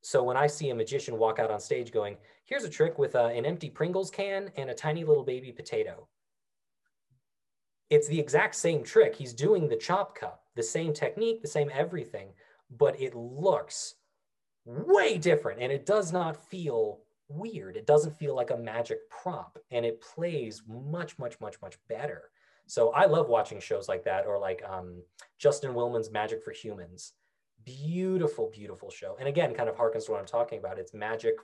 So 0.00 0.22
when 0.22 0.38
I 0.38 0.46
see 0.46 0.70
a 0.70 0.74
magician 0.74 1.18
walk 1.18 1.38
out 1.38 1.50
on 1.50 1.60
stage 1.60 1.92
going, 1.92 2.16
here's 2.46 2.64
a 2.64 2.70
trick 2.70 2.98
with 2.98 3.14
uh, 3.14 3.26
an 3.26 3.44
empty 3.44 3.68
Pringles 3.68 4.10
can 4.10 4.50
and 4.56 4.70
a 4.70 4.74
tiny 4.74 5.04
little 5.04 5.24
baby 5.24 5.52
potato. 5.52 6.08
It's 7.92 8.08
the 8.08 8.18
exact 8.18 8.54
same 8.54 8.82
trick. 8.82 9.14
He's 9.14 9.34
doing 9.34 9.68
the 9.68 9.76
chop 9.76 10.14
cup, 10.18 10.44
the 10.56 10.62
same 10.62 10.94
technique, 10.94 11.42
the 11.42 11.46
same 11.48 11.70
everything, 11.74 12.28
but 12.78 12.98
it 12.98 13.14
looks 13.14 13.96
way 14.64 15.18
different 15.18 15.60
and 15.60 15.70
it 15.70 15.84
does 15.84 16.10
not 16.10 16.42
feel 16.48 17.00
weird. 17.28 17.76
It 17.76 17.86
doesn't 17.86 18.16
feel 18.16 18.34
like 18.34 18.50
a 18.50 18.56
magic 18.56 19.10
prop 19.10 19.58
and 19.70 19.84
it 19.84 20.00
plays 20.00 20.62
much, 20.66 21.18
much, 21.18 21.38
much, 21.38 21.60
much 21.60 21.76
better. 21.86 22.30
So 22.66 22.92
I 22.92 23.04
love 23.04 23.28
watching 23.28 23.60
shows 23.60 23.90
like 23.90 24.04
that 24.04 24.24
or 24.24 24.38
like 24.38 24.62
um, 24.66 25.02
Justin 25.38 25.74
Willman's 25.74 26.10
Magic 26.10 26.42
for 26.42 26.52
Humans. 26.52 27.12
Beautiful, 27.62 28.50
beautiful 28.50 28.90
show. 28.90 29.16
And 29.18 29.28
again, 29.28 29.52
kind 29.52 29.68
of 29.68 29.76
harkens 29.76 30.06
to 30.06 30.12
what 30.12 30.20
I'm 30.20 30.26
talking 30.26 30.58
about. 30.58 30.78
It's 30.78 30.94
magic 30.94 31.34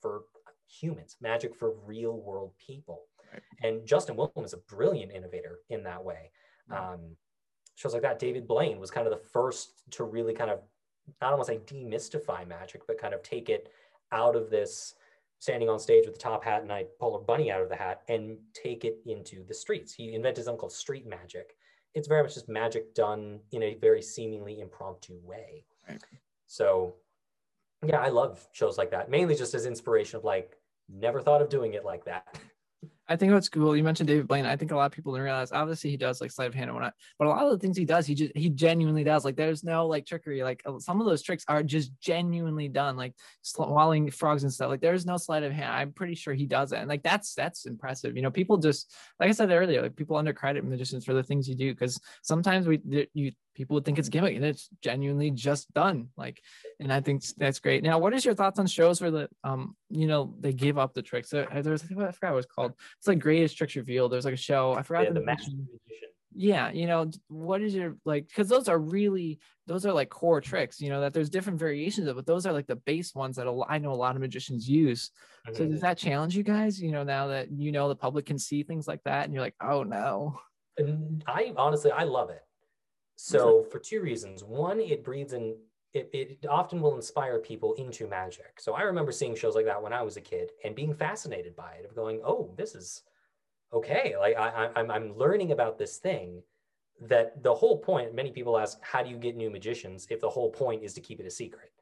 for 0.00 0.22
humans, 0.66 1.18
magic 1.20 1.54
for 1.54 1.74
real 1.84 2.18
world 2.18 2.52
people. 2.66 3.07
Right. 3.32 3.42
And 3.62 3.86
Justin 3.86 4.16
Willman 4.16 4.44
is 4.44 4.52
a 4.52 4.58
brilliant 4.58 5.12
innovator 5.12 5.60
in 5.70 5.82
that 5.84 6.04
way. 6.04 6.30
Right. 6.68 6.94
Um, 6.94 7.16
shows 7.74 7.92
like 7.92 8.02
that, 8.02 8.18
David 8.18 8.46
Blaine 8.46 8.78
was 8.78 8.90
kind 8.90 9.06
of 9.06 9.12
the 9.12 9.24
first 9.32 9.82
to 9.92 10.04
really 10.04 10.34
kind 10.34 10.50
of, 10.50 10.60
I 11.20 11.30
don't 11.30 11.38
want 11.38 11.48
to 11.48 11.54
say 11.54 11.74
demystify 11.74 12.46
magic, 12.46 12.86
but 12.86 13.00
kind 13.00 13.14
of 13.14 13.22
take 13.22 13.48
it 13.48 13.68
out 14.12 14.36
of 14.36 14.50
this 14.50 14.94
standing 15.38 15.68
on 15.68 15.78
stage 15.78 16.04
with 16.04 16.14
the 16.14 16.20
top 16.20 16.44
hat 16.44 16.62
and 16.62 16.72
I 16.72 16.86
pull 16.98 17.14
a 17.14 17.20
bunny 17.20 17.50
out 17.50 17.62
of 17.62 17.68
the 17.68 17.76
hat 17.76 18.02
and 18.08 18.38
take 18.52 18.84
it 18.84 18.98
into 19.06 19.44
the 19.46 19.54
streets. 19.54 19.94
He 19.94 20.14
invented 20.14 20.44
something 20.44 20.58
called 20.58 20.72
street 20.72 21.06
magic. 21.06 21.56
It's 21.94 22.08
very 22.08 22.22
much 22.22 22.34
just 22.34 22.48
magic 22.48 22.94
done 22.94 23.40
in 23.52 23.62
a 23.62 23.74
very 23.74 24.02
seemingly 24.02 24.60
impromptu 24.60 25.18
way. 25.22 25.64
Right. 25.88 26.02
So, 26.46 26.96
yeah, 27.86 28.00
I 28.00 28.08
love 28.08 28.46
shows 28.52 28.78
like 28.78 28.90
that, 28.90 29.10
mainly 29.10 29.36
just 29.36 29.54
as 29.54 29.66
inspiration 29.66 30.16
of 30.16 30.24
like, 30.24 30.56
never 30.88 31.20
thought 31.20 31.42
of 31.42 31.48
doing 31.48 31.74
it 31.74 31.84
like 31.84 32.04
that. 32.06 32.40
I 33.10 33.16
think 33.16 33.32
what's 33.32 33.48
cool. 33.48 33.74
You 33.74 33.82
mentioned 33.82 34.06
David 34.06 34.28
Blaine. 34.28 34.44
I 34.44 34.56
think 34.56 34.70
a 34.70 34.76
lot 34.76 34.84
of 34.84 34.92
people 34.92 35.14
don't 35.14 35.22
realize. 35.22 35.50
Obviously, 35.50 35.88
he 35.90 35.96
does 35.96 36.20
like 36.20 36.30
sleight 36.30 36.48
of 36.48 36.54
hand 36.54 36.68
and 36.68 36.74
whatnot, 36.74 36.92
but 37.18 37.26
a 37.26 37.30
lot 37.30 37.44
of 37.46 37.50
the 37.50 37.58
things 37.58 37.76
he 37.76 37.86
does, 37.86 38.06
he 38.06 38.14
just 38.14 38.36
he 38.36 38.50
genuinely 38.50 39.02
does. 39.02 39.24
Like, 39.24 39.36
there's 39.36 39.64
no 39.64 39.86
like 39.86 40.04
trickery. 40.04 40.42
Like 40.42 40.62
uh, 40.66 40.78
some 40.78 41.00
of 41.00 41.06
those 41.06 41.22
tricks 41.22 41.44
are 41.48 41.62
just 41.62 41.90
genuinely 42.00 42.68
done. 42.68 42.96
Like 42.96 43.14
swallowing 43.40 44.10
frogs 44.10 44.42
and 44.42 44.52
stuff. 44.52 44.68
Like 44.68 44.82
there's 44.82 45.06
no 45.06 45.16
sleight 45.16 45.42
of 45.42 45.52
hand. 45.52 45.72
I'm 45.72 45.92
pretty 45.92 46.14
sure 46.14 46.34
he 46.34 46.46
does 46.46 46.72
it, 46.72 46.80
and 46.80 46.88
like 46.88 47.02
that's 47.02 47.32
that's 47.34 47.64
impressive. 47.64 48.14
You 48.14 48.22
know, 48.22 48.30
people 48.30 48.58
just 48.58 48.94
like 49.18 49.30
I 49.30 49.32
said 49.32 49.50
earlier, 49.50 49.80
like 49.80 49.96
people 49.96 50.16
undercredit 50.16 50.62
magicians 50.64 51.06
for 51.06 51.14
the 51.14 51.22
things 51.22 51.48
you 51.48 51.54
do 51.54 51.72
because 51.72 51.98
sometimes 52.22 52.66
we 52.66 53.08
you 53.14 53.32
people 53.58 53.74
would 53.74 53.84
think 53.84 53.98
it's 53.98 54.08
gimmick 54.08 54.36
and 54.36 54.44
it's 54.44 54.70
genuinely 54.80 55.32
just 55.32 55.70
done. 55.74 56.08
Like, 56.16 56.40
and 56.78 56.92
I 56.92 57.00
think 57.00 57.24
that's 57.36 57.58
great. 57.58 57.82
Now, 57.82 57.98
what 57.98 58.14
is 58.14 58.24
your 58.24 58.34
thoughts 58.34 58.60
on 58.60 58.68
shows 58.68 59.00
where 59.00 59.10
the 59.10 59.28
um 59.44 59.76
you 59.90 60.06
know 60.06 60.34
they 60.40 60.52
give 60.52 60.78
up 60.78 60.94
the 60.94 61.02
tricks? 61.02 61.28
There, 61.30 61.46
there's 61.62 61.82
I 61.82 61.86
forgot 61.86 62.14
what 62.22 62.30
it 62.30 62.34
was 62.34 62.46
called 62.46 62.72
it's 62.98 63.08
like 63.08 63.18
greatest 63.18 63.58
tricks 63.58 63.74
revealed. 63.76 64.12
There's 64.12 64.24
like 64.24 64.34
a 64.34 64.38
show. 64.38 64.72
I 64.74 64.82
forgot 64.82 65.02
Yeah, 65.02 65.08
the 65.10 65.20
the 65.20 65.26
magician. 65.26 65.68
Yeah, 66.34 66.70
you 66.70 66.86
know, 66.86 67.10
what 67.26 67.62
is 67.62 67.74
your 67.74 67.96
like 68.04 68.28
because 68.28 68.48
those 68.48 68.68
are 68.68 68.78
really 68.78 69.40
those 69.66 69.84
are 69.84 69.92
like 69.92 70.08
core 70.08 70.40
tricks, 70.40 70.80
you 70.80 70.88
know, 70.88 71.00
that 71.00 71.12
there's 71.12 71.30
different 71.30 71.58
variations 71.58 72.06
of 72.06 72.12
it, 72.12 72.16
but 72.16 72.26
those 72.26 72.46
are 72.46 72.52
like 72.52 72.68
the 72.68 72.76
base 72.76 73.12
ones 73.12 73.36
that 73.36 73.48
a 73.48 73.62
I 73.68 73.78
know 73.78 73.90
a 73.92 73.94
lot 74.04 74.14
of 74.14 74.20
magicians 74.20 74.68
use. 74.68 75.10
So 75.52 75.64
Mhm. 75.64 75.70
does 75.70 75.80
that 75.80 75.98
challenge 75.98 76.36
you 76.36 76.44
guys, 76.44 76.80
you 76.80 76.92
know, 76.92 77.02
now 77.02 77.26
that 77.28 77.50
you 77.50 77.72
know 77.72 77.88
the 77.88 77.96
public 77.96 78.26
can 78.26 78.38
see 78.38 78.62
things 78.62 78.86
like 78.86 79.02
that 79.02 79.24
and 79.24 79.34
you're 79.34 79.42
like, 79.42 79.56
oh 79.60 79.82
no. 79.82 80.38
And 80.76 81.24
I 81.26 81.52
honestly, 81.56 81.90
I 81.90 82.04
love 82.04 82.30
it. 82.30 82.42
So 83.20 83.64
for 83.64 83.80
two 83.80 84.00
reasons. 84.00 84.44
One, 84.44 84.78
it 84.78 85.02
breeds 85.02 85.32
and 85.32 85.56
it, 85.92 86.08
it 86.12 86.46
often 86.48 86.80
will 86.80 86.94
inspire 86.94 87.40
people 87.40 87.74
into 87.74 88.06
magic. 88.06 88.60
So 88.60 88.74
I 88.74 88.82
remember 88.82 89.10
seeing 89.10 89.34
shows 89.34 89.56
like 89.56 89.64
that 89.64 89.82
when 89.82 89.92
I 89.92 90.02
was 90.02 90.16
a 90.16 90.20
kid 90.20 90.52
and 90.64 90.74
being 90.74 90.94
fascinated 90.94 91.56
by 91.56 91.72
it, 91.80 91.84
of 91.84 91.96
going, 91.96 92.20
oh, 92.24 92.54
this 92.56 92.76
is 92.76 93.02
okay. 93.72 94.14
Like 94.16 94.36
I, 94.36 94.48
I, 94.48 94.70
I'm, 94.76 94.90
I'm 94.90 95.16
learning 95.16 95.50
about 95.50 95.78
this 95.78 95.96
thing 95.96 96.42
that 97.00 97.42
the 97.42 97.52
whole 97.52 97.78
point, 97.78 98.14
many 98.14 98.30
people 98.30 98.56
ask, 98.56 98.78
how 98.82 99.02
do 99.02 99.10
you 99.10 99.16
get 99.16 99.36
new 99.36 99.50
magicians 99.50 100.06
if 100.10 100.20
the 100.20 100.30
whole 100.30 100.50
point 100.50 100.84
is 100.84 100.94
to 100.94 101.00
keep 101.00 101.18
it 101.18 101.26
a 101.26 101.30
secret? 101.30 101.72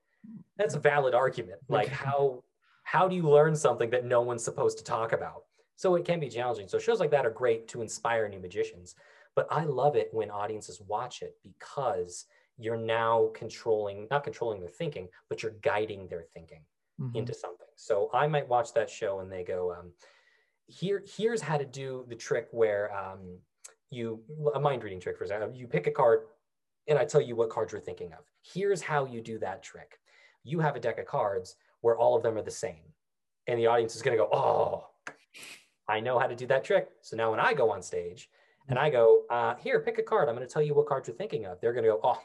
That's 0.56 0.74
a 0.74 0.80
valid 0.80 1.14
argument. 1.14 1.60
Like 1.68 1.88
how, 1.88 2.44
how 2.84 3.08
do 3.08 3.14
you 3.14 3.28
learn 3.28 3.54
something 3.54 3.90
that 3.90 4.06
no 4.06 4.22
one's 4.22 4.42
supposed 4.44 4.78
to 4.78 4.84
talk 4.84 5.12
about? 5.12 5.44
So 5.74 5.96
it 5.96 6.06
can 6.06 6.18
be 6.18 6.30
challenging. 6.30 6.68
So 6.68 6.78
shows 6.78 7.00
like 7.00 7.10
that 7.10 7.26
are 7.26 7.30
great 7.30 7.68
to 7.68 7.82
inspire 7.82 8.26
new 8.26 8.40
magicians. 8.40 8.94
But 9.36 9.46
I 9.50 9.64
love 9.64 9.94
it 9.94 10.08
when 10.12 10.30
audiences 10.30 10.80
watch 10.80 11.22
it 11.22 11.36
because 11.44 12.24
you're 12.58 12.78
now 12.78 13.30
controlling, 13.34 14.08
not 14.10 14.24
controlling 14.24 14.60
their 14.60 14.70
thinking, 14.70 15.08
but 15.28 15.42
you're 15.42 15.56
guiding 15.60 16.08
their 16.08 16.22
thinking 16.22 16.64
Mhm. 16.98 17.14
into 17.14 17.34
something. 17.34 17.66
So 17.76 18.10
I 18.14 18.26
might 18.26 18.48
watch 18.48 18.72
that 18.72 18.88
show 18.88 19.20
and 19.20 19.30
they 19.30 19.44
go, 19.44 19.72
um, 19.72 19.92
here 20.66 21.04
here's 21.06 21.42
how 21.42 21.58
to 21.58 21.66
do 21.66 22.04
the 22.08 22.16
trick 22.16 22.48
where 22.50 22.92
um, 22.96 23.38
you 23.90 24.24
a 24.54 24.58
mind 24.58 24.82
reading 24.82 24.98
trick 24.98 25.16
for 25.18 25.22
example. 25.24 25.54
You 25.54 25.68
pick 25.68 25.86
a 25.86 25.92
card 25.92 26.26
and 26.88 26.98
i 26.98 27.04
tell 27.04 27.20
you 27.20 27.36
what 27.36 27.50
cards 27.50 27.72
you're 27.72 27.80
thinking 27.80 28.12
of. 28.14 28.24
Here's 28.42 28.80
how 28.80 29.04
you 29.04 29.20
do 29.20 29.38
that 29.40 29.62
trick. 29.62 30.00
You 30.42 30.58
have 30.60 30.74
a 30.74 30.80
deck 30.80 30.98
of 30.98 31.06
cards 31.06 31.56
where 31.82 31.96
all 31.96 32.16
of 32.16 32.22
them 32.22 32.36
are 32.36 32.42
the 32.42 32.50
same. 32.50 32.94
And 33.46 33.58
the 33.60 33.66
audience 33.66 33.94
is 33.94 34.02
going 34.02 34.16
to 34.16 34.24
go 34.24 34.30
oh 34.32 34.90
i 35.86 36.00
know 36.00 36.18
how 36.18 36.26
to 36.26 36.34
do 36.34 36.46
that 36.46 36.64
trick. 36.64 36.88
So 37.02 37.16
now 37.16 37.30
when 37.30 37.38
i 37.38 37.52
go 37.52 37.70
on 37.70 37.82
stage 37.82 38.30
and 38.68 38.78
i 38.78 38.90
go 38.90 39.22
uh, 39.30 39.54
here 39.56 39.80
pick 39.80 39.98
a 39.98 40.02
card 40.02 40.28
i'm 40.28 40.34
going 40.34 40.46
to 40.46 40.52
tell 40.52 40.62
you 40.62 40.74
what 40.74 40.86
card 40.86 41.06
you're 41.06 41.16
thinking 41.16 41.46
of 41.46 41.60
they're 41.60 41.72
going 41.72 41.84
to 41.84 41.90
go 41.90 42.00
oh 42.02 42.20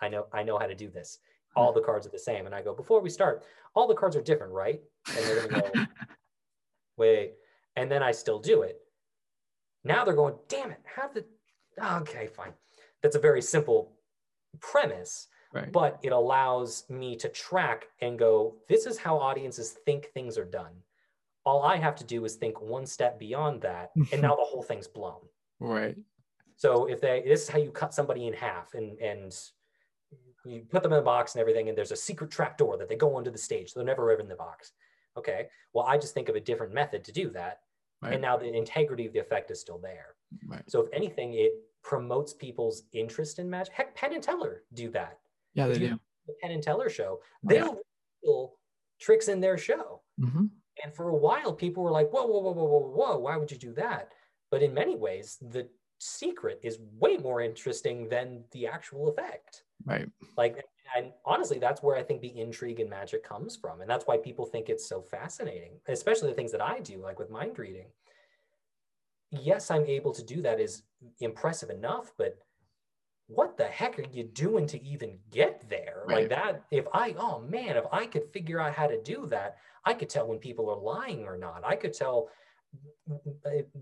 i 0.00 0.08
know 0.08 0.26
i 0.32 0.42
know 0.42 0.58
how 0.58 0.66
to 0.66 0.74
do 0.74 0.88
this 0.88 1.18
all 1.54 1.72
the 1.72 1.80
cards 1.80 2.06
are 2.06 2.10
the 2.10 2.18
same 2.18 2.46
and 2.46 2.54
i 2.54 2.60
go 2.60 2.74
before 2.74 3.00
we 3.00 3.08
start 3.08 3.44
all 3.74 3.86
the 3.86 3.94
cards 3.94 4.16
are 4.16 4.22
different 4.22 4.52
right 4.52 4.80
and 5.08 5.24
they're 5.24 5.48
going 5.48 5.62
to 5.62 5.70
go 5.70 5.84
wait 6.96 7.32
and 7.76 7.90
then 7.90 8.02
I 8.02 8.10
still 8.10 8.38
do 8.38 8.62
it. 8.62 8.80
Now 9.84 10.04
they're 10.04 10.14
going, 10.14 10.34
damn 10.48 10.70
it, 10.70 10.80
how 10.84 11.08
did, 11.08 11.24
okay, 11.80 12.26
fine. 12.26 12.52
That's 13.02 13.16
a 13.16 13.20
very 13.20 13.42
simple 13.42 13.92
premise, 14.60 15.28
right. 15.52 15.70
but 15.70 16.00
it 16.02 16.12
allows 16.12 16.84
me 16.88 17.14
to 17.16 17.28
track 17.28 17.86
and 18.00 18.18
go, 18.18 18.56
this 18.68 18.86
is 18.86 18.98
how 18.98 19.18
audiences 19.18 19.76
think 19.84 20.06
things 20.06 20.36
are 20.38 20.44
done. 20.44 20.72
All 21.44 21.62
I 21.62 21.76
have 21.76 21.94
to 21.96 22.04
do 22.04 22.24
is 22.24 22.34
think 22.34 22.60
one 22.60 22.86
step 22.86 23.20
beyond 23.20 23.60
that, 23.62 23.92
and 24.12 24.20
now 24.20 24.34
the 24.34 24.42
whole 24.42 24.64
thing's 24.64 24.88
blown. 24.88 25.20
Right. 25.60 25.96
So 26.56 26.86
if 26.86 27.00
they, 27.00 27.22
this 27.26 27.42
is 27.42 27.48
how 27.48 27.58
you 27.58 27.70
cut 27.70 27.94
somebody 27.94 28.26
in 28.26 28.32
half 28.32 28.74
and, 28.74 28.98
and 28.98 29.34
you 30.44 30.62
put 30.70 30.82
them 30.82 30.92
in 30.92 30.98
a 30.98 31.02
box 31.02 31.34
and 31.34 31.40
everything, 31.40 31.68
and 31.68 31.76
there's 31.76 31.92
a 31.92 31.96
secret 31.96 32.30
trap 32.30 32.56
door 32.56 32.76
that 32.78 32.88
they 32.88 32.96
go 32.96 33.14
onto 33.16 33.30
the 33.30 33.38
stage. 33.38 33.72
So 33.72 33.80
they're 33.80 33.86
never 33.86 34.10
ever 34.10 34.20
in 34.20 34.28
the 34.28 34.36
box. 34.36 34.72
Okay. 35.16 35.48
Well, 35.72 35.86
I 35.86 35.98
just 35.98 36.14
think 36.14 36.28
of 36.28 36.36
a 36.36 36.40
different 36.40 36.72
method 36.72 37.04
to 37.04 37.12
do 37.12 37.30
that. 37.30 37.60
Right. 38.02 38.14
And 38.14 38.22
now 38.22 38.36
the 38.36 38.52
integrity 38.52 39.06
of 39.06 39.12
the 39.12 39.18
effect 39.18 39.50
is 39.50 39.60
still 39.60 39.78
there. 39.78 40.14
Right. 40.46 40.62
So 40.68 40.80
if 40.80 40.88
anything, 40.92 41.34
it 41.34 41.52
promotes 41.82 42.32
people's 42.32 42.82
interest 42.92 43.38
in 43.38 43.48
magic. 43.48 43.72
Heck, 43.72 43.94
Penn 43.94 44.12
and 44.12 44.22
Teller 44.22 44.62
do 44.74 44.90
that. 44.90 45.18
Yeah, 45.54 45.68
they 45.68 45.78
do. 45.78 45.98
The 46.26 46.34
Penn 46.42 46.50
and 46.50 46.62
Teller 46.62 46.90
show, 46.90 47.20
oh, 47.48 47.54
yeah. 47.54 47.60
don't 47.60 48.50
tricks 49.00 49.28
in 49.28 49.40
their 49.40 49.56
show. 49.56 50.02
Mm-hmm. 50.20 50.46
And 50.84 50.94
for 50.94 51.08
a 51.08 51.16
while, 51.16 51.52
people 51.52 51.82
were 51.82 51.90
like, 51.90 52.10
whoa, 52.10 52.26
whoa, 52.26 52.40
whoa, 52.40 52.52
whoa, 52.52 52.64
whoa, 52.64 52.90
whoa, 52.90 53.18
why 53.18 53.36
would 53.36 53.50
you 53.50 53.56
do 53.58 53.72
that? 53.74 54.12
But 54.50 54.62
in 54.62 54.74
many 54.74 54.96
ways, 54.96 55.38
the 55.40 55.68
secret 55.98 56.60
is 56.62 56.78
way 56.98 57.16
more 57.16 57.40
interesting 57.40 58.08
than 58.08 58.44
the 58.52 58.66
actual 58.66 59.08
effect. 59.08 59.62
Right. 59.84 60.08
Like, 60.36 60.64
and 60.96 61.12
honestly, 61.24 61.58
that's 61.58 61.82
where 61.82 61.96
I 61.96 62.02
think 62.02 62.20
the 62.20 62.38
intrigue 62.40 62.80
and 62.80 62.90
magic 62.90 63.24
comes 63.24 63.56
from. 63.56 63.80
And 63.80 63.90
that's 63.90 64.06
why 64.06 64.18
people 64.18 64.46
think 64.46 64.68
it's 64.68 64.88
so 64.88 65.02
fascinating, 65.02 65.72
especially 65.88 66.28
the 66.28 66.34
things 66.34 66.52
that 66.52 66.62
I 66.62 66.80
do, 66.80 67.02
like 67.02 67.18
with 67.18 67.30
mind 67.30 67.58
reading. 67.58 67.86
Yes, 69.30 69.70
I'm 69.70 69.86
able 69.86 70.12
to 70.12 70.22
do 70.22 70.42
that 70.42 70.60
is 70.60 70.82
impressive 71.20 71.70
enough, 71.70 72.12
but 72.16 72.38
what 73.28 73.56
the 73.56 73.64
heck 73.64 73.98
are 73.98 74.06
you 74.12 74.22
doing 74.22 74.66
to 74.68 74.82
even 74.84 75.18
get 75.32 75.68
there? 75.68 76.04
Right. 76.06 76.18
Like 76.18 76.28
that, 76.28 76.62
if 76.70 76.86
I, 76.94 77.14
oh 77.18 77.40
man, 77.40 77.76
if 77.76 77.84
I 77.90 78.06
could 78.06 78.30
figure 78.32 78.60
out 78.60 78.74
how 78.74 78.86
to 78.86 79.02
do 79.02 79.26
that, 79.26 79.56
I 79.84 79.94
could 79.94 80.08
tell 80.08 80.28
when 80.28 80.38
people 80.38 80.70
are 80.70 80.78
lying 80.78 81.24
or 81.24 81.36
not. 81.36 81.62
I 81.64 81.74
could 81.74 81.92
tell 81.92 82.28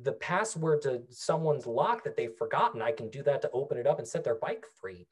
the 0.02 0.12
password 0.12 0.82
to 0.82 1.02
someone's 1.10 1.66
lock 1.66 2.04
that 2.04 2.16
they've 2.16 2.36
forgotten. 2.36 2.82
I 2.82 2.92
can 2.92 3.10
do 3.10 3.22
that 3.22 3.42
to 3.42 3.50
open 3.52 3.78
it 3.78 3.86
up 3.86 3.98
and 3.98 4.06
set 4.06 4.24
their 4.24 4.36
bike 4.36 4.64
free 4.80 5.06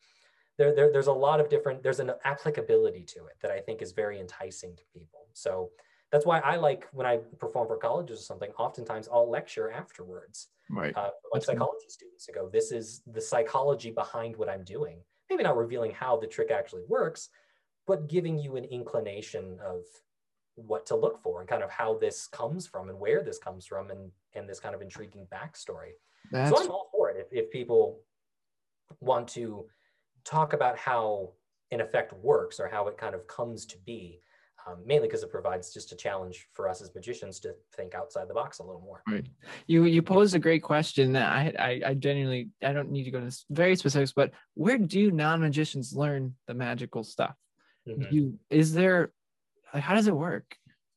there, 0.58 0.74
there, 0.74 0.92
there's 0.92 1.06
a 1.06 1.12
lot 1.12 1.40
of 1.40 1.48
different, 1.48 1.82
there's 1.82 2.00
an 2.00 2.12
applicability 2.24 3.04
to 3.04 3.26
it 3.26 3.36
that 3.40 3.50
I 3.50 3.60
think 3.60 3.82
is 3.82 3.92
very 3.92 4.20
enticing 4.20 4.76
to 4.76 4.82
people. 4.92 5.26
So 5.32 5.70
that's 6.10 6.26
why 6.26 6.40
I 6.40 6.56
like 6.56 6.86
when 6.92 7.06
I 7.06 7.18
perform 7.38 7.68
for 7.68 7.78
colleges 7.78 8.20
or 8.20 8.22
something, 8.22 8.50
oftentimes 8.58 9.08
I'll 9.10 9.30
lecture 9.30 9.70
afterwards. 9.70 10.48
Right. 10.70 10.96
Uh, 10.96 11.10
like 11.32 11.42
psychology 11.42 11.88
students 11.88 12.26
to 12.26 12.32
go, 12.32 12.48
this 12.48 12.70
is 12.70 13.02
the 13.06 13.20
psychology 13.20 13.90
behind 13.90 14.36
what 14.36 14.48
I'm 14.48 14.64
doing. 14.64 14.98
Maybe 15.30 15.42
not 15.42 15.56
revealing 15.56 15.92
how 15.92 16.18
the 16.18 16.26
trick 16.26 16.50
actually 16.50 16.82
works, 16.86 17.30
but 17.86 18.08
giving 18.08 18.38
you 18.38 18.56
an 18.56 18.64
inclination 18.64 19.58
of 19.64 19.80
what 20.56 20.86
to 20.86 20.96
look 20.96 21.22
for 21.22 21.40
and 21.40 21.48
kind 21.48 21.62
of 21.62 21.70
how 21.70 21.98
this 21.98 22.26
comes 22.26 22.66
from 22.66 22.88
and 22.88 22.98
where 22.98 23.22
this 23.22 23.38
comes 23.38 23.66
from 23.66 23.90
and, 23.90 24.10
and 24.34 24.48
this 24.48 24.60
kind 24.60 24.74
of 24.74 24.82
intriguing 24.82 25.26
backstory. 25.32 25.92
That's... 26.30 26.50
So 26.50 26.62
I'm 26.62 26.70
all 26.70 26.88
for 26.92 27.10
it. 27.10 27.16
If, 27.18 27.44
if 27.44 27.50
people 27.50 28.00
want 29.00 29.28
to 29.28 29.66
talk 30.24 30.52
about 30.52 30.78
how 30.78 31.32
an 31.70 31.80
effect 31.80 32.12
works 32.12 32.60
or 32.60 32.68
how 32.68 32.86
it 32.88 32.98
kind 32.98 33.14
of 33.14 33.26
comes 33.26 33.66
to 33.66 33.78
be. 33.84 34.20
Um, 34.64 34.76
mainly 34.86 35.08
because 35.08 35.24
it 35.24 35.30
provides 35.30 35.74
just 35.74 35.90
a 35.90 35.96
challenge 35.96 36.46
for 36.52 36.68
us 36.68 36.80
as 36.80 36.94
magicians 36.94 37.40
to 37.40 37.52
think 37.74 37.96
outside 37.96 38.28
the 38.28 38.34
box 38.34 38.60
a 38.60 38.62
little 38.62 38.80
more. 38.80 39.02
Right. 39.08 39.26
You 39.66 39.86
you 39.86 40.02
posed 40.02 40.36
a 40.36 40.38
great 40.38 40.62
question 40.62 41.14
that 41.14 41.28
I 41.28 41.52
I, 41.58 41.80
I 41.90 41.94
genuinely 41.94 42.50
I 42.62 42.72
don't 42.72 42.92
need 42.92 43.02
to 43.02 43.10
go 43.10 43.18
into 43.18 43.36
very 43.50 43.74
specifics, 43.74 44.12
but 44.12 44.30
where 44.54 44.78
do 44.78 45.10
non 45.10 45.40
magicians 45.40 45.94
learn 45.96 46.36
the 46.46 46.54
magical 46.54 47.02
stuff? 47.02 47.34
Mm-hmm. 47.88 48.14
You 48.14 48.38
is 48.50 48.72
there 48.72 49.10
how 49.80 49.94
does 49.94 50.06
it 50.06 50.16
work? 50.16 50.56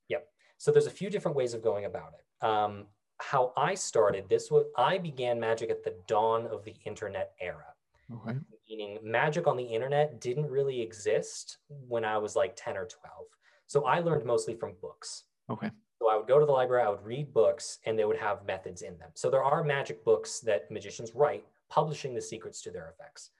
Yep. 0.09 0.27
So 0.57 0.71
there's 0.71 0.87
a 0.87 0.91
few 0.91 1.09
different 1.09 1.37
ways 1.37 1.53
of 1.53 1.61
going 1.61 1.85
about 1.85 2.13
it. 2.13 2.45
Um, 2.45 2.85
how 3.17 3.53
I 3.55 3.75
started 3.75 4.27
this 4.27 4.51
was 4.51 4.65
I 4.77 4.97
began 4.97 5.39
magic 5.39 5.69
at 5.69 5.83
the 5.83 5.95
dawn 6.07 6.47
of 6.47 6.63
the 6.65 6.75
internet 6.85 7.31
era. 7.39 7.73
Okay 8.13 8.37
meaning 8.69 8.97
magic 9.03 9.47
on 9.47 9.57
the 9.57 9.63
internet 9.63 10.19
didn't 10.19 10.49
really 10.49 10.81
exist 10.81 11.57
when 11.87 12.03
I 12.03 12.17
was 12.17 12.35
like 12.35 12.55
10 12.55 12.77
or 12.77 12.85
12. 12.85 13.25
So 13.67 13.85
I 13.85 13.99
learned 13.99 14.25
mostly 14.25 14.55
from 14.55 14.73
books. 14.81 15.23
Okay. 15.49 15.69
So 15.99 16.09
I 16.09 16.17
would 16.17 16.27
go 16.27 16.39
to 16.39 16.45
the 16.45 16.51
library, 16.51 16.83
I 16.83 16.89
would 16.89 17.05
read 17.05 17.33
books, 17.33 17.79
and 17.85 17.97
they 17.97 18.05
would 18.05 18.17
have 18.17 18.45
methods 18.45 18.81
in 18.81 18.97
them. 18.97 19.09
So 19.13 19.29
there 19.29 19.43
are 19.43 19.63
magic 19.63 20.03
books 20.03 20.39
that 20.41 20.69
magicians 20.69 21.15
write, 21.15 21.45
publishing 21.69 22.13
the 22.13 22.21
secrets 22.21 22.61
to 22.63 22.71
their 22.71 22.93
effects. 22.93 23.31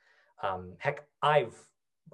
Um, 0.42 0.74
heck, 0.78 1.04
I've 1.22 1.56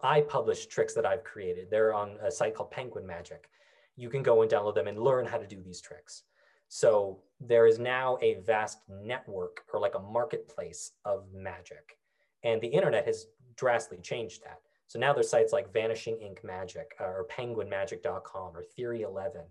I 0.01 0.21
publish 0.21 0.65
tricks 0.67 0.93
that 0.93 1.05
I've 1.05 1.23
created. 1.23 1.69
They're 1.69 1.93
on 1.93 2.17
a 2.21 2.31
site 2.31 2.55
called 2.55 2.71
Penguin 2.71 3.05
Magic. 3.05 3.49
You 3.95 4.09
can 4.09 4.23
go 4.23 4.41
and 4.41 4.51
download 4.51 4.75
them 4.75 4.87
and 4.87 4.97
learn 4.97 5.25
how 5.25 5.37
to 5.37 5.47
do 5.47 5.61
these 5.61 5.81
tricks. 5.81 6.23
So 6.69 7.19
there 7.39 7.67
is 7.67 7.79
now 7.79 8.17
a 8.21 8.35
vast 8.45 8.79
network 8.89 9.63
or 9.73 9.79
like 9.79 9.95
a 9.95 9.99
marketplace 9.99 10.91
of 11.03 11.25
magic. 11.33 11.97
And 12.43 12.61
the 12.61 12.67
internet 12.67 13.05
has 13.05 13.27
drastically 13.57 14.01
changed 14.01 14.43
that. 14.43 14.61
So 14.87 14.99
now 14.99 15.13
there's 15.13 15.29
sites 15.29 15.53
like 15.53 15.73
Vanishing 15.73 16.15
Inc. 16.15 16.43
Magic 16.43 16.95
uh, 16.99 17.05
or 17.05 17.27
penguinmagic.com 17.29 18.55
or 18.55 18.63
Theory 18.63 19.01
11 19.01 19.41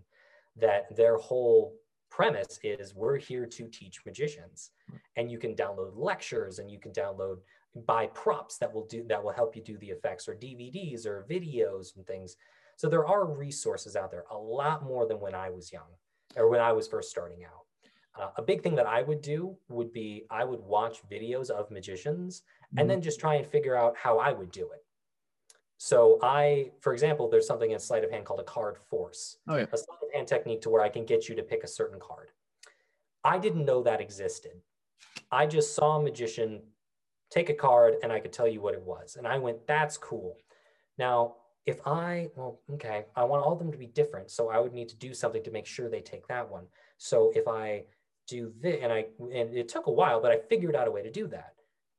that 0.57 0.95
their 0.95 1.17
whole 1.17 1.75
premise 2.09 2.59
is 2.63 2.93
we're 2.93 3.17
here 3.17 3.45
to 3.45 3.67
teach 3.67 4.05
magicians. 4.05 4.71
And 5.15 5.31
you 5.31 5.37
can 5.37 5.55
download 5.55 5.91
lectures 5.95 6.59
and 6.59 6.69
you 6.69 6.79
can 6.79 6.91
download 6.91 7.37
buy 7.75 8.07
props 8.07 8.57
that 8.57 8.73
will 8.73 8.85
do 8.85 9.03
that 9.07 9.23
will 9.23 9.31
help 9.31 9.55
you 9.55 9.61
do 9.61 9.77
the 9.77 9.89
effects 9.89 10.27
or 10.27 10.35
DVDs 10.35 11.05
or 11.05 11.25
videos 11.29 11.95
and 11.95 12.05
things. 12.05 12.35
So 12.75 12.89
there 12.89 13.05
are 13.05 13.25
resources 13.25 13.95
out 13.95 14.11
there, 14.11 14.25
a 14.31 14.37
lot 14.37 14.83
more 14.83 15.07
than 15.07 15.19
when 15.19 15.35
I 15.35 15.49
was 15.49 15.71
young 15.71 15.89
or 16.35 16.49
when 16.49 16.59
I 16.59 16.73
was 16.73 16.87
first 16.87 17.09
starting 17.09 17.43
out. 17.43 17.65
Uh, 18.19 18.31
a 18.37 18.41
big 18.41 18.61
thing 18.61 18.75
that 18.75 18.87
I 18.87 19.01
would 19.01 19.21
do 19.21 19.55
would 19.69 19.93
be 19.93 20.25
I 20.29 20.43
would 20.43 20.59
watch 20.59 20.99
videos 21.09 21.49
of 21.49 21.71
magicians 21.71 22.43
and 22.71 22.79
mm-hmm. 22.79 22.89
then 22.89 23.01
just 23.01 23.19
try 23.19 23.35
and 23.35 23.47
figure 23.47 23.75
out 23.75 23.95
how 23.95 24.19
I 24.19 24.31
would 24.31 24.51
do 24.51 24.71
it. 24.71 24.83
So 25.77 26.19
I, 26.21 26.71
for 26.81 26.93
example, 26.93 27.29
there's 27.29 27.47
something 27.47 27.71
in 27.71 27.79
sleight 27.79 28.03
of 28.03 28.11
hand 28.11 28.25
called 28.25 28.39
a 28.39 28.43
card 28.43 28.77
force, 28.77 29.37
oh, 29.47 29.57
yeah. 29.57 29.65
a 29.71 29.77
sleight 29.77 29.97
of 30.03 30.13
hand 30.13 30.27
technique 30.27 30.61
to 30.61 30.69
where 30.69 30.83
I 30.83 30.89
can 30.89 31.05
get 31.05 31.27
you 31.27 31.35
to 31.35 31.41
pick 31.41 31.63
a 31.63 31.67
certain 31.67 31.99
card. 31.99 32.29
I 33.23 33.39
didn't 33.39 33.65
know 33.65 33.81
that 33.83 34.01
existed. 34.01 34.51
I 35.31 35.47
just 35.47 35.73
saw 35.73 35.97
a 35.97 36.03
magician 36.03 36.61
take 37.31 37.49
a 37.49 37.53
card 37.53 37.95
and 38.03 38.11
I 38.11 38.19
could 38.19 38.33
tell 38.33 38.47
you 38.47 38.61
what 38.61 38.73
it 38.73 38.81
was. 38.81 39.15
And 39.15 39.25
I 39.25 39.39
went, 39.39 39.65
that's 39.65 39.97
cool. 39.97 40.37
Now, 40.97 41.35
if 41.65 41.79
I, 41.87 42.29
well, 42.35 42.59
okay, 42.73 43.05
I 43.15 43.23
want 43.23 43.43
all 43.43 43.53
of 43.53 43.59
them 43.59 43.71
to 43.71 43.77
be 43.77 43.87
different. 43.87 44.29
So 44.29 44.49
I 44.49 44.59
would 44.59 44.73
need 44.73 44.89
to 44.89 44.95
do 44.95 45.13
something 45.13 45.43
to 45.43 45.51
make 45.51 45.65
sure 45.65 45.89
they 45.89 46.01
take 46.01 46.27
that 46.27 46.49
one. 46.49 46.65
So 46.97 47.31
if 47.33 47.47
I 47.47 47.83
do 48.27 48.53
this, 48.59 48.79
and 48.81 48.91
I, 48.91 49.05
and 49.19 49.55
it 49.55 49.69
took 49.69 49.87
a 49.87 49.91
while, 49.91 50.21
but 50.21 50.31
I 50.31 50.39
figured 50.49 50.75
out 50.75 50.87
a 50.87 50.91
way 50.91 51.01
to 51.03 51.11
do 51.11 51.27
that. 51.27 51.53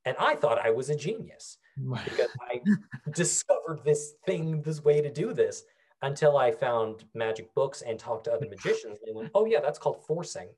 And 0.05 0.15
I 0.19 0.35
thought 0.35 0.59
I 0.59 0.69
was 0.69 0.89
a 0.89 0.95
genius 0.95 1.57
because 1.77 2.29
I 2.41 2.61
discovered 3.11 3.83
this 3.83 4.13
thing, 4.25 4.61
this 4.61 4.83
way 4.83 5.01
to 5.01 5.11
do 5.11 5.33
this 5.33 5.63
until 6.01 6.37
I 6.37 6.51
found 6.51 7.05
magic 7.15 7.53
books 7.55 7.81
and 7.81 7.97
talked 7.97 8.25
to 8.25 8.33
other 8.33 8.47
magicians. 8.49 8.99
And 8.99 9.07
they 9.07 9.13
went, 9.13 9.31
oh, 9.33 9.45
yeah, 9.45 9.61
that's 9.61 9.79
called 9.79 10.05
forcing. 10.05 10.49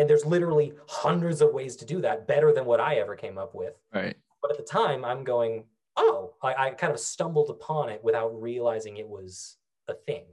And 0.00 0.08
there's 0.08 0.24
literally 0.24 0.72
hundreds 0.88 1.42
of 1.42 1.52
ways 1.52 1.76
to 1.76 1.84
do 1.84 2.00
that 2.00 2.26
better 2.26 2.54
than 2.54 2.64
what 2.64 2.80
I 2.80 2.94
ever 2.94 3.14
came 3.14 3.36
up 3.36 3.54
with. 3.54 3.74
Right. 3.94 4.16
But 4.40 4.52
at 4.52 4.56
the 4.56 4.64
time, 4.64 5.04
I'm 5.04 5.24
going, 5.24 5.64
oh, 5.98 6.32
I, 6.42 6.54
I 6.54 6.70
kind 6.70 6.92
of 6.92 6.98
stumbled 6.98 7.50
upon 7.50 7.90
it 7.90 8.02
without 8.02 8.30
realizing 8.40 8.96
it 8.96 9.06
was 9.06 9.58
a 9.88 9.94
thing 9.94 10.24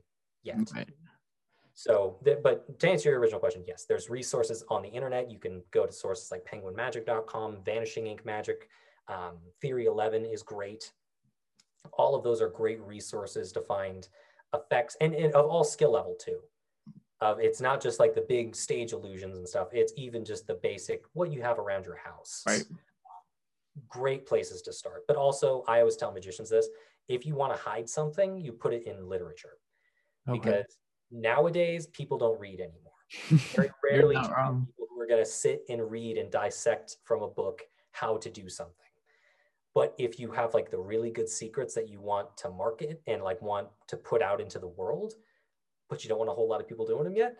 yet. 0.42 0.72
Right. 0.74 0.88
So, 1.74 2.18
but 2.42 2.80
to 2.80 2.90
answer 2.90 3.10
your 3.10 3.20
original 3.20 3.42
question, 3.42 3.66
yes, 3.68 3.86
there's 3.88 4.10
resources 4.10 4.64
on 4.70 4.84
the 4.84 4.88
internet. 4.88 5.30
You 5.30 5.38
can 5.38 5.62
go 5.72 5.86
to 5.86 5.92
sources 5.92 6.32
like 6.32 6.46
penguinmagic.com, 6.46 7.58
Vanishing 7.66 8.06
Inc. 8.06 8.24
Magic, 8.26 8.70
um, 9.10 9.34
Theory 9.62 9.86
11 9.86 10.26
is 10.26 10.44
great. 10.44 10.94
All 11.94 12.16
of 12.16 12.24
those 12.24 12.42
are 12.42 12.50
great 12.50 12.82
resources 12.82 13.52
to 13.52 13.62
find 13.62 14.08
effects 14.54 14.96
and, 15.02 15.14
and 15.14 15.34
of 15.34 15.46
all 15.46 15.66
skill 15.66 15.92
level 15.92 16.16
too. 16.20 16.40
Of 17.20 17.40
it's 17.40 17.60
not 17.60 17.82
just 17.82 18.00
like 18.00 18.14
the 18.14 18.22
big 18.22 18.56
stage 18.56 18.94
illusions 18.94 19.38
and 19.38 19.48
stuff. 19.48 19.70
It's 19.72 19.92
even 19.98 20.24
just 20.24 20.46
the 20.46 20.54
basic 20.56 21.04
what 21.14 21.32
you 21.32 21.42
have 21.42 21.58
around 21.58 21.86
your 21.86 21.96
house. 21.98 22.44
Right. 22.46 22.64
Great 23.90 24.26
places 24.26 24.62
to 24.64 24.74
start. 24.74 25.04
But 25.08 25.18
also, 25.18 25.64
I 25.68 25.80
always 25.80 25.96
tell 25.96 26.12
magicians 26.12 26.50
this: 26.50 26.68
if 27.08 27.26
you 27.26 27.36
want 27.36 27.54
to 27.56 27.60
hide 27.60 27.90
something, 27.90 28.40
you 28.40 28.52
put 28.52 28.74
it 28.74 28.84
in 28.88 29.08
literature, 29.08 29.58
Okay. 30.28 30.40
because 30.40 30.78
nowadays 31.12 31.88
people 31.88 32.18
don't 32.18 32.40
read 32.40 32.60
anymore. 32.60 32.94
Very 33.56 33.72
rarely 33.84 34.16
not 34.16 34.24
do 34.26 34.30
you 34.30 34.36
wrong. 34.36 34.60
have 34.60 34.68
people 34.68 34.88
who 34.94 35.02
are 35.02 35.08
going 35.08 35.24
to 35.24 35.30
sit 35.30 35.64
and 35.70 35.90
read 35.90 36.18
and 36.18 36.30
dissect 36.32 36.98
from 37.04 37.24
a 37.24 37.28
book 37.28 37.62
how 37.92 38.18
to 38.18 38.30
do 38.30 38.50
something. 38.50 38.74
But 39.74 39.94
if 39.98 40.20
you 40.20 40.32
have 40.32 40.54
like 40.56 40.70
the 40.72 40.80
really 40.80 41.12
good 41.12 41.30
secrets 41.30 41.74
that 41.76 41.88
you 41.88 42.02
want 42.02 42.36
to 42.38 42.50
market 42.50 43.02
and 43.08 43.24
like 43.24 43.42
want 43.42 43.68
to 43.88 43.98
put 43.98 44.22
out 44.24 44.42
into 44.42 44.60
the 44.60 44.68
world, 44.68 45.14
but 45.90 46.04
you 46.04 46.10
don't 46.10 46.20
want 46.20 46.30
a 46.30 46.34
whole 46.34 46.50
lot 46.50 46.62
of 46.62 46.68
people 46.68 46.86
doing 46.86 47.04
them 47.04 47.16
yet, 47.16 47.36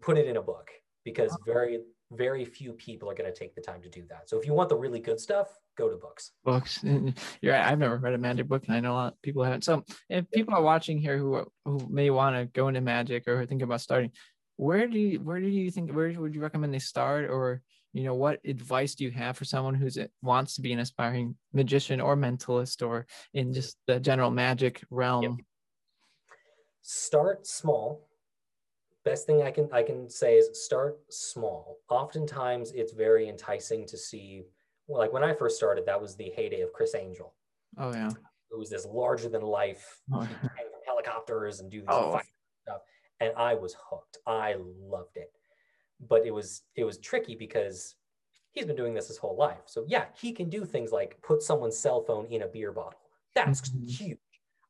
put 0.00 0.18
it 0.18 0.26
in 0.26 0.36
a 0.36 0.42
book 0.42 0.70
because 1.04 1.32
uh-huh. 1.32 1.52
very, 1.52 1.80
very 2.12 2.44
few 2.44 2.72
people 2.72 3.10
are 3.10 3.14
going 3.14 3.30
to 3.32 3.38
take 3.38 3.54
the 3.54 3.60
time 3.60 3.82
to 3.82 3.88
do 3.88 4.04
that. 4.08 4.28
So 4.28 4.38
if 4.38 4.46
you 4.46 4.52
want 4.52 4.68
the 4.68 4.76
really 4.76 5.00
good 5.00 5.20
stuff, 5.20 5.48
go 5.80 5.88
to 5.88 5.96
books. 5.96 6.32
books. 6.44 6.80
You're 7.40 7.54
right. 7.54 7.64
I've 7.64 7.78
never 7.78 7.96
read 7.96 8.14
a 8.14 8.18
magic 8.18 8.48
book, 8.48 8.64
and 8.66 8.76
I 8.76 8.80
know 8.80 8.92
a 8.92 8.94
lot 8.94 9.12
of 9.14 9.22
people 9.22 9.42
haven't. 9.42 9.64
So, 9.64 9.84
if 10.08 10.30
people 10.30 10.54
are 10.54 10.62
watching 10.62 10.98
here 10.98 11.16
who 11.16 11.44
who 11.64 11.86
may 11.88 12.10
want 12.10 12.36
to 12.36 12.46
go 12.46 12.68
into 12.68 12.80
magic 12.80 13.26
or 13.26 13.46
thinking 13.46 13.62
about 13.62 13.80
starting, 13.80 14.12
where 14.56 14.86
do 14.86 14.98
you 14.98 15.20
where 15.20 15.40
do 15.40 15.48
you 15.48 15.70
think 15.70 15.92
where 15.92 16.12
would 16.20 16.34
you 16.34 16.42
recommend 16.42 16.74
they 16.74 16.78
start, 16.78 17.30
or 17.30 17.62
you 17.92 18.04
know 18.04 18.14
what 18.14 18.40
advice 18.44 18.94
do 18.94 19.04
you 19.04 19.10
have 19.10 19.36
for 19.36 19.44
someone 19.44 19.74
who's 19.74 19.96
uh, 19.96 20.06
wants 20.22 20.54
to 20.56 20.60
be 20.60 20.72
an 20.72 20.78
aspiring 20.78 21.34
magician 21.52 22.00
or 22.00 22.16
mentalist 22.16 22.86
or 22.86 23.06
in 23.34 23.52
just 23.52 23.76
the 23.86 23.98
general 23.98 24.30
magic 24.30 24.82
realm? 24.90 25.38
Start 26.82 27.46
small. 27.46 28.06
Best 29.04 29.26
thing 29.26 29.42
i 29.42 29.50
can 29.50 29.68
i 29.72 29.82
can 29.82 30.08
say 30.10 30.34
is 30.36 30.62
start 30.64 30.98
small. 31.08 31.78
Oftentimes 31.88 32.72
it's 32.72 32.92
very 32.92 33.28
enticing 33.28 33.86
to 33.86 33.96
see 33.96 34.44
like 34.88 35.12
when 35.12 35.22
i 35.24 35.32
first 35.32 35.56
started 35.56 35.86
that 35.86 36.00
was 36.00 36.16
the 36.16 36.30
heyday 36.36 36.60
of 36.60 36.72
Criss 36.72 36.94
Angel. 36.94 37.34
Oh 37.78 37.92
yeah. 37.92 38.10
it 38.50 38.58
was 38.58 38.68
this 38.68 38.84
larger 38.84 39.28
than 39.28 39.40
life 39.42 40.00
Oh, 40.12 40.20
he'd 40.20 40.36
hang 40.36 40.68
from 40.70 40.80
helicopters 40.86 41.60
and 41.60 41.70
do 41.70 41.80
these 41.80 41.86
Oh. 41.88 42.12
fire 42.12 42.22
stuff. 42.62 42.82
And 43.20 43.32
i 43.36 43.54
was 43.54 43.74
hooked. 43.88 44.18
I 44.26 44.56
loved 44.58 45.16
it. 45.16 45.32
But 46.08 46.26
it 46.26 46.30
was 46.32 46.62
it 46.76 46.84
was 46.84 46.98
tricky 46.98 47.34
because 47.36 47.94
he's 48.52 48.66
been 48.66 48.76
doing 48.76 48.92
this 48.92 49.08
his 49.08 49.16
whole 49.16 49.36
life. 49.36 49.62
So 49.66 49.84
yeah 49.88 50.06
he 50.14 50.30
can 50.32 50.50
do 50.50 50.66
things 50.66 50.92
like 50.92 51.20
put 51.22 51.42
someone's 51.42 51.78
cell 51.78 52.02
phone 52.02 52.26
in 52.26 52.42
a 52.42 52.48
beer 52.48 52.72
bottle. 52.72 53.00
That's 53.34 53.62
Mhm. 53.70 53.88
huge. 53.88 54.18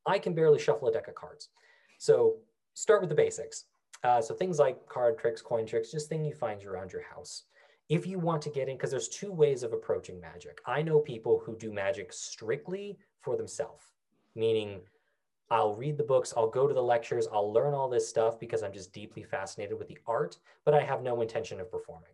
I 0.07 0.19
can 0.20 0.35
barely 0.35 0.61
shuffle 0.61 0.87
a 0.89 0.93
deck 0.93 1.09
of 1.09 1.15
cards 1.16 1.49
so 2.01 2.36
start 2.74 3.01
with 3.01 3.10
the 3.10 3.14
basics 3.14 3.66
uh, 4.05 4.20
so 4.20 4.35
things 4.35 4.59
like 4.59 4.86
card 4.86 5.18
tricks 5.18 5.43
coin 5.43 5.66
tricks 5.66 5.93
just 5.93 6.09
thing 6.09 6.24
you 6.24 6.35
find 6.35 6.64
around 6.64 6.90
your 6.93 7.02
house 7.02 7.44
if 7.90 8.06
you 8.06 8.18
want 8.18 8.40
to 8.40 8.51
get 8.51 8.68
in 8.68 8.77
because 8.77 8.90
there's 8.90 9.09
two 9.09 9.31
ways 9.31 9.62
of 9.62 9.74
approaching 9.74 10.18
magic 10.20 10.60
i 10.66 10.81
know 10.81 10.98
people 10.98 11.43
who 11.44 11.55
do 11.56 11.72
magic 11.72 12.10
strictly 12.12 12.98
for 13.20 13.36
themselves 13.36 13.85
meaning 14.35 14.81
I'll 15.52 15.74
read 15.74 15.98
the 15.98 16.05
books, 16.05 16.32
I'll 16.36 16.48
go 16.48 16.68
to 16.68 16.74
the 16.74 16.82
lectures, 16.82 17.27
I'll 17.32 17.52
learn 17.52 17.74
all 17.74 17.89
this 17.89 18.09
stuff 18.09 18.39
because 18.39 18.62
I'm 18.62 18.72
just 18.72 18.93
deeply 18.93 19.24
fascinated 19.24 19.77
with 19.77 19.89
the 19.89 19.98
art, 20.06 20.39
but 20.64 20.74
I 20.74 20.81
have 20.81 21.02
no 21.02 21.22
intention 21.22 21.59
of 21.59 21.72
performing. 21.72 22.12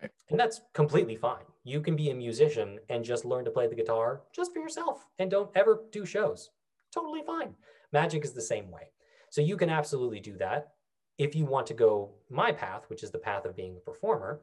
Right. 0.00 0.10
And 0.30 0.40
that's 0.40 0.62
completely 0.72 1.14
fine. 1.14 1.44
You 1.64 1.82
can 1.82 1.96
be 1.96 2.08
a 2.08 2.14
musician 2.14 2.78
and 2.88 3.04
just 3.04 3.26
learn 3.26 3.44
to 3.44 3.50
play 3.50 3.66
the 3.66 3.74
guitar 3.74 4.22
just 4.32 4.54
for 4.54 4.60
yourself 4.60 5.06
and 5.18 5.30
don't 5.30 5.50
ever 5.54 5.82
do 5.92 6.06
shows. 6.06 6.50
Totally 6.90 7.22
fine. 7.26 7.54
Magic 7.92 8.24
is 8.24 8.32
the 8.32 8.40
same 8.40 8.70
way. 8.70 8.88
So 9.30 9.40
you 9.40 9.56
can 9.56 9.70
absolutely 9.70 10.20
do 10.20 10.36
that. 10.38 10.72
If 11.18 11.34
you 11.34 11.44
want 11.44 11.66
to 11.68 11.74
go 11.74 12.10
my 12.30 12.52
path, 12.52 12.84
which 12.88 13.02
is 13.02 13.10
the 13.10 13.18
path 13.18 13.44
of 13.44 13.56
being 13.56 13.76
a 13.76 13.80
performer, 13.80 14.40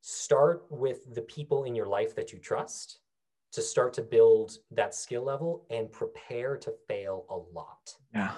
start 0.00 0.64
with 0.70 1.14
the 1.14 1.22
people 1.22 1.64
in 1.64 1.74
your 1.74 1.86
life 1.86 2.14
that 2.14 2.32
you 2.32 2.38
trust 2.38 2.98
to 3.52 3.62
start 3.62 3.92
to 3.94 4.02
build 4.02 4.58
that 4.70 4.94
skill 4.94 5.24
level 5.24 5.64
and 5.70 5.90
prepare 5.90 6.56
to 6.56 6.72
fail 6.88 7.24
a 7.30 7.56
lot. 7.56 7.94
Yeah. 8.12 8.32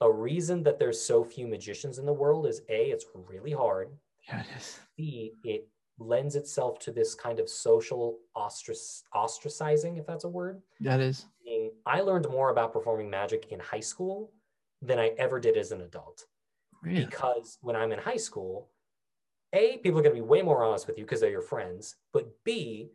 A 0.00 0.10
reason 0.10 0.62
that 0.64 0.78
there's 0.78 1.00
so 1.00 1.24
few 1.24 1.46
magicians 1.46 1.98
in 1.98 2.06
the 2.06 2.12
world 2.12 2.46
is 2.46 2.60
A, 2.68 2.90
it's 2.90 3.06
really 3.14 3.52
hard. 3.52 3.88
Yeah, 4.28 4.40
it 4.40 4.46
is. 4.56 4.78
B, 4.96 5.32
it 5.44 5.68
lends 5.98 6.36
itself 6.36 6.78
to 6.80 6.92
this 6.92 7.14
kind 7.14 7.40
of 7.40 7.48
social 7.48 8.18
ostrac- 8.36 9.02
ostracizing, 9.14 9.98
if 9.98 10.06
that's 10.06 10.24
a 10.24 10.28
word. 10.28 10.60
That 10.80 11.00
is. 11.00 11.26
I 11.86 12.00
learned 12.00 12.28
more 12.30 12.50
about 12.50 12.72
performing 12.72 13.10
magic 13.10 13.46
in 13.50 13.60
high 13.60 13.80
school 13.80 14.32
than 14.84 14.98
I 14.98 15.08
ever 15.18 15.40
did 15.40 15.56
as 15.56 15.72
an 15.72 15.80
adult 15.80 16.26
Really. 16.82 17.04
because 17.06 17.58
when 17.62 17.76
I'm 17.76 17.92
in 17.92 17.98
high 17.98 18.16
school, 18.18 18.68
A, 19.52 19.78
people 19.78 19.98
are 20.00 20.02
going 20.02 20.14
to 20.14 20.20
be 20.22 20.26
way 20.26 20.42
more 20.42 20.62
honest 20.64 20.86
with 20.86 20.98
you 20.98 21.04
because 21.04 21.20
they're 21.20 21.30
your 21.30 21.40
friends. 21.42 21.96
But 22.12 22.26
B, 22.44 22.90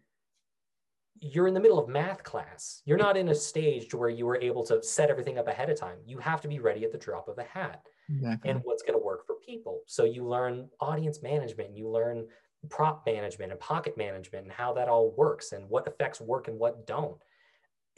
you're 1.21 1.47
in 1.47 1.53
the 1.53 1.59
middle 1.59 1.79
of 1.79 1.89
math 1.89 2.23
class. 2.23 2.81
You're 2.85 2.97
not 2.97 3.17
in 3.17 3.29
a 3.29 3.35
stage 3.35 3.93
where 3.93 4.09
you 4.09 4.25
were 4.25 4.39
able 4.39 4.63
to 4.67 4.81
set 4.83 5.09
everything 5.09 5.37
up 5.37 5.47
ahead 5.47 5.69
of 5.69 5.77
time. 5.77 5.97
You 6.05 6.17
have 6.19 6.39
to 6.41 6.47
be 6.47 6.59
ready 6.59 6.85
at 6.85 6.91
the 6.91 6.97
drop 6.97 7.27
of 7.27 7.37
a 7.39 7.43
hat 7.43 7.81
Exactly. 8.09 8.49
and 8.51 8.61
what's 8.63 8.83
going 8.83 8.97
to 8.97 9.03
work 9.05 9.25
for 9.25 9.35
people. 9.45 9.81
So 9.85 10.03
you 10.05 10.23
learn 10.25 10.69
audience 10.79 11.21
management, 11.21 11.75
you 11.75 11.89
learn 11.89 12.27
prop 12.69 13.05
management 13.05 13.51
and 13.51 13.59
pocket 13.59 13.97
management 13.97 14.43
and 14.45 14.51
how 14.53 14.73
that 14.73 14.87
all 14.87 15.11
works 15.17 15.51
and 15.53 15.67
what 15.69 15.87
effects 15.87 16.21
work 16.21 16.47
and 16.47 16.57
what 16.59 16.85
don't. 16.87 17.17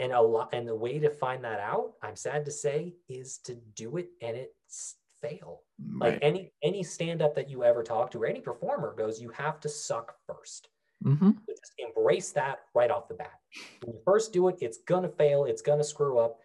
And 0.02 0.12
a 0.12 0.20
lot 0.22 0.50
and 0.52 0.68
the 0.68 0.76
way 0.76 1.00
to 1.00 1.10
find 1.10 1.44
that 1.44 1.60
out, 1.60 1.94
I'm 2.02 2.16
sad 2.16 2.44
to 2.46 2.52
say, 2.52 2.96
is 3.08 3.38
to 3.46 3.56
do 3.76 3.98
it 3.98 4.10
and 4.22 4.36
it's 4.36 4.96
fail. 5.22 5.62
Like 6.00 6.18
any 6.24 6.52
any 6.64 6.84
stand 6.84 7.22
up 7.22 7.36
that 7.36 7.50
you 7.50 7.64
ever 7.64 7.84
talk 7.84 8.12
to 8.12 8.24
or 8.24 8.26
any 8.26 8.42
performer 8.42 8.96
goes, 8.98 9.22
you 9.22 9.30
have 9.30 9.60
to 9.62 9.70
suck 9.70 10.16
first. 10.26 10.70
hmm 11.04 11.32
So 11.48 11.54
just 11.54 11.74
embrace 11.78 12.32
that 12.32 12.62
right 12.74 12.90
off 12.92 13.08
the 13.08 13.14
bat. 13.14 13.40
When 13.84 13.96
you 13.96 14.02
first 14.04 14.34
do 14.34 14.48
it, 14.48 14.58
it's 14.60 14.80
gonna 14.80 15.10
fail, 15.10 15.46
it's 15.46 15.62
gonna 15.62 15.84
screw 15.84 16.18
up. 16.18 16.40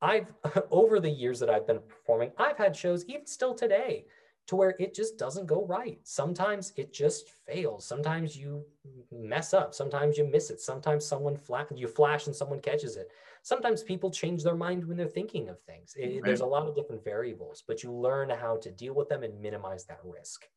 I've 0.00 0.32
over 0.70 0.98
the 0.98 1.10
years 1.10 1.40
that 1.40 1.50
I've 1.50 1.66
been 1.66 1.80
performing, 1.80 2.32
I've 2.38 2.56
had 2.56 2.74
shows 2.74 3.04
even 3.06 3.26
still 3.26 3.54
today 3.54 4.06
to 4.46 4.56
where 4.56 4.74
it 4.80 4.94
just 4.94 5.16
doesn't 5.16 5.46
go 5.46 5.64
right. 5.66 6.00
Sometimes 6.02 6.72
it 6.76 6.92
just 6.92 7.30
fails. 7.46 7.86
Sometimes 7.86 8.36
you 8.36 8.64
mess 9.12 9.54
up. 9.54 9.74
Sometimes 9.74 10.18
you 10.18 10.24
miss 10.26 10.50
it. 10.50 10.60
Sometimes 10.60 11.04
someone 11.04 11.38
you 11.74 11.86
flash 11.86 12.26
and 12.26 12.34
someone 12.34 12.60
catches 12.60 12.96
it. 12.96 13.08
Sometimes 13.42 13.82
people 13.82 14.10
change 14.10 14.42
their 14.42 14.56
mind 14.56 14.84
when 14.84 14.96
they're 14.96 15.06
thinking 15.08 15.48
of 15.48 15.60
things. 15.62 15.94
It- 15.96 16.14
Right. 16.14 16.24
There's 16.24 16.40
a 16.40 16.46
lot 16.46 16.66
of 16.66 16.74
different 16.74 17.04
variables, 17.04 17.62
but 17.66 17.82
you 17.82 17.92
learn 17.92 18.28
how 18.30 18.56
to 18.56 18.70
deal 18.70 18.94
with 18.94 19.08
them 19.08 19.22
and 19.22 19.40
minimize 19.40 19.84
that 19.86 20.00
risk. 20.04 20.48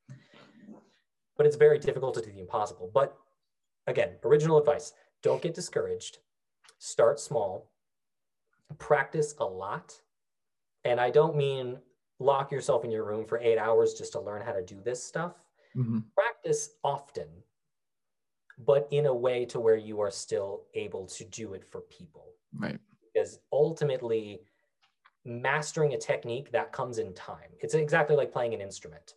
But 1.37 1.45
it's 1.45 1.55
very 1.55 1.77
difficult 1.79 2.15
to 2.15 2.21
do 2.21 2.31
the 2.31 2.39
impossible. 2.39 2.89
But 2.93 3.15
again, 3.87 4.17
original 4.23 4.57
advice 4.57 4.93
don't 5.21 5.41
get 5.41 5.53
discouraged. 5.53 6.17
Start 6.79 7.19
small, 7.19 7.71
practice 8.77 9.35
a 9.39 9.45
lot. 9.45 10.01
And 10.83 10.99
I 10.99 11.09
don't 11.11 11.35
mean 11.35 11.79
lock 12.23 12.51
yourself 12.51 12.83
in 12.85 12.91
your 12.91 13.05
room 13.05 13.25
for 13.25 13.39
eight 13.39 13.57
hours 13.57 13.93
just 13.93 14.13
to 14.13 14.21
learn 14.21 14.41
how 14.41 14.53
to 14.53 14.63
do 14.63 14.79
this 14.83 15.03
stuff. 15.03 15.33
hmm 15.73 15.99
Practice 16.15 16.71
often, 16.83 17.27
but 18.57 18.87
in 18.91 19.05
a 19.05 19.13
way 19.13 19.45
to 19.45 19.59
where 19.59 19.77
you 19.77 19.99
are 20.01 20.11
still 20.11 20.63
able 20.73 21.05
to 21.07 21.23
do 21.25 21.53
it 21.53 21.65
for 21.65 21.81
people. 21.81 22.25
Right. 22.53 22.79
Because 23.13 23.39
ultimately, 23.51 24.41
mastering 25.25 25.93
a 25.93 25.97
technique 25.97 26.51
that 26.51 26.71
comes 26.71 26.97
in 26.97 27.13
time. 27.13 27.49
It's 27.61 27.73
exactly 27.73 28.15
like 28.15 28.31
playing 28.31 28.53
an 28.53 28.61
instrument. 28.61 29.13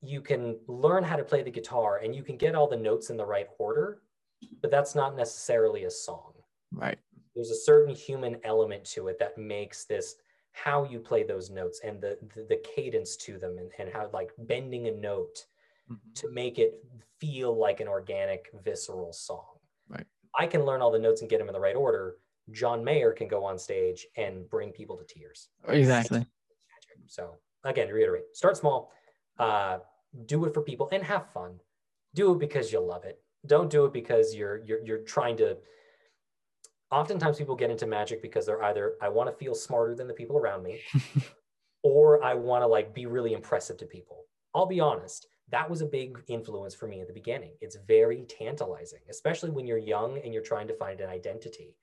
You 0.00 0.20
can 0.20 0.58
learn 0.68 1.04
how 1.04 1.16
to 1.16 1.24
play 1.24 1.42
the 1.42 1.50
guitar 1.50 1.98
and 1.98 2.14
you 2.14 2.22
can 2.22 2.36
get 2.36 2.54
all 2.54 2.68
the 2.68 2.76
notes 2.76 3.10
in 3.10 3.16
the 3.16 3.26
right 3.26 3.48
order, 3.58 4.00
but 4.62 4.70
that's 4.70 4.94
not 4.94 5.16
necessarily 5.16 5.84
a 5.84 5.90
song. 5.90 6.32
Right. 6.72 6.98
There's 7.34 7.50
a 7.50 7.56
certain 7.56 7.94
human 7.94 8.38
element 8.44 8.84
to 8.92 9.08
it 9.08 9.18
that 9.18 9.36
makes 9.36 9.84
this 9.84 10.16
how 10.64 10.84
you 10.84 10.98
play 10.98 11.22
those 11.22 11.50
notes 11.50 11.80
and 11.84 12.00
the 12.00 12.18
the, 12.34 12.42
the 12.48 12.56
cadence 12.74 13.16
to 13.16 13.38
them 13.38 13.58
and, 13.58 13.70
and 13.78 13.88
how 13.92 14.10
like 14.12 14.30
bending 14.38 14.88
a 14.88 14.92
note 14.92 15.46
Mhm. 15.90 16.14
to 16.16 16.30
make 16.30 16.58
it 16.58 16.84
feel 17.18 17.56
like 17.56 17.80
an 17.80 17.88
organic, 17.88 18.50
visceral 18.62 19.10
song. 19.10 19.56
Right. 19.88 20.04
I 20.38 20.46
can 20.46 20.64
learn 20.66 20.82
all 20.82 20.90
the 20.90 20.98
notes 20.98 21.22
and 21.22 21.30
get 21.30 21.38
them 21.38 21.48
in 21.48 21.54
the 21.54 21.60
right 21.60 21.74
order. 21.76 22.16
John 22.50 22.84
Mayer 22.84 23.12
can 23.12 23.26
go 23.26 23.42
on 23.42 23.58
stage 23.58 24.06
and 24.16 24.46
bring 24.50 24.70
people 24.70 24.96
to 24.98 25.04
tears. 25.04 25.48
Exactly. 25.66 26.26
So 27.06 27.38
again, 27.64 27.88
reiterate: 27.88 28.36
start 28.36 28.56
small, 28.58 28.92
uh, 29.38 29.78
do 30.26 30.44
it 30.44 30.52
for 30.52 30.60
people, 30.62 30.90
and 30.92 31.02
have 31.02 31.32
fun. 31.32 31.58
Do 32.14 32.32
it 32.32 32.38
because 32.38 32.70
you 32.70 32.80
love 32.80 33.04
it. 33.04 33.22
Don't 33.46 33.70
do 33.70 33.86
it 33.86 33.92
because 33.94 34.34
you're 34.34 34.58
you're 34.66 34.82
you're 34.84 35.04
trying 35.16 35.36
to. 35.38 35.56
Oftentimes, 36.90 37.36
people 37.36 37.54
get 37.54 37.70
into 37.70 37.86
magic 37.86 38.22
because 38.22 38.46
they're 38.46 38.62
either 38.64 38.94
I 39.02 39.08
want 39.08 39.28
to 39.28 39.36
feel 39.36 39.54
smarter 39.54 39.94
than 39.94 40.08
the 40.08 40.14
people 40.14 40.38
around 40.38 40.62
me, 40.62 40.80
or 41.82 42.22
I 42.24 42.34
want 42.34 42.62
to 42.62 42.66
like 42.66 42.94
be 42.94 43.06
really 43.06 43.34
impressive 43.34 43.76
to 43.78 43.86
people. 43.86 44.24
I'll 44.54 44.66
be 44.66 44.80
honest, 44.80 45.26
that 45.50 45.68
was 45.68 45.82
a 45.82 45.86
big 45.86 46.18
influence 46.28 46.74
for 46.74 46.86
me 46.86 47.00
at 47.00 47.06
the 47.06 47.12
beginning. 47.12 47.52
It's 47.60 47.76
very 47.86 48.22
tantalizing, 48.22 49.00
especially 49.10 49.50
when 49.50 49.66
you're 49.66 49.78
young 49.78 50.18
and 50.18 50.32
you're 50.32 50.42
trying 50.42 50.68
to 50.68 50.74
find 50.74 51.00
an 51.00 51.10
identity. 51.10 51.76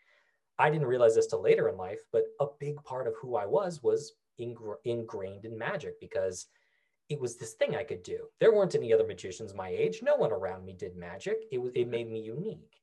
I 0.57 0.69
didn't 0.69 0.87
realize 0.87 1.15
this 1.15 1.27
till 1.27 1.41
later 1.41 1.69
in 1.69 1.77
life, 1.77 1.99
but 2.11 2.25
a 2.39 2.47
big 2.59 2.81
part 2.83 3.07
of 3.07 3.13
who 3.21 3.35
I 3.35 3.45
was 3.45 3.83
was 3.83 4.13
ingr- 4.39 4.77
ingrained 4.85 5.45
in 5.45 5.57
magic 5.57 5.99
because 5.99 6.47
it 7.09 7.19
was 7.19 7.37
this 7.37 7.53
thing 7.53 7.75
I 7.75 7.83
could 7.83 8.03
do. 8.03 8.27
There 8.39 8.53
weren't 8.53 8.75
any 8.75 8.93
other 8.93 9.05
magicians 9.05 9.53
my 9.53 9.69
age. 9.69 10.01
No 10.01 10.15
one 10.15 10.31
around 10.31 10.65
me 10.65 10.73
did 10.73 10.95
magic. 10.95 11.45
It 11.51 11.59
was 11.59 11.71
it 11.75 11.87
made 11.87 12.09
me 12.09 12.19
unique, 12.19 12.81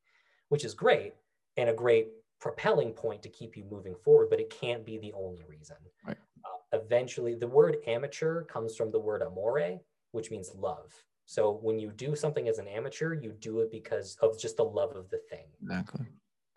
which 0.49 0.65
is 0.65 0.75
great 0.75 1.15
and 1.57 1.69
a 1.69 1.75
great 1.75 2.09
propelling 2.41 2.93
point 2.93 3.23
to 3.23 3.29
keep 3.29 3.57
you 3.57 3.65
moving 3.71 3.95
forward, 4.05 4.29
but 4.31 4.41
it 4.41 4.51
can't 4.51 4.85
be 4.85 4.99
the 4.99 5.13
only 5.13 5.45
reason. 5.49 5.77
Right. 6.07 6.17
Uh, 6.45 6.79
eventually, 6.79 7.35
the 7.35 7.47
word 7.47 7.77
amateur 7.87 8.45
comes 8.45 8.77
from 8.77 8.91
the 8.91 8.99
word 8.99 9.23
amore, 9.23 9.81
which 10.13 10.31
means 10.31 10.51
love. 10.57 10.93
So 11.27 11.61
when 11.63 11.79
you 11.79 11.91
do 11.91 12.17
something 12.17 12.49
as 12.49 12.59
an 12.59 12.67
amateur, 12.67 13.15
you 13.15 13.33
do 13.39 13.61
it 13.61 13.71
because 13.71 14.17
of 14.23 14.39
just 14.39 14.57
the 14.57 14.65
love 14.65 14.97
of 14.97 15.09
the 15.11 15.21
thing. 15.31 15.47
Exactly. 15.63 16.07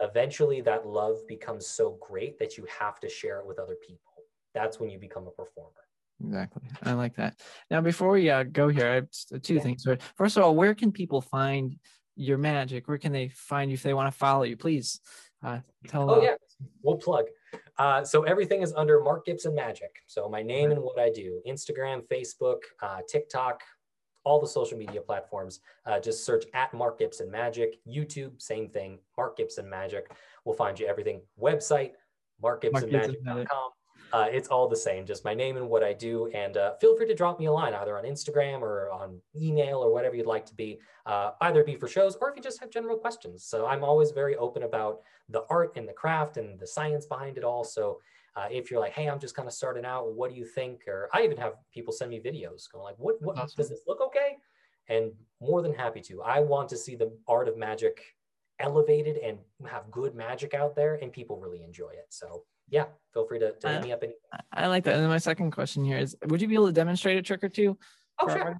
Eventually, 0.01 0.59
that 0.61 0.87
love 0.87 1.17
becomes 1.27 1.67
so 1.67 1.97
great 2.01 2.37
that 2.39 2.57
you 2.57 2.65
have 2.79 2.99
to 2.99 3.07
share 3.07 3.39
it 3.39 3.45
with 3.45 3.59
other 3.59 3.77
people. 3.87 4.11
That's 4.53 4.79
when 4.79 4.89
you 4.89 4.97
become 4.97 5.27
a 5.27 5.31
performer. 5.31 5.71
Exactly. 6.23 6.63
I 6.83 6.93
like 6.93 7.15
that. 7.17 7.39
Now, 7.69 7.81
before 7.81 8.09
we 8.09 8.29
uh, 8.29 8.43
go 8.43 8.67
here, 8.69 8.87
I 8.89 8.95
have 8.95 9.41
two 9.41 9.55
Yeah. 9.55 9.61
things. 9.61 9.85
First 10.15 10.37
of 10.37 10.43
all, 10.43 10.55
where 10.55 10.73
can 10.73 10.91
people 10.91 11.21
find 11.21 11.77
your 12.15 12.37
magic? 12.37 12.87
Where 12.87 12.97
can 12.97 13.11
they 13.11 13.29
find 13.29 13.69
you 13.69 13.75
if 13.75 13.83
they 13.83 13.93
want 13.93 14.11
to 14.11 14.17
follow 14.17 14.43
you? 14.43 14.57
Please 14.57 14.99
uh, 15.43 15.59
tell. 15.87 16.09
Oh 16.09 16.15
uh, 16.15 16.23
yeah, 16.23 16.35
we'll 16.81 16.97
plug. 16.97 17.25
Uh, 17.77 18.03
so 18.03 18.23
everything 18.23 18.61
is 18.61 18.73
under 18.73 19.01
Mark 19.01 19.25
Gibson 19.25 19.53
Magic. 19.53 19.91
So 20.07 20.29
my 20.29 20.41
name 20.41 20.71
and 20.71 20.81
what 20.81 20.99
I 20.99 21.09
do: 21.09 21.41
Instagram, 21.47 22.03
Facebook, 22.07 22.59
uh, 22.81 22.99
TikTok, 23.07 23.61
all 24.23 24.39
the 24.39 24.47
social 24.47 24.77
media 24.77 25.01
platforms. 25.01 25.59
Uh, 25.85 25.99
just 25.99 26.25
search 26.25 26.45
at 26.53 26.73
Mark 26.73 26.99
Gibson 26.99 27.29
Magic. 27.29 27.77
YouTube, 27.87 28.41
same 28.41 28.69
thing. 28.69 28.99
Mark 29.17 29.37
Gibson 29.37 29.69
Magic. 29.69 30.11
We'll 30.43 30.55
find 30.55 30.79
you 30.79 30.87
everything. 30.87 31.21
Website, 31.41 31.91
markgibsonmagic.com. 32.43 33.71
Uh, 34.15 34.27
it's 34.31 34.47
all 34.47 34.65
the 34.65 34.77
same, 34.77 35.05
just 35.05 35.25
my 35.25 35.33
name 35.33 35.57
and 35.57 35.67
what 35.67 35.83
I 35.83 35.91
do. 35.91 36.27
And 36.27 36.55
uh, 36.55 36.75
feel 36.79 36.95
free 36.95 37.05
to 37.05 37.13
drop 37.13 37.37
me 37.37 37.47
a 37.47 37.51
line 37.51 37.73
either 37.73 37.97
on 37.97 38.05
Instagram 38.05 38.61
or 38.61 38.89
on 38.89 39.19
email 39.35 39.79
or 39.79 39.91
whatever 39.91 40.15
you'd 40.15 40.25
like 40.25 40.45
to 40.45 40.55
be, 40.55 40.79
uh, 41.05 41.31
either 41.41 41.65
be 41.65 41.75
for 41.75 41.89
shows 41.89 42.15
or 42.21 42.29
if 42.29 42.37
you 42.37 42.41
just 42.41 42.61
have 42.61 42.69
general 42.69 42.95
questions. 42.95 43.43
So 43.43 43.65
I'm 43.65 43.83
always 43.83 44.11
very 44.11 44.37
open 44.37 44.63
about 44.63 45.01
the 45.27 45.43
art 45.49 45.73
and 45.75 45.85
the 45.85 45.91
craft 45.91 46.37
and 46.37 46.57
the 46.57 46.65
science 46.65 47.05
behind 47.05 47.37
it 47.37 47.43
all. 47.43 47.65
So 47.65 47.99
uh, 48.37 48.47
if 48.49 48.71
you're 48.71 48.79
like, 48.79 48.93
hey, 48.93 49.09
I'm 49.09 49.19
just 49.19 49.35
kind 49.35 49.49
of 49.49 49.53
starting 49.53 49.83
out, 49.83 50.13
what 50.13 50.29
do 50.29 50.37
you 50.37 50.45
think? 50.45 50.87
Or 50.87 51.09
I 51.13 51.23
even 51.23 51.35
have 51.35 51.55
people 51.73 51.91
send 51.91 52.09
me 52.09 52.21
videos 52.21 52.71
going 52.71 52.85
like, 52.85 52.97
what, 52.97 53.21
what 53.21 53.37
Awesome. 53.37 53.57
does 53.57 53.67
this 53.67 53.81
look 53.85 53.99
okay? 53.99 54.37
And 54.87 55.11
more 55.41 55.61
than 55.61 55.73
happy 55.73 55.99
to. 56.03 56.21
I 56.21 56.39
want 56.39 56.69
to 56.69 56.77
see 56.77 56.95
the 56.95 57.11
art 57.27 57.49
of 57.49 57.57
magic 57.57 57.99
elevated 58.59 59.17
and 59.17 59.39
have 59.69 59.91
good 59.91 60.15
magic 60.15 60.53
out 60.53 60.73
there 60.73 60.95
and 61.01 61.11
people 61.11 61.37
really 61.37 61.63
enjoy 61.63 61.89
it. 61.89 62.05
So 62.07 62.45
yeah, 62.69 62.85
feel 63.13 63.25
free 63.27 63.39
to, 63.39 63.51
to 63.53 63.69
hit 63.69 63.83
me 63.83 63.91
up. 63.91 64.03
Any- 64.03 64.13
I 64.53 64.67
like 64.67 64.83
that. 64.85 64.95
And 64.95 65.03
then 65.03 65.09
my 65.09 65.17
second 65.17 65.51
question 65.51 65.83
here 65.83 65.97
is: 65.97 66.15
Would 66.27 66.41
you 66.41 66.47
be 66.47 66.55
able 66.55 66.67
to 66.67 66.73
demonstrate 66.73 67.17
a 67.17 67.21
trick 67.21 67.43
or 67.43 67.49
two? 67.49 67.77
oh, 68.19 68.27
sure. 68.27 68.57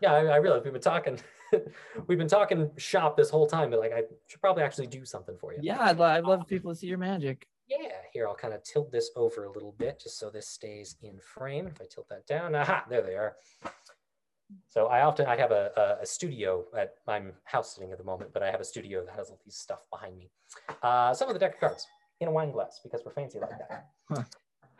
Yeah, 0.00 0.12
I, 0.12 0.24
I 0.24 0.36
realize 0.36 0.62
we've 0.64 0.72
been 0.72 0.82
talking, 0.82 1.18
we've 2.08 2.18
been 2.18 2.28
talking 2.28 2.70
shop 2.76 3.16
this 3.16 3.30
whole 3.30 3.46
time, 3.46 3.70
but 3.70 3.78
like 3.80 3.92
I 3.92 4.02
should 4.26 4.40
probably 4.40 4.62
actually 4.64 4.88
do 4.88 5.04
something 5.04 5.36
for 5.38 5.52
you. 5.52 5.60
Yeah, 5.62 5.80
I'd, 5.80 5.98
lo- 5.98 6.06
I'd 6.06 6.24
love 6.24 6.46
people 6.46 6.72
to 6.72 6.76
see 6.76 6.88
your 6.88 6.98
magic. 6.98 7.46
Yeah, 7.68 7.78
here 8.12 8.28
I'll 8.28 8.34
kind 8.34 8.52
of 8.52 8.62
tilt 8.62 8.92
this 8.92 9.10
over 9.16 9.44
a 9.44 9.50
little 9.52 9.72
bit 9.78 10.00
just 10.02 10.18
so 10.18 10.28
this 10.30 10.48
stays 10.48 10.96
in 11.02 11.18
frame. 11.20 11.66
If 11.66 11.80
I 11.80 11.84
tilt 11.90 12.08
that 12.10 12.26
down, 12.26 12.54
aha, 12.54 12.84
there 12.90 13.00
they 13.02 13.14
are. 13.14 13.36
So 14.68 14.86
I 14.86 15.02
often 15.02 15.26
I 15.26 15.36
have 15.36 15.50
a, 15.52 15.70
a, 15.76 16.02
a 16.02 16.06
studio 16.06 16.64
at 16.76 16.94
I'm 17.08 17.32
house 17.44 17.74
sitting 17.74 17.92
at 17.92 17.98
the 17.98 18.04
moment, 18.04 18.32
but 18.34 18.42
I 18.42 18.50
have 18.50 18.60
a 18.60 18.64
studio 18.64 19.04
that 19.06 19.14
has 19.14 19.30
all 19.30 19.40
these 19.44 19.56
stuff 19.56 19.86
behind 19.90 20.18
me. 20.18 20.30
Uh, 20.82 21.14
some 21.14 21.28
of 21.28 21.34
the 21.34 21.38
deck 21.40 21.54
of 21.54 21.60
cards 21.60 21.86
in 22.20 22.28
a 22.28 22.30
wine 22.30 22.50
glass 22.50 22.80
because 22.82 23.02
we're 23.04 23.12
fancy 23.12 23.38
like 23.38 23.50
that. 23.50 23.86
Huh. 24.10 24.22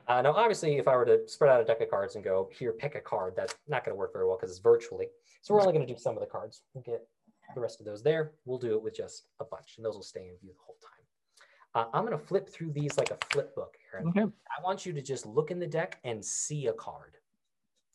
Uh, 0.07 0.21
now, 0.21 0.33
obviously, 0.35 0.77
if 0.77 0.87
I 0.87 0.95
were 0.97 1.07
to 1.07 1.27
spread 1.27 1.51
out 1.51 1.63
a 1.63 1.65
deck 1.65 1.81
of 1.81 1.89
cards 1.89 2.15
and 2.15 2.23
go 2.23 2.51
here, 2.53 2.73
pick 2.73 2.95
a 2.95 3.01
card, 3.01 3.33
that's 3.35 3.55
not 3.69 3.87
going 3.87 3.95
to 3.95 3.99
work 3.99 4.13
very 4.13 4.27
well 4.27 4.37
because 4.37 4.51
it's 4.51 4.59
virtually. 4.61 5.07
So 5.41 5.55
we're 5.55 5.63
only 5.63 5.73
going 5.73 5.87
to 5.87 5.91
do 5.91 5.99
some 5.99 6.15
of 6.15 6.21
the 6.21 6.27
cards. 6.27 6.61
We'll 6.75 6.85
get 6.85 7.09
the 7.55 7.61
rest 7.63 7.81
of 7.81 7.87
those 7.87 8.03
there. 8.03 8.33
We'll 8.45 8.59
do 8.59 8.75
it 8.75 8.83
with 8.83 8.95
just 8.95 9.29
a 9.41 9.45
bunch, 9.45 9.75
and 9.79 9.85
those 9.87 9.95
will 9.95 10.03
stay 10.03 10.29
in 10.29 10.37
view 10.43 10.51
the 10.53 10.63
whole 10.63 10.77
time. 10.83 11.87
Uh, 11.87 11.97
I'm 11.97 12.05
going 12.05 12.19
to 12.19 12.23
flip 12.23 12.51
through 12.51 12.73
these 12.73 12.99
like 12.99 13.11
a 13.11 13.19
flip 13.33 13.55
book, 13.55 13.77
Aaron. 13.95 14.09
Okay. 14.09 14.21
I 14.21 14.63
want 14.63 14.85
you 14.85 14.93
to 14.93 15.01
just 15.01 15.25
look 15.25 15.51
in 15.51 15.59
the 15.59 15.67
deck 15.67 16.01
and 16.05 16.23
see 16.23 16.67
a 16.67 16.73
card. 16.75 17.17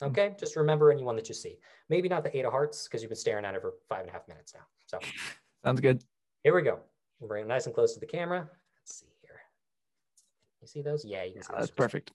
Okay, 0.02 0.36
just 0.40 0.56
remember 0.56 0.92
anyone 0.92 1.16
that 1.18 1.28
you 1.30 1.36
see. 1.36 1.58
Maybe 1.90 2.10
not 2.10 2.24
the 2.24 2.36
eight 2.36 2.46
of 2.46 2.52
hearts 2.52 2.88
because 2.88 3.04
you've 3.04 3.10
been 3.10 3.18
staring 3.18 3.46
at 3.46 3.54
it 3.54 3.62
for 3.62 3.74
five 3.88 4.02
and 4.02 4.10
a 4.10 4.14
half 4.14 4.28
minutes 4.28 4.54
now. 4.56 4.62
So 4.88 4.98
Sounds 5.64 5.80
good. 5.80 6.04
here 6.44 6.56
we 6.56 6.62
go. 6.62 6.80
Bring 7.22 7.44
it 7.44 7.48
nice 7.48 7.66
and 7.66 7.76
close 7.76 7.94
to 7.94 8.00
the 8.00 8.06
camera. 8.06 8.50
You 10.62 10.68
see 10.68 10.82
those? 10.82 11.06
Yeah, 11.06 11.24
you 11.24 11.34
can 11.34 11.44
see 11.44 11.48
That's 11.52 11.68
those. 11.68 11.72
perfect. 11.72 12.12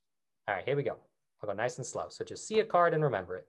All 0.47 0.55
right, 0.55 0.65
here 0.65 0.77
we 0.77 0.83
go. 0.83 0.99
I'll 1.43 1.49
go 1.49 1.55
nice 1.55 1.79
and 1.79 1.87
slow. 1.87 2.07
So 2.09 2.25
just 2.25 2.47
see 2.47 2.61
a 2.61 2.65
card 2.65 2.95
and 2.95 3.03
remember 3.03 3.37
it. 3.37 3.49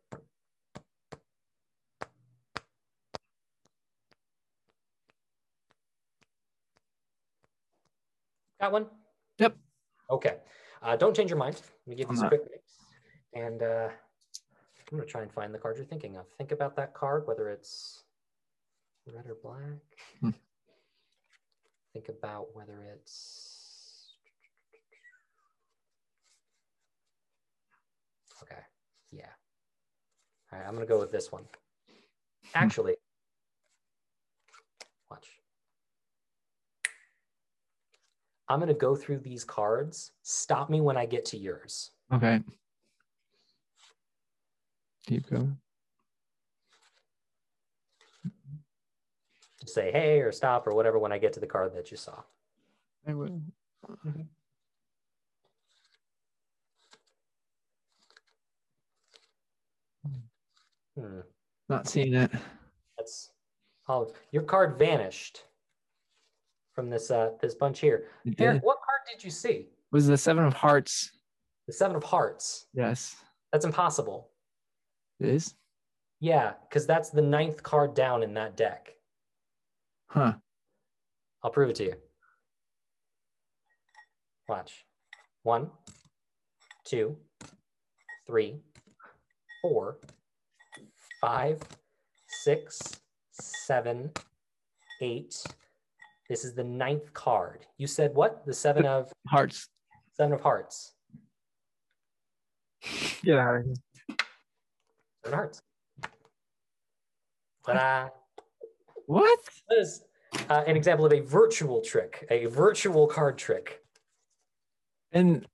Got 8.62 8.72
one? 8.72 8.88
Yep. 9.40 9.58
Okay. 10.10 10.38
Uh, 10.82 10.96
don't 10.96 11.16
change 11.16 11.30
your 11.30 11.38
mind. 11.38 11.56
Let 11.86 11.90
me 11.90 11.96
give 11.96 12.10
this 12.10 12.22
a 12.22 12.28
quick 12.28 12.42
mix. 12.50 12.64
And 13.34 13.62
uh, 13.62 13.90
I'm 13.90 14.98
going 14.98 15.04
to 15.04 15.12
try 15.12 15.22
and 15.22 15.32
find 15.32 15.54
the 15.54 15.58
card 15.58 15.76
you're 15.78 15.86
thinking 15.86 16.16
of. 16.16 16.26
Think 16.38 16.52
about 16.52 16.76
that 16.78 16.94
card, 16.94 17.28
whether 17.28 17.50
it's 17.50 18.04
red 19.06 19.26
or 19.28 19.38
black. 19.44 19.82
Hmm. 20.22 20.30
Think 21.94 22.10
about 22.10 22.56
whether 22.56 22.84
it's. 22.94 23.45
Okay. 28.46 28.62
Yeah. 29.12 29.26
All 30.52 30.60
right. 30.60 30.68
I'm 30.68 30.76
going 30.76 30.86
to 30.86 30.92
go 30.92 31.00
with 31.00 31.12
this 31.12 31.32
one. 31.32 31.46
Actually, 32.54 32.96
watch. 35.10 35.28
I'm 38.48 38.60
going 38.60 38.68
to 38.68 38.76
go 38.76 38.96
through 38.96 39.20
these 39.20 39.44
cards. 39.44 40.12
Stop 40.22 40.70
me 40.70 40.80
when 40.80 40.96
I 40.96 41.06
get 41.06 41.26
to 41.26 41.38
yours. 41.38 41.92
Okay. 42.14 42.42
Keep 45.08 45.30
going. 45.30 45.58
Just 49.62 49.74
say 49.74 49.92
hey 49.92 50.20
or 50.20 50.32
stop 50.32 50.68
or 50.68 50.76
whatever 50.76 51.00
when 51.00 51.12
I 51.12 51.18
get 51.18 51.34
to 51.34 51.40
the 51.40 51.48
card 51.48 51.74
that 51.76 51.90
you 51.90 51.98
saw. 51.98 52.22
I 53.08 53.14
will. 53.14 53.42
Hmm. 60.98 61.20
Not 61.70 61.88
seeing 61.88 62.14
it. 62.14 62.32
That's 62.98 63.32
oh, 63.90 64.14
your 64.32 64.44
card 64.44 64.78
vanished 64.78 65.44
from 66.74 66.90
this 66.90 67.12
uh 67.12 67.32
this 67.42 67.56
bunch 67.56 67.80
here. 67.80 68.08
It 68.26 68.38
did. 68.38 68.62
what 68.62 68.78
card 68.78 69.02
did 69.12 69.24
you 69.24 69.32
see? 69.32 69.68
Was 69.92 70.08
the 70.08 70.18
seven 70.18 70.46
of 70.46 70.54
hearts? 70.54 71.12
The 71.68 71.74
seven 71.74 71.96
of 71.96 72.04
hearts. 72.04 72.68
Yes. 72.74 73.16
That's 73.52 73.66
impossible. 73.66 74.30
It 75.20 75.30
is. 75.30 75.56
Yeah, 76.20 76.54
because 76.68 76.86
that's 76.86 77.10
the 77.10 77.22
ninth 77.22 77.64
card 77.64 77.94
down 77.94 78.24
in 78.24 78.34
that 78.36 78.58
deck. 78.58 78.94
Huh. 80.08 80.34
I'll 81.44 81.52
prove 81.52 81.70
it 81.70 81.76
to 81.78 81.84
you. 81.86 81.94
Watch. 84.48 84.86
One, 85.44 85.70
two, 86.86 87.18
three, 88.28 88.58
four, 89.62 89.98
five, 91.26 91.60
six, 92.28 93.02
seven, 93.32 94.12
eight. 95.02 95.44
This 96.30 96.46
is 96.46 96.54
the 96.54 96.64
ninth 96.64 97.14
card. 97.14 97.66
You 97.80 97.88
said 97.88 98.14
what? 98.14 98.46
The 98.46 98.54
seven 98.54 98.86
of 98.86 99.12
Hearts. 99.28 99.68
seven 100.14 100.34
of 100.34 100.42
hearts. 100.42 100.94
Get 103.24 103.40
out 103.40 103.56
of 103.56 103.66
here. 103.66 103.74
Seven 105.24 105.26
of 105.26 105.34
hearts. 105.34 105.62
Ta-da. 107.66 108.10
What? 109.08 109.40
That 109.70 109.80
is 109.80 110.04
uh, 110.48 110.64
an 110.68 110.78
example 110.78 111.08
of 111.08 111.14
a 111.14 111.22
virtual 111.22 111.82
trick, 111.82 112.28
a 112.30 112.46
virtual 112.46 113.08
card 113.08 113.40
trick. 113.40 113.80
And 115.12 115.48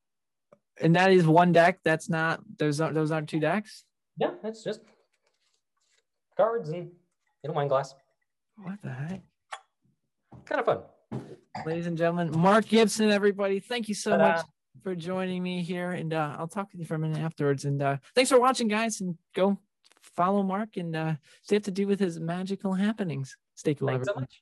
and 0.81 0.95
that 0.97 1.11
is 1.11 1.25
one 1.25 1.53
deck. 1.53 1.79
That's 1.85 2.09
not 2.09 2.41
those 2.57 2.81
aren't 2.81 2.95
those 2.95 3.11
aren't 3.11 3.29
two 3.29 3.39
decks. 3.39 3.85
Yeah, 4.17 4.31
that's 4.43 4.63
just 4.63 4.81
cards 6.41 6.69
and 6.69 6.89
in 7.43 7.49
a 7.51 7.53
wine 7.53 7.67
glass. 7.67 7.93
What 8.57 8.81
the 8.81 8.89
heck? 8.89 9.21
Kind 10.45 10.59
of 10.59 10.65
fun. 10.65 10.79
Ladies 11.65 11.87
and 11.87 11.97
gentlemen, 11.97 12.31
Mark 12.39 12.67
Gibson, 12.67 13.11
everybody, 13.11 13.59
thank 13.59 13.87
you 13.87 13.95
so 13.95 14.11
Ta-da. 14.11 14.23
much 14.27 14.45
for 14.81 14.95
joining 14.95 15.43
me 15.43 15.61
here. 15.61 15.91
And 15.91 16.13
uh, 16.13 16.35
I'll 16.37 16.47
talk 16.47 16.71
to 16.71 16.77
you 16.77 16.85
for 16.85 16.95
a 16.95 16.99
minute 16.99 17.19
afterwards. 17.19 17.65
And 17.65 17.81
uh, 17.81 17.97
thanks 18.15 18.29
for 18.31 18.39
watching, 18.39 18.67
guys. 18.67 19.01
And 19.01 19.17
go 19.35 19.59
follow 20.01 20.41
Mark 20.41 20.77
and 20.77 20.95
uh, 20.95 21.15
see 21.43 21.55
what 21.55 21.63
to 21.65 21.71
do 21.71 21.85
with 21.87 21.99
his 21.99 22.19
magical 22.19 22.73
happenings. 22.73 23.35
Stay 23.55 23.75
cool, 23.75 23.89
Thanks 23.89 24.07
so 24.07 24.11
everyone. 24.11 24.23
much. 24.23 24.41